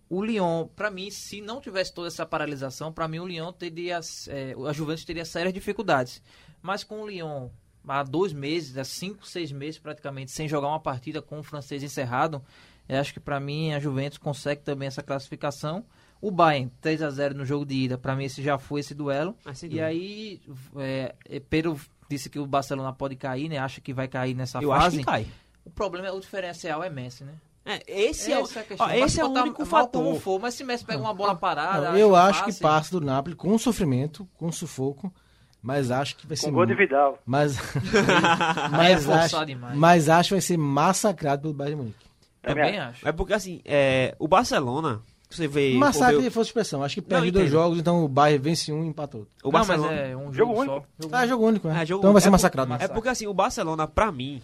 O 0.09 0.23
Lyon, 0.23 0.67
pra 0.75 0.91
mim, 0.91 1.09
se 1.09 1.41
não 1.41 1.59
tivesse 1.59 1.93
toda 1.93 2.07
essa 2.07 2.25
paralisação, 2.25 2.93
pra 2.93 3.07
mim 3.07 3.19
o 3.19 3.25
Lyon 3.27 3.51
teria, 3.51 3.99
é, 4.27 4.55
a 4.69 4.71
Juventus 4.71 5.03
teria 5.03 5.25
sérias 5.25 5.51
dificuldades. 5.53 6.21
Mas 6.61 6.83
com 6.83 7.01
o 7.01 7.07
Lyon 7.07 7.49
há 7.87 8.03
dois 8.03 8.33
meses, 8.33 8.77
há 8.77 8.83
cinco, 8.83 9.25
seis 9.25 9.51
meses 9.51 9.79
praticamente, 9.79 10.31
sem 10.31 10.47
jogar 10.47 10.67
uma 10.67 10.79
partida 10.79 11.21
com 11.21 11.39
o 11.39 11.43
francês 11.43 11.81
encerrado, 11.83 12.41
eu 12.87 12.99
acho 12.99 13.13
que 13.13 13.19
pra 13.19 13.39
mim 13.39 13.73
a 13.73 13.79
Juventus 13.79 14.17
consegue 14.17 14.61
também 14.61 14.87
essa 14.87 15.03
classificação. 15.03 15.83
O 16.21 16.31
Bayern, 16.31 16.71
3 16.81 17.01
a 17.03 17.09
0 17.11 17.35
no 17.35 17.45
jogo 17.45 17.65
de 17.65 17.75
ida, 17.75 17.97
pra 17.97 18.15
mim 18.15 18.23
esse 18.25 18.41
já 18.41 18.57
foi 18.57 18.79
esse 18.79 18.95
duelo. 18.95 19.35
Ah, 19.45 19.51
e 19.69 19.79
aí, 19.79 20.41
é, 20.77 21.13
é, 21.29 21.39
Pedro 21.39 21.79
disse 22.09 22.29
que 22.29 22.39
o 22.39 22.45
Barcelona 22.47 22.91
pode 22.91 23.15
cair, 23.15 23.47
né? 23.49 23.57
Acha 23.59 23.79
que 23.81 23.93
vai 23.93 24.07
cair 24.07 24.33
nessa 24.33 24.59
Eu 24.59 24.71
acho 24.71 24.83
fase. 24.85 24.97
que 24.99 25.03
cai. 25.05 25.27
O 25.63 25.69
problema 25.69 26.07
é 26.07 26.11
o 26.11 26.19
diferencial 26.19 26.83
é 26.83 26.89
Messi, 26.89 27.23
né? 27.23 27.33
É, 27.65 27.83
esse 27.85 28.31
é, 28.31 28.39
o- 28.39 28.43
Essa 28.43 28.61
a 28.61 28.63
questão. 28.63 28.87
ó, 28.87 28.89
esse 28.91 29.19
é 29.19 29.25
o 29.25 29.27
único 29.27 29.65
mal 29.67 29.87
Como 29.89 30.05
fator. 30.11 30.19
for, 30.21 30.39
mas 30.39 30.53
se 30.55 30.63
Messi 30.63 30.85
pega 30.85 30.99
uma 31.01 31.13
bola 31.13 31.35
parada, 31.35 31.91
Não, 31.91 31.97
eu 31.97 32.15
acho 32.15 32.45
que 32.45 32.53
passa 32.53 32.91
do 32.97 33.05
Napoli 33.05 33.35
com 33.35 33.55
sofrimento, 33.57 34.25
com 34.37 34.49
sufoco, 34.51 35.13
mas 35.61 35.91
acho 35.91 36.15
que 36.17 36.27
vai 36.27 36.37
ser. 36.37 36.45
Com 36.47 36.53
gol 36.53 36.65
de 36.65 36.73
Vidal. 36.75 37.19
Mas, 37.25 37.57
é 37.93 38.69
mas, 38.69 39.05
forçar 39.05 39.23
acho, 39.41 39.45
demais. 39.45 39.77
mas 39.77 40.09
acho 40.09 40.29
que 40.29 40.35
vai 40.35 40.41
ser 40.41 40.57
massacrado 40.57 41.41
pelo 41.41 41.53
Bayern 41.53 41.75
de 41.75 41.81
Munique. 41.81 42.05
Também 42.41 42.79
acho. 42.79 43.07
É 43.07 43.11
porque 43.11 43.33
assim, 43.33 43.61
é, 43.65 44.15
o 44.19 44.27
Barcelona, 44.27 45.01
você 45.29 45.47
vê. 45.47 45.73
Massacre 45.73 46.21
ver 46.21 46.29
fosse 46.29 46.49
expressão. 46.49 46.81
Acho 46.83 46.95
que 46.95 47.01
Não, 47.01 47.07
perde 47.07 47.31
dois 47.31 47.45
entendo. 47.47 47.51
jogos, 47.59 47.79
então 47.79 48.05
o 48.05 48.07
Bayern 48.07 48.41
vence 48.41 48.71
um 48.71 48.83
e 48.83 48.87
empata 48.87 49.17
outro. 49.17 49.31
o, 49.43 49.51
não, 49.51 49.59
mas 49.59 49.67
Barcelona. 49.67 49.93
é 49.93 50.15
um 50.15 50.31
Jogo 50.31 50.33
jogo, 50.33 50.53
único. 50.61 50.75
só. 50.75 50.85
Jogo 51.03 51.15
Ah, 51.15 51.27
jogo 51.27 51.45
único, 51.45 51.67
né? 51.67 51.81
É, 51.81 51.85
jogo 51.85 52.01
então 52.01 52.13
vai 52.13 52.21
ser 52.21 52.29
É 52.29 52.31
massacrado. 52.31 52.73
É 52.79 52.87
porque 52.87 53.09
assim, 53.09 53.27
o 53.27 53.33
Barcelona, 53.33 53.85
pra 53.87 54.11
mim, 54.11 54.41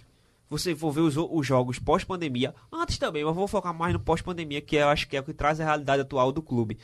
você 0.49 0.75
for 0.75 0.91
ver 0.91 1.01
os, 1.01 1.15
os 1.17 1.47
jogos 1.47 1.79
pós-pandemia, 1.79 2.53
antes 2.71 2.97
também, 2.97 3.23
mas 3.23 3.33
vou 3.33 3.47
focar 3.47 3.73
mais 3.73 3.93
no 3.93 3.99
pós-pandemia, 3.99 4.59
que 4.61 4.75
eu 4.75 4.89
acho 4.89 5.07
que 5.07 5.15
é 5.15 5.21
o 5.21 5.23
que 5.23 5.33
traz 5.33 5.61
a 5.61 5.63
realidade 5.63 6.01
atual 6.01 6.31
do 6.33 6.41
clube. 6.41 6.77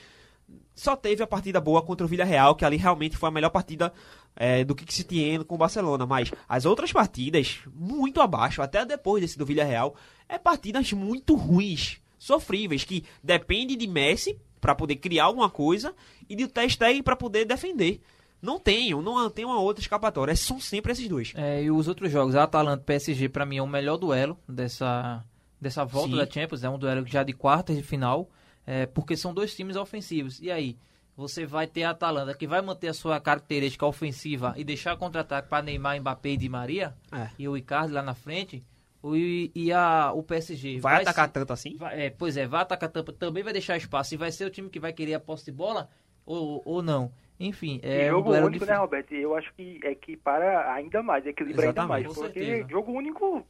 Só 0.80 0.96
teve 0.96 1.22
a 1.22 1.28
partida 1.28 1.60
boa 1.60 1.82
contra 1.82 2.06
o 2.06 2.10
Villarreal, 2.10 2.56
que 2.56 2.64
ali 2.64 2.78
realmente 2.78 3.18
foi 3.18 3.28
a 3.28 3.32
melhor 3.34 3.50
partida 3.50 3.92
é, 4.34 4.64
do 4.64 4.74
que 4.74 4.94
se 4.94 5.04
tinha 5.04 5.44
com 5.44 5.56
o 5.56 5.58
Barcelona. 5.58 6.06
Mas 6.06 6.32
as 6.48 6.66
outras 6.66 6.90
partidas, 6.94 7.60
muito 7.76 8.22
abaixo, 8.22 8.62
até 8.62 8.86
depois 8.86 9.22
desse 9.22 9.38
do 9.38 9.46
Villarreal, 9.46 9.94
é 10.30 10.38
partidas 10.38 10.94
muito 10.94 11.36
ruins, 11.36 11.98
sofríveis, 12.18 12.86
que 12.86 13.04
depende 13.22 13.76
de 13.76 13.88
Messi 13.88 14.40
pra 14.62 14.74
poder 14.74 14.96
criar 14.96 15.26
alguma 15.26 15.50
coisa 15.50 15.94
e 16.30 16.34
de 16.34 16.48
Ter 16.48 16.70
Stegen 16.70 17.04
pra 17.04 17.18
poder 17.18 17.44
defender. 17.44 18.00
Não 18.42 18.58
tenho, 18.58 19.02
não 19.02 19.30
tem 19.30 19.44
uma 19.44 19.60
outra 19.60 19.82
escapatória. 19.82 20.34
São 20.38 20.62
sempre 20.62 20.94
esses 20.94 21.10
dois. 21.10 21.34
É, 21.36 21.62
e 21.62 21.70
os 21.70 21.90
outros 21.90 22.10
jogos, 22.10 22.38
a 22.38 22.44
Atalanta 22.44 22.86
PSG, 22.86 23.28
pra 23.28 23.46
mim, 23.46 23.58
é 23.58 23.62
o 23.62 23.68
melhor 23.68 23.98
duelo 23.98 24.40
dessa, 24.48 25.26
dessa 25.60 25.84
volta 25.84 26.12
Sim. 26.12 26.16
da 26.16 26.26
Champions. 26.26 26.64
É 26.64 26.70
um 26.70 26.80
duelo 26.80 27.06
já 27.06 27.22
de 27.22 27.34
quartas 27.34 27.76
de 27.76 27.84
final, 27.84 28.30
é, 28.70 28.86
porque 28.86 29.18
são 29.18 29.34
dois 29.34 29.56
times 29.56 29.76
ofensivos. 29.76 30.40
E 30.40 30.52
aí, 30.52 30.78
você 31.18 31.44
vai 31.44 31.66
ter 31.66 31.84
a 31.86 31.90
Atalanta, 31.90 32.36
que 32.36 32.46
vai 32.46 32.62
manter 32.62 32.88
a 32.90 32.94
sua 32.94 33.20
característica 33.20 33.84
ofensiva 33.86 34.54
e 34.56 34.64
deixar 34.64 34.96
contra-ataque 34.96 35.50
para 35.50 35.64
Neymar, 35.64 36.00
Mbappé 36.00 36.30
e 36.30 36.38
Di 36.38 36.48
Maria, 36.48 36.94
É. 37.12 37.30
e 37.40 37.48
o 37.48 37.58
Icardi 37.58 37.92
lá 37.94 38.04
na 38.04 38.14
frente, 38.14 38.64
o, 39.02 39.16
e 39.16 39.72
a, 39.74 40.12
o 40.14 40.22
PSG... 40.22 40.80
Vai, 40.80 41.02
atacar 41.02 41.26
se- 41.28 41.34
tanto 41.34 41.52
assim? 41.52 41.76
vai- 41.78 42.00
é, 42.00 42.10
pois 42.12 42.38
é, 42.38 42.46
vai 42.46 42.62
atacar 42.62 42.90
tampa, 42.90 43.12
também 43.12 43.42
vai 43.42 43.54
deixar 43.54 43.76
espaço. 43.76 44.14
E 44.14 44.18
vai 44.18 44.32
ser 44.32 44.46
o 44.46 44.50
time 44.52 44.70
que 44.70 44.80
vai 44.80 44.94
querer 44.94 45.16
a 45.16 45.20
posse 45.20 45.46
de 45.46 45.52
bola 45.52 45.90
ou, 46.26 46.62
ou 46.64 46.84
não. 46.84 47.12
Enfim, 47.40 47.80
E 47.82 47.88
é 47.90 48.06
um 48.14 48.18
jogo 48.18 48.30
duelo 48.30 48.46
único, 48.48 48.66
né, 48.66 48.74
difícil. 48.74 48.82
Roberto? 48.82 49.14
Eu 49.14 49.36
acho 49.36 49.54
que 49.56 49.80
equipara 49.84 50.72
ainda 50.74 51.02
mais, 51.02 51.26
equilibra 51.26 51.64
ainda 51.68 51.82
Exatamente, 51.82 52.06
mais. 52.06 52.16
com 52.18 52.22
Porque 52.22 52.40
certeza. 52.46 52.70
jogo 52.70 52.92
único, 52.92 53.48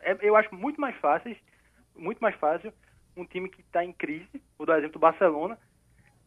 é- 0.00 0.16
eu 0.28 0.36
acho 0.36 0.54
muito 0.54 0.80
mais 0.80 0.94
fácil, 1.00 1.34
muito 1.96 2.18
mais 2.20 2.36
fácil 2.36 2.72
um 3.16 3.24
time 3.24 3.48
que 3.48 3.60
está 3.60 3.84
em 3.84 3.92
crise, 3.92 4.28
vou 4.56 4.66
dar 4.66 4.78
exemplo 4.78 4.94
do 4.94 4.98
Barcelona, 5.00 5.58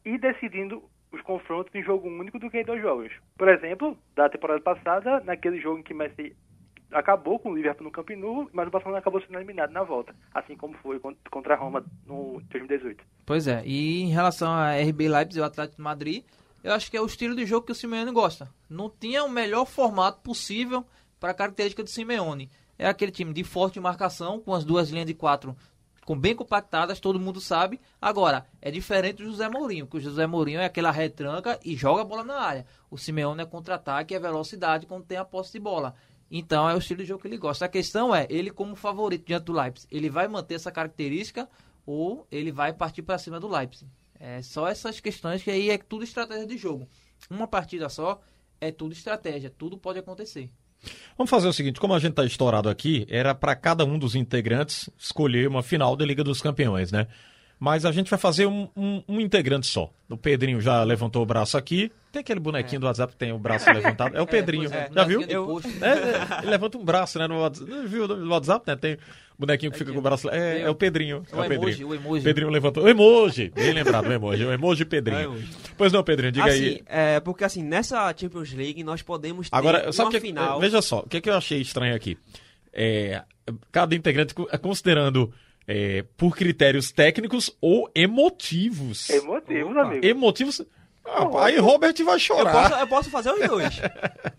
e 0.05 0.17
decidindo 0.17 0.83
os 1.11 1.21
confrontos 1.21 1.73
em 1.75 1.83
jogo 1.83 2.07
único 2.09 2.39
do 2.39 2.49
que 2.49 2.59
em 2.59 2.65
dois 2.65 2.81
jogos. 2.81 3.11
Por 3.37 3.47
exemplo, 3.47 3.97
da 4.15 4.29
temporada 4.29 4.59
passada, 4.61 5.19
naquele 5.21 5.59
jogo 5.61 5.79
em 5.79 5.83
que 5.83 5.93
Messi 5.93 6.35
acabou 6.91 7.39
com 7.39 7.49
o 7.51 7.55
Liverpool 7.55 7.85
no 7.85 7.91
Camp 7.91 8.09
Nou, 8.11 8.49
mas 8.53 8.67
o 8.67 8.71
Barcelona 8.71 8.99
acabou 8.99 9.21
sendo 9.21 9.35
eliminado 9.37 9.71
na 9.71 9.83
volta, 9.83 10.15
assim 10.33 10.55
como 10.55 10.75
foi 10.77 10.99
con- 10.99 11.15
contra 11.31 11.53
a 11.53 11.57
Roma 11.57 11.83
no 12.05 12.41
2018. 12.49 13.03
Pois 13.25 13.47
é, 13.47 13.63
e 13.65 14.01
em 14.01 14.09
relação 14.09 14.51
a 14.51 14.73
RB 14.75 15.07
Leipzig 15.07 15.39
e 15.39 15.41
o 15.41 15.45
Atlético 15.45 15.77
de 15.77 15.83
Madrid, 15.83 16.23
eu 16.63 16.71
acho 16.73 16.89
que 16.91 16.97
é 16.97 17.01
o 17.01 17.05
estilo 17.05 17.35
de 17.35 17.45
jogo 17.45 17.65
que 17.65 17.71
o 17.71 17.75
Simeone 17.75 18.11
gosta. 18.11 18.47
Não 18.69 18.89
tinha 18.89 19.23
o 19.23 19.29
melhor 19.29 19.65
formato 19.65 20.21
possível 20.21 20.85
para 21.19 21.31
a 21.31 21.35
característica 21.35 21.83
do 21.83 21.89
Simeone. 21.89 22.49
É 22.77 22.87
aquele 22.87 23.11
time 23.11 23.33
de 23.33 23.43
forte 23.43 23.79
marcação, 23.79 24.39
com 24.39 24.53
as 24.53 24.63
duas 24.63 24.89
linhas 24.89 25.05
de 25.07 25.13
quatro 25.13 25.55
com 26.05 26.17
bem 26.17 26.35
compactadas, 26.35 26.99
todo 26.99 27.19
mundo 27.19 27.39
sabe. 27.39 27.79
Agora, 28.01 28.45
é 28.61 28.69
diferente 28.69 29.17
do 29.17 29.25
José 29.25 29.47
Mourinho, 29.49 29.87
que 29.87 29.97
o 29.97 30.01
José 30.01 30.27
Mourinho 30.27 30.59
é 30.59 30.65
aquela 30.65 30.91
retranca 30.91 31.59
e 31.63 31.75
joga 31.75 32.01
a 32.01 32.05
bola 32.05 32.23
na 32.23 32.39
área. 32.39 32.65
O 32.89 32.97
Simeone 32.97 33.41
é 33.41 33.45
contra-ataque, 33.45 34.13
é 34.13 34.19
velocidade 34.19 34.85
quando 34.85 35.05
tem 35.05 35.17
a 35.17 35.25
posse 35.25 35.53
de 35.53 35.59
bola. 35.59 35.95
Então 36.29 36.69
é 36.69 36.73
o 36.73 36.79
estilo 36.79 37.01
de 37.01 37.05
jogo 37.05 37.21
que 37.21 37.27
ele 37.27 37.37
gosta. 37.37 37.65
A 37.65 37.69
questão 37.69 38.13
é, 38.13 38.27
ele 38.29 38.49
como 38.49 38.75
favorito 38.75 39.25
diante 39.25 39.45
do 39.45 39.53
Leipzig, 39.53 39.87
ele 39.95 40.09
vai 40.09 40.27
manter 40.27 40.55
essa 40.55 40.71
característica 40.71 41.47
ou 41.85 42.27
ele 42.31 42.51
vai 42.51 42.73
partir 42.73 43.01
para 43.01 43.17
cima 43.17 43.39
do 43.39 43.47
Leipzig? 43.47 43.89
É 44.19 44.41
só 44.41 44.67
essas 44.67 44.99
questões 44.99 45.43
que 45.43 45.51
aí 45.51 45.69
é 45.69 45.77
tudo 45.77 46.03
estratégia 46.03 46.47
de 46.47 46.57
jogo. 46.57 46.87
Uma 47.29 47.47
partida 47.47 47.89
só 47.89 48.21
é 48.59 48.71
tudo 48.71 48.93
estratégia, 48.93 49.49
tudo 49.49 49.77
pode 49.77 49.99
acontecer. 49.99 50.49
Vamos 51.17 51.29
fazer 51.29 51.47
o 51.47 51.53
seguinte, 51.53 51.79
como 51.79 51.93
a 51.93 51.99
gente 51.99 52.13
tá 52.13 52.25
estourado 52.25 52.69
aqui, 52.69 53.05
era 53.09 53.35
para 53.35 53.55
cada 53.55 53.85
um 53.85 53.97
dos 53.97 54.15
integrantes 54.15 54.89
escolher 54.97 55.47
uma 55.47 55.61
final 55.63 55.95
da 55.95 56.05
Liga 56.05 56.23
dos 56.23 56.41
Campeões, 56.41 56.91
né? 56.91 57.07
Mas 57.63 57.85
a 57.85 57.93
gente 57.93 58.09
vai 58.09 58.19
fazer 58.19 58.45
um, 58.45 58.67
um- 58.75 59.01
um 59.07 59.21
integrante 59.21 59.67
só. 59.67 59.89
O 60.09 60.17
Pedrinho 60.17 60.59
já 60.59 60.83
levantou 60.83 61.23
o 61.23 61.25
braço 61.25 61.57
aqui. 61.57 61.89
Tem 62.11 62.19
aquele 62.19 62.41
bonequinho 62.41 62.81
do 62.81 62.87
WhatsApp 62.87 63.13
que 63.13 63.17
tem 63.17 63.31
o 63.31 63.39
braço 63.39 63.65
levantado. 63.71 64.17
É 64.17 64.21
o 64.21 64.27
Pedrinho. 64.27 64.69
é, 64.73 64.89
já 64.93 65.03
viu? 65.05 65.21
Eu-. 65.21 65.61
É, 65.81 65.87
é, 65.87 66.37
ele 66.41 66.51
levanta 66.51 66.77
um 66.77 66.83
braço, 66.83 67.17
né? 67.17 67.25
No 67.25 67.39
WhatsApp. 67.39 67.71
Viu 67.87 68.05
no 68.05 68.29
WhatsApp, 68.31 68.65
né? 68.67 68.75
Tem 68.75 68.97
bonequinho 69.39 69.71
que 69.71 69.77
fica 69.77 69.93
com 69.93 69.99
o 69.99 70.01
braço. 70.01 70.29
É, 70.29 70.63
é 70.63 70.69
o 70.69 70.75
Pedrinho. 70.75 71.23
É 71.31 71.35
O 71.35 71.39
o 71.39 71.43
emoji, 71.45 71.59
Pedrinho. 71.61 71.87
o 71.87 71.95
emoji. 71.95 72.23
Pedrinho 72.25 72.49
levantou. 72.51 72.83
O 72.83 72.89
emoji. 72.89 73.49
Bem 73.55 73.71
lembrado, 73.71 74.07
o 74.09 74.11
emoji. 74.11 74.43
O 74.43 74.51
emoji 74.51 74.83
Pedrinho. 74.83 75.19
É 75.19 75.23
emoji. 75.23 75.49
Pois 75.77 75.93
não, 75.93 76.03
Pedrinho, 76.03 76.33
diga 76.33 76.45
assim, 76.47 76.65
aí. 76.65 76.83
é, 76.85 77.19
porque 77.21 77.45
assim, 77.45 77.63
nessa 77.63 78.13
Champions 78.17 78.51
League 78.51 78.83
nós 78.83 79.01
podemos 79.01 79.49
ter 79.49 79.55
Agora, 79.55 79.83
uma 79.85 79.93
sabe 79.93 80.11
que, 80.11 80.19
final. 80.19 80.59
Veja 80.59 80.81
só, 80.81 80.99
o 80.99 81.07
que, 81.07 81.21
que 81.21 81.29
eu 81.29 81.35
achei 81.37 81.61
estranho 81.61 81.95
aqui? 81.95 82.17
É, 82.73 83.23
cada 83.71 83.95
integrante 83.95 84.33
co- 84.33 84.47
considerando 84.59 85.31
é, 85.67 86.03
por 86.17 86.35
critérios 86.35 86.91
técnicos 86.91 87.51
ou 87.61 87.89
emotivos. 87.95 89.09
Emotivos, 89.09 89.71
Opa. 89.71 89.81
amigo. 89.81 90.05
Emotivos. 90.05 90.61
Ah, 91.05 91.27
aí 91.43 91.57
Robert 91.59 91.93
vai 92.05 92.15
Eu 92.15 92.19
chorar. 92.19 92.69
posso, 92.69 92.79
eu 92.81 92.87
posso 92.87 93.09
fazer 93.09 93.31
os 93.33 93.45
dois. 93.45 93.77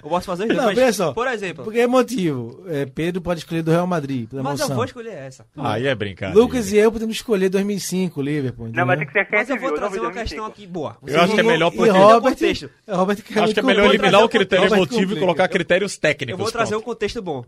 Eu 0.03 0.09
posso 0.09 0.25
fazer 0.27 0.45
os 0.45 0.49
dois. 0.49 0.59
Não, 0.59 0.65
mas, 0.69 0.75
veja 0.79 0.93
só. 0.95 1.13
Por 1.13 1.27
exemplo, 1.29 1.63
Porque 1.63 1.79
é 1.81 1.87
motivo. 1.87 2.65
É, 2.69 2.87
Pedro 2.87 3.21
pode 3.21 3.41
escolher 3.41 3.61
do 3.63 3.71
Real 3.71 3.87
Madrid, 3.87 4.27
pela 4.31 4.43
mas 4.43 4.59
eu 4.59 4.65
emoção. 4.65 4.77
vou 4.77 4.85
escolher 4.87 5.13
essa. 5.13 5.45
Aí 5.59 5.87
é 5.87 5.95
brincadeira. 5.95 6.41
Lucas 6.41 6.73
e 6.73 6.79
eu 6.79 6.91
podemos 6.91 7.17
escolher 7.17 7.51
2005, 7.51 8.23
Liverpool. 8.23 8.69
Não, 8.73 8.87
mas 8.87 8.99
tem 8.99 9.07
entendeu? 9.07 9.25
que 9.27 9.31
ser 9.31 9.37
Mas 9.37 9.51
eu 9.51 9.59
vou 9.61 9.73
trazer 9.75 10.01
uma 10.01 10.11
2025. 10.11 10.23
questão 10.25 10.47
aqui 10.47 10.67
boa. 10.67 10.97
Eu 11.07 11.21
acho 11.21 11.35
que 11.35 11.41
é 11.41 11.43
melhor 11.43 11.71
E 11.71 11.77
porque- 11.77 11.91
Robert, 11.91 12.33
contexto. 12.33 12.71
Robert 12.89 13.23
quer 13.23 13.39
Acho 13.43 13.53
que 13.55 13.61
é 13.61 13.63
melhor 13.63 13.87
eliminar 13.91 14.25
o 14.25 14.29
critério 14.31 14.65
Robert 14.65 14.79
emotivo 14.89 15.17
e 15.17 15.21
colocar 15.21 15.49
critérios 15.49 15.99
técnicos. 15.99 16.33
Eu 16.41 16.45
vou 16.45 16.51
trazer 16.51 16.77
um 16.77 16.79
pronto. 16.81 16.95
contexto 16.95 17.21
bom. 17.21 17.45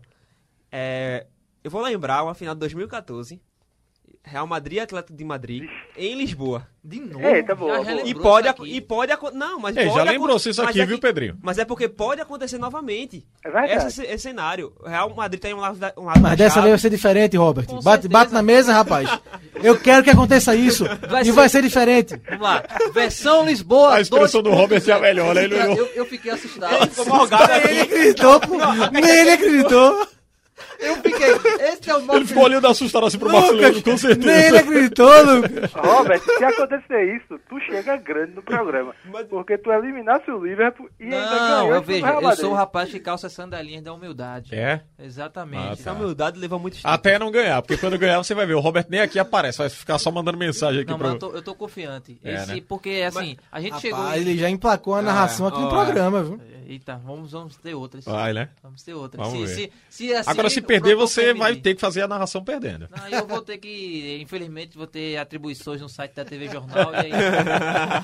É, 0.71 1.25
eu 1.63 1.71
vou 1.71 1.81
lembrar 1.81 2.23
uma 2.23 2.35
final 2.35 2.53
de 2.53 2.59
2014. 2.59 3.41
Real 4.29 4.45
Madrid 4.47 4.77
e 4.77 4.79
Atlético 4.81 5.17
de 5.17 5.23
Madrid 5.23 5.63
em 5.97 6.15
Lisboa. 6.15 6.67
De 6.83 6.99
novo. 7.01 7.25
Eita, 7.25 7.53
boa, 7.53 7.71
já 7.71 7.75
boa. 7.79 7.85
relembrou 7.85 8.09
E 8.09 8.13
pode, 8.13 8.47
e 8.69 8.81
pode 8.81 9.11
não, 9.33 9.59
mas 9.59 9.75
Ei, 9.75 9.83
pode 9.85 9.95
já 9.97 10.03
isso 10.49 10.61
mas 10.61 10.69
aqui, 10.69 10.79
é 10.81 10.85
viu, 10.85 10.95
que- 10.95 11.01
Pedrinho? 11.01 11.37
Mas 11.43 11.57
é 11.57 11.65
porque 11.65 11.89
pode 11.89 12.21
acontecer 12.21 12.57
novamente. 12.57 13.25
É 13.43 13.49
verdade. 13.51 13.87
Esse, 13.87 14.03
esse 14.03 14.19
cenário. 14.23 14.71
Real 14.85 15.13
Madrid 15.13 15.41
tem 15.41 15.53
um 15.53 15.59
lado 15.59 15.77
da, 15.77 15.91
um 15.97 16.05
lado 16.05 16.21
Mas 16.21 16.37
dessa 16.37 16.55
chave. 16.55 16.67
vez 16.67 16.71
vai 16.73 16.79
ser 16.79 16.89
diferente, 16.95 17.35
Robert. 17.35 17.65
Com 17.65 17.75
Bate, 17.81 18.03
certeza. 18.03 18.09
bate 18.09 18.31
na 18.33 18.41
mesa, 18.41 18.71
rapaz. 18.73 19.09
Eu 19.61 19.77
quero 19.77 20.01
que 20.03 20.09
aconteça 20.11 20.55
isso. 20.55 20.85
Vai 21.09 21.23
e 21.23 21.25
ser- 21.25 21.31
vai 21.33 21.49
ser 21.49 21.61
diferente. 21.61 22.21
Vamos 22.25 22.41
lá. 22.41 22.63
Versão 22.93 23.45
Lisboa. 23.45 23.95
A 23.95 24.01
expressão 24.01 24.41
dois 24.41 24.55
do 24.55 24.61
Robert 24.61 24.83
é 24.87 24.91
a 24.93 24.99
melhor, 24.99 25.35
né? 25.35 25.43
Ele 25.43 25.55
Eu, 25.55 25.75
eu, 25.75 25.85
eu 25.95 26.05
fiquei 26.05 26.31
assustado. 26.31 26.87
Ficou 26.89 27.05
morgado 27.05 27.47
Nem 27.47 27.57
ele 27.63 27.81
aqui. 27.81 27.93
acreditou, 27.93 28.39
pô. 28.39 28.57
Nem 28.93 29.03
ele 29.09 29.31
acreditou. 29.31 30.07
Eu 30.79 30.95
fiquei. 30.97 31.27
Esse 31.67 31.89
é 31.89 31.95
o 31.95 32.01
nosso. 32.01 32.19
Ele 32.19 32.25
ficou 32.25 32.43
olhando 32.43 32.67
assustado 32.67 33.05
assim 33.05 33.17
pro 33.19 33.31
Marcelo, 33.31 33.57
com 33.57 33.63
Nem 33.63 33.71
ele 33.89 33.97
certeza. 33.97 34.59
acreditou, 34.59 35.23
Lucas. 35.23 35.71
Robert, 35.73 36.21
se 36.21 36.43
acontecer 36.43 37.15
isso, 37.15 37.39
tu 37.49 37.59
chega 37.61 37.97
grande 37.97 38.33
no 38.33 38.41
programa. 38.41 38.93
Porque 39.29 39.57
tu 39.57 39.71
eliminasse 39.71 40.29
o 40.31 40.43
Liverpool 40.43 40.89
e 40.99 41.03
ainda 41.05 41.19
Não, 41.19 41.47
ganhou 41.63 41.75
eu 41.75 41.81
vejo. 41.81 42.05
Eu 42.05 42.35
sou 42.35 42.51
o 42.51 42.55
rapaz 42.55 42.89
que 42.89 42.99
calça 42.99 43.29
sandalinhas 43.29 43.83
da 43.83 43.93
humildade. 43.93 44.53
É? 44.55 44.81
Exatamente. 44.99 45.67
Ah, 45.69 45.71
Essa 45.73 45.91
tá. 45.91 45.93
humildade 45.93 46.39
leva 46.39 46.57
muito 46.57 46.75
tempo. 46.75 46.87
Até 46.87 47.19
não 47.19 47.31
ganhar, 47.31 47.61
porque 47.61 47.77
quando 47.77 47.97
ganhar 47.97 48.17
você 48.17 48.33
vai 48.33 48.45
ver. 48.45 48.55
O 48.55 48.59
Robert 48.59 48.85
nem 48.89 49.01
aqui 49.01 49.19
aparece, 49.19 49.57
vai 49.59 49.69
ficar 49.69 49.97
só 49.99 50.11
mandando 50.11 50.37
mensagem 50.37 50.81
aqui 50.81 50.91
Não, 50.91 50.97
pro. 50.97 51.07
mas 51.07 51.13
eu 51.15 51.19
tô, 51.19 51.35
eu 51.35 51.41
tô 51.41 51.55
confiante. 51.55 52.19
É, 52.23 52.33
Esse, 52.35 52.55
né? 52.55 52.61
Porque, 52.67 53.03
assim, 53.07 53.37
a 53.51 53.59
gente 53.61 53.79
chegou. 53.79 53.99
Rapaz, 53.99 54.21
ele 54.21 54.37
já 54.37 54.49
emplacou 54.49 54.95
a 54.95 55.01
narração 55.01 55.47
aqui 55.47 55.59
no 55.59 55.67
ó, 55.67 55.69
programa, 55.69 56.23
viu? 56.23 56.39
Eita, 56.69 57.01
vamos, 57.05 57.31
vamos 57.31 57.55
ter 57.55 57.73
outras. 57.73 58.03
Vai, 58.03 58.33
né? 58.33 58.49
Vamos 58.61 58.83
ter 58.83 58.93
outras. 58.93 59.25
Vamos 59.25 59.49
se, 59.49 59.55
ver. 59.55 59.71
se, 59.89 60.07
se 60.07 60.13
assim, 60.13 60.29
Agora, 60.29 60.49
se 60.49 60.61
perder, 60.61 60.95
você 60.95 61.27
vai 61.33 61.35
permitir. 61.51 61.61
ter 61.61 61.75
que 61.75 61.81
fazer 61.81 62.01
a 62.01 62.07
narração 62.07 62.43
perdendo. 62.43 62.89
Aí 62.91 63.13
eu 63.13 63.25
vou 63.25 63.41
ter 63.41 63.57
que, 63.57 64.19
infelizmente, 64.21 64.77
vou 64.77 64.85
ter 64.87 65.17
atribuições 65.17 65.79
no 65.81 65.87
site 65.87 66.13
da 66.13 66.25
TV 66.25 66.49
Jornal 66.49 66.91
e 66.93 66.95
aí. 66.97 67.11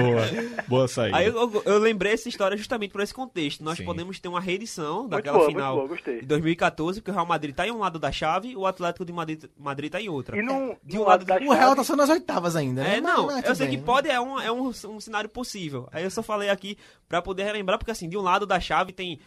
Boa, 0.00 0.62
boa 0.68 0.88
saída. 0.88 1.16
Aí 1.16 1.26
eu, 1.26 1.34
eu- 1.34 1.62
eu 1.64 1.78
lembrei 1.78 2.12
essa 2.12 2.28
história 2.28 2.56
justamente 2.56 2.90
por 2.92 3.00
esse 3.00 3.12
contexto. 3.14 3.62
Nós 3.64 3.78
Sim. 3.78 3.84
podemos 3.84 4.18
ter 4.18 4.28
uma 4.28 4.40
reedição 4.40 5.00
Muito 5.00 5.10
daquela 5.10 5.38
boa, 5.38 5.50
final 5.50 5.86
boa, 5.86 5.96
de 5.96 6.22
2014, 6.22 7.00
porque 7.00 7.10
o 7.10 7.14
Real 7.14 7.26
Madrid 7.26 7.54
tá 7.54 7.66
em 7.66 7.70
um 7.70 7.78
lado 7.78 7.98
da 7.98 8.10
chave 8.12 8.56
o 8.56 8.66
Atlético 8.66 9.04
de 9.04 9.12
Madrid, 9.12 9.44
Madrid 9.58 9.90
tá 9.90 10.00
em 10.00 10.08
outra. 10.08 10.38
E 10.38 10.42
num, 10.42 10.76
De 10.82 10.96
um 10.98 11.00
lado 11.04 11.10
lado 11.10 11.24
da 11.24 11.34
O 11.36 11.38
Real 11.52 11.56
chave, 11.70 11.76
tá 11.76 11.84
só 11.84 11.96
nas 11.96 12.08
oitavas 12.08 12.56
ainda, 12.56 12.82
né? 12.82 12.96
É, 12.98 13.00
Mas- 13.00 13.16
não, 13.16 13.26
mas 13.26 13.44
eu 13.44 13.54
sei 13.54 13.66
bem, 13.68 13.78
que 13.78 13.84
pode, 13.84 14.08
é, 14.08 14.20
um, 14.20 14.40
é 14.40 14.50
um, 14.50 14.68
um 14.68 15.00
cenário 15.00 15.28
possível. 15.28 15.88
Aí 15.92 16.04
eu 16.04 16.10
só 16.10 16.22
falei 16.22 16.48
aqui 16.48 16.76
pra 17.08 17.20
poder 17.20 17.44
relembrar, 17.44 17.78
porque 17.78 17.89
assim, 17.90 18.08
de 18.08 18.16
um 18.16 18.22
lado 18.22 18.46
da 18.46 18.58
chave 18.60 18.92
tem 18.92 19.18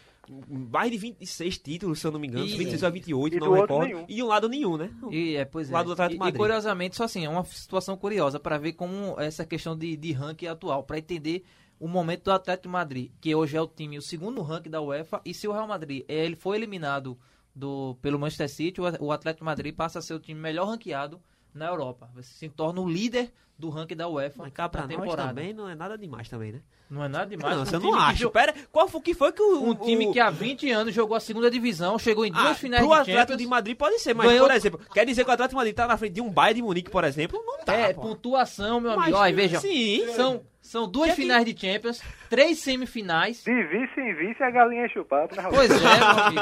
mais 0.48 0.90
de 0.90 0.96
26 0.96 1.58
títulos, 1.58 1.98
se 1.98 2.06
eu 2.06 2.10
não 2.12 2.18
me 2.18 2.26
engano, 2.28 2.44
E- 2.46 2.56
26 2.56 2.82
ou 2.82 2.90
28, 2.90 3.36
e 3.36 3.40
não 3.40 3.52
recordo. 3.52 3.86
nenhum. 3.86 4.04
E 4.08 4.14
de 4.14 4.22
um 4.22 4.26
lado 4.26 4.48
nenhum, 4.48 4.76
né? 4.76 4.90
E, 5.10 5.36
é, 5.36 5.44
pois 5.44 5.70
é. 5.70 5.72
Lá 5.74 5.82
do 5.82 5.92
Atlético 5.92 6.14
e, 6.14 6.16
e 6.16 6.18
Madrid. 6.20 6.40
curiosamente, 6.40 6.96
só 6.96 7.04
assim, 7.04 7.24
é 7.24 7.28
uma 7.28 7.44
situação 7.44 7.96
curiosa 7.96 8.40
para 8.40 8.56
ver 8.58 8.72
como 8.72 9.20
essa 9.20 9.44
questão 9.44 9.76
de, 9.76 9.96
de 9.96 10.12
ranking 10.12 10.46
atual, 10.46 10.82
para 10.82 10.98
entender 10.98 11.44
o 11.78 11.86
momento 11.86 12.24
do 12.24 12.32
Atlético 12.32 12.68
de 12.68 12.72
Madrid, 12.72 13.10
que 13.20 13.34
hoje 13.34 13.56
é 13.56 13.60
o 13.60 13.66
time, 13.66 13.98
o 13.98 14.02
segundo 14.02 14.40
ranking 14.40 14.70
da 14.70 14.80
UEFA, 14.80 15.20
e 15.24 15.34
se 15.34 15.46
o 15.46 15.52
Real 15.52 15.66
Madrid 15.68 16.04
eh, 16.08 16.24
ele 16.24 16.36
foi 16.36 16.56
eliminado 16.56 17.18
do, 17.54 17.96
pelo 18.00 18.18
Manchester 18.18 18.48
City, 18.48 18.80
o, 18.80 18.84
o 19.04 19.12
Atlético 19.12 19.40
de 19.42 19.46
Madrid 19.46 19.74
passa 19.74 19.98
a 19.98 20.02
ser 20.02 20.14
o 20.14 20.20
time 20.20 20.40
melhor 20.40 20.66
ranqueado 20.68 21.20
na 21.52 21.66
Europa. 21.66 22.10
Se 22.22 22.48
torna 22.48 22.80
o 22.80 22.88
líder 22.88 23.30
do 23.58 23.70
ranking 23.70 23.94
da 23.96 24.08
UEFA 24.08 24.42
Mas 24.42 24.52
cá 24.52 24.68
pra 24.68 24.82
nós 24.82 24.90
temporada. 24.96 25.28
também 25.28 25.52
não 25.54 25.68
é 25.68 25.74
nada 25.74 25.96
demais 25.96 26.28
também, 26.28 26.52
né? 26.52 26.60
Não 26.90 27.02
é 27.04 27.08
nada 27.08 27.26
demais. 27.26 27.54
não, 27.54 27.62
um 27.62 27.64
você 27.64 27.78
time 27.78 27.90
não 27.90 27.98
que 27.98 28.04
acha. 28.04 28.30
Pera, 28.30 28.54
qual 28.70 28.88
foi 28.88 29.00
o 29.00 29.02
que 29.02 29.14
foi 29.14 29.32
que 29.32 29.40
o... 29.42 29.70
Um 29.70 29.74
time 29.74 30.08
o- 30.08 30.12
que 30.12 30.20
há 30.20 30.28
20 30.28 30.70
anos 30.70 30.94
jogou 30.94 31.16
a 31.16 31.20
segunda 31.20 31.50
divisão, 31.50 31.98
chegou 31.98 32.26
em 32.26 32.32
duas 32.32 32.46
Ah, 32.48 32.54
finais 32.54 32.82
pro 32.84 32.90
de 32.94 33.00
Atlético 33.00 33.20
Champions. 33.20 33.38
de 33.38 33.46
Madrid 33.46 33.76
pode 33.76 33.98
ser, 34.00 34.14
mas, 34.14 34.28
Ganhou- 34.28 34.46
por 34.46 34.54
exemplo, 34.54 34.80
quer 34.92 35.06
dizer 35.06 35.24
que 35.24 35.30
o 35.30 35.32
Atlético 35.32 35.50
de 35.54 35.56
Madrid 35.56 35.74
tá 35.74 35.86
na 35.86 35.96
frente 35.96 36.12
de 36.14 36.20
um 36.20 36.30
Bayern 36.30 36.60
de 36.60 36.62
Munique, 36.66 36.90
por 36.90 37.04
exemplo? 37.04 37.42
Não 37.46 37.64
tá, 37.64 37.72
é, 37.74 37.92
pô. 37.94 38.02
pontuação, 38.02 38.80
meu 38.80 38.90
Mas, 38.96 39.02
amigo. 39.04 39.18
Olha, 39.18 39.34
veja. 39.34 39.60
sim. 39.60 40.06
São 40.14 40.42
São 40.66 40.88
duas 40.88 41.10
Que 41.10 41.16
que- 41.16 41.22
finais 41.22 41.44
de 41.44 41.54
Champions, 41.54 42.00
três 42.30 42.58
semifinais. 42.58 43.44
De 43.44 43.52
vice 43.64 44.00
em 44.00 44.14
vice, 44.14 44.42
a 44.42 44.50
galinha 44.50 44.88
o 44.96 45.04
papo, 45.04 45.36
né, 45.36 45.42
Raul? 45.42 45.54
Pois 45.54 45.70
é, 45.70 45.76
meu 45.76 46.06
amigo. 46.24 46.40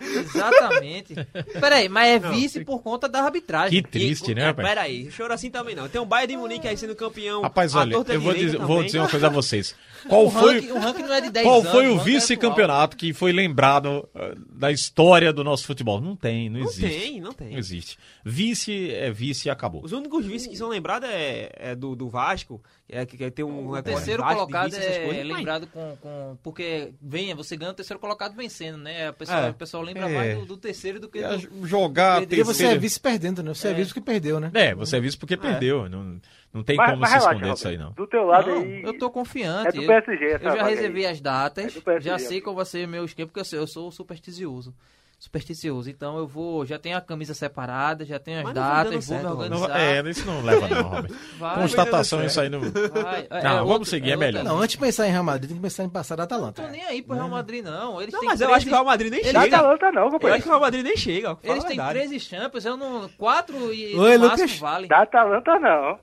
Exatamente. 0.00 1.14
Peraí, 1.60 1.88
mas 1.88 2.08
é 2.08 2.18
vice 2.30 2.64
por 2.64 2.82
conta 2.82 3.08
da 3.08 3.22
arbitragem. 3.22 3.82
Que 3.82 3.88
triste, 3.88 4.32
E- 4.32 4.34
né, 4.34 4.42
é, 4.42 4.46
rapaz? 4.46 4.66
Peraí, 4.68 5.10
choro 5.10 5.32
assim 5.34 5.50
também 5.50 5.74
não. 5.74 5.86
Tem 5.88 6.00
um 6.00 6.06
Bayern 6.06 6.32
de 6.34 6.38
Munique 6.38 6.66
aí 6.66 6.76
sendo 6.76 6.96
campeão. 6.96 7.42
Rapaz, 7.42 7.74
olha, 7.74 7.94
eu 7.94 8.20
vou 8.20 8.34
dizer, 8.34 8.58
vou 8.58 8.82
dizer 8.82 8.98
uma 9.00 9.08
coisa 9.08 9.26
a 9.26 9.30
vocês. 9.30 9.76
Qual 10.08 10.26
o, 10.26 10.30
foi, 10.30 10.54
ranking, 10.54 10.70
o 10.72 10.78
ranking 10.78 11.02
não 11.02 11.14
é 11.14 11.20
de 11.20 11.30
10 11.30 11.46
qual 11.46 11.60
anos. 11.60 11.70
foi 11.72 11.86
o 11.88 11.96
ranking 11.96 12.00
é 12.10 12.14
vice-campeonato 12.14 12.96
que 12.96 13.12
foi 13.12 13.32
lembrado 13.32 14.08
ah, 14.14 14.34
da 14.50 14.70
história 14.72 15.32
do 15.32 15.42
nosso 15.44 15.66
futebol? 15.66 16.00
Não 16.00 16.16
tem, 16.16 16.48
não, 16.50 16.60
Não 16.60 16.66
existe. 16.66 16.88
tem, 17.00 17.20
não 17.20 17.32
tem. 17.32 17.50
Não 17.52 17.58
existe. 17.58 17.98
Vice 18.24 18.90
é 18.90 19.10
vice 19.10 19.48
e 19.48 19.50
acabou. 19.50 19.84
Os 19.84 19.92
únicos 19.92 20.24
vices 20.26 20.48
que 20.48 20.56
são 20.56 20.68
lembrados 20.68 21.08
é, 21.08 21.50
é 21.54 21.74
do, 21.74 21.94
do 21.94 22.08
Vasco, 22.08 22.62
é 22.88 23.04
que, 23.06 23.16
que 23.16 23.30
tem 23.30 23.44
um 23.44 23.70
O 23.70 23.82
terceiro 23.82 24.22
Vasco 24.22 24.36
colocado 24.38 24.70
vice, 24.70 24.80
é 24.82 25.04
coisas, 25.06 25.26
lembrado 25.26 25.66
com, 25.66 25.96
com. 26.00 26.38
Porque 26.42 26.92
venha, 27.00 27.34
você 27.34 27.56
ganha 27.56 27.70
o 27.70 27.74
terceiro 27.74 27.98
colocado 28.00 28.34
vencendo, 28.34 28.78
né? 28.78 29.10
O 29.10 29.14
pessoal, 29.14 29.44
É. 29.44 29.50
o 29.50 29.54
pessoal 29.54 29.82
lembra 29.82 30.10
É. 30.10 30.14
mais 30.14 30.38
do, 30.38 30.46
do 30.46 30.56
terceiro 30.56 31.00
do 31.00 31.08
que 31.08 31.18
É, 31.18 31.36
do. 31.36 31.66
Jogar 31.66 32.20
Porque 32.20 32.36
Porque 32.36 32.44
você 32.44 32.62
é 32.62 32.66
terceiro- 32.66 32.80
vice 32.80 33.00
perdendo, 33.00 33.42
né? 33.42 33.54
Você 33.54 33.68
é, 33.68 33.70
É. 33.70 33.74
vice 33.74 33.88
porque 33.88 34.00
perdeu, 34.00 34.38
né? 34.40 34.50
É, 34.54 34.74
você 34.74 34.96
é 34.96 35.00
vice 35.00 35.16
porque 35.16 35.36
perdeu. 35.36 35.88
Não, 35.88 36.20
não 36.52 36.62
tem 36.62 36.76
Mas- 36.76 36.90
como 36.90 37.00
mas 37.00 37.10
se 37.10 37.16
relaxa, 37.16 37.34
esconder 37.34 37.52
disso 37.54 37.68
aí, 37.68 37.78
não. 37.78 37.92
Do 37.92 38.06
teu 38.06 38.24
lado 38.24 38.50
Não, 38.50 38.58
aí. 38.62 38.82
eu 38.82 38.98
tô 38.98 39.10
confiante. 39.10 39.68
É 39.68 39.72
do 39.72 39.82
eu- 39.82 39.86
PSG 39.86 40.24
essa 40.26 40.34
Eu 40.36 40.38
já 40.42 40.50
vaga 40.50 40.64
aí. 40.64 40.74
reservei 40.74 41.06
as 41.06 41.20
datas, 41.20 41.76
É 41.76 41.80
PSG, 41.80 42.08
já 42.10 42.18
sei 42.18 42.40
qual 42.40 42.54
vai 42.56 42.64
ser 42.64 42.86
o 42.86 42.88
meu 42.88 43.04
esquema, 43.04 43.26
porque 43.28 43.40
eu, 43.40 43.44
sou- 43.44 43.58
eu 43.58 43.66
sou 43.66 43.90
supersticioso. 43.90 44.74
Supersticioso. 45.18 45.88
Então 45.88 46.18
eu 46.18 46.26
vou. 46.26 46.66
Já 46.66 46.80
tenho 46.80 46.96
a 46.96 47.00
camisa 47.00 47.32
separada, 47.32 48.04
já 48.04 48.18
tenho 48.18 48.38
as 48.38 48.44
Mas 48.44 48.54
não 48.56 48.60
dando 48.60 48.72
datas, 48.74 48.90
vou 48.90 48.96
me 48.96 49.02
certo, 49.02 49.28
Robert. 49.28 49.50
Não, 49.50 49.56
organizar. 49.62 49.80
é, 49.80 50.10
isso 50.10 50.26
não 50.26 50.42
leva 50.42 50.68
não, 50.68 50.82
Robert. 50.82 51.12
Vai, 51.38 51.54
Constatação, 51.62 52.24
isso 52.24 52.40
aí 52.40 52.48
não... 52.48 52.58
vai. 52.60 53.26
É, 53.30 53.42
Não, 53.44 53.50
é 53.50 53.54
vamos 53.58 53.70
outro- 53.70 53.84
seguir, 53.88 54.10
é 54.10 54.14
outra- 54.14 54.26
melhor. 54.26 54.42
Não, 54.44 54.58
antes 54.58 54.70
de 54.72 54.78
pensar 54.78 55.06
em 55.06 55.12
Real 55.12 55.22
Madrid, 55.22 55.48
tem 55.50 55.56
que 55.58 55.62
pensar 55.62 55.84
em 55.84 55.88
passar 55.88 56.16
da 56.16 56.22
Não 56.22 56.24
Atalanta. 56.24 56.62
tô 56.62 56.68
nem 56.68 56.82
aí 56.82 57.00
pro 57.02 57.14
Real 57.14 57.28
Madrid, 57.28 57.64
não. 57.64 58.02
Eles 58.02 58.12
Não, 58.12 58.18
têm 58.18 58.28
mas 58.30 58.40
eu 58.40 58.48
13 58.48 58.56
acho 58.56 58.66
que 58.66 58.70
o 58.72 58.74
Real 58.74 58.84
Madrid 58.84 59.12
nem 59.12 59.22
chega. 59.24 59.40
Atalanta 59.44 59.92
não, 59.92 60.02
Eu 60.02 60.08
acho 60.08 60.10
que 60.10 60.16
o 60.16 60.18
companheiro. 60.18 60.44
Real 60.48 60.60
Madrid 60.60 60.84
nem 60.84 60.96
chega. 60.96 61.38
Eles 61.44 61.64
têm 61.64 61.76
verdade. 61.76 61.98
13 62.00 62.18
Champions, 62.20 62.64
eu 62.64 62.76
não. 62.76 63.08
4 63.16 63.72
e 63.72 63.94
Oi, 63.96 64.16
no 64.18 64.24
Lucas. 64.24 64.40
máximo 64.40 64.60
vale. 64.60 64.88
Da 64.88 65.02
Atalanta 65.02 65.58
não. 65.60 65.98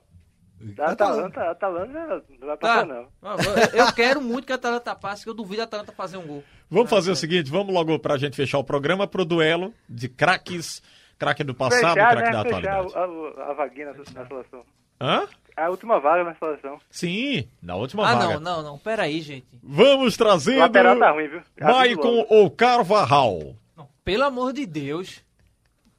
Da 0.60 0.88
Atalanta. 0.88 1.40
Atalanta, 1.50 1.50
Atalanta 1.88 2.24
não 2.38 2.46
vai 2.46 2.56
Tá. 2.56 2.68
passar 2.68 2.86
não. 2.86 3.06
Eu, 3.72 3.92
quero 3.94 4.20
muito 4.20 4.44
que 4.46 4.52
a 4.52 4.56
Atalanta 4.56 4.94
passe, 4.94 5.24
que 5.24 5.30
eu 5.30 5.34
duvido 5.34 5.62
a 5.62 5.64
Atalanta 5.64 5.92
fazer 5.92 6.16
um 6.18 6.26
gol. 6.26 6.44
Vamos 6.70 6.90
fazer 6.90 7.10
o 7.10 7.16
seguinte, 7.16 7.50
vamos 7.50 7.72
logo 7.74 7.98
pra 7.98 8.18
gente 8.18 8.36
fechar 8.36 8.58
o 8.58 8.64
programa 8.64 9.06
pro 9.06 9.24
duelo 9.24 9.72
de 9.88 10.08
craques, 10.08 10.82
craque 11.18 11.42
do 11.42 11.54
passado 11.54 11.92
e 11.92 11.94
Fechar, 11.94 12.10
craque 12.16 12.30
da 12.32 12.44
né? 12.44 12.50
Fechar 12.50 12.80
atualidade. 12.80 12.94
a, 13.38 13.42
a, 13.42 13.50
a 13.50 13.54
vaguinha 13.54 13.86
na, 13.86 13.92
na 14.20 14.26
seleção. 14.26 14.62
Hã? 15.00 15.26
A 15.56 15.68
última 15.70 15.98
vaga 15.98 16.24
na 16.24 16.34
seleção. 16.34 16.78
Sim, 16.90 17.48
na 17.62 17.74
última 17.76 18.06
Ah, 18.08 18.14
vaga. 18.14 18.34
não, 18.34 18.40
não, 18.40 18.62
não. 18.62 18.78
Pera 18.78 19.02
aí, 19.04 19.20
gente. 19.20 19.46
O 19.54 19.58
Vamos 19.62 20.16
trazer 20.16 20.56
lateral 20.58 20.98
tá 20.98 21.10
ruim, 21.10 21.28
viu? 21.28 21.40
Aviso 21.60 21.78
Maicon 21.78 22.16
logo. 22.16 22.26
ou 22.34 22.50
Carvajal? 22.50 23.54
Não, 23.76 23.88
Pelo 24.04 24.24
amor 24.24 24.52
de 24.52 24.64
Deus. 24.66 25.22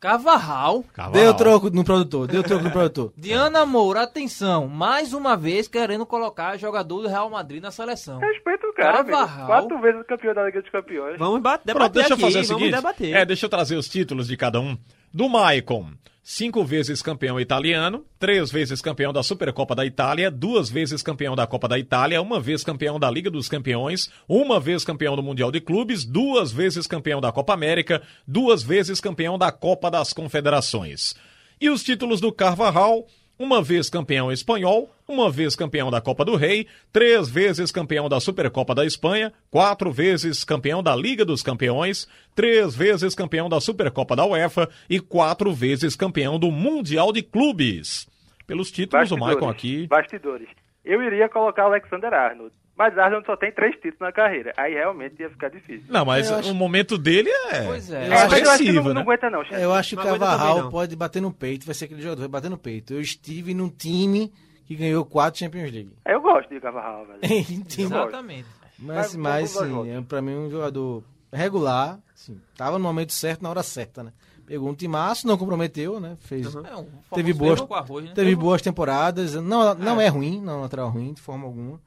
Cavarral. 0.02 0.84
Carvajal. 0.94 1.12
Deu 1.24 1.34
troco 1.36 1.70
no 1.70 1.84
produtor, 1.84 2.28
deu 2.28 2.42
troco 2.42 2.64
no 2.64 2.72
produtor. 2.72 3.14
Diana 3.16 3.68
Moura, 3.68 4.02
atenção. 4.02 4.68
Mais 4.68 5.14
uma 5.14 5.38
vez 5.38 5.68
querendo 5.68 6.08
colocar 6.08 6.58
jogador 6.58 7.04
do 7.04 7.08
Real 7.08 7.30
Madrid 7.30 7.62
na 7.62 7.70
seleção. 7.70 8.18
Respeita 8.20 8.66
o 8.68 8.74
cara. 8.74 9.04
Cavarral. 9.04 9.46
Quatro 9.46 9.80
vezes 9.80 10.04
campeão 10.08 10.34
da 10.34 10.44
Liga 10.46 10.60
dos 10.60 10.72
Campeões. 10.72 11.20
Vamos 11.20 11.40
ba- 11.40 11.58
debater 11.64 11.76
Pronto, 11.76 11.94
deixa 11.94 12.10
eu 12.10 12.14
aqui, 12.16 12.22
fazer 12.24 12.40
o 12.40 12.44
vamos 12.48 12.60
seguinte. 12.64 12.76
debater. 12.76 13.14
É, 13.16 13.26
deixa 13.26 13.46
eu 13.46 13.50
trazer 13.50 13.76
os 13.76 13.88
títulos 13.88 14.28
de 14.28 14.36
cada 14.36 14.60
um. 14.60 14.76
Do 15.14 15.28
Maicon, 15.28 15.90
cinco 16.24 16.64
vezes 16.64 17.02
campeão 17.02 17.38
italiano, 17.38 18.06
três 18.18 18.50
vezes 18.50 18.82
campeão 18.82 19.12
da 19.12 19.22
Supercopa 19.22 19.76
da 19.76 19.86
Itália, 19.86 20.32
duas 20.32 20.70
vezes 20.70 21.04
campeão 21.04 21.36
da 21.36 21.46
Copa 21.46 21.68
da 21.68 21.78
Itália, 21.78 22.22
uma 22.22 22.40
vez 22.40 22.64
campeão 22.64 22.98
da 22.98 23.12
Liga 23.12 23.30
dos 23.30 23.50
Campeões, 23.50 24.10
uma 24.26 24.58
vez 24.58 24.86
campeão 24.86 25.18
do 25.18 25.22
Mundial 25.22 25.52
de 25.52 25.60
Clubes, 25.60 26.06
duas 26.06 26.54
vezes 26.54 26.88
campeão 26.88 27.20
da 27.20 27.30
Copa 27.30 27.54
América, 27.54 28.02
duas 28.26 28.64
vezes 28.64 29.02
campeão 29.02 29.38
da 29.38 29.52
Copa 29.52 29.92
das 29.92 30.14
Confederações. 30.14 31.14
E 31.60 31.70
os 31.70 31.84
títulos 31.84 32.22
do 32.22 32.32
Carvajal, 32.32 33.06
uma 33.38 33.62
vez 33.62 33.90
campeão 33.90 34.32
espanhol, 34.32 34.96
uma 35.12 35.30
vez 35.30 35.56
campeão 35.56 35.92
da 35.92 36.00
Copa 36.02 36.24
do 36.26 36.36
Rei, 36.36 36.68
três 36.92 37.30
vezes 37.30 37.72
campeão 37.72 38.08
da 38.10 38.20
Supercopa 38.20 38.74
da 38.74 38.86
Espanha, 38.86 39.32
quatro 39.50 39.92
vezes 39.92 40.44
campeão 40.44 40.82
da 40.82 40.96
Liga 40.96 41.24
dos 41.26 41.44
Campeões, 41.44 42.08
três 42.36 42.76
vezes 42.76 43.14
campeão 43.16 43.48
da 43.50 43.60
Supercopa 43.62 44.16
da 44.16 44.26
UEFA 44.26 44.70
e 44.90 45.00
quatro 45.00 45.52
vezes 45.54 45.96
campeão 45.96 46.40
do 46.40 46.52
Mundial 46.52 47.12
de 47.12 47.22
Clubes. 47.22 48.08
Pelos 48.48 48.72
títulos, 48.72 49.12
o 49.12 49.18
Maicon 49.18 49.50
aqui. 49.50 49.88
Bastidores. 49.88 50.48
Eu 50.84 51.02
iria 51.04 51.30
colocar 51.30 51.64
o 51.66 51.68
Alexander 51.68 52.14
Arnold. 52.14 52.52
Mas 52.76 52.98
Arnold 52.98 53.26
só 53.28 53.38
tem 53.38 53.52
três 53.52 53.76
títulos 53.76 54.00
na 54.00 54.12
carreira. 54.12 54.52
Aí 54.58 54.74
realmente 54.74 55.22
ia 55.22 55.30
ficar 55.30 55.50
difícil. 55.50 55.84
Não, 55.88 56.04
mas 56.04 56.32
acho- 56.32 56.52
o 56.52 56.56
momento 56.56 56.98
dele 56.98 57.30
é. 57.30 57.62
Pois 57.66 57.92
é. 57.92 57.98
Eu 57.98 58.02
É, 58.02 58.08
eu 58.08 58.14
acho 58.14 58.30
que 58.30 58.42
expressivo, 58.42 58.76
não, 58.80 58.88
né? 58.88 58.94
não 58.96 59.02
aguenta 59.04 59.30
não, 59.30 59.44
chefe. 59.44 59.56
É, 59.56 59.64
eu 59.66 59.74
acho 59.74 59.90
que 59.96 60.02
o 60.02 60.06
Não 60.06 60.12
Cavarral 60.14 60.64
não. 60.64 60.72
pode 60.72 60.96
bater 60.96 61.22
no 61.22 61.32
peito, 61.32 61.66
vai 61.66 61.76
ser 61.76 61.86
aquele 61.86 62.02
jogador, 62.02 62.22
vai 62.22 62.30
bater 62.30 62.50
no 62.50 62.58
peito. 62.58 62.94
Eu 62.94 63.02
estive 63.02 63.54
num 63.54 63.70
time 63.70 64.34
que 64.72 64.78
ganhou 64.78 65.04
quatro 65.06 65.40
Champions 65.40 65.72
League. 65.72 65.92
Eu 66.06 66.22
gosto 66.22 66.50
de 66.50 66.60
Cavarral, 66.62 67.06
velho. 67.06 67.20
Exatamente. 67.78 68.48
Mas, 68.80 69.16
Mas 69.16 69.16
mas 69.16 69.50
sim, 69.52 69.90
é 69.90 70.02
pra 70.02 70.22
mim 70.22 70.34
um 70.34 70.50
jogador 70.50 71.04
regular, 71.32 72.00
assim, 72.14 72.40
tava 72.56 72.78
no 72.80 72.84
momento 72.84 73.12
certo, 73.14 73.42
na 73.42 73.50
hora 73.50 73.62
certa, 73.62 74.04
né? 74.04 74.14
Pegou 74.46 74.70
um 74.70 74.74
timaço, 74.74 75.28
não 75.28 75.38
comprometeu, 75.38 76.00
né? 76.00 76.18
Fez, 76.22 76.54
É 76.56 76.76
um 76.76 76.88
teve 77.14 77.32
boas, 77.32 77.62
arroz, 77.62 78.06
né? 78.06 78.12
teve 78.14 78.36
boas 78.36 78.62
temporadas. 78.62 79.36
Não, 79.36 79.76
não 79.76 80.02
é. 80.02 80.08
ruim, 80.08 80.42
não 80.42 80.54
é 80.54 80.56
um 80.58 80.62
lateral 80.62 80.90
ruim 80.90 81.14
de 81.14 81.22
forma 81.22 81.46
alguma, 81.46 81.80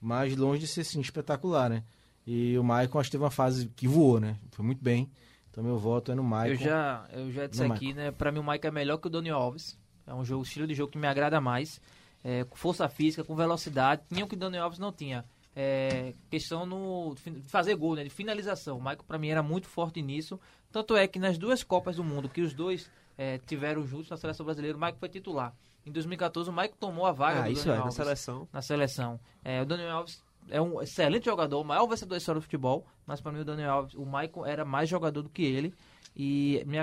mas 0.00 0.34
longe 0.36 0.60
de 0.60 0.66
ser 0.66 0.80
assim, 0.80 1.00
espetacular, 1.00 1.68
né? 1.68 1.84
E 2.26 2.56
o 2.58 2.64
Maicon 2.64 2.98
acho 2.98 3.08
que 3.08 3.12
teve 3.12 3.24
uma 3.24 3.30
fase 3.30 3.68
que 3.76 3.86
voou, 3.86 4.18
né? 4.18 4.36
Foi 4.52 4.64
muito 4.64 4.82
bem. 4.82 5.10
Então 5.50 5.62
meu 5.62 5.76
voto 5.78 6.10
é 6.10 6.14
no 6.14 6.22
Maicon. 6.22 6.54
Eu 6.54 6.68
já, 6.68 7.04
eu 7.12 7.30
já 7.30 7.46
disse 7.46 7.64
aqui, 7.64 7.92
né? 7.92 8.10
Pra 8.10 8.32
mim 8.32 8.38
o 8.38 8.44
Mike 8.44 8.66
é 8.66 8.70
melhor 8.70 8.98
que 8.98 9.08
o 9.08 9.10
Daniel 9.10 9.36
Alves. 9.36 9.78
É 10.06 10.14
um 10.14 10.24
jogo, 10.24 10.42
estilo 10.42 10.66
de 10.66 10.74
jogo 10.74 10.90
que 10.92 10.98
me 10.98 11.06
agrada 11.06 11.40
mais. 11.40 11.80
É, 12.22 12.44
com 12.44 12.56
força 12.56 12.88
física, 12.88 13.24
com 13.24 13.34
velocidade. 13.34 14.02
Tinha 14.12 14.24
o 14.24 14.28
que 14.28 14.34
o 14.34 14.38
Daniel 14.38 14.64
Alves 14.64 14.78
não 14.78 14.92
tinha. 14.92 15.24
É, 15.56 16.14
questão 16.30 16.64
no 16.66 17.14
de 17.24 17.42
fazer 17.48 17.74
gol, 17.74 17.94
né? 17.96 18.04
De 18.04 18.10
finalização. 18.10 18.76
O 18.76 18.80
Michael 18.80 19.04
pra 19.06 19.18
mim 19.18 19.28
era 19.28 19.42
muito 19.42 19.66
forte 19.68 20.00
nisso. 20.02 20.38
Tanto 20.70 20.96
é 20.96 21.06
que 21.08 21.18
nas 21.18 21.38
duas 21.38 21.62
Copas 21.62 21.96
do 21.96 22.04
Mundo 22.04 22.28
que 22.28 22.40
os 22.40 22.54
dois 22.54 22.90
é, 23.18 23.38
tiveram 23.38 23.86
juntos 23.86 24.08
na 24.10 24.16
seleção 24.16 24.44
brasileira, 24.44 24.76
o 24.76 24.80
Michael 24.80 24.98
foi 25.00 25.08
titular. 25.08 25.54
Em 25.84 25.90
2014 25.90 26.48
o 26.50 26.52
Michael 26.52 26.74
tomou 26.78 27.06
a 27.06 27.12
vaga 27.12 27.40
Ah, 27.40 27.42
do 27.44 27.50
isso 27.52 27.62
Daniel 27.64 27.74
é, 27.74 27.78
na 27.78 27.82
Alves 27.84 27.96
seleção. 27.96 28.48
na 28.52 28.62
seleção. 28.62 29.20
É, 29.42 29.62
o 29.62 29.66
Daniel 29.66 29.96
Alves 29.96 30.22
é 30.48 30.60
um 30.60 30.80
excelente 30.80 31.24
jogador, 31.24 31.60
o 31.60 31.64
maior 31.64 31.86
vencedor 31.86 32.10
da 32.10 32.18
história 32.18 32.38
do 32.38 32.42
futebol, 32.42 32.86
mas 33.06 33.20
para 33.20 33.32
mim 33.32 33.40
o 33.40 33.44
Daniel 33.44 33.70
Alves, 33.72 33.94
o 33.94 34.04
Maicon 34.04 34.44
era 34.46 34.64
mais 34.64 34.88
jogador 34.88 35.22
do 35.22 35.28
que 35.30 35.42
ele 35.42 35.74
e 36.22 36.62
me, 36.66 36.76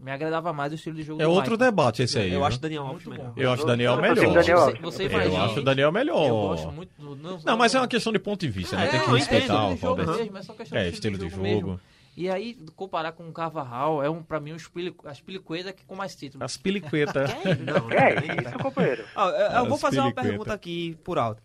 me 0.00 0.10
agradava 0.10 0.50
mais 0.50 0.72
o 0.72 0.76
estilo 0.76 0.96
de 0.96 1.02
jogo 1.02 1.20
É 1.20 1.26
do 1.26 1.30
outro 1.30 1.58
debate 1.58 2.02
esse 2.02 2.18
aí. 2.18 2.28
Eu 2.28 2.38
viu? 2.38 2.44
acho 2.46 2.56
o 2.56 2.60
Daniel 2.60 2.84
Alves 2.84 3.04
Muito 3.04 3.18
melhor. 3.18 3.34
bom. 3.34 3.40
Eu 3.42 3.52
acho 3.52 3.62
o 3.64 3.66
Daniel 3.66 3.96
melhor. 4.00 4.16
Você, 4.16 4.74
você 4.78 5.04
Eu 5.04 5.36
acho 5.42 5.60
o 5.60 5.62
Daniel 5.62 5.92
melhor. 5.92 6.26
Eu 6.26 6.34
gosto 6.34 6.72
muito 6.72 6.90
do, 6.98 7.14
não, 7.14 7.38
Não, 7.44 7.56
mas 7.58 7.74
é 7.74 7.80
uma 7.80 7.86
questão 7.88 8.10
de 8.14 8.18
ponto 8.18 8.40
de 8.40 8.48
vista, 8.48 8.74
né? 8.76 8.86
É, 8.86 8.90
Tem 8.92 9.00
que 9.00 9.10
respeitar 9.10 9.52
é 9.54 9.58
o 9.68 9.74
estilo 9.74 9.74
de 9.74 9.80
jogo 9.82 10.00
Robert. 10.02 10.16
mesmo, 10.24 10.38
é 10.38 10.42
só 10.42 10.52
questão 10.54 10.78
É, 10.78 10.84
de 10.88 10.94
estilo 10.94 11.18
de 11.18 11.28
jogo. 11.28 11.42
mesmo. 11.42 11.80
E 12.16 12.30
aí, 12.30 12.58
comparar 12.74 13.12
com 13.12 13.28
o 13.28 13.32
Carvajal, 13.32 14.02
é 14.02 14.08
um, 14.08 14.22
pra 14.22 14.40
mim 14.40 14.52
um 14.52 14.56
espili- 14.56 14.94
as 15.04 15.20
piliqueza 15.20 15.70
que 15.72 15.84
com 15.84 15.94
mais 15.94 16.14
títulos. 16.16 16.42
As 16.44 16.56
piliquetas. 16.56 17.30
Não, 17.60 17.90
É 17.90 18.14
isso, 18.48 18.58
companheiro. 18.62 19.04
Ó, 19.14 19.28
eu, 19.28 19.50
eu 19.58 19.66
vou 19.68 19.76
fazer 19.76 20.00
uma 20.00 20.12
pergunta 20.14 20.52
aqui 20.54 20.96
por 21.04 21.18
alto. 21.18 21.42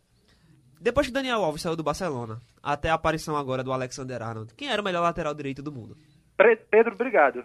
Depois 0.79 1.07
que 1.07 1.11
o 1.11 1.13
Daniel 1.13 1.43
Alves 1.43 1.61
saiu 1.61 1.75
do 1.75 1.83
Barcelona, 1.83 2.39
até 2.63 2.89
a 2.89 2.93
aparição 2.93 3.35
agora 3.35 3.63
do 3.63 3.73
Alexander 3.73 4.21
Arnold, 4.21 4.53
quem 4.55 4.69
era 4.69 4.81
o 4.81 4.85
melhor 4.85 5.01
lateral 5.01 5.33
direito 5.33 5.61
do 5.61 5.71
mundo? 5.71 5.97
Pre- 6.37 6.55
Pedro, 6.69 6.93
obrigado. 6.93 7.43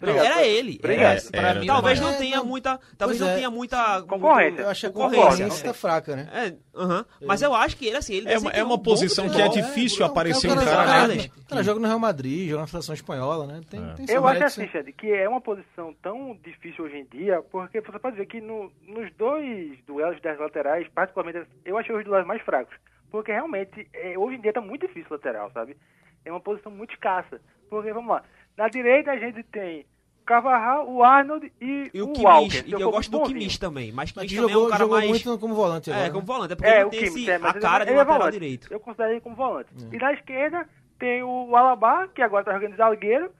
Obrigado, 0.00 0.26
era 0.26 0.46
ele. 0.46 0.76
Obrigado. 0.78 1.16
Era- 1.16 1.30
pra 1.32 1.40
Era 1.50 1.60
mim, 1.60 1.66
talvez 1.66 1.98
não 2.00 2.10
É, 2.10 2.16
tenha 2.18 2.44
muita. 2.44 2.78
Talvez 2.96 3.18
Pois 3.18 3.20
não 3.20 3.28
é. 3.30 3.34
tenha 3.34 3.50
muita. 3.50 4.00
Concorrência. 4.02 4.62
Eu 4.62 4.72
que 4.72 4.86
a 4.86 4.90
Concorrência. 4.90 5.28
concorrência 5.30 5.64
tá 5.64 5.74
fraca, 5.74 6.14
né? 6.14 6.28
É, 6.32 6.54
aham. 6.80 7.04
Mas 7.26 7.42
eu 7.42 7.52
acho 7.52 7.76
que 7.76 7.84
ele, 7.86 7.96
assim, 7.96 8.14
ele 8.14 8.28
É 8.32 8.38
uma- 8.38 8.50
é 8.52 8.62
uma 8.62 8.80
posição 8.80 9.28
que 9.28 9.42
é 9.42 9.48
difícil 9.48 10.06
aparecer 10.06 10.46
o 10.48 10.52
um 10.52 10.54
cara, 10.54 11.08
né? 11.08 11.28
cara 11.48 11.64
joga 11.64 11.80
no 11.80 11.86
Real 11.88 11.98
Madrid, 11.98 12.48
joga 12.48 12.60
na 12.60 12.66
seleção 12.68 12.94
espanhola, 12.94 13.44
né? 13.48 13.60
Tem, 13.68 13.80
É. 13.90 13.94
tem 13.94 14.14
Eu 14.14 14.24
acho 14.28 14.44
assim, 14.44 14.66
sim. 14.66 14.68
Xande, 14.68 14.92
que 14.92 15.10
é 15.10 15.28
uma 15.28 15.40
posição 15.40 15.92
tão 16.00 16.38
difícil 16.44 16.84
hoje 16.84 16.98
em 16.98 17.04
dia, 17.06 17.42
porque 17.50 17.80
você 17.80 17.98
pode 17.98 18.16
ver 18.16 18.26
que 18.26 18.40
no- 18.40 18.70
nos 18.86 19.12
dois 19.16 19.76
duelos 19.84 20.22
das 20.22 20.38
laterais, 20.38 20.86
particularmente, 20.94 21.44
eu 21.64 21.76
achei 21.76 21.92
os 21.96 22.04
duelos 22.04 22.24
mais 22.24 22.40
fracos. 22.42 22.76
Porque 23.10 23.32
realmente, 23.32 23.88
é, 23.92 24.16
hoje 24.16 24.36
em 24.36 24.40
dia 24.40 24.52
tá 24.52 24.60
muito 24.60 24.86
difícil 24.86 25.08
lateral, 25.10 25.50
sabe? 25.52 25.76
É 26.28 26.32
uma 26.32 26.40
posição 26.40 26.70
muito 26.70 26.92
escassa. 26.94 27.40
Porque, 27.70 27.92
vamos 27.92 28.10
lá, 28.10 28.22
na 28.56 28.68
direita 28.68 29.10
a 29.12 29.16
gente 29.18 29.42
tem 29.44 29.86
o 30.22 30.24
Cavarral, 30.24 30.88
o 30.90 31.02
Arnold 31.02 31.50
e, 31.60 31.90
E 31.94 32.02
o 32.02 32.06
o 32.10 32.12
Kimmich. 32.12 32.24
Walker. 32.24 32.64
E 32.66 32.72
eu 32.72 32.90
gosto 32.90 33.10
do. 33.10 33.22
Kimmich 33.22 33.58
também. 33.58 33.92
Mas 33.92 34.12
Kimmich 34.12 34.34
também 34.36 34.50
é 34.50 34.52
jogou, 34.52 34.66
um 34.66 34.70
cara 34.70 34.82
jogou 34.84 34.96
mais. 34.98 35.08
muito 35.10 35.38
como 35.38 35.54
volante 35.54 35.90
agora. 35.90 36.04
É, 36.04 36.08
né? 36.08 36.12
como 36.14 36.26
volante. 36.26 36.52
É 36.52 36.56
porque 36.56 36.70
É, 36.70 36.76
ele 36.76 36.84
o 36.84 36.90
tem 36.90 37.00
Kimmich, 37.00 37.20
esse, 37.22 37.30
é, 37.30 37.34
a 37.34 37.50
ele- 37.50 37.60
cara 37.60 37.84
de 37.84 37.92
é 37.92 37.96
lateral 37.96 38.18
volante. 38.18 38.32
direito. 38.38 38.68
Eu 38.72 38.80
considero 38.80 39.10
ele 39.12 39.20
como 39.20 39.36
volante. 39.36 39.68
E 39.92 39.96
na 39.96 40.12
esquerda 40.12 40.68
tem 40.98 41.22
o 41.22 41.54
Alabá, 41.56 42.08
que 42.08 42.20
agora 42.22 42.44
tá 42.44 42.52
jogando 42.52 42.70
de 42.72 42.76
zagueiro, 42.76 43.30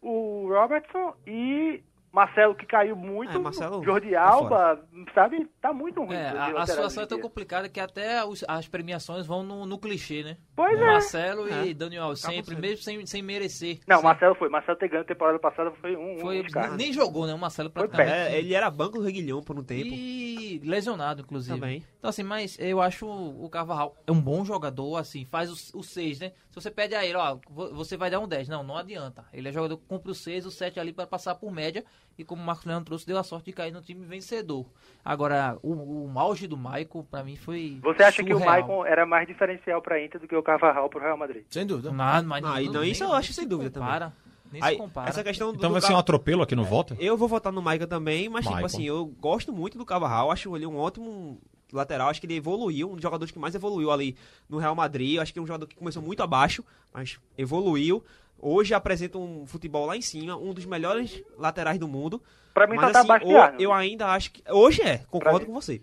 o 0.00 0.48
Robertson 0.48 1.14
e 1.26 1.82
Marcelo 2.12 2.54
que 2.54 2.66
caiu 2.66 2.94
muito, 2.94 3.34
É, 3.36 3.38
Marcelo 3.38 3.82
Jordi 3.82 4.10
tá 4.10 4.22
Alba, 4.22 4.84
sabe, 5.14 5.48
tá 5.62 5.72
muito 5.72 6.04
ruim. 6.04 6.14
É, 6.14 6.28
a, 6.28 6.62
a 6.62 6.66
situação 6.66 7.02
é 7.02 7.06
tão 7.06 7.18
complicada 7.18 7.68
que 7.70 7.80
até 7.80 8.22
os- 8.24 8.44
as 8.46 8.68
premiações 8.68 9.26
vão 9.26 9.42
no, 9.42 9.64
no 9.64 9.78
clichê, 9.78 10.22
né? 10.22 10.36
Pois 10.54 10.78
é. 10.78 10.84
Marcelo 10.84 11.48
É. 11.50 11.68
e 11.68 11.74
Daniel 11.74 12.04
Alves 12.04 12.20
sempre, 12.20 12.54
mesmo 12.56 12.82
sem, 12.82 13.06
sem 13.06 13.22
merecer. 13.22 13.80
Não, 13.88 14.02
Marcelo 14.02 14.34
foi. 14.34 14.50
Marcelo 14.50 14.76
ter 14.78 14.88
ganho 14.88 15.04
temporada 15.04 15.38
passada 15.38 15.70
foi 15.80 15.96
um, 15.96 16.18
foi, 16.20 16.42
um 16.42 16.76
nem 16.76 16.92
jogou, 16.92 17.26
né? 17.26 17.32
O 17.32 17.38
Marcelo 17.38 17.70
Foi 17.70 17.88
praticamente. 17.88 18.34
É, 18.34 18.38
ele 18.38 18.54
era 18.54 18.70
banco 18.70 18.98
do 18.98 19.04
Reguilhão 19.04 19.40
por 19.42 19.58
um 19.58 19.64
tempo. 19.64 19.86
E 19.88 20.60
lesionado, 20.64 21.22
inclusive. 21.22 21.58
Também. 21.58 21.82
Então, 21.98 22.10
assim, 22.10 22.22
mas 22.22 22.58
eu 22.60 22.82
acho 22.82 23.06
o 23.06 23.48
Carvajal 23.48 23.96
é 24.06 24.12
um 24.12 24.20
bom 24.20 24.44
jogador, 24.44 24.96
assim, 24.96 25.24
faz 25.24 25.72
o 25.72 25.82
6, 25.82 26.20
né? 26.20 26.32
Se 26.50 26.56
você 26.60 26.70
pede 26.70 26.94
a 26.94 27.04
ele, 27.06 27.16
ó, 27.16 27.38
vo- 27.48 27.72
você 27.74 27.96
vai 27.96 28.10
dar 28.10 28.20
um 28.20 28.28
10. 28.28 28.48
Não, 28.48 28.62
não 28.62 28.76
adianta. 28.76 29.24
Ele 29.32 29.48
é 29.48 29.52
jogador 29.52 29.78
que 29.78 29.86
cumpre 29.86 30.10
o 30.10 30.14
6, 30.14 30.44
o 30.44 30.50
7 30.50 30.78
ali 30.78 30.92
para 30.92 31.06
passar 31.06 31.34
por 31.36 31.50
média. 31.50 31.82
E 32.18 32.24
como 32.24 32.42
o 32.42 32.44
Marcos 32.44 32.64
Leandro 32.66 32.84
trouxe, 32.84 33.06
deu 33.06 33.18
a 33.18 33.22
sorte 33.22 33.46
de 33.46 33.52
cair 33.52 33.72
no 33.72 33.80
time 33.80 34.04
vencedor. 34.04 34.66
Agora, 35.04 35.58
o, 35.62 35.72
o 36.12 36.18
auge 36.18 36.46
do 36.46 36.56
Maicon, 36.56 37.02
pra 37.02 37.24
mim, 37.24 37.36
foi. 37.36 37.78
Você 37.82 38.02
acha 38.02 38.22
que 38.22 38.32
o 38.32 38.38
surreal. 38.38 38.52
Maicon 38.52 38.86
era 38.86 39.06
mais 39.06 39.26
diferencial 39.26 39.80
pra 39.82 40.02
Inter 40.04 40.20
do 40.20 40.28
que 40.28 40.36
o 40.36 40.42
Carvajal 40.42 40.88
pro 40.88 41.00
Real 41.00 41.16
Madrid? 41.16 41.44
Sem 41.48 41.66
dúvida. 41.66 41.90
Nada, 41.90 42.26
mas 42.26 42.42
Não, 42.42 42.60
e 42.60 42.68
não, 42.68 42.84
isso 42.84 43.02
eu 43.02 43.12
acho 43.12 43.32
sem 43.32 43.48
dúvida 43.48 43.70
também. 43.70 43.88
compara, 43.88 44.12
Nem 44.52 44.62
Aí, 44.62 44.74
se 44.74 44.80
compara. 44.80 45.08
essa 45.08 45.24
questão 45.24 45.50
Então 45.54 45.70
do 45.70 45.72
vai 45.72 45.80
ser 45.80 45.92
um 45.94 45.98
atropelo 45.98 46.42
aqui 46.42 46.54
no 46.54 46.64
voto? 46.64 46.94
Eu 47.00 47.16
vou 47.16 47.26
votar 47.28 47.52
no 47.52 47.62
Maicon 47.62 47.86
também, 47.86 48.28
mas 48.28 48.42
tipo 48.44 48.52
Maicon. 48.52 48.66
assim, 48.66 48.84
eu 48.84 49.06
gosto 49.18 49.52
muito 49.52 49.78
do 49.78 49.84
Carvajal, 49.86 50.30
acho 50.30 50.54
ele 50.54 50.66
um 50.66 50.76
ótimo 50.76 51.40
lateral, 51.72 52.10
acho 52.10 52.20
que 52.20 52.26
ele 52.26 52.36
evoluiu, 52.36 52.90
um 52.90 52.94
dos 52.94 53.02
jogadores 53.02 53.32
que 53.32 53.38
mais 53.38 53.54
evoluiu 53.54 53.90
ali 53.90 54.14
no 54.46 54.58
Real 54.58 54.74
Madrid, 54.74 55.18
acho 55.18 55.32
que 55.32 55.38
é 55.38 55.42
um 55.42 55.46
jogador 55.46 55.66
que 55.66 55.74
começou 55.74 56.02
muito 56.02 56.22
abaixo, 56.22 56.62
mas 56.92 57.18
evoluiu. 57.38 58.04
Hoje 58.44 58.74
apresenta 58.74 59.16
um 59.18 59.46
futebol 59.46 59.86
lá 59.86 59.96
em 59.96 60.02
cima, 60.02 60.36
um 60.36 60.52
dos 60.52 60.64
melhores 60.66 61.22
laterais 61.38 61.78
do 61.78 61.86
mundo. 61.86 62.20
Pra 62.52 62.66
mim 62.66 62.74
mas 62.74 62.86
só 62.86 62.92
tá 62.92 62.98
assim, 62.98 63.08
abaixo 63.08 63.56
de 63.56 63.62
eu 63.62 63.72
ainda 63.72 64.08
acho 64.08 64.32
que 64.32 64.42
hoje 64.50 64.82
é, 64.82 64.98
concordo 65.08 65.46
com 65.46 65.52
você. 65.52 65.80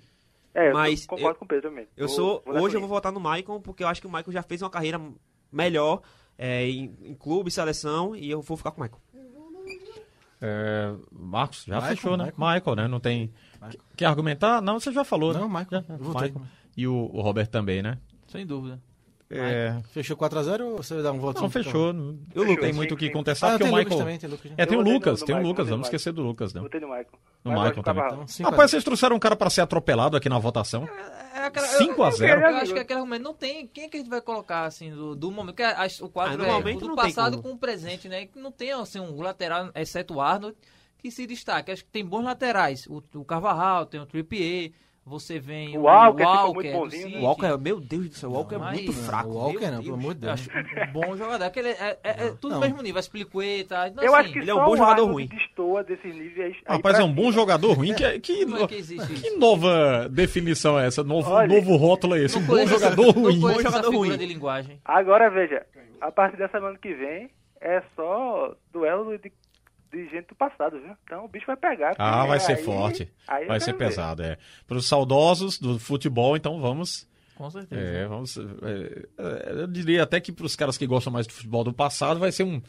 É, 0.54 0.70
eu 0.70 0.74
mas 0.74 1.06
concordo 1.06 1.30
eu- 1.30 1.36
com 1.36 1.46
o 1.46 1.48
Pedro 1.48 1.70
também. 1.70 1.88
Eu 1.96 2.08
Vou- 2.08 2.16
sou 2.16 2.44
vou 2.46 2.62
hoje 2.62 2.76
eu 2.76 2.82
vou 2.82 2.90
votar 2.90 3.12
no 3.14 3.20
Maicon 3.20 3.62
porque 3.62 3.82
eu 3.82 3.88
acho 3.88 4.02
que 4.02 4.08
o 4.08 4.10
Maicon 4.10 4.32
já 4.34 4.44
fez 4.44 4.62
uma 4.62 4.70
carreira 4.70 5.00
melhor 5.52 6.02
é, 6.38 6.68
em, 6.70 6.94
em 7.02 7.16
clube, 7.16 7.50
seleção 7.50 8.14
e 8.16 8.30
eu 8.30 8.42
vou 8.42 8.58
ficar 8.58 8.72
com 8.72 8.78
o 8.78 8.80
Maicon. 8.82 9.00
É, 10.42 10.94
Marcos, 11.12 11.66
já 11.66 11.76
Michael, 11.76 11.96
fechou, 11.96 12.18
né? 12.18 12.26
Michael. 12.38 12.56
Michael, 12.56 12.76
né? 12.76 12.88
Não 12.88 13.00
tem. 13.00 13.34
Quer 13.96 14.06
argumentar? 14.06 14.62
Não, 14.62 14.80
você 14.80 14.92
já 14.92 15.04
falou, 15.04 15.34
Não, 15.34 15.50
né? 15.50 15.60
Michael. 15.60 15.84
Já, 15.88 15.94
Eu. 15.96 16.00
Michael. 16.14 16.42
E 16.78 16.88
o, 16.88 16.94
o 17.14 17.22
Roberto 17.22 17.52
também, 17.52 17.82
né? 17.82 17.98
Sem 18.28 18.46
dúvida. 18.46 18.82
É. 19.32 19.78
Fechou 19.92 20.18
4x0 20.18 20.62
ou 20.66 20.78
você 20.78 20.96
vai 20.96 21.04
dar 21.04 21.12
um 21.12 21.20
voto? 21.20 21.40
Não, 21.40 21.50
fechou. 21.52 21.94
Não 21.94 22.18
Eu, 22.34 22.60
tem 22.60 22.74
muito 22.74 22.96
o 22.96 22.98
que 22.98 23.12
contestar, 23.12 23.52
Ah, 23.52 23.54
porque 23.60 23.66
tem 23.66 23.72
o 23.74 23.78
Lucas 23.78 23.86
Michael. 23.90 24.00
também, 24.00 24.18
tem 24.20 24.30
Lucas. 24.30 24.52
É, 24.58 24.66
tem 24.66 24.78
o 24.78 24.82
Lucas, 24.82 25.22
tem 25.22 25.36
o 25.36 25.42
Lucas, 25.44 25.70
vamos 25.70 25.86
esquecer 25.88 26.12
do 26.12 26.24
Lucas, 26.24 26.52
não. 26.54 26.64
Votei 26.64 26.80
no 26.80 26.88
Michael. 26.88 27.08
No 27.44 27.52
Michael 27.52 27.84
também. 27.84 27.84
Carvajal. 28.04 28.26
Então, 28.28 28.50
Rapaz, 28.52 28.72
vocês 28.72 28.84
trouxeram 28.84 29.16
um 29.16 29.20
cara 29.20 29.36
pra 29.36 29.50
ser 29.52 29.62
atropelado 29.62 30.18
aqui 30.18 30.28
na 30.30 30.40
votação? 30.40 30.90
É 31.36 31.42
aquela- 31.46 31.68
5 31.68 32.02
a 32.04 32.08
eu- 32.08 32.12
0. 32.12 32.42
Eu 32.42 32.48
acho 32.58 32.74
que 32.74 32.80
aquele 32.80 33.00
argumento 33.00 33.24
não 33.24 33.34
tem. 33.36 33.68
Quem 33.68 33.84
é 33.84 33.88
que 33.88 33.98
a 33.98 34.00
gente 34.00 34.10
vai 34.10 34.20
colocar 34.22 34.66
assim 34.66 34.90
do, 34.92 35.16
do 35.16 35.30
momento? 35.32 35.56
Porque 35.56 35.64
a- 35.64 35.88
o 36.02 36.10
quadro 36.10 36.44
Ah, 36.44 36.48
é 36.48 36.52
momento 36.52 36.88
do 36.88 36.96
passado 36.96 37.40
com 37.42 37.52
o 37.52 37.58
presente, 37.58 38.10
né? 38.10 38.26
Que 38.26 38.40
não 38.40 38.52
tem 38.52 38.72
assim 38.72 39.00
um 39.00 39.22
lateral, 39.22 39.70
exceto 39.76 40.16
o 40.16 40.22
Arnold, 40.22 40.58
que 40.98 41.12
se 41.12 41.28
destaque. 41.28 41.72
Acho 41.72 41.86
que 41.86 41.92
tem 41.92 42.04
bons 42.04 42.24
laterais. 42.24 42.88
O, 42.88 43.02
o 43.16 43.24
Carvajal, 43.24 43.86
tem 43.86 44.00
o 44.02 44.06
Trippier. 44.08 44.72
Você 45.10 45.40
vem 45.40 45.78
O 45.78 45.82
Walker 45.82 46.24
ficou 46.24 46.54
muito 46.54 46.68
Walker 46.68 46.72
bonzinho, 46.74 47.10
né? 47.10 47.18
O 47.20 47.24
Walker, 47.24 47.58
meu 47.58 47.80
Deus 47.80 48.10
do 48.10 48.14
céu, 48.16 48.30
o 48.30 48.34
Walker 48.34 48.56
é 48.56 48.58
Mas- 48.60 48.74
muito 48.78 48.94
fraco. 48.94 49.30
O 49.30 49.34
Walker 49.34 49.60
meu 49.60 49.72
não, 49.72 49.84
pelo 49.84 49.84
Deus. 49.84 50.00
amor 50.00 50.14
de 50.14 50.26
Eu 50.28 50.36
Deus. 50.36 50.40
acho 50.40 50.50
um 50.90 50.92
bom 50.94 51.18
jogador. 51.18 51.44
Aquele 51.46 51.70
é, 51.70 51.98
é- 52.04 52.10
é 52.26 52.30
tudo 52.40 52.50
Não. 52.50 52.60
no 52.60 52.66
mesmo 52.68 52.82
nível. 52.84 53.00
Expliqueta. 53.00 53.88
Então, 53.88 54.04
Eu 54.04 54.14
assim, 54.16 54.24
acho 54.26 54.34
que 54.34 54.40
ele 54.40 54.52
é 54.52 54.54
um 54.56 54.64
bom 54.66 54.72
o 54.74 54.78
jogador 54.78 55.06
ruim. 55.06 55.28
destoa 55.28 55.84
desses 55.84 56.14
níveis. 56.16 56.56
aí 56.66 56.76
Rapaz, 56.76 57.00
é 57.00 57.04
um 57.04 57.12
bom 57.14 57.32
jogador 57.32 57.74
ruim. 57.74 57.90
Que, 57.90 57.96
que, 57.96 58.04
é 58.06 58.20
que 58.20 58.46
que 58.46 59.30
nova 59.38 60.08
definição 60.10 60.80
é 60.80 60.86
essa? 60.88 61.04
Novo, 61.04 61.30
Olha, 61.32 61.48
novo 61.56 61.76
rótulo 61.76 62.16
é 62.16 62.20
esse? 62.24 62.38
Um 62.38 62.42
Não 62.42 62.48
bom 62.48 62.58
essa- 62.60 62.68
jogador 62.80 63.06
não 63.16 63.24
ruim. 63.24 63.40
Bom 63.40 63.50
essa 63.50 63.62
jogador 63.64 63.96
ruim. 63.96 64.18
de 64.18 64.26
linguagem. 64.26 64.80
Agora 64.86 65.30
veja, 65.30 65.66
a 66.02 66.12
partir 66.12 66.38
da 66.38 66.48
semana 66.50 66.78
que 66.78 66.94
vem 66.94 67.30
é 67.62 67.82
só 67.96 68.54
duelo 68.72 69.18
de, 69.18 69.32
de 69.92 70.08
gente 70.10 70.28
do 70.28 70.36
passado, 70.36 70.80
viu? 70.80 70.96
Então 71.04 71.26
o 71.26 71.28
bicho 71.28 71.46
vai 71.48 71.58
pegar. 71.58 71.96
Ah, 71.98 72.14
porque 72.18 72.28
vai 72.30 72.40
ser 72.40 72.54
aí- 72.58 72.64
forte. 72.64 73.12
aí 73.28 73.46
Vai 73.48 73.60
ser 73.60 73.66
quero 73.68 73.78
ver. 73.78 73.86
pesado, 73.88 74.24
é. 74.24 74.38
Para 74.68 74.78
os 74.78 74.88
saudosos 74.88 75.58
do 75.60 75.80
futebol, 75.80 76.36
então 76.38 76.60
vamos. 76.62 77.08
Com 77.36 77.50
certeza. 77.50 77.82
É, 77.82 78.06
vamos. 78.06 78.38
é, 78.38 78.42
é, 79.18 79.62
eu 79.62 79.68
diria 79.68 80.04
até 80.04 80.20
que 80.20 80.32
para 80.32 80.46
os 80.46 80.56
caras 80.56 80.78
que 80.78 80.86
gostam 80.86 81.12
mais 81.14 81.26
do 81.26 81.34
futebol 81.34 81.64
do 81.64 81.74
passado, 81.74 82.20
vai 82.20 82.32
ser 82.32 82.44
um. 82.44 82.62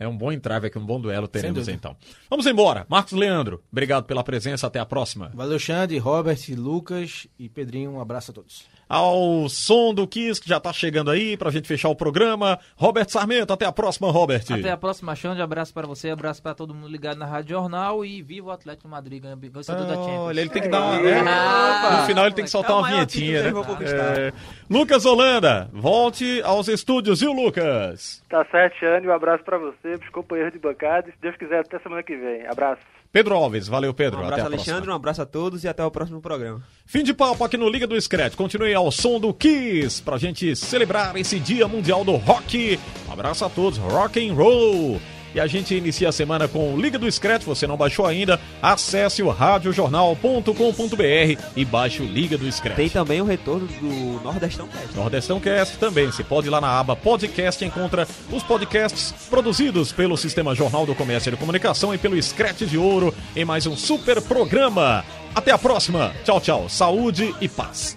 É 0.00 0.06
um 0.06 0.16
bom 0.16 0.30
entrave 0.30 0.68
aqui, 0.68 0.78
um 0.78 0.86
bom 0.86 1.00
duelo 1.00 1.26
teremos 1.26 1.66
então. 1.66 1.96
Vamos 2.30 2.46
embora. 2.46 2.86
Marcos 2.88 3.14
Leandro, 3.14 3.60
obrigado 3.72 4.04
pela 4.04 4.22
presença. 4.22 4.68
Até 4.68 4.78
a 4.78 4.86
próxima. 4.86 5.32
Valeu, 5.34 5.58
Xande, 5.58 5.98
Robert, 5.98 6.38
Lucas 6.56 7.26
e 7.36 7.48
Pedrinho. 7.48 7.90
Um 7.90 8.00
abraço 8.00 8.30
a 8.30 8.34
todos. 8.34 8.64
Ao 8.88 9.48
som 9.48 9.92
do 9.92 10.06
Kiss, 10.06 10.40
que 10.40 10.48
já 10.48 10.58
tá 10.58 10.72
chegando 10.72 11.10
aí, 11.10 11.36
pra 11.36 11.50
gente 11.50 11.68
fechar 11.68 11.88
o 11.88 11.94
programa. 11.96 12.58
Robert 12.76 13.08
Sarmento, 13.08 13.52
até 13.52 13.66
a 13.66 13.72
próxima, 13.72 14.10
Robert. 14.10 14.42
Até 14.50 14.70
a 14.70 14.76
próxima, 14.76 15.14
Xande. 15.14 15.42
Abraço 15.42 15.74
para 15.74 15.86
você, 15.86 16.10
abraço 16.10 16.42
para 16.42 16.54
todo 16.54 16.74
mundo 16.74 16.88
ligado 16.88 17.18
na 17.18 17.26
Rádio 17.26 17.50
Jornal 17.56 18.04
e 18.04 18.22
viva 18.22 18.48
o 18.48 18.50
Atlético 18.50 18.88
Madrid, 18.88 19.22
vencedor 19.22 19.86
da 19.86 19.94
Champions. 19.94 20.18
Olha, 20.18 20.40
ele 20.40 20.50
tem 20.50 20.62
que 20.62 20.68
dar 20.68 20.82
uma. 20.82 21.00
né? 21.00 21.24
Ah, 21.26 21.98
no 22.00 22.06
final 22.06 22.26
ele 22.26 22.34
tem 22.34 22.44
que 22.44 22.50
soltar 22.50 22.72
é 22.72 22.74
uma 22.74 22.88
vinhetinha, 22.88 23.42
né? 23.42 23.50
É. 23.50 24.32
Lucas 24.70 25.04
Holanda, 25.04 25.68
volte 25.72 26.40
aos 26.42 26.68
estúdios, 26.68 27.20
viu, 27.20 27.32
Lucas? 27.32 28.22
Tá 28.28 28.44
certo, 28.50 28.76
Xande. 28.78 29.06
Um 29.08 29.12
abraço 29.12 29.44
pra 29.44 29.58
você, 29.58 29.98
pros 29.98 30.10
companheiros 30.10 30.52
de 30.52 30.58
bancada. 30.58 31.10
Se 31.10 31.16
Deus 31.20 31.36
quiser, 31.36 31.60
até 31.60 31.78
semana 31.78 32.02
que 32.02 32.16
vem. 32.16 32.46
Abraço. 32.46 32.80
Pedro 33.10 33.34
Alves, 33.34 33.68
valeu, 33.68 33.94
Pedro. 33.94 34.20
Um 34.20 34.24
abraço, 34.24 34.42
a. 34.42 34.46
Alexandre, 34.46 34.90
um 34.90 34.94
abraço 34.94 35.22
a 35.22 35.26
todos 35.26 35.64
e 35.64 35.68
até 35.68 35.84
o 35.84 35.90
próximo 35.90 36.20
programa. 36.20 36.62
Fim 36.84 37.02
de 37.02 37.14
papo 37.14 37.42
aqui 37.42 37.56
no 37.56 37.68
Liga 37.68 37.86
do 37.86 38.00
Scratch. 38.00 38.34
Continue 38.34 38.74
ao 38.74 38.90
som 38.90 39.18
do 39.18 39.32
Kiss 39.32 40.02
pra 40.02 40.18
gente 40.18 40.54
celebrar 40.54 41.16
esse 41.16 41.38
Dia 41.38 41.66
Mundial 41.66 42.04
do 42.04 42.16
Rock. 42.16 42.78
Um 43.08 43.12
abraço 43.12 43.44
a 43.44 43.48
todos, 43.48 43.78
rock 43.78 44.28
and 44.28 44.34
roll. 44.34 45.00
E 45.38 45.40
a 45.40 45.46
gente 45.46 45.72
inicia 45.72 46.08
a 46.08 46.12
semana 46.12 46.48
com 46.48 46.74
o 46.74 46.80
Liga 46.80 46.98
do 46.98 47.08
Scratch. 47.08 47.44
Você 47.44 47.64
não 47.64 47.76
baixou 47.76 48.04
ainda? 48.04 48.40
Acesse 48.60 49.22
o 49.22 49.28
radiojornal.com.br 49.28 51.42
e 51.54 51.64
baixe 51.64 52.02
o 52.02 52.04
Liga 52.04 52.36
do 52.36 52.50
Scratch. 52.50 52.74
Tem 52.74 52.88
também 52.88 53.20
o 53.20 53.24
retorno 53.24 53.68
do 53.68 54.20
Nordestão 54.24 54.66
Cast. 54.66 54.96
Nordestão 54.96 55.38
Cast 55.38 55.78
também. 55.78 56.06
Você 56.06 56.24
pode 56.24 56.48
ir 56.48 56.50
lá 56.50 56.60
na 56.60 56.80
aba 56.80 56.96
podcast 56.96 57.64
encontra 57.64 58.08
os 58.32 58.42
podcasts 58.42 59.14
produzidos 59.30 59.92
pelo 59.92 60.16
Sistema 60.16 60.56
Jornal 60.56 60.84
do 60.84 60.94
Comércio 60.96 61.30
e 61.30 61.30
da 61.30 61.36
Comunicação 61.36 61.94
e 61.94 61.98
pelo 61.98 62.20
Scratch 62.20 62.62
de 62.62 62.76
Ouro 62.76 63.14
em 63.36 63.44
mais 63.44 63.64
um 63.64 63.76
super 63.76 64.20
programa. 64.20 65.04
Até 65.36 65.52
a 65.52 65.58
próxima. 65.58 66.12
Tchau, 66.24 66.40
tchau. 66.40 66.68
Saúde 66.68 67.32
e 67.40 67.48
paz. 67.48 67.94